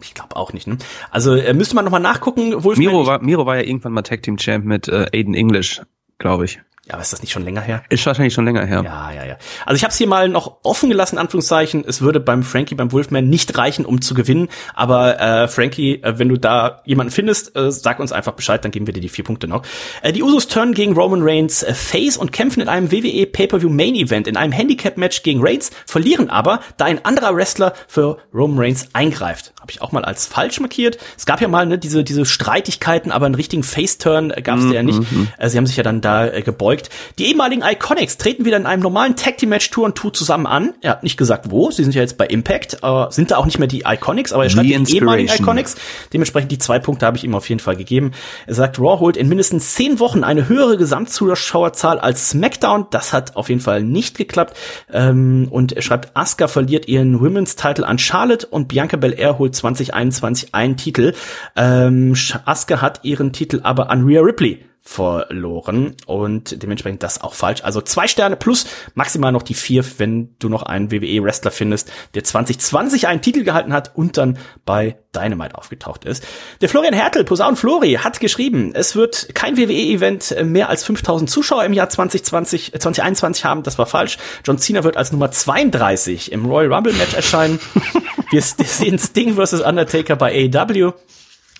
Ich 0.00 0.12
glaube 0.12 0.34
auch 0.34 0.52
nicht, 0.52 0.66
ne? 0.66 0.76
Also 1.12 1.36
äh, 1.36 1.54
müsste 1.54 1.76
man 1.76 1.84
noch 1.84 1.92
mal 1.92 2.00
nachgucken. 2.00 2.64
Wolfman, 2.64 2.84
Miro 2.84 3.06
war, 3.06 3.22
Miro 3.22 3.46
war 3.46 3.58
ja 3.58 3.62
irgendwann 3.62 3.92
mal 3.92 4.02
Tag 4.02 4.24
Team 4.24 4.38
Champ 4.38 4.64
mit 4.64 4.88
äh, 4.88 5.06
Aiden 5.12 5.34
English, 5.34 5.82
glaube 6.18 6.46
ich. 6.46 6.60
Ja, 6.86 6.94
aber 6.94 7.02
ist 7.02 7.12
das 7.12 7.22
nicht 7.22 7.30
schon 7.30 7.44
länger 7.44 7.60
her? 7.60 7.84
Ist 7.90 8.04
wahrscheinlich 8.06 8.34
schon 8.34 8.44
länger 8.44 8.66
her. 8.66 8.82
Ja, 8.84 9.12
ja, 9.12 9.24
ja. 9.24 9.36
Also 9.66 9.76
ich 9.76 9.84
habe 9.84 9.92
es 9.92 9.98
hier 9.98 10.08
mal 10.08 10.28
noch 10.28 10.56
offen 10.64 10.88
gelassen, 10.88 11.14
in 11.14 11.20
Anführungszeichen. 11.20 11.84
Es 11.86 12.00
würde 12.00 12.18
beim 12.18 12.42
Frankie, 12.42 12.74
beim 12.74 12.90
Wolfman 12.90 13.28
nicht 13.28 13.56
reichen, 13.56 13.84
um 13.84 14.00
zu 14.02 14.14
gewinnen. 14.14 14.48
Aber 14.74 15.20
äh, 15.20 15.46
Frankie, 15.46 16.02
äh, 16.02 16.18
wenn 16.18 16.28
du 16.28 16.36
da 16.36 16.82
jemanden 16.84 17.12
findest, 17.12 17.54
äh, 17.54 17.70
sag 17.70 18.00
uns 18.00 18.10
einfach 18.10 18.32
Bescheid, 18.32 18.64
dann 18.64 18.72
geben 18.72 18.88
wir 18.88 18.94
dir 18.94 19.00
die 19.00 19.08
vier 19.08 19.22
Punkte 19.22 19.46
noch. 19.46 19.62
Äh, 20.02 20.12
die 20.12 20.24
Usos 20.24 20.48
turnen 20.48 20.74
gegen 20.74 20.94
Roman 20.94 21.20
Reigns 21.22 21.62
äh, 21.62 21.72
Face 21.72 22.16
und 22.16 22.32
kämpfen 22.32 22.60
in 22.60 22.68
einem 22.68 22.90
WWE 22.90 23.26
Pay-Per-View 23.26 23.70
Main 23.70 23.94
Event 23.94 24.26
in 24.26 24.36
einem 24.36 24.52
Handicap-Match 24.52 25.22
gegen 25.22 25.40
Reigns, 25.40 25.70
verlieren 25.86 26.30
aber, 26.30 26.58
da 26.78 26.86
ein 26.86 27.04
anderer 27.04 27.36
Wrestler 27.36 27.74
für 27.86 28.18
Roman 28.34 28.58
Reigns 28.58 28.88
eingreift. 28.92 29.52
Habe 29.60 29.70
ich 29.70 29.82
auch 29.82 29.92
mal 29.92 30.04
als 30.04 30.26
falsch 30.26 30.58
markiert. 30.58 30.98
Es 31.16 31.26
gab 31.26 31.40
ja 31.40 31.46
mal 31.46 31.64
ne, 31.64 31.78
diese, 31.78 32.02
diese 32.02 32.26
Streitigkeiten, 32.26 33.12
aber 33.12 33.26
einen 33.26 33.36
richtigen 33.36 33.62
Face-Turn 33.62 34.32
äh, 34.32 34.42
gab 34.42 34.58
es 34.58 34.72
ja 34.72 34.82
nicht. 34.82 35.00
Äh, 35.38 35.48
sie 35.48 35.58
haben 35.58 35.66
sich 35.66 35.76
ja 35.76 35.84
dann 35.84 36.00
da 36.00 36.26
äh, 36.26 36.42
gebeugt. 36.42 36.71
Die 37.18 37.26
ehemaligen 37.26 37.62
Iconics 37.62 38.18
treten 38.18 38.44
wieder 38.44 38.56
in 38.56 38.66
einem 38.66 38.82
normalen 38.82 39.16
Tag 39.16 39.38
Team 39.38 39.50
Match 39.50 39.70
Tour 39.70 39.84
und 39.84 39.94
Tour 39.94 40.12
zusammen 40.12 40.46
an. 40.46 40.74
Er 40.80 40.92
hat 40.92 41.02
nicht 41.02 41.16
gesagt 41.16 41.50
wo. 41.50 41.70
Sie 41.70 41.82
sind 41.82 41.94
ja 41.94 42.00
jetzt 42.00 42.18
bei 42.18 42.26
Impact, 42.26 42.78
äh, 42.82 43.06
sind 43.10 43.30
da 43.30 43.36
auch 43.36 43.46
nicht 43.46 43.58
mehr 43.58 43.68
die 43.68 43.84
Iconics, 43.86 44.32
aber 44.32 44.44
er 44.44 44.50
schreibt 44.50 44.68
die 44.68 44.96
ehemaligen. 44.96 45.32
Iconics. 45.32 45.76
Dementsprechend 46.12 46.52
die 46.52 46.58
zwei 46.58 46.78
Punkte 46.78 47.06
habe 47.06 47.16
ich 47.16 47.24
ihm 47.24 47.34
auf 47.34 47.48
jeden 47.48 47.60
Fall 47.60 47.76
gegeben. 47.76 48.12
Er 48.46 48.54
sagt, 48.54 48.78
Raw 48.78 49.00
holt 49.00 49.16
in 49.16 49.28
mindestens 49.28 49.74
zehn 49.74 49.98
Wochen 50.00 50.24
eine 50.24 50.48
höhere 50.48 50.76
Gesamtzuschauerzahl 50.76 51.98
als 51.98 52.30
SmackDown. 52.30 52.86
Das 52.90 53.12
hat 53.12 53.36
auf 53.36 53.48
jeden 53.48 53.60
Fall 53.60 53.82
nicht 53.82 54.16
geklappt. 54.16 54.56
Ähm, 54.92 55.48
und 55.50 55.72
er 55.72 55.82
schreibt, 55.82 56.16
Asuka 56.16 56.48
verliert 56.48 56.88
ihren 56.88 57.20
Women's 57.20 57.56
Title 57.56 57.86
an 57.86 57.98
Charlotte 57.98 58.46
und 58.46 58.68
Bianca 58.68 58.96
Belair 58.96 59.38
holt 59.38 59.54
2021 59.54 60.54
einen 60.54 60.76
Titel. 60.76 61.14
Ähm, 61.56 62.14
Asuka 62.44 62.80
hat 62.80 63.00
ihren 63.04 63.32
Titel 63.32 63.60
aber 63.62 63.90
an 63.90 64.04
Rhea 64.04 64.20
Ripley 64.20 64.64
verloren 64.84 65.94
und 66.06 66.60
dementsprechend 66.60 67.04
das 67.04 67.20
auch 67.20 67.34
falsch. 67.34 67.62
Also 67.62 67.80
zwei 67.80 68.08
Sterne 68.08 68.36
plus 68.36 68.66
maximal 68.94 69.30
noch 69.30 69.44
die 69.44 69.54
vier, 69.54 69.84
wenn 69.98 70.34
du 70.40 70.48
noch 70.48 70.64
einen 70.64 70.90
WWE-Wrestler 70.90 71.52
findest, 71.52 71.90
der 72.14 72.24
2020 72.24 73.06
einen 73.06 73.22
Titel 73.22 73.44
gehalten 73.44 73.72
hat 73.72 73.92
und 73.94 74.16
dann 74.18 74.38
bei 74.64 74.96
Dynamite 75.14 75.56
aufgetaucht 75.56 76.04
ist. 76.04 76.24
Der 76.60 76.68
Florian 76.68 76.94
Hertel, 76.94 77.22
Posaun 77.22 77.54
Flori, 77.54 77.94
hat 78.02 78.18
geschrieben, 78.18 78.72
es 78.74 78.96
wird 78.96 79.34
kein 79.34 79.56
WWE-Event 79.56 80.36
mehr 80.42 80.68
als 80.68 80.82
5000 80.84 81.30
Zuschauer 81.30 81.64
im 81.64 81.72
Jahr 81.72 81.88
2020, 81.88 82.74
äh, 82.74 82.78
2021 82.80 83.44
haben. 83.44 83.62
Das 83.62 83.78
war 83.78 83.86
falsch. 83.86 84.18
John 84.44 84.58
Cena 84.58 84.82
wird 84.82 84.96
als 84.96 85.12
Nummer 85.12 85.30
32 85.30 86.32
im 86.32 86.44
Royal 86.44 86.72
Rumble 86.72 86.92
Match 86.94 87.14
erscheinen. 87.14 87.60
Wir 88.30 88.42
sehen 88.42 88.98
Sting 88.98 89.36
vs. 89.36 89.60
Undertaker 89.60 90.16
bei 90.16 90.50
AEW. 90.52 90.92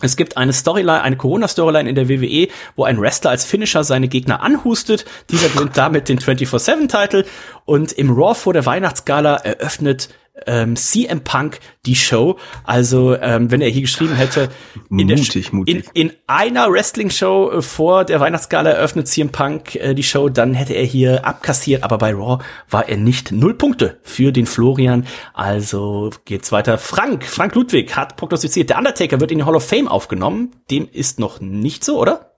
Es 0.03 0.17
gibt 0.17 0.37
eine 0.37 0.53
Storyline, 0.53 1.01
eine 1.01 1.17
Corona-Storyline 1.17 1.89
in 1.89 1.95
der 1.95 2.09
WWE, 2.09 2.49
wo 2.77 2.85
ein 2.85 3.01
Wrestler 3.01 3.31
als 3.31 3.45
Finisher 3.45 3.85
seine 3.85 4.09
Gegner 4.09 4.43
anhustet. 4.43 5.07
Dieser 5.31 5.49
gewinnt 5.49 5.77
damit 5.77 6.09
den 6.09 6.19
24-7-Titel. 6.19 7.25
Und 7.65 7.93
im 7.93 8.11
Raw 8.11 8.35
vor 8.35 8.53
der 8.53 8.67
Weihnachtsgala 8.67 9.37
eröffnet 9.37 10.09
ähm, 10.47 10.77
CM 10.77 11.23
Punk 11.23 11.61
die 11.85 11.95
Show. 11.95 12.39
Also, 12.65 13.17
ähm, 13.17 13.51
wenn 13.51 13.61
er 13.61 13.69
hier 13.69 13.83
geschrieben 13.83 14.15
hätte, 14.15 14.49
in, 14.91 15.09
der, 15.09 15.19
Mutig, 15.19 15.53
mutig. 15.53 15.91
in, 15.95 16.09
in 16.09 16.17
einer 16.27 16.71
Wrestling-Show 16.71 17.51
äh, 17.51 17.63
vor 17.63 18.05
der 18.05 18.21
Weihnachtsgala 18.21 18.71
eröffnet 18.71 19.09
CM 19.09 19.31
Punk 19.31 19.75
äh, 19.75 19.95
die 19.95 20.03
Show, 20.03 20.29
dann 20.29 20.55
hätte 20.55 20.75
er 20.75 20.85
hier 20.85 21.27
abkassiert, 21.27 21.83
aber 21.83 21.99
bei 21.99 22.13
Raw 22.15 22.43
war 22.71 22.89
er 22.89 22.97
nicht. 22.97 23.33
Null 23.33 23.55
Punkte 23.55 23.99
für 24.03 24.33
den 24.33 24.47
Florian. 24.47 25.07
Also 25.35 26.11
geht's 26.25 26.53
weiter. 26.53 26.79
Frank, 26.79 27.25
Frank 27.25 27.55
Ludwig 27.55 27.97
hat 27.97 28.17
prognostiziert, 28.17 28.71
der 28.71 28.79
Undertaker 28.79 29.21
wird 29.21 29.33
in 29.33 29.39
die 29.39 29.45
Hall 29.45 29.57
of 29.57 29.67
Fame 29.67 29.89
aufgenommen. 29.89 30.53
Dem 30.71 30.89
ist 30.91 31.19
noch 31.19 31.41
nicht 31.41 31.85
so, 31.85 32.01
oder? 32.01 32.32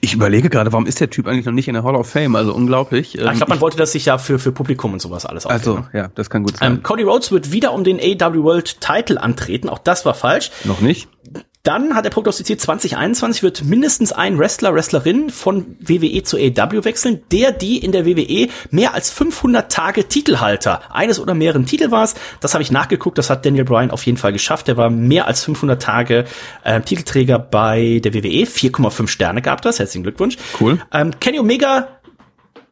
Ich 0.00 0.14
überlege 0.14 0.48
gerade, 0.50 0.72
warum 0.72 0.86
ist 0.86 1.00
der 1.00 1.10
Typ 1.10 1.26
eigentlich 1.26 1.46
noch 1.46 1.52
nicht 1.52 1.68
in 1.68 1.74
der 1.74 1.82
Hall 1.84 1.96
of 1.96 2.08
Fame? 2.08 2.36
Also 2.36 2.54
unglaublich. 2.54 3.18
Ah, 3.20 3.32
ich 3.32 3.36
glaube, 3.38 3.48
man 3.50 3.58
Ähm, 3.58 3.60
wollte 3.62 3.76
das 3.76 3.92
sich 3.92 4.04
ja 4.04 4.18
für, 4.18 4.38
für 4.38 4.52
Publikum 4.52 4.92
und 4.92 5.00
sowas 5.02 5.26
alles 5.26 5.46
aufnehmen. 5.46 5.78
also, 5.78 5.96
ja, 5.96 6.08
das 6.14 6.30
kann 6.30 6.42
gut 6.44 6.56
sein. 6.56 6.72
Ähm, 6.76 6.82
Cody 6.82 7.02
Rhodes 7.02 7.30
wird 7.32 7.52
wieder 7.52 7.72
um 7.72 7.84
den 7.84 7.98
AW 7.98 8.42
World 8.42 8.80
Title 8.80 9.20
antreten. 9.22 9.68
Auch 9.68 9.78
das 9.78 10.04
war 10.04 10.14
falsch. 10.14 10.50
noch 10.64 10.80
nicht? 10.80 11.08
Dann 11.64 11.94
hat 11.94 12.04
er 12.04 12.10
prognostiziert, 12.10 12.60
2021 12.60 13.42
wird 13.42 13.64
mindestens 13.64 14.12
ein 14.12 14.38
Wrestler, 14.38 14.74
Wrestlerin 14.74 15.28
von 15.30 15.76
WWE 15.80 16.22
zu 16.22 16.36
AEW 16.36 16.84
wechseln, 16.84 17.22
der 17.32 17.52
die 17.52 17.78
in 17.78 17.92
der 17.92 18.06
WWE 18.06 18.48
mehr 18.70 18.94
als 18.94 19.10
500 19.10 19.70
Tage 19.70 20.08
Titelhalter 20.08 20.82
eines 20.90 21.18
oder 21.18 21.34
mehreren 21.34 21.66
Titel 21.66 21.90
war. 21.90 22.08
Das 22.40 22.54
habe 22.54 22.62
ich 22.62 22.70
nachgeguckt, 22.70 23.18
das 23.18 23.28
hat 23.28 23.44
Daniel 23.44 23.64
Bryan 23.64 23.90
auf 23.90 24.06
jeden 24.06 24.18
Fall 24.18 24.32
geschafft. 24.32 24.68
Er 24.68 24.76
war 24.76 24.88
mehr 24.88 25.26
als 25.26 25.44
500 25.44 25.82
Tage 25.82 26.24
äh, 26.62 26.80
Titelträger 26.80 27.38
bei 27.38 28.00
der 28.02 28.14
WWE. 28.14 28.44
4,5 28.44 29.08
Sterne 29.08 29.42
gab 29.42 29.60
das. 29.62 29.78
Herzlichen 29.78 30.04
Glückwunsch. 30.04 30.36
Cool. 30.60 30.78
Ähm, 30.92 31.18
Kenny 31.20 31.40
Omega 31.40 31.88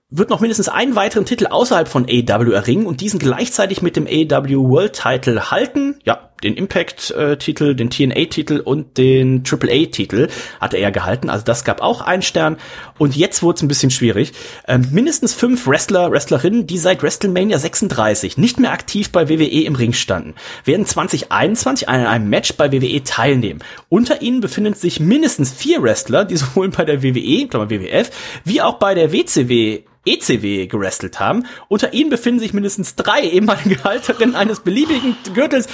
wird 0.08 0.30
noch 0.30 0.40
mindestens 0.40 0.68
einen 0.68 0.94
weiteren 0.94 1.24
Titel 1.24 1.46
außerhalb 1.46 1.88
von 1.88 2.06
AEW 2.08 2.52
erringen 2.52 2.86
und 2.86 3.00
diesen 3.00 3.18
gleichzeitig 3.18 3.82
mit 3.82 3.96
dem 3.96 4.06
AEW 4.06 4.68
World 4.68 4.92
Title 4.92 5.50
halten. 5.50 5.98
Ja, 6.04 6.30
den 6.42 6.54
Impact-Titel, 6.54 7.74
den 7.74 7.90
TNA-Titel 7.90 8.60
und 8.60 8.98
den 8.98 9.42
AAA-Titel 9.44 10.28
hat 10.60 10.74
er 10.74 10.90
gehalten. 10.90 11.30
Also 11.30 11.44
das 11.44 11.64
gab 11.64 11.80
auch 11.80 12.00
einen 12.00 12.22
Stern. 12.22 12.56
Und 12.98 13.16
jetzt 13.16 13.42
wurde 13.42 13.56
es 13.56 13.62
ein 13.62 13.68
bisschen 13.68 13.90
schwierig. 13.90 14.32
Ähm, 14.68 14.88
mindestens 14.90 15.34
fünf 15.34 15.66
Wrestler, 15.66 16.10
Wrestlerinnen, 16.10 16.66
die 16.66 16.78
seit 16.78 17.02
WrestleMania 17.02 17.58
36 17.58 18.38
nicht 18.38 18.60
mehr 18.60 18.72
aktiv 18.72 19.10
bei 19.10 19.28
WWE 19.28 19.64
im 19.64 19.74
Ring 19.74 19.92
standen, 19.92 20.34
werden 20.64 20.86
2021 20.86 21.88
an 21.88 22.06
einem 22.06 22.28
Match 22.28 22.54
bei 22.54 22.72
WWE 22.72 23.02
teilnehmen. 23.02 23.60
Unter 23.88 24.22
ihnen 24.22 24.40
befinden 24.40 24.74
sich 24.74 25.00
mindestens 25.00 25.52
vier 25.52 25.82
Wrestler, 25.82 26.24
die 26.24 26.36
sowohl 26.36 26.68
bei 26.68 26.84
der 26.84 27.02
WWE, 27.02 27.48
Klammer 27.48 27.70
WWF, 27.70 28.10
wie 28.44 28.60
auch 28.60 28.78
bei 28.78 28.94
der 28.94 29.12
WCW 29.12 29.82
ECW 30.06 30.66
gerestelt 30.66 31.20
haben. 31.20 31.44
Unter 31.68 31.92
ihnen 31.92 32.10
befinden 32.10 32.40
sich 32.40 32.54
mindestens 32.54 32.94
drei 32.94 33.22
ehemalige 33.22 33.82
Halterinnen 33.84 34.36
eines 34.36 34.60
beliebigen 34.60 35.16
Gürtels. 35.34 35.66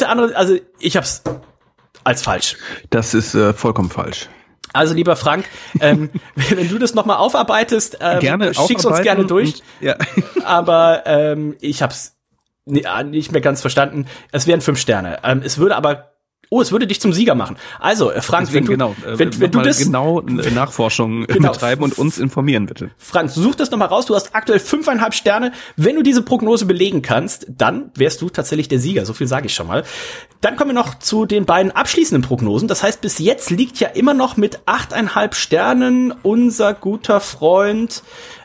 Unter 0.00 0.10
anderem, 0.12 0.32
also 0.34 0.56
ich 0.78 0.96
hab's 0.96 1.22
als 2.04 2.22
falsch. 2.22 2.56
Das 2.88 3.12
ist 3.12 3.34
äh, 3.34 3.52
vollkommen 3.52 3.90
falsch. 3.90 4.28
Also 4.72 4.94
lieber 4.94 5.16
Frank, 5.16 5.44
ähm, 5.80 6.10
wenn 6.34 6.68
du 6.68 6.78
das 6.78 6.94
nochmal 6.94 7.18
aufarbeitest, 7.18 7.98
ähm, 8.00 8.20
Gerne 8.20 8.54
schick's 8.54 8.84
uns 8.84 9.02
gerne 9.02 9.26
durch. 9.26 9.54
und- 9.56 9.62
Ja. 9.80 9.96
Aber 10.44 11.02
ähm, 11.06 11.56
ich 11.60 11.82
hab's 11.82 12.16
ah, 12.84 13.02
nicht 13.02 13.32
mehr 13.32 13.40
ganz 13.42 13.60
verstanden. 13.60 14.06
Es 14.32 14.46
wären 14.46 14.60
fünf 14.60 14.78
Sterne. 14.78 15.18
Ähm, 15.24 15.42
es 15.44 15.58
würde 15.58 15.76
aber 15.76 16.09
Oh, 16.52 16.60
es 16.60 16.72
würde 16.72 16.88
dich 16.88 17.00
zum 17.00 17.12
Sieger 17.12 17.36
machen. 17.36 17.56
Also, 17.78 18.10
äh, 18.10 18.20
Frank, 18.20 18.48
Deswegen, 18.48 18.66
wenn 18.68 18.78
du, 18.80 18.94
genau, 18.94 19.14
äh, 19.14 19.18
wenn, 19.20 19.40
wenn 19.40 19.50
du 19.52 19.60
das, 19.60 19.78
genau 19.78 20.20
Nachforschung 20.20 21.24
Genau. 21.28 21.52
betreiben 21.52 21.84
und 21.84 21.96
uns 21.96 22.18
informieren, 22.18 22.66
bitte. 22.66 22.90
Frank, 22.98 23.30
such 23.30 23.54
das 23.54 23.70
nochmal 23.70 23.86
raus. 23.86 24.06
Du 24.06 24.16
hast 24.16 24.34
aktuell 24.34 24.58
fünfeinhalb 24.58 25.14
Sterne. 25.14 25.52
Wenn 25.76 25.94
du 25.94 26.02
diese 26.02 26.22
Prognose 26.22 26.66
belegen 26.66 27.02
kannst, 27.02 27.46
dann 27.48 27.92
wärst 27.94 28.20
du 28.20 28.30
tatsächlich 28.30 28.66
der 28.66 28.80
Sieger. 28.80 29.06
So 29.06 29.12
viel 29.12 29.28
sage 29.28 29.46
ich 29.46 29.54
schon 29.54 29.68
mal. 29.68 29.84
Dann 30.40 30.56
kommen 30.56 30.70
wir 30.70 30.74
noch 30.74 30.98
zu 30.98 31.24
den 31.24 31.44
beiden 31.46 31.70
abschließenden 31.70 32.26
Prognosen. 32.26 32.66
Das 32.66 32.82
heißt, 32.82 33.00
bis 33.00 33.20
jetzt 33.20 33.50
liegt 33.50 33.78
ja 33.78 33.86
immer 33.86 34.14
noch 34.14 34.36
mit 34.36 34.58
achteinhalb 34.66 35.36
Sternen 35.36 36.12
unser 36.22 36.74
guter 36.74 37.20
Freund 37.20 38.02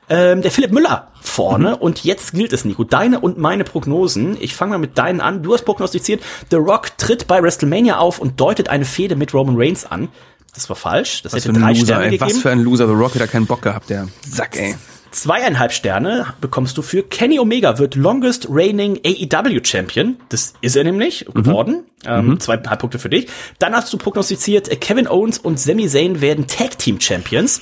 ähm, 0.10 0.42
der 0.42 0.52
Philipp 0.52 0.72
Müller 0.72 1.08
vorne. 1.22 1.78
Und 1.78 2.04
jetzt 2.04 2.34
gilt 2.34 2.54
es, 2.54 2.66
Nico. 2.66 2.84
Deine 2.84 3.20
und 3.20 3.38
meine 3.38 3.64
Prognosen. 3.64 4.38
Ich 4.40 4.56
fange 4.56 4.72
mal 4.72 4.78
mit 4.78 4.98
deinen 4.98 5.22
an. 5.22 5.44
Du 5.44 5.54
hast 5.54 5.64
prognostiziert, 5.64 6.22
The 6.52 6.58
Rock 6.58 6.98
tritt 6.98 7.28
bei 7.28 7.42
WrestleMania 7.42 7.98
auf 7.98 8.20
und 8.20 8.40
deutet 8.40 8.70
eine 8.70 8.86
Fehde 8.86 9.16
mit 9.16 9.34
Roman 9.34 9.56
Reigns 9.58 9.86
an. 9.86 10.10
Das 10.54 10.70
war 10.70 10.76
falsch. 10.76 11.22
Das 11.24 11.34
Was 11.34 11.44
hätte 11.46 11.54
ein 11.54 11.62
drei 11.62 11.70
Loser, 11.74 11.86
Sterne 11.86 12.06
ey. 12.06 12.12
gegeben. 12.12 12.32
Was 12.32 12.42
für 12.42 12.50
ein 12.52 12.60
Loser. 12.60 12.88
The 12.88 12.94
Rock 12.94 13.16
hat 13.16 13.22
da 13.22 13.28
keinen 13.28 13.46
Bock 13.46 13.62
gehabt, 13.62 13.90
der 13.90 14.08
Sack, 14.28 14.58
ey. 14.58 14.76
Zweieinhalb 15.12 15.72
Sterne 15.72 16.34
bekommst 16.42 16.78
du 16.78 16.82
für 16.82 17.02
Kenny 17.02 17.40
Omega 17.40 17.80
wird 17.80 17.96
longest 17.96 18.48
reigning 18.50 19.00
AEW 19.06 19.62
Champion. 19.64 20.18
Das 20.28 20.54
ist 20.60 20.76
er 20.76 20.84
nämlich 20.84 21.26
geworden. 21.34 21.86
Ähm, 22.06 22.38
Zweieinhalb 22.38 22.82
Punkte 22.82 23.00
für 23.00 23.10
dich. 23.10 23.28
Dann 23.58 23.74
hast 23.74 23.94
du 23.94 23.98
prognostiziert, 23.98 24.82
Kevin 24.82 25.08
Owens 25.08 25.38
und 25.38 25.58
Sami 25.58 25.88
Zayn 25.88 26.20
werden 26.20 26.48
Tag 26.48 26.78
Team 26.78 27.00
Champions. 27.00 27.62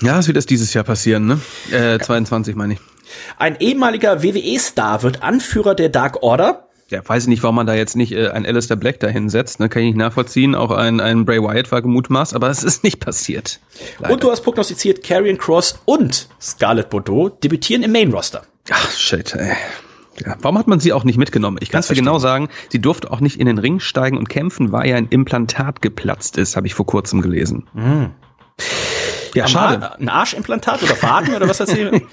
Ja, 0.00 0.16
das 0.16 0.26
wird 0.26 0.36
das 0.36 0.46
dieses 0.46 0.72
Jahr 0.74 0.84
passieren, 0.84 1.26
ne? 1.26 1.40
Äh, 1.72 1.98
22 1.98 2.54
meine 2.54 2.74
ich. 2.74 2.80
Ein 3.38 3.56
ehemaliger 3.58 4.22
WWE-Star 4.22 5.02
wird 5.02 5.22
Anführer 5.22 5.74
der 5.74 5.88
Dark 5.88 6.22
Order. 6.22 6.68
Ja, 6.90 7.06
weiß 7.06 7.24
ich 7.24 7.28
nicht, 7.28 7.42
warum 7.42 7.56
man 7.56 7.66
da 7.66 7.74
jetzt 7.74 7.96
nicht 7.96 8.12
äh, 8.12 8.28
ein 8.28 8.46
Alistair 8.46 8.76
Black 8.76 9.00
da 9.00 9.08
hinsetzt, 9.08 9.60
ne? 9.60 9.68
Kann 9.68 9.82
ich 9.82 9.88
nicht 9.88 9.98
nachvollziehen. 9.98 10.54
Auch 10.54 10.70
ein, 10.70 11.00
ein 11.00 11.24
Bray 11.24 11.42
Wyatt 11.42 11.70
war 11.70 11.82
gemutmaßt, 11.82 12.34
aber 12.34 12.48
es 12.48 12.62
ist 12.64 12.82
nicht 12.84 13.00
passiert. 13.00 13.60
Leider. 13.98 14.14
Und 14.14 14.22
du 14.22 14.30
hast 14.30 14.42
prognostiziert, 14.42 15.04
Karrion 15.04 15.36
Cross 15.36 15.80
und 15.84 16.28
Scarlett 16.40 16.88
Bordeaux 16.90 17.28
debütieren 17.28 17.82
im 17.82 17.92
Main 17.92 18.12
Roster. 18.12 18.42
Ach, 18.70 18.90
shit, 18.92 19.34
ey. 19.34 19.52
Ja, 20.24 20.36
warum 20.40 20.58
hat 20.58 20.66
man 20.66 20.80
sie 20.80 20.92
auch 20.92 21.04
nicht 21.04 21.18
mitgenommen? 21.18 21.58
Ich 21.60 21.70
kann 21.70 21.80
es 21.80 21.88
dir 21.88 21.94
genau 21.94 22.18
sagen, 22.18 22.48
sie 22.70 22.80
durfte 22.80 23.10
auch 23.10 23.20
nicht 23.20 23.38
in 23.38 23.46
den 23.46 23.58
Ring 23.58 23.80
steigen 23.80 24.16
und 24.16 24.28
kämpfen, 24.28 24.72
weil 24.72 24.88
ja 24.88 24.96
ein 24.96 25.08
Implantat 25.08 25.80
geplatzt 25.82 26.38
ist, 26.38 26.56
habe 26.56 26.66
ich 26.66 26.74
vor 26.74 26.86
kurzem 26.86 27.20
gelesen. 27.20 27.66
Ja, 29.34 29.44
Am 29.44 29.50
schade. 29.50 29.82
Ar- 29.90 29.98
Ein 30.00 30.08
Arschimplantat 30.08 30.82
oder 30.82 30.94
Faden 30.96 31.34
oder 31.34 31.48
was 31.48 31.60
erzählen? 31.60 32.02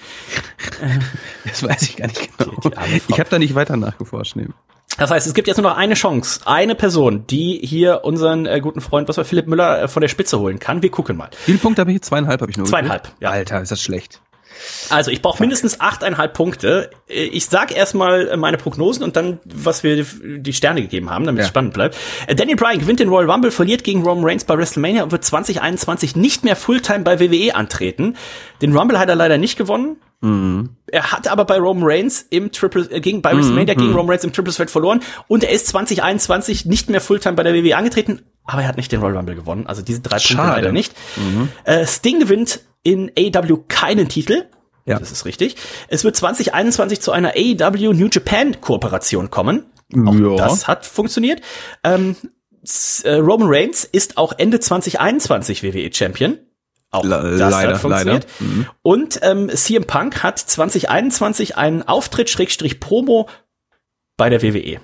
Das 1.46 1.64
weiß 1.64 1.82
ich 1.84 1.98
gar 1.98 2.08
nicht 2.08 2.38
genau. 2.38 2.52
Die- 2.64 2.70
die. 2.70 3.02
Ich 3.08 3.20
habe 3.20 3.30
da 3.30 3.40
nicht 3.40 3.56
weiter 3.56 3.78
nachgeforscht. 3.78 4.36
Nee. 4.36 4.48
Das 4.98 5.12
heißt, 5.12 5.28
es 5.28 5.34
gibt 5.34 5.48
jetzt 5.48 5.58
nur 5.58 5.70
noch 5.70 5.78
eine 5.78 5.94
Chance, 5.96 6.42
eine 6.46 6.74
Person, 6.76 7.28
die 7.28 7.60
hier 7.64 8.02
unseren 8.04 8.46
äh, 8.46 8.60
guten 8.62 8.82
Freund, 8.82 9.08
was 9.10 9.18
war 9.18 9.26
Philipp 9.26 9.48
Müller, 9.48 9.84
äh, 9.84 9.88
von 9.88 10.02
der 10.02 10.08
Spitze 10.08 10.40
holen 10.40 10.60
kann. 10.60 10.82
Wir 10.82 10.90
gucken 10.92 11.18
mal. 11.18 11.30
Wie 11.32 11.52
viele 11.52 11.58
Punkte 11.58 11.82
habe 11.82 11.92
ich? 11.92 12.02
Zweieinhalb 12.02 12.42
habe 12.42 12.52
ich 12.52 12.58
nur. 12.58 12.66
Zweieinhalb, 12.68 13.12
ja. 13.20 13.30
Alter, 13.30 13.62
ist 13.62 13.72
das 13.72 13.82
schlecht. 13.82 14.22
Also 14.90 15.12
ich 15.12 15.22
brauche 15.22 15.42
mindestens 15.42 15.80
achteinhalb 15.80 16.34
Punkte. 16.34 16.90
Äh, 17.08 17.24
Ich 17.26 17.46
sag 17.48 17.76
erstmal 17.76 18.28
äh, 18.30 18.38
meine 18.38 18.58
Prognosen 18.58 19.04
und 19.04 19.16
dann, 19.16 19.40
was 19.46 19.84
wir 19.84 20.06
die 20.24 20.54
Sterne 20.54 20.82
gegeben 20.82 21.10
haben, 21.10 21.26
damit 21.26 21.42
es 21.42 21.48
Ja. 21.48 21.50
spannend 21.50 21.74
bleibt. 21.74 21.98
Äh, 22.28 22.36
Daniel 22.36 22.58
Bryan 22.58 22.80
gewinnt 22.80 23.00
den 23.00 23.10
Royal 23.10 23.30
Rumble, 23.30 23.52
verliert 23.52 23.84
gegen 23.84 24.04
Roman 24.04 24.24
Reigns 24.26 24.44
bei 24.46 24.58
WrestleMania 24.58 25.04
und 25.04 25.12
wird 25.12 25.24
2021 25.26 26.16
nicht 26.16 26.44
mehr 26.44 26.56
Fulltime 26.56 27.00
bei 27.04 27.20
WWE 27.20 27.56
antreten. 27.56 28.16
Den 28.62 28.76
Rumble 28.78 29.00
hat 29.00 29.10
er 29.10 29.16
leider 29.16 29.38
nicht 29.38 29.58
gewonnen. 29.58 29.98
Er 30.88 31.12
hat 31.12 31.28
aber 31.28 31.46
bei 31.46 31.58
Roman 31.60 31.84
Reigns 31.86 32.26
im 32.32 32.52
Triple 32.52 32.88
äh, 32.90 33.00
gegen 33.00 33.22
bei 33.22 33.36
WrestleMania 33.38 33.76
gegen 33.76 33.92
Roman 33.94 34.10
Reigns 34.10 34.24
im 34.24 34.34
Triple 34.34 34.52
Threat 34.54 34.72
verloren 34.72 35.02
und 35.28 35.44
er 35.44 35.52
ist 35.52 35.68
2021 35.68 36.66
nicht 36.66 36.90
mehr 36.90 37.00
Fulltime 37.02 37.36
bei 37.36 37.44
der 37.44 37.54
WWE 37.54 37.76
angetreten, 37.78 38.24
aber 38.44 38.64
er 38.64 38.68
hat 38.70 38.78
nicht 38.78 38.92
den 38.92 39.02
Royal 39.02 39.18
Rumble 39.18 39.36
gewonnen. 39.36 39.68
Also 39.68 39.84
diese 39.84 40.02
drei 40.02 40.16
Punkte 40.18 40.34
Schade. 40.34 40.50
leider 40.62 40.72
nicht. 40.72 40.94
Äh, 41.66 41.86
Sting 41.86 42.20
gewinnt 42.20 42.62
in 42.86 43.12
AEW 43.18 43.66
keinen 43.68 44.08
Titel. 44.08 44.46
Ja. 44.86 45.00
Das 45.00 45.12
ist 45.12 45.26
richtig. 45.26 45.56
Es 45.88 46.04
wird 46.04 46.16
2021 46.16 47.02
zu 47.02 47.12
einer 47.12 47.32
AEW 47.36 47.92
New 47.94 48.08
Japan 48.12 48.62
Kooperation 48.62 49.30
kommen. 49.32 49.66
Auch 50.06 50.14
Ja. 50.14 50.36
das 50.38 50.68
hat 50.68 50.86
funktioniert. 50.86 51.42
Ähm, 51.84 52.16
äh, 53.04 53.16
Roman 53.16 53.48
Reigns 53.50 53.84
ist 53.84 54.18
auch 54.18 54.34
Ende 54.38 54.60
2021 54.60 55.64
WWE 55.64 55.92
Champion. 55.92 56.38
Auch 56.92 57.04
Le- 57.04 57.36
das 57.38 57.52
leider, 57.52 57.74
hat 57.74 57.82
funktioniert. 57.82 58.28
leider. 58.40 58.52
Mhm. 58.52 58.66
Und 58.84 59.20
ähm, 59.24 59.50
CM 59.50 59.86
Punk 59.86 60.22
hat 60.24 60.38
2021 60.40 61.58
einen 61.58 61.82
Auftritt 61.84 62.30
Schrägstrich 62.30 62.80
Promo 62.80 63.28
bei 64.18 64.30
der 64.30 64.42
WWE. 64.44 64.80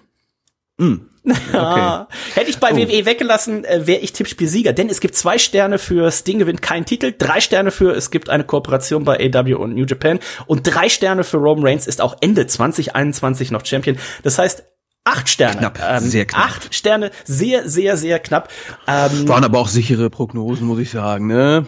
Hm. 0.80 1.10
Ah, 1.54 2.08
Hätte 2.34 2.50
ich 2.50 2.58
bei 2.58 2.72
Oh. 2.72 2.78
WWE 2.78 3.06
weggelassen, 3.06 3.64
äh, 3.64 3.86
wäre 3.86 4.00
ich 4.00 4.14
Tippspielsieger. 4.14 4.74
Denn 4.74 4.90
es 4.90 5.00
gibt 5.02 5.16
zwei 5.16 5.38
Sterne 5.38 5.78
für 5.78 6.12
Sting 6.12 6.40
gewinnt 6.40 6.62
keinen 6.62 6.86
Titel, 6.86 7.14
drei 7.18 7.42
Sterne 7.42 7.70
für 7.72 7.92
es 7.96 8.10
gibt 8.10 8.30
eine 8.30 8.44
Kooperation 8.44 9.04
bei 9.04 9.18
AW 9.34 9.54
und 9.56 9.76
New 9.76 9.86
Japan 9.86 10.20
und 10.48 10.64
drei 10.64 10.90
Sterne 10.90 11.24
für 11.24 11.38
Roman 11.38 11.66
Reigns 11.68 11.86
ist 11.88 12.02
auch 12.02 12.16
Ende 12.22 12.48
2021 12.48 13.52
noch 13.52 13.66
Champion. 13.66 13.98
Das 14.24 14.38
heißt, 14.40 14.64
acht 15.04 15.30
Sterne. 15.30 15.58
Knapp, 15.60 15.80
sehr 16.02 16.26
knapp. 16.26 16.44
Acht 16.46 16.74
Sterne, 16.74 17.12
sehr, 17.26 17.70
sehr, 17.70 17.98
sehr 17.98 18.20
knapp. 18.20 18.50
Ähm, 18.88 19.28
Waren 19.28 19.44
aber 19.44 19.60
auch 19.60 19.68
sichere 19.68 20.10
Prognosen, 20.10 20.66
muss 20.66 20.80
ich 20.80 20.90
sagen, 20.90 21.28
ne? 21.28 21.66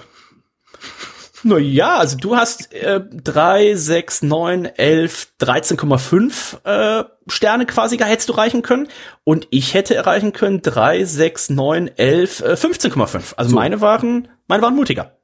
Na 1.44 1.58
ja, 1.58 1.98
also 1.98 2.18
du 2.18 2.36
hast 2.36 2.74
äh, 2.74 3.02
3, 3.02 3.76
6, 3.76 4.24
9, 4.24 4.66
11, 4.66 5.28
13,5 5.42 7.02
äh, 7.02 7.06
Sterne 7.28 7.66
quasi 7.66 7.98
hättest 7.98 8.30
du 8.30 8.34
reichen 8.34 8.62
können. 8.62 8.88
Und 9.24 9.48
ich 9.50 9.74
hätte 9.74 9.96
erreichen 9.96 10.34
können 10.34 10.62
3, 10.62 11.04
6, 11.04 11.50
9, 11.52 11.92
11, 11.98 12.42
äh, 12.42 12.54
15,5. 12.54 13.36
Also 13.36 13.56
meine 13.56 13.82
waren, 13.82 14.30
meine 14.48 14.64
waren 14.64 14.76
mutiger. 14.76 15.18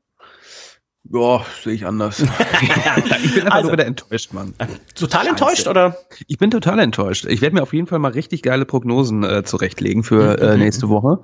Boah, 1.05 1.43
sehe 1.63 1.73
ich 1.73 1.85
anders. 1.87 2.19
ich 3.23 3.33
bin 3.33 3.43
einfach 3.43 3.51
Also- 3.51 3.63
nur 3.69 3.73
wieder 3.73 3.85
enttäuscht, 3.87 4.33
Mann. 4.33 4.53
Total 4.95 5.21
Scheiße. 5.21 5.29
enttäuscht, 5.29 5.67
oder? 5.67 5.97
Ich 6.27 6.37
bin 6.37 6.51
total 6.51 6.77
enttäuscht. 6.79 7.25
Ich 7.25 7.41
werde 7.41 7.55
mir 7.55 7.63
auf 7.63 7.73
jeden 7.73 7.87
Fall 7.87 7.99
mal 7.99 8.11
richtig 8.11 8.43
geile 8.43 8.65
Prognosen 8.65 9.23
äh, 9.23 9.43
zurechtlegen 9.43 10.03
für 10.03 10.37
Mhm. 10.37 10.43
äh, 10.47 10.57
nächste 10.57 10.89
Woche. 10.89 11.19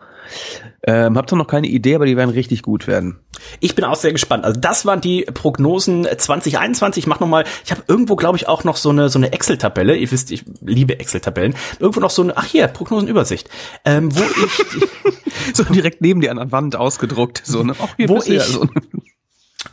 Ähm, 0.88 1.18
hab 1.18 1.30
zwar 1.30 1.38
noch 1.38 1.46
keine 1.48 1.68
Idee, 1.68 1.96
aber 1.96 2.06
die 2.08 2.18
werden 2.18 2.32
richtig 2.32 2.64
gut 2.64 2.88
werden. 2.88 3.20
Ich 3.60 3.76
bin 3.76 3.86
auch 3.86 3.96
sehr 3.96 4.12
gespannt. 4.12 4.44
Also 4.44 4.60
das 4.60 4.86
waren 4.88 5.02
die 5.02 5.24
Prognosen 5.24 6.06
2021. 6.18 7.04
Ich 7.04 7.08
mach 7.08 7.20
noch 7.20 7.28
mal, 7.28 7.44
ich 7.64 7.70
habe 7.72 7.84
irgendwo 7.88 8.16
glaube 8.16 8.38
ich 8.38 8.48
auch 8.48 8.64
noch 8.64 8.78
so 8.78 8.90
eine 8.90 9.10
so 9.10 9.20
eine 9.20 9.34
Excel-Tabelle. 9.34 9.96
Ihr 9.98 10.10
wisst, 10.12 10.32
ich 10.32 10.46
liebe 10.62 11.00
Excel-Tabellen. 11.00 11.54
Irgendwo 11.80 12.00
noch 12.00 12.10
so 12.10 12.24
eine, 12.24 12.36
ach 12.38 12.46
hier, 12.46 12.68
Prognosenübersicht, 12.68 13.50
ähm, 13.84 14.16
wo 14.16 14.24
ich 14.24 15.14
So 15.54 15.64
direkt 15.66 16.02
neben 16.02 16.22
dir 16.22 16.32
an 16.32 16.38
der 16.38 16.52
Wand 16.52 16.76
ausgedruckt. 16.76 17.42
So, 17.46 17.62
ne? 17.62 17.76
Ach, 17.80 17.90
hier 17.98 18.10
Wo 18.10 18.16
ja 18.18 18.22
ich- 18.38 18.44
so. 18.44 18.68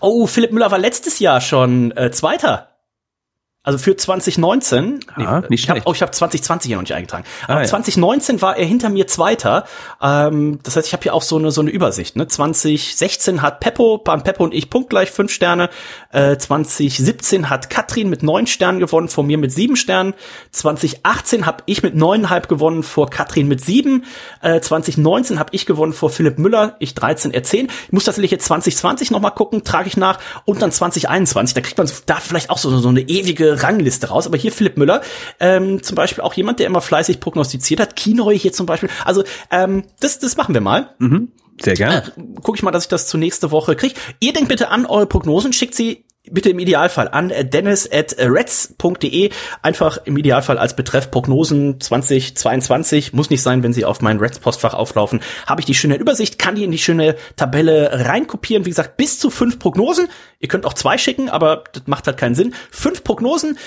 Oh, 0.05 0.27
Philipp 0.27 0.51
Müller 0.51 0.73
war 0.73 0.81
letztes 0.81 1.21
Jahr 1.21 1.41
schon 1.41 1.97
äh, 1.97 2.11
Zweiter. 2.11 2.72
Also 3.65 3.79
für 3.79 3.97
2019. 3.97 5.01
Ah, 5.15 5.43
nicht 5.49 5.63
ich 5.63 5.69
hab, 5.69 5.77
schlecht. 5.77 5.87
oh, 5.87 5.93
ich 5.93 6.03
habe 6.03 6.11
2020 6.11 6.69
hier 6.69 6.77
noch 6.77 6.83
nicht 6.83 6.95
eingetragen. 6.95 7.25
Aber 7.45 7.59
Ah, 7.59 7.63
ja. 7.63 7.69
2019 7.69 8.43
war 8.43 8.57
er 8.57 8.67
hinter 8.67 8.89
mir 8.91 9.07
Zweiter. 9.07 9.65
Ähm, 10.03 10.59
das 10.65 10.75
heißt, 10.77 10.89
ich 10.89 10.93
habe 10.93 11.03
hier 11.05 11.15
auch 11.15 11.23
so 11.23 11.37
eine 11.39 11.53
so 11.53 11.61
eine 11.61 11.71
Übersicht. 11.71 12.17
Ne? 12.17 12.27
2016 12.27 13.41
hat 13.41 13.61
Peppo, 13.61 14.01
waren 14.05 14.25
Peppo 14.25 14.43
und 14.43 14.53
ich 14.53 14.69
punktgleich 14.69 15.11
fünf 15.13 15.33
Sterne. 15.33 15.71
Äh, 16.11 16.37
2017 16.39 17.51
hat 17.51 17.71
Katrin 17.71 18.11
mit 18.11 18.23
neun 18.23 18.47
Sternen 18.49 18.81
gewonnen, 18.81 19.09
vor 19.09 19.23
mir 19.23 19.39
mit 19.39 19.53
sieben 19.53 19.77
Sternen. 19.77 20.15
2018 20.51 21.47
habe 21.47 21.63
ich 21.67 21.83
mit 21.83 21.95
neuneinhalb 21.95 22.49
gewonnen, 22.49 22.83
vor 22.83 23.11
Katrin 23.11 23.49
mit 23.49 23.65
sieben. 23.65 24.05
Äh, 24.41 24.61
2019 24.61 25.39
habe 25.39 25.51
ich 25.53 25.67
gewonnen 25.67 25.93
vor 25.93 26.11
Philipp 26.11 26.39
Müller, 26.39 26.77
ich 26.81 26.95
13, 26.95 27.33
er 27.33 27.43
10. 27.43 27.69
Ich 27.87 27.93
muss 27.93 28.05
tatsächlich 28.05 28.31
jetzt 28.31 28.47
2020 28.47 29.11
noch 29.11 29.21
mal 29.21 29.31
gucken, 29.31 29.63
trage 29.65 29.89
ich 29.89 29.97
nach. 29.97 30.19
Und 30.45 30.63
dann 30.63 30.73
2021, 30.73 31.55
da 31.55 31.61
kriegt 31.61 31.79
man 31.79 31.89
da 32.07 32.17
vielleicht 32.17 32.51
auch 32.51 32.59
so, 32.59 32.77
so 32.79 32.89
eine 32.89 33.03
ewige 33.03 33.52
Rangliste 33.55 34.09
raus. 34.09 34.27
Aber 34.27 34.37
hier 34.37 34.53
Philipp 34.53 34.77
Müller, 34.77 35.03
ähm, 35.41 35.83
zum 35.83 35.95
Beispiel 35.95 36.23
auch 36.23 36.35
jemand, 36.35 36.61
der 36.61 36.67
immer 36.67 36.81
fleißig 36.81 37.21
prognostiziert 37.21 37.81
hat. 37.81 37.97
Kinoy 37.97 38.39
hier 38.39 38.53
zum 38.53 38.67
Beispiel. 38.67 38.91
Also 39.05 39.25
ähm, 39.51 39.85
das, 40.01 40.19
das 40.19 40.37
machen 40.37 40.55
wir 40.55 40.61
mal. 40.61 40.95
Sehr 41.61 41.75
gerne. 41.75 42.13
Guck 42.43 42.57
ich 42.57 42.63
mal, 42.63 42.71
dass 42.71 42.85
ich 42.85 42.89
das 42.89 43.07
zur 43.07 43.21
nächste 43.21 43.51
Woche 43.51 43.77
kriege. 43.77 43.95
Ihr 44.21 44.33
denkt 44.33 44.49
bitte 44.49 44.69
an 44.69 44.87
eure 44.87 45.07
Prognosen, 45.07 45.53
schickt 45.53 45.75
sie 45.75 46.05
bitte 46.31 46.51
im 46.51 46.59
Idealfall 46.59 47.09
an 47.09 47.31
äh, 47.31 47.45
dennis 47.45 47.89
at 47.91 48.17
reds.de. 48.19 49.31
Einfach 49.63 49.99
im 50.05 50.17
Idealfall 50.17 50.59
als 50.59 50.77
Betreff 50.77 51.11
Prognosen 51.11 51.81
2022. 51.81 53.13
Muss 53.13 53.31
nicht 53.31 53.43
sein, 53.43 53.63
wenn 53.63 53.73
sie 53.73 53.85
auf 53.85 54.01
mein 54.01 54.19
Reds-Postfach 54.19 54.75
auflaufen. 54.75 55.21
Habe 55.47 55.61
ich 55.61 55.67
die 55.67 55.75
schöne 55.75 55.97
Übersicht, 55.97 56.39
kann 56.39 56.55
die 56.55 56.65
in 56.65 56.71
die 56.71 56.79
schöne 56.79 57.17
Tabelle 57.37 58.07
reinkopieren. 58.07 58.65
Wie 58.65 58.71
gesagt, 58.71 58.97
bis 58.97 59.19
zu 59.19 59.31
fünf 59.31 59.59
Prognosen. 59.59 60.09
Ihr 60.39 60.49
könnt 60.49 60.67
auch 60.67 60.75
zwei 60.75 60.99
schicken, 60.99 61.29
aber 61.29 61.65
das 61.73 61.85
macht 61.87 62.07
halt 62.07 62.17
keinen 62.17 62.35
Sinn. 62.35 62.55
Fünf 62.71 63.05
Prognosen. 63.05 63.59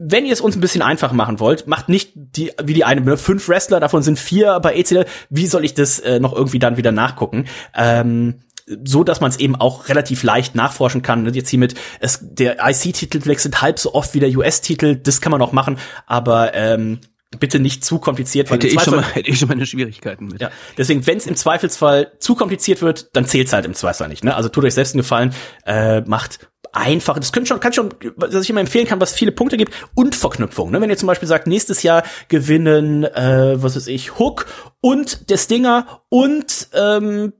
Wenn 0.00 0.26
ihr 0.26 0.32
es 0.32 0.40
uns 0.40 0.54
ein 0.54 0.60
bisschen 0.60 0.82
einfach 0.82 1.10
machen 1.10 1.40
wollt, 1.40 1.66
macht 1.66 1.88
nicht 1.88 2.12
die 2.14 2.52
wie 2.62 2.74
die 2.74 2.84
eine, 2.84 3.00
ne? 3.00 3.16
fünf 3.16 3.48
Wrestler, 3.48 3.80
davon 3.80 4.04
sind 4.04 4.16
vier 4.16 4.60
bei 4.60 4.76
ECL. 4.76 5.06
Wie 5.28 5.48
soll 5.48 5.64
ich 5.64 5.74
das 5.74 5.98
äh, 5.98 6.20
noch 6.20 6.32
irgendwie 6.32 6.60
dann 6.60 6.76
wieder 6.76 6.92
nachgucken? 6.92 7.46
Ähm, 7.74 8.36
so 8.84 9.04
dass 9.04 9.20
man 9.20 9.30
es 9.30 9.38
eben 9.38 9.56
auch 9.56 9.88
relativ 9.88 10.22
leicht 10.22 10.54
nachforschen 10.54 11.02
kann. 11.02 11.22
Ne? 11.22 11.30
Jetzt 11.30 11.48
hier 11.50 11.58
mit 11.58 11.74
es, 12.00 12.20
der 12.22 12.56
IC-Titel 12.60 13.24
wechselt 13.26 13.62
halb 13.62 13.78
so 13.78 13.94
oft 13.94 14.14
wie 14.14 14.20
der 14.20 14.30
US-Titel, 14.30 14.96
das 14.96 15.20
kann 15.20 15.32
man 15.32 15.42
auch 15.42 15.52
machen, 15.52 15.78
aber 16.06 16.54
ähm, 16.54 17.00
bitte 17.38 17.58
nicht 17.58 17.84
zu 17.84 17.98
kompliziert. 17.98 18.50
Hätte 18.50 18.66
ich, 18.66 18.80
schon 18.80 18.96
mal, 18.96 19.04
hätte 19.12 19.30
ich 19.30 19.38
schon 19.38 19.48
meine 19.48 19.66
Schwierigkeiten 19.66 20.26
mit. 20.26 20.40
Ja, 20.40 20.50
deswegen, 20.76 21.06
wenn 21.06 21.18
es 21.18 21.26
im 21.26 21.36
Zweifelsfall 21.36 22.12
zu 22.18 22.34
kompliziert 22.34 22.82
wird, 22.82 23.10
dann 23.14 23.26
zählt's 23.26 23.52
halt 23.52 23.66
im 23.66 23.74
Zweifelsfall 23.74 24.08
nicht. 24.08 24.24
Ne? 24.24 24.34
Also 24.34 24.48
tut 24.48 24.64
euch 24.64 24.74
selbst 24.74 24.94
einen 24.94 25.02
Gefallen, 25.02 25.34
äh, 25.66 26.00
macht 26.02 26.48
einfach, 26.72 27.18
das 27.18 27.32
könnte 27.32 27.48
schon, 27.48 27.60
kann 27.60 27.72
schon, 27.72 27.90
was 28.16 28.34
ich 28.34 28.50
immer 28.50 28.60
empfehlen 28.60 28.86
kann, 28.86 29.00
was 29.00 29.12
viele 29.12 29.32
Punkte 29.32 29.56
gibt, 29.56 29.72
und 29.94 30.14
Verknüpfung. 30.14 30.70
Ne? 30.70 30.80
Wenn 30.80 30.90
ihr 30.90 30.96
zum 30.96 31.06
Beispiel 31.06 31.28
sagt, 31.28 31.46
nächstes 31.46 31.82
Jahr 31.82 32.02
gewinnen, 32.28 33.04
äh, 33.04 33.54
was 33.56 33.76
weiß 33.76 33.86
ich, 33.88 34.18
Hook 34.18 34.46
und 34.80 35.30
der 35.30 35.38
Stinger 35.38 36.02
und 36.08 36.68
ähm, 36.74 37.32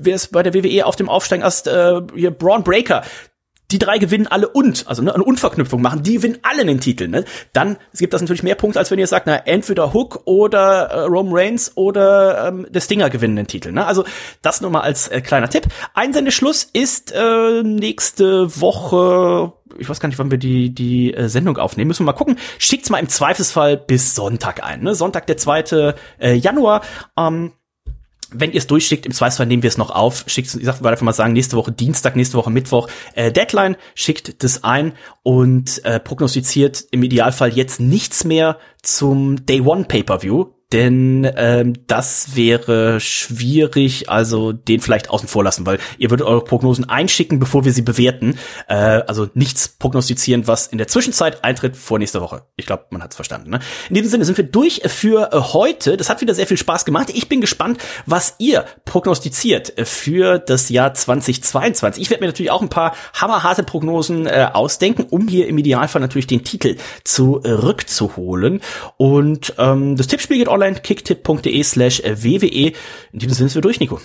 wer 0.00 0.14
ist 0.14 0.32
bei 0.32 0.42
der 0.42 0.54
WWE 0.54 0.86
auf 0.86 0.96
dem 0.96 1.08
Aufsteigen 1.08 1.42
erst 1.42 1.66
äh, 1.66 2.00
hier 2.14 2.30
Braun 2.30 2.64
Breaker, 2.64 3.02
die 3.70 3.78
drei 3.78 3.98
gewinnen 3.98 4.26
alle 4.26 4.48
und, 4.48 4.86
also 4.88 5.02
ne, 5.02 5.14
eine 5.14 5.24
Unverknüpfung 5.24 5.80
machen, 5.80 6.02
die 6.02 6.14
gewinnen 6.14 6.38
alle 6.42 6.64
den 6.64 6.80
Titel. 6.80 7.08
Ne? 7.08 7.24
Dann 7.52 7.76
gibt 7.96 8.12
das 8.12 8.20
natürlich 8.20 8.42
mehr 8.42 8.54
Punkte, 8.54 8.78
als 8.78 8.90
wenn 8.90 8.98
ihr 8.98 9.06
sagt, 9.06 9.26
na, 9.26 9.36
entweder 9.36 9.92
Hook 9.92 10.22
oder 10.24 10.90
äh, 10.90 11.00
Roman 11.02 11.32
Reigns 11.34 11.76
oder 11.76 12.48
ähm, 12.48 12.66
der 12.70 12.80
Stinger 12.80 13.10
gewinnen 13.10 13.36
den 13.36 13.46
Titel. 13.46 13.72
Ne? 13.72 13.86
Also 13.86 14.04
das 14.42 14.60
nur 14.60 14.70
mal 14.70 14.80
als 14.80 15.08
äh, 15.08 15.20
kleiner 15.20 15.48
Tipp. 15.48 15.66
Einsendeschluss 15.94 16.64
ist 16.64 17.12
äh, 17.12 17.62
nächste 17.62 18.60
Woche 18.60 19.52
ich 19.78 19.88
weiß 19.88 20.00
gar 20.00 20.08
nicht, 20.08 20.18
wann 20.18 20.32
wir 20.32 20.36
die, 20.36 20.74
die 20.74 21.14
äh, 21.14 21.28
Sendung 21.28 21.56
aufnehmen. 21.56 21.88
Müssen 21.88 22.02
wir 22.02 22.12
mal 22.12 22.18
gucken. 22.18 22.36
Schickt's 22.58 22.90
mal 22.90 22.98
im 22.98 23.08
Zweifelsfall 23.08 23.76
bis 23.76 24.16
Sonntag 24.16 24.64
ein. 24.64 24.82
Ne? 24.82 24.96
Sonntag, 24.96 25.28
der 25.28 25.36
2. 25.36 25.94
Äh, 26.18 26.34
Januar. 26.34 26.82
Ähm, 27.16 27.52
wenn 28.32 28.52
ihr 28.52 28.58
es 28.58 28.66
durchschickt, 28.66 29.06
im 29.06 29.12
Zweifelsfall 29.12 29.46
nehmen 29.46 29.62
wir 29.62 29.68
es 29.68 29.78
noch 29.78 29.90
auf. 29.90 30.24
Schickt, 30.26 30.54
ich 30.54 30.64
sag, 30.64 30.84
einfach 30.84 31.02
mal 31.02 31.12
sagen, 31.12 31.32
nächste 31.32 31.56
Woche 31.56 31.72
Dienstag, 31.72 32.16
nächste 32.16 32.36
Woche 32.36 32.50
Mittwoch 32.50 32.88
äh, 33.14 33.32
Deadline, 33.32 33.76
schickt 33.94 34.42
das 34.42 34.64
ein 34.64 34.92
und 35.22 35.84
äh, 35.84 36.00
prognostiziert 36.00 36.84
im 36.90 37.02
Idealfall 37.02 37.50
jetzt 37.50 37.80
nichts 37.80 38.24
mehr 38.24 38.58
zum 38.82 39.44
Day 39.46 39.60
One 39.60 39.84
Pay-per-View, 39.84 40.46
denn 40.72 41.28
ähm, 41.36 41.74
das 41.88 42.36
wäre 42.36 43.00
schwierig, 43.00 44.08
also 44.08 44.52
den 44.52 44.80
vielleicht 44.80 45.10
außen 45.10 45.28
vor 45.28 45.42
lassen, 45.42 45.66
weil 45.66 45.78
ihr 45.98 46.10
würdet 46.10 46.26
eure 46.26 46.44
Prognosen 46.44 46.88
einschicken, 46.88 47.40
bevor 47.40 47.64
wir 47.64 47.72
sie 47.72 47.82
bewerten. 47.82 48.38
Äh, 48.68 48.74
also 48.74 49.28
nichts 49.34 49.68
prognostizieren, 49.68 50.46
was 50.46 50.68
in 50.68 50.78
der 50.78 50.86
Zwischenzeit 50.86 51.42
eintritt 51.42 51.76
vor 51.76 51.98
nächster 51.98 52.20
Woche. 52.20 52.42
Ich 52.56 52.66
glaube, 52.66 52.84
man 52.90 53.02
hat 53.02 53.10
es 53.10 53.16
verstanden. 53.16 53.50
Ne? 53.50 53.60
In 53.88 53.96
diesem 53.96 54.10
Sinne 54.10 54.24
sind 54.24 54.38
wir 54.38 54.44
durch 54.44 54.82
für 54.86 55.32
äh, 55.32 55.40
heute. 55.40 55.96
Das 55.96 56.08
hat 56.08 56.20
wieder 56.20 56.34
sehr 56.34 56.46
viel 56.46 56.56
Spaß 56.56 56.84
gemacht. 56.84 57.10
Ich 57.12 57.28
bin 57.28 57.40
gespannt, 57.40 57.78
was 58.06 58.36
ihr 58.38 58.64
prognostiziert 58.84 59.76
äh, 59.76 59.84
für 59.84 60.38
das 60.38 60.68
Jahr 60.68 60.94
2022. 60.94 62.00
Ich 62.00 62.10
werde 62.10 62.22
mir 62.22 62.28
natürlich 62.28 62.52
auch 62.52 62.62
ein 62.62 62.68
paar 62.68 62.94
hammerharte 63.14 63.64
Prognosen 63.64 64.26
äh, 64.26 64.48
ausdenken, 64.52 65.06
um 65.10 65.26
hier 65.26 65.48
im 65.48 65.58
Idealfall 65.58 66.00
natürlich 66.00 66.28
den 66.28 66.44
Titel 66.44 66.76
zurückzuholen. 67.02 68.60
Und 68.96 69.54
ähm, 69.58 69.96
das 69.96 70.06
Tippspiel 70.06 70.38
geht 70.38 70.48
online 70.48 70.59
online, 70.60 70.80
kicktipp.de 70.80 71.62
slash 71.62 72.02
WWE. 72.02 72.72
In 73.12 73.18
diesem 73.18 73.34
Sinne 73.34 73.48
sind 73.48 73.54
wir 73.56 73.62
durch, 73.62 73.80
Nico. 73.80 74.00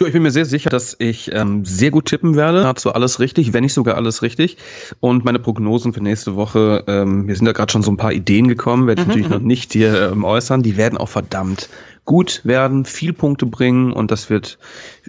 Jo, 0.00 0.06
ich 0.06 0.12
bin 0.12 0.22
mir 0.22 0.30
sehr 0.30 0.44
sicher, 0.44 0.70
dass 0.70 0.94
ich 1.00 1.32
ähm, 1.32 1.64
sehr 1.64 1.90
gut 1.90 2.06
tippen 2.06 2.36
werde. 2.36 2.62
Dazu 2.62 2.92
alles 2.92 3.18
richtig, 3.18 3.52
wenn 3.52 3.64
nicht 3.64 3.74
sogar 3.74 3.96
alles 3.96 4.22
richtig. 4.22 4.56
Und 5.00 5.24
meine 5.24 5.40
Prognosen 5.40 5.92
für 5.92 6.00
nächste 6.00 6.36
Woche, 6.36 6.84
ähm, 6.86 7.26
mir 7.26 7.34
sind 7.34 7.46
da 7.46 7.52
gerade 7.52 7.72
schon 7.72 7.82
so 7.82 7.90
ein 7.90 7.96
paar 7.96 8.12
Ideen 8.12 8.46
gekommen, 8.46 8.86
werde 8.86 9.02
ich 9.02 9.08
mhm, 9.08 9.12
natürlich 9.12 9.30
noch 9.30 9.40
mhm. 9.40 9.46
nicht 9.48 9.72
hier 9.72 10.12
ähm, 10.12 10.24
äußern. 10.24 10.62
Die 10.62 10.76
werden 10.76 10.98
auch 10.98 11.08
verdammt 11.08 11.68
gut 12.04 12.40
werden, 12.44 12.86
viel 12.86 13.12
Punkte 13.12 13.44
bringen 13.44 13.92
und 13.92 14.10
das 14.10 14.30
wird 14.30 14.58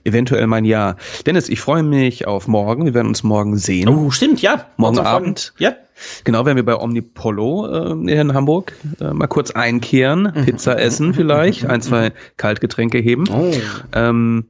eventuell 0.04 0.48
mein 0.48 0.66
Jahr. 0.66 0.96
Dennis, 1.26 1.50
ich 1.50 1.62
freue 1.62 1.84
mich 1.84 2.28
auf 2.28 2.48
morgen. 2.48 2.86
Wir 2.86 2.94
werden 2.94 3.08
uns 3.08 3.24
morgen 3.24 3.58
sehen. 3.58 3.90
Oh, 3.90 4.12
stimmt, 4.12 4.42
ja. 4.42 4.66
Morgen 4.78 5.00
Abend. 5.00 5.54
Ja. 5.58 5.76
Genau, 6.24 6.46
werden 6.46 6.56
wir 6.56 6.66
bei 6.66 6.78
Omnipolo 6.78 7.68
äh, 7.68 8.12
in 8.14 8.34
Hamburg 8.34 8.74
äh, 9.02 9.14
mal 9.14 9.28
kurz 9.28 9.52
einkehren, 9.52 10.32
mhm. 10.34 10.46
Pizza 10.46 10.80
essen 10.80 11.14
vielleicht, 11.14 11.66
ein, 11.66 11.82
zwei 11.82 12.14
Kaltgetränke 12.38 13.00
heben. 13.00 13.26
Oh. 13.30 13.52
Ähm, 13.94 14.46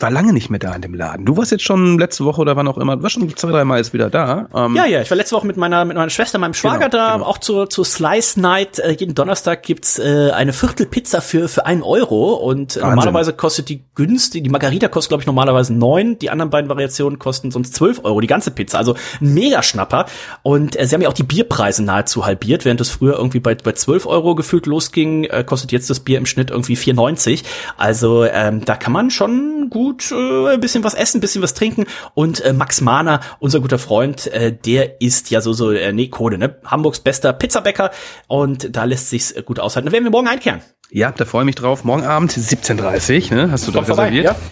war 0.00 0.10
lange 0.10 0.32
nicht 0.32 0.50
mehr 0.50 0.58
da 0.58 0.72
in 0.74 0.82
dem 0.82 0.94
Laden. 0.94 1.24
Du 1.24 1.36
warst 1.36 1.50
jetzt 1.50 1.64
schon 1.64 1.98
letzte 1.98 2.24
Woche 2.24 2.40
oder 2.40 2.56
wann 2.56 2.68
auch 2.68 2.78
immer, 2.78 2.96
du 2.96 3.02
warst 3.02 3.14
schon 3.14 3.36
zwei, 3.36 3.50
drei 3.50 3.64
Mal 3.64 3.78
jetzt 3.78 3.92
wieder 3.92 4.10
da. 4.10 4.48
Ähm 4.54 4.76
ja, 4.76 4.86
ja, 4.86 5.02
ich 5.02 5.10
war 5.10 5.16
letzte 5.16 5.34
Woche 5.36 5.46
mit 5.46 5.56
meiner, 5.56 5.84
mit 5.84 5.96
meiner 5.96 6.10
Schwester, 6.10 6.38
meinem 6.38 6.54
Schwager 6.54 6.88
genau, 6.88 7.04
da, 7.04 7.12
genau. 7.14 7.26
auch 7.26 7.38
zur, 7.38 7.68
zur 7.68 7.84
Slice 7.84 8.40
Night. 8.40 8.78
Äh, 8.78 8.92
jeden 8.92 9.14
Donnerstag 9.14 9.62
gibt's 9.62 9.98
äh, 9.98 10.30
eine 10.32 10.52
Viertelpizza 10.52 11.20
für, 11.20 11.48
für 11.48 11.66
einen 11.66 11.82
Euro 11.82 12.34
und 12.34 12.76
äh, 12.76 12.80
normalerweise 12.80 13.32
kostet 13.32 13.68
die 13.68 13.84
günstig, 13.94 14.44
die 14.44 14.50
Margarita 14.50 14.88
kostet, 14.88 15.10
glaube 15.10 15.22
ich, 15.22 15.26
normalerweise 15.26 15.74
neun, 15.74 16.18
die 16.18 16.30
anderen 16.30 16.50
beiden 16.50 16.68
Variationen 16.68 17.18
kosten 17.18 17.50
sonst 17.50 17.74
zwölf 17.74 18.04
Euro, 18.04 18.20
die 18.20 18.28
ganze 18.28 18.52
Pizza. 18.52 18.78
Also 18.78 18.94
ein 19.20 19.34
Mega-Schnapper. 19.34 20.06
Und 20.42 20.78
äh, 20.78 20.86
sie 20.86 20.94
haben 20.94 21.02
ja 21.02 21.08
auch 21.08 21.14
die 21.14 21.24
Bierpreise 21.24 21.82
nahezu 21.82 22.24
halbiert, 22.24 22.64
während 22.64 22.80
es 22.80 22.90
früher 22.90 23.16
irgendwie 23.16 23.40
bei, 23.40 23.56
bei 23.56 23.72
12 23.72 24.06
Euro 24.06 24.36
gefühlt 24.36 24.66
losging, 24.66 25.24
äh, 25.24 25.42
kostet 25.44 25.72
jetzt 25.72 25.90
das 25.90 26.00
Bier 26.00 26.18
im 26.18 26.26
Schnitt 26.26 26.50
irgendwie 26.50 26.76
4,90. 26.76 27.42
Also 27.76 28.24
ähm, 28.24 28.64
da 28.64 28.76
kann 28.76 28.92
man 28.92 29.10
schon 29.10 29.57
gut 29.70 30.10
äh, 30.12 30.54
ein 30.54 30.60
bisschen 30.60 30.84
was 30.84 30.94
essen, 30.94 31.18
ein 31.18 31.20
bisschen 31.20 31.42
was 31.42 31.54
trinken. 31.54 31.86
Und 32.14 32.40
äh, 32.40 32.52
Max 32.52 32.80
Mahner, 32.80 33.20
unser 33.38 33.60
guter 33.60 33.78
Freund, 33.78 34.26
äh, 34.28 34.52
der 34.52 35.00
ist 35.00 35.30
ja 35.30 35.40
so, 35.40 35.52
so, 35.52 35.70
äh, 35.70 35.92
nee, 35.92 36.08
Code, 36.08 36.38
ne? 36.38 36.56
Hamburgs 36.64 37.00
bester 37.00 37.32
Pizzabäcker. 37.32 37.90
Und 38.26 38.76
da 38.76 38.84
lässt 38.84 39.10
sich's 39.10 39.34
gut 39.44 39.60
aushalten. 39.60 39.86
Da 39.86 39.92
werden 39.92 40.04
wir 40.04 40.10
morgen 40.10 40.28
einkehren. 40.28 40.60
Ja, 40.90 41.12
da 41.12 41.24
freue 41.24 41.42
ich 41.42 41.46
mich 41.46 41.54
drauf. 41.56 41.84
Morgen 41.84 42.04
Abend 42.04 42.32
17.30 42.32 43.34
ne? 43.34 43.50
Hast 43.50 43.66
du 43.68 43.72
da 43.72 43.80
reserviert? 43.80 44.26
Vorbei, 44.26 44.40
ja. 44.40 44.48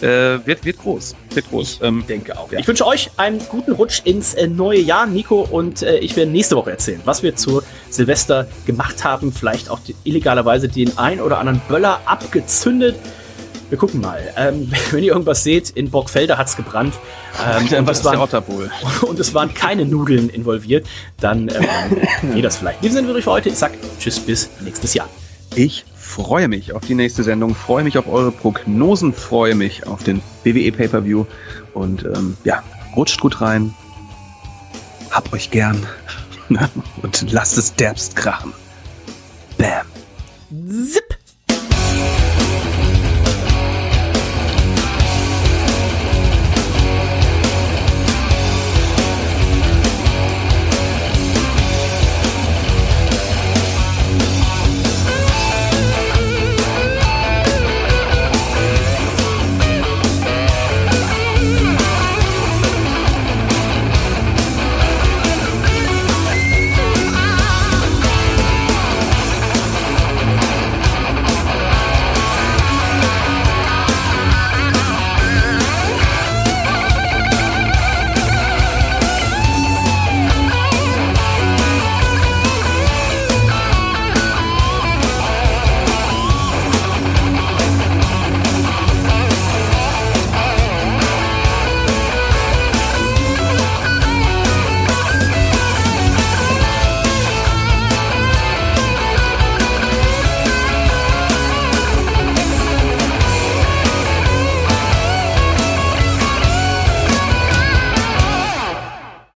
Äh, 0.00 0.46
wird, 0.46 0.64
wird 0.64 0.78
groß. 0.78 1.14
Wird 1.34 1.48
groß. 1.50 1.80
Ähm, 1.82 2.04
denke 2.08 2.38
auch. 2.38 2.50
Ja. 2.50 2.58
Ich 2.58 2.66
wünsche 2.66 2.86
euch 2.86 3.10
einen 3.18 3.40
guten 3.48 3.72
Rutsch 3.72 4.00
ins 4.04 4.34
äh, 4.34 4.48
neue 4.48 4.80
Jahr, 4.80 5.06
Nico, 5.06 5.42
und 5.42 5.82
äh, 5.82 5.98
ich 5.98 6.16
werde 6.16 6.30
nächste 6.30 6.56
Woche 6.56 6.70
erzählen, 6.70 7.00
was 7.04 7.22
wir 7.22 7.36
zu 7.36 7.62
Silvester 7.90 8.46
gemacht 8.66 9.04
haben. 9.04 9.32
Vielleicht 9.32 9.68
auch 9.68 9.80
die, 9.80 9.94
illegalerweise 10.04 10.68
den 10.68 10.96
ein 10.98 11.20
oder 11.20 11.38
anderen 11.38 11.60
Böller 11.68 12.00
abgezündet. 12.06 12.96
Wir 13.72 13.78
gucken 13.78 14.02
mal. 14.02 14.20
Ähm, 14.36 14.70
wenn 14.90 15.02
ihr 15.02 15.12
irgendwas 15.12 15.44
seht, 15.44 15.70
in 15.70 15.90
Borgfelder 15.90 16.36
hat's 16.36 16.56
gebrannt. 16.56 16.92
Ähm, 17.42 17.78
und, 17.78 17.88
es 17.88 18.04
waren, 18.04 18.20
und 19.00 19.18
es 19.18 19.32
waren 19.32 19.54
keine 19.54 19.86
Nudeln 19.86 20.28
involviert, 20.28 20.86
dann 21.20 21.48
ähm, 22.22 22.34
geht 22.34 22.44
das 22.44 22.58
vielleicht. 22.58 22.80
In 22.80 22.82
diesem 22.82 22.96
Sinne 22.96 23.06
würde 23.06 23.20
ich 23.20 23.24
für 23.24 23.30
heute. 23.30 23.48
Ich 23.48 23.56
sag 23.56 23.72
Tschüss, 23.98 24.20
bis 24.20 24.50
nächstes 24.60 24.92
Jahr. 24.92 25.08
Ich 25.54 25.86
freue 25.96 26.48
mich 26.48 26.74
auf 26.74 26.84
die 26.84 26.94
nächste 26.94 27.22
Sendung, 27.22 27.54
freue 27.54 27.82
mich 27.82 27.96
auf 27.96 28.06
eure 28.08 28.30
Prognosen, 28.30 29.14
freue 29.14 29.54
mich 29.54 29.86
auf 29.86 30.02
den 30.02 30.20
WWE 30.44 30.70
Pay-Per-View 30.70 31.24
und 31.72 32.04
ähm, 32.04 32.36
ja, 32.44 32.62
rutscht 32.94 33.22
gut 33.22 33.40
rein, 33.40 33.74
habt 35.10 35.32
euch 35.32 35.50
gern 35.50 35.86
und 37.00 37.32
lasst 37.32 37.56
es 37.56 37.74
derbst 37.74 38.16
krachen. 38.16 38.52
Bam. 39.56 39.86
Zip. 40.86 41.21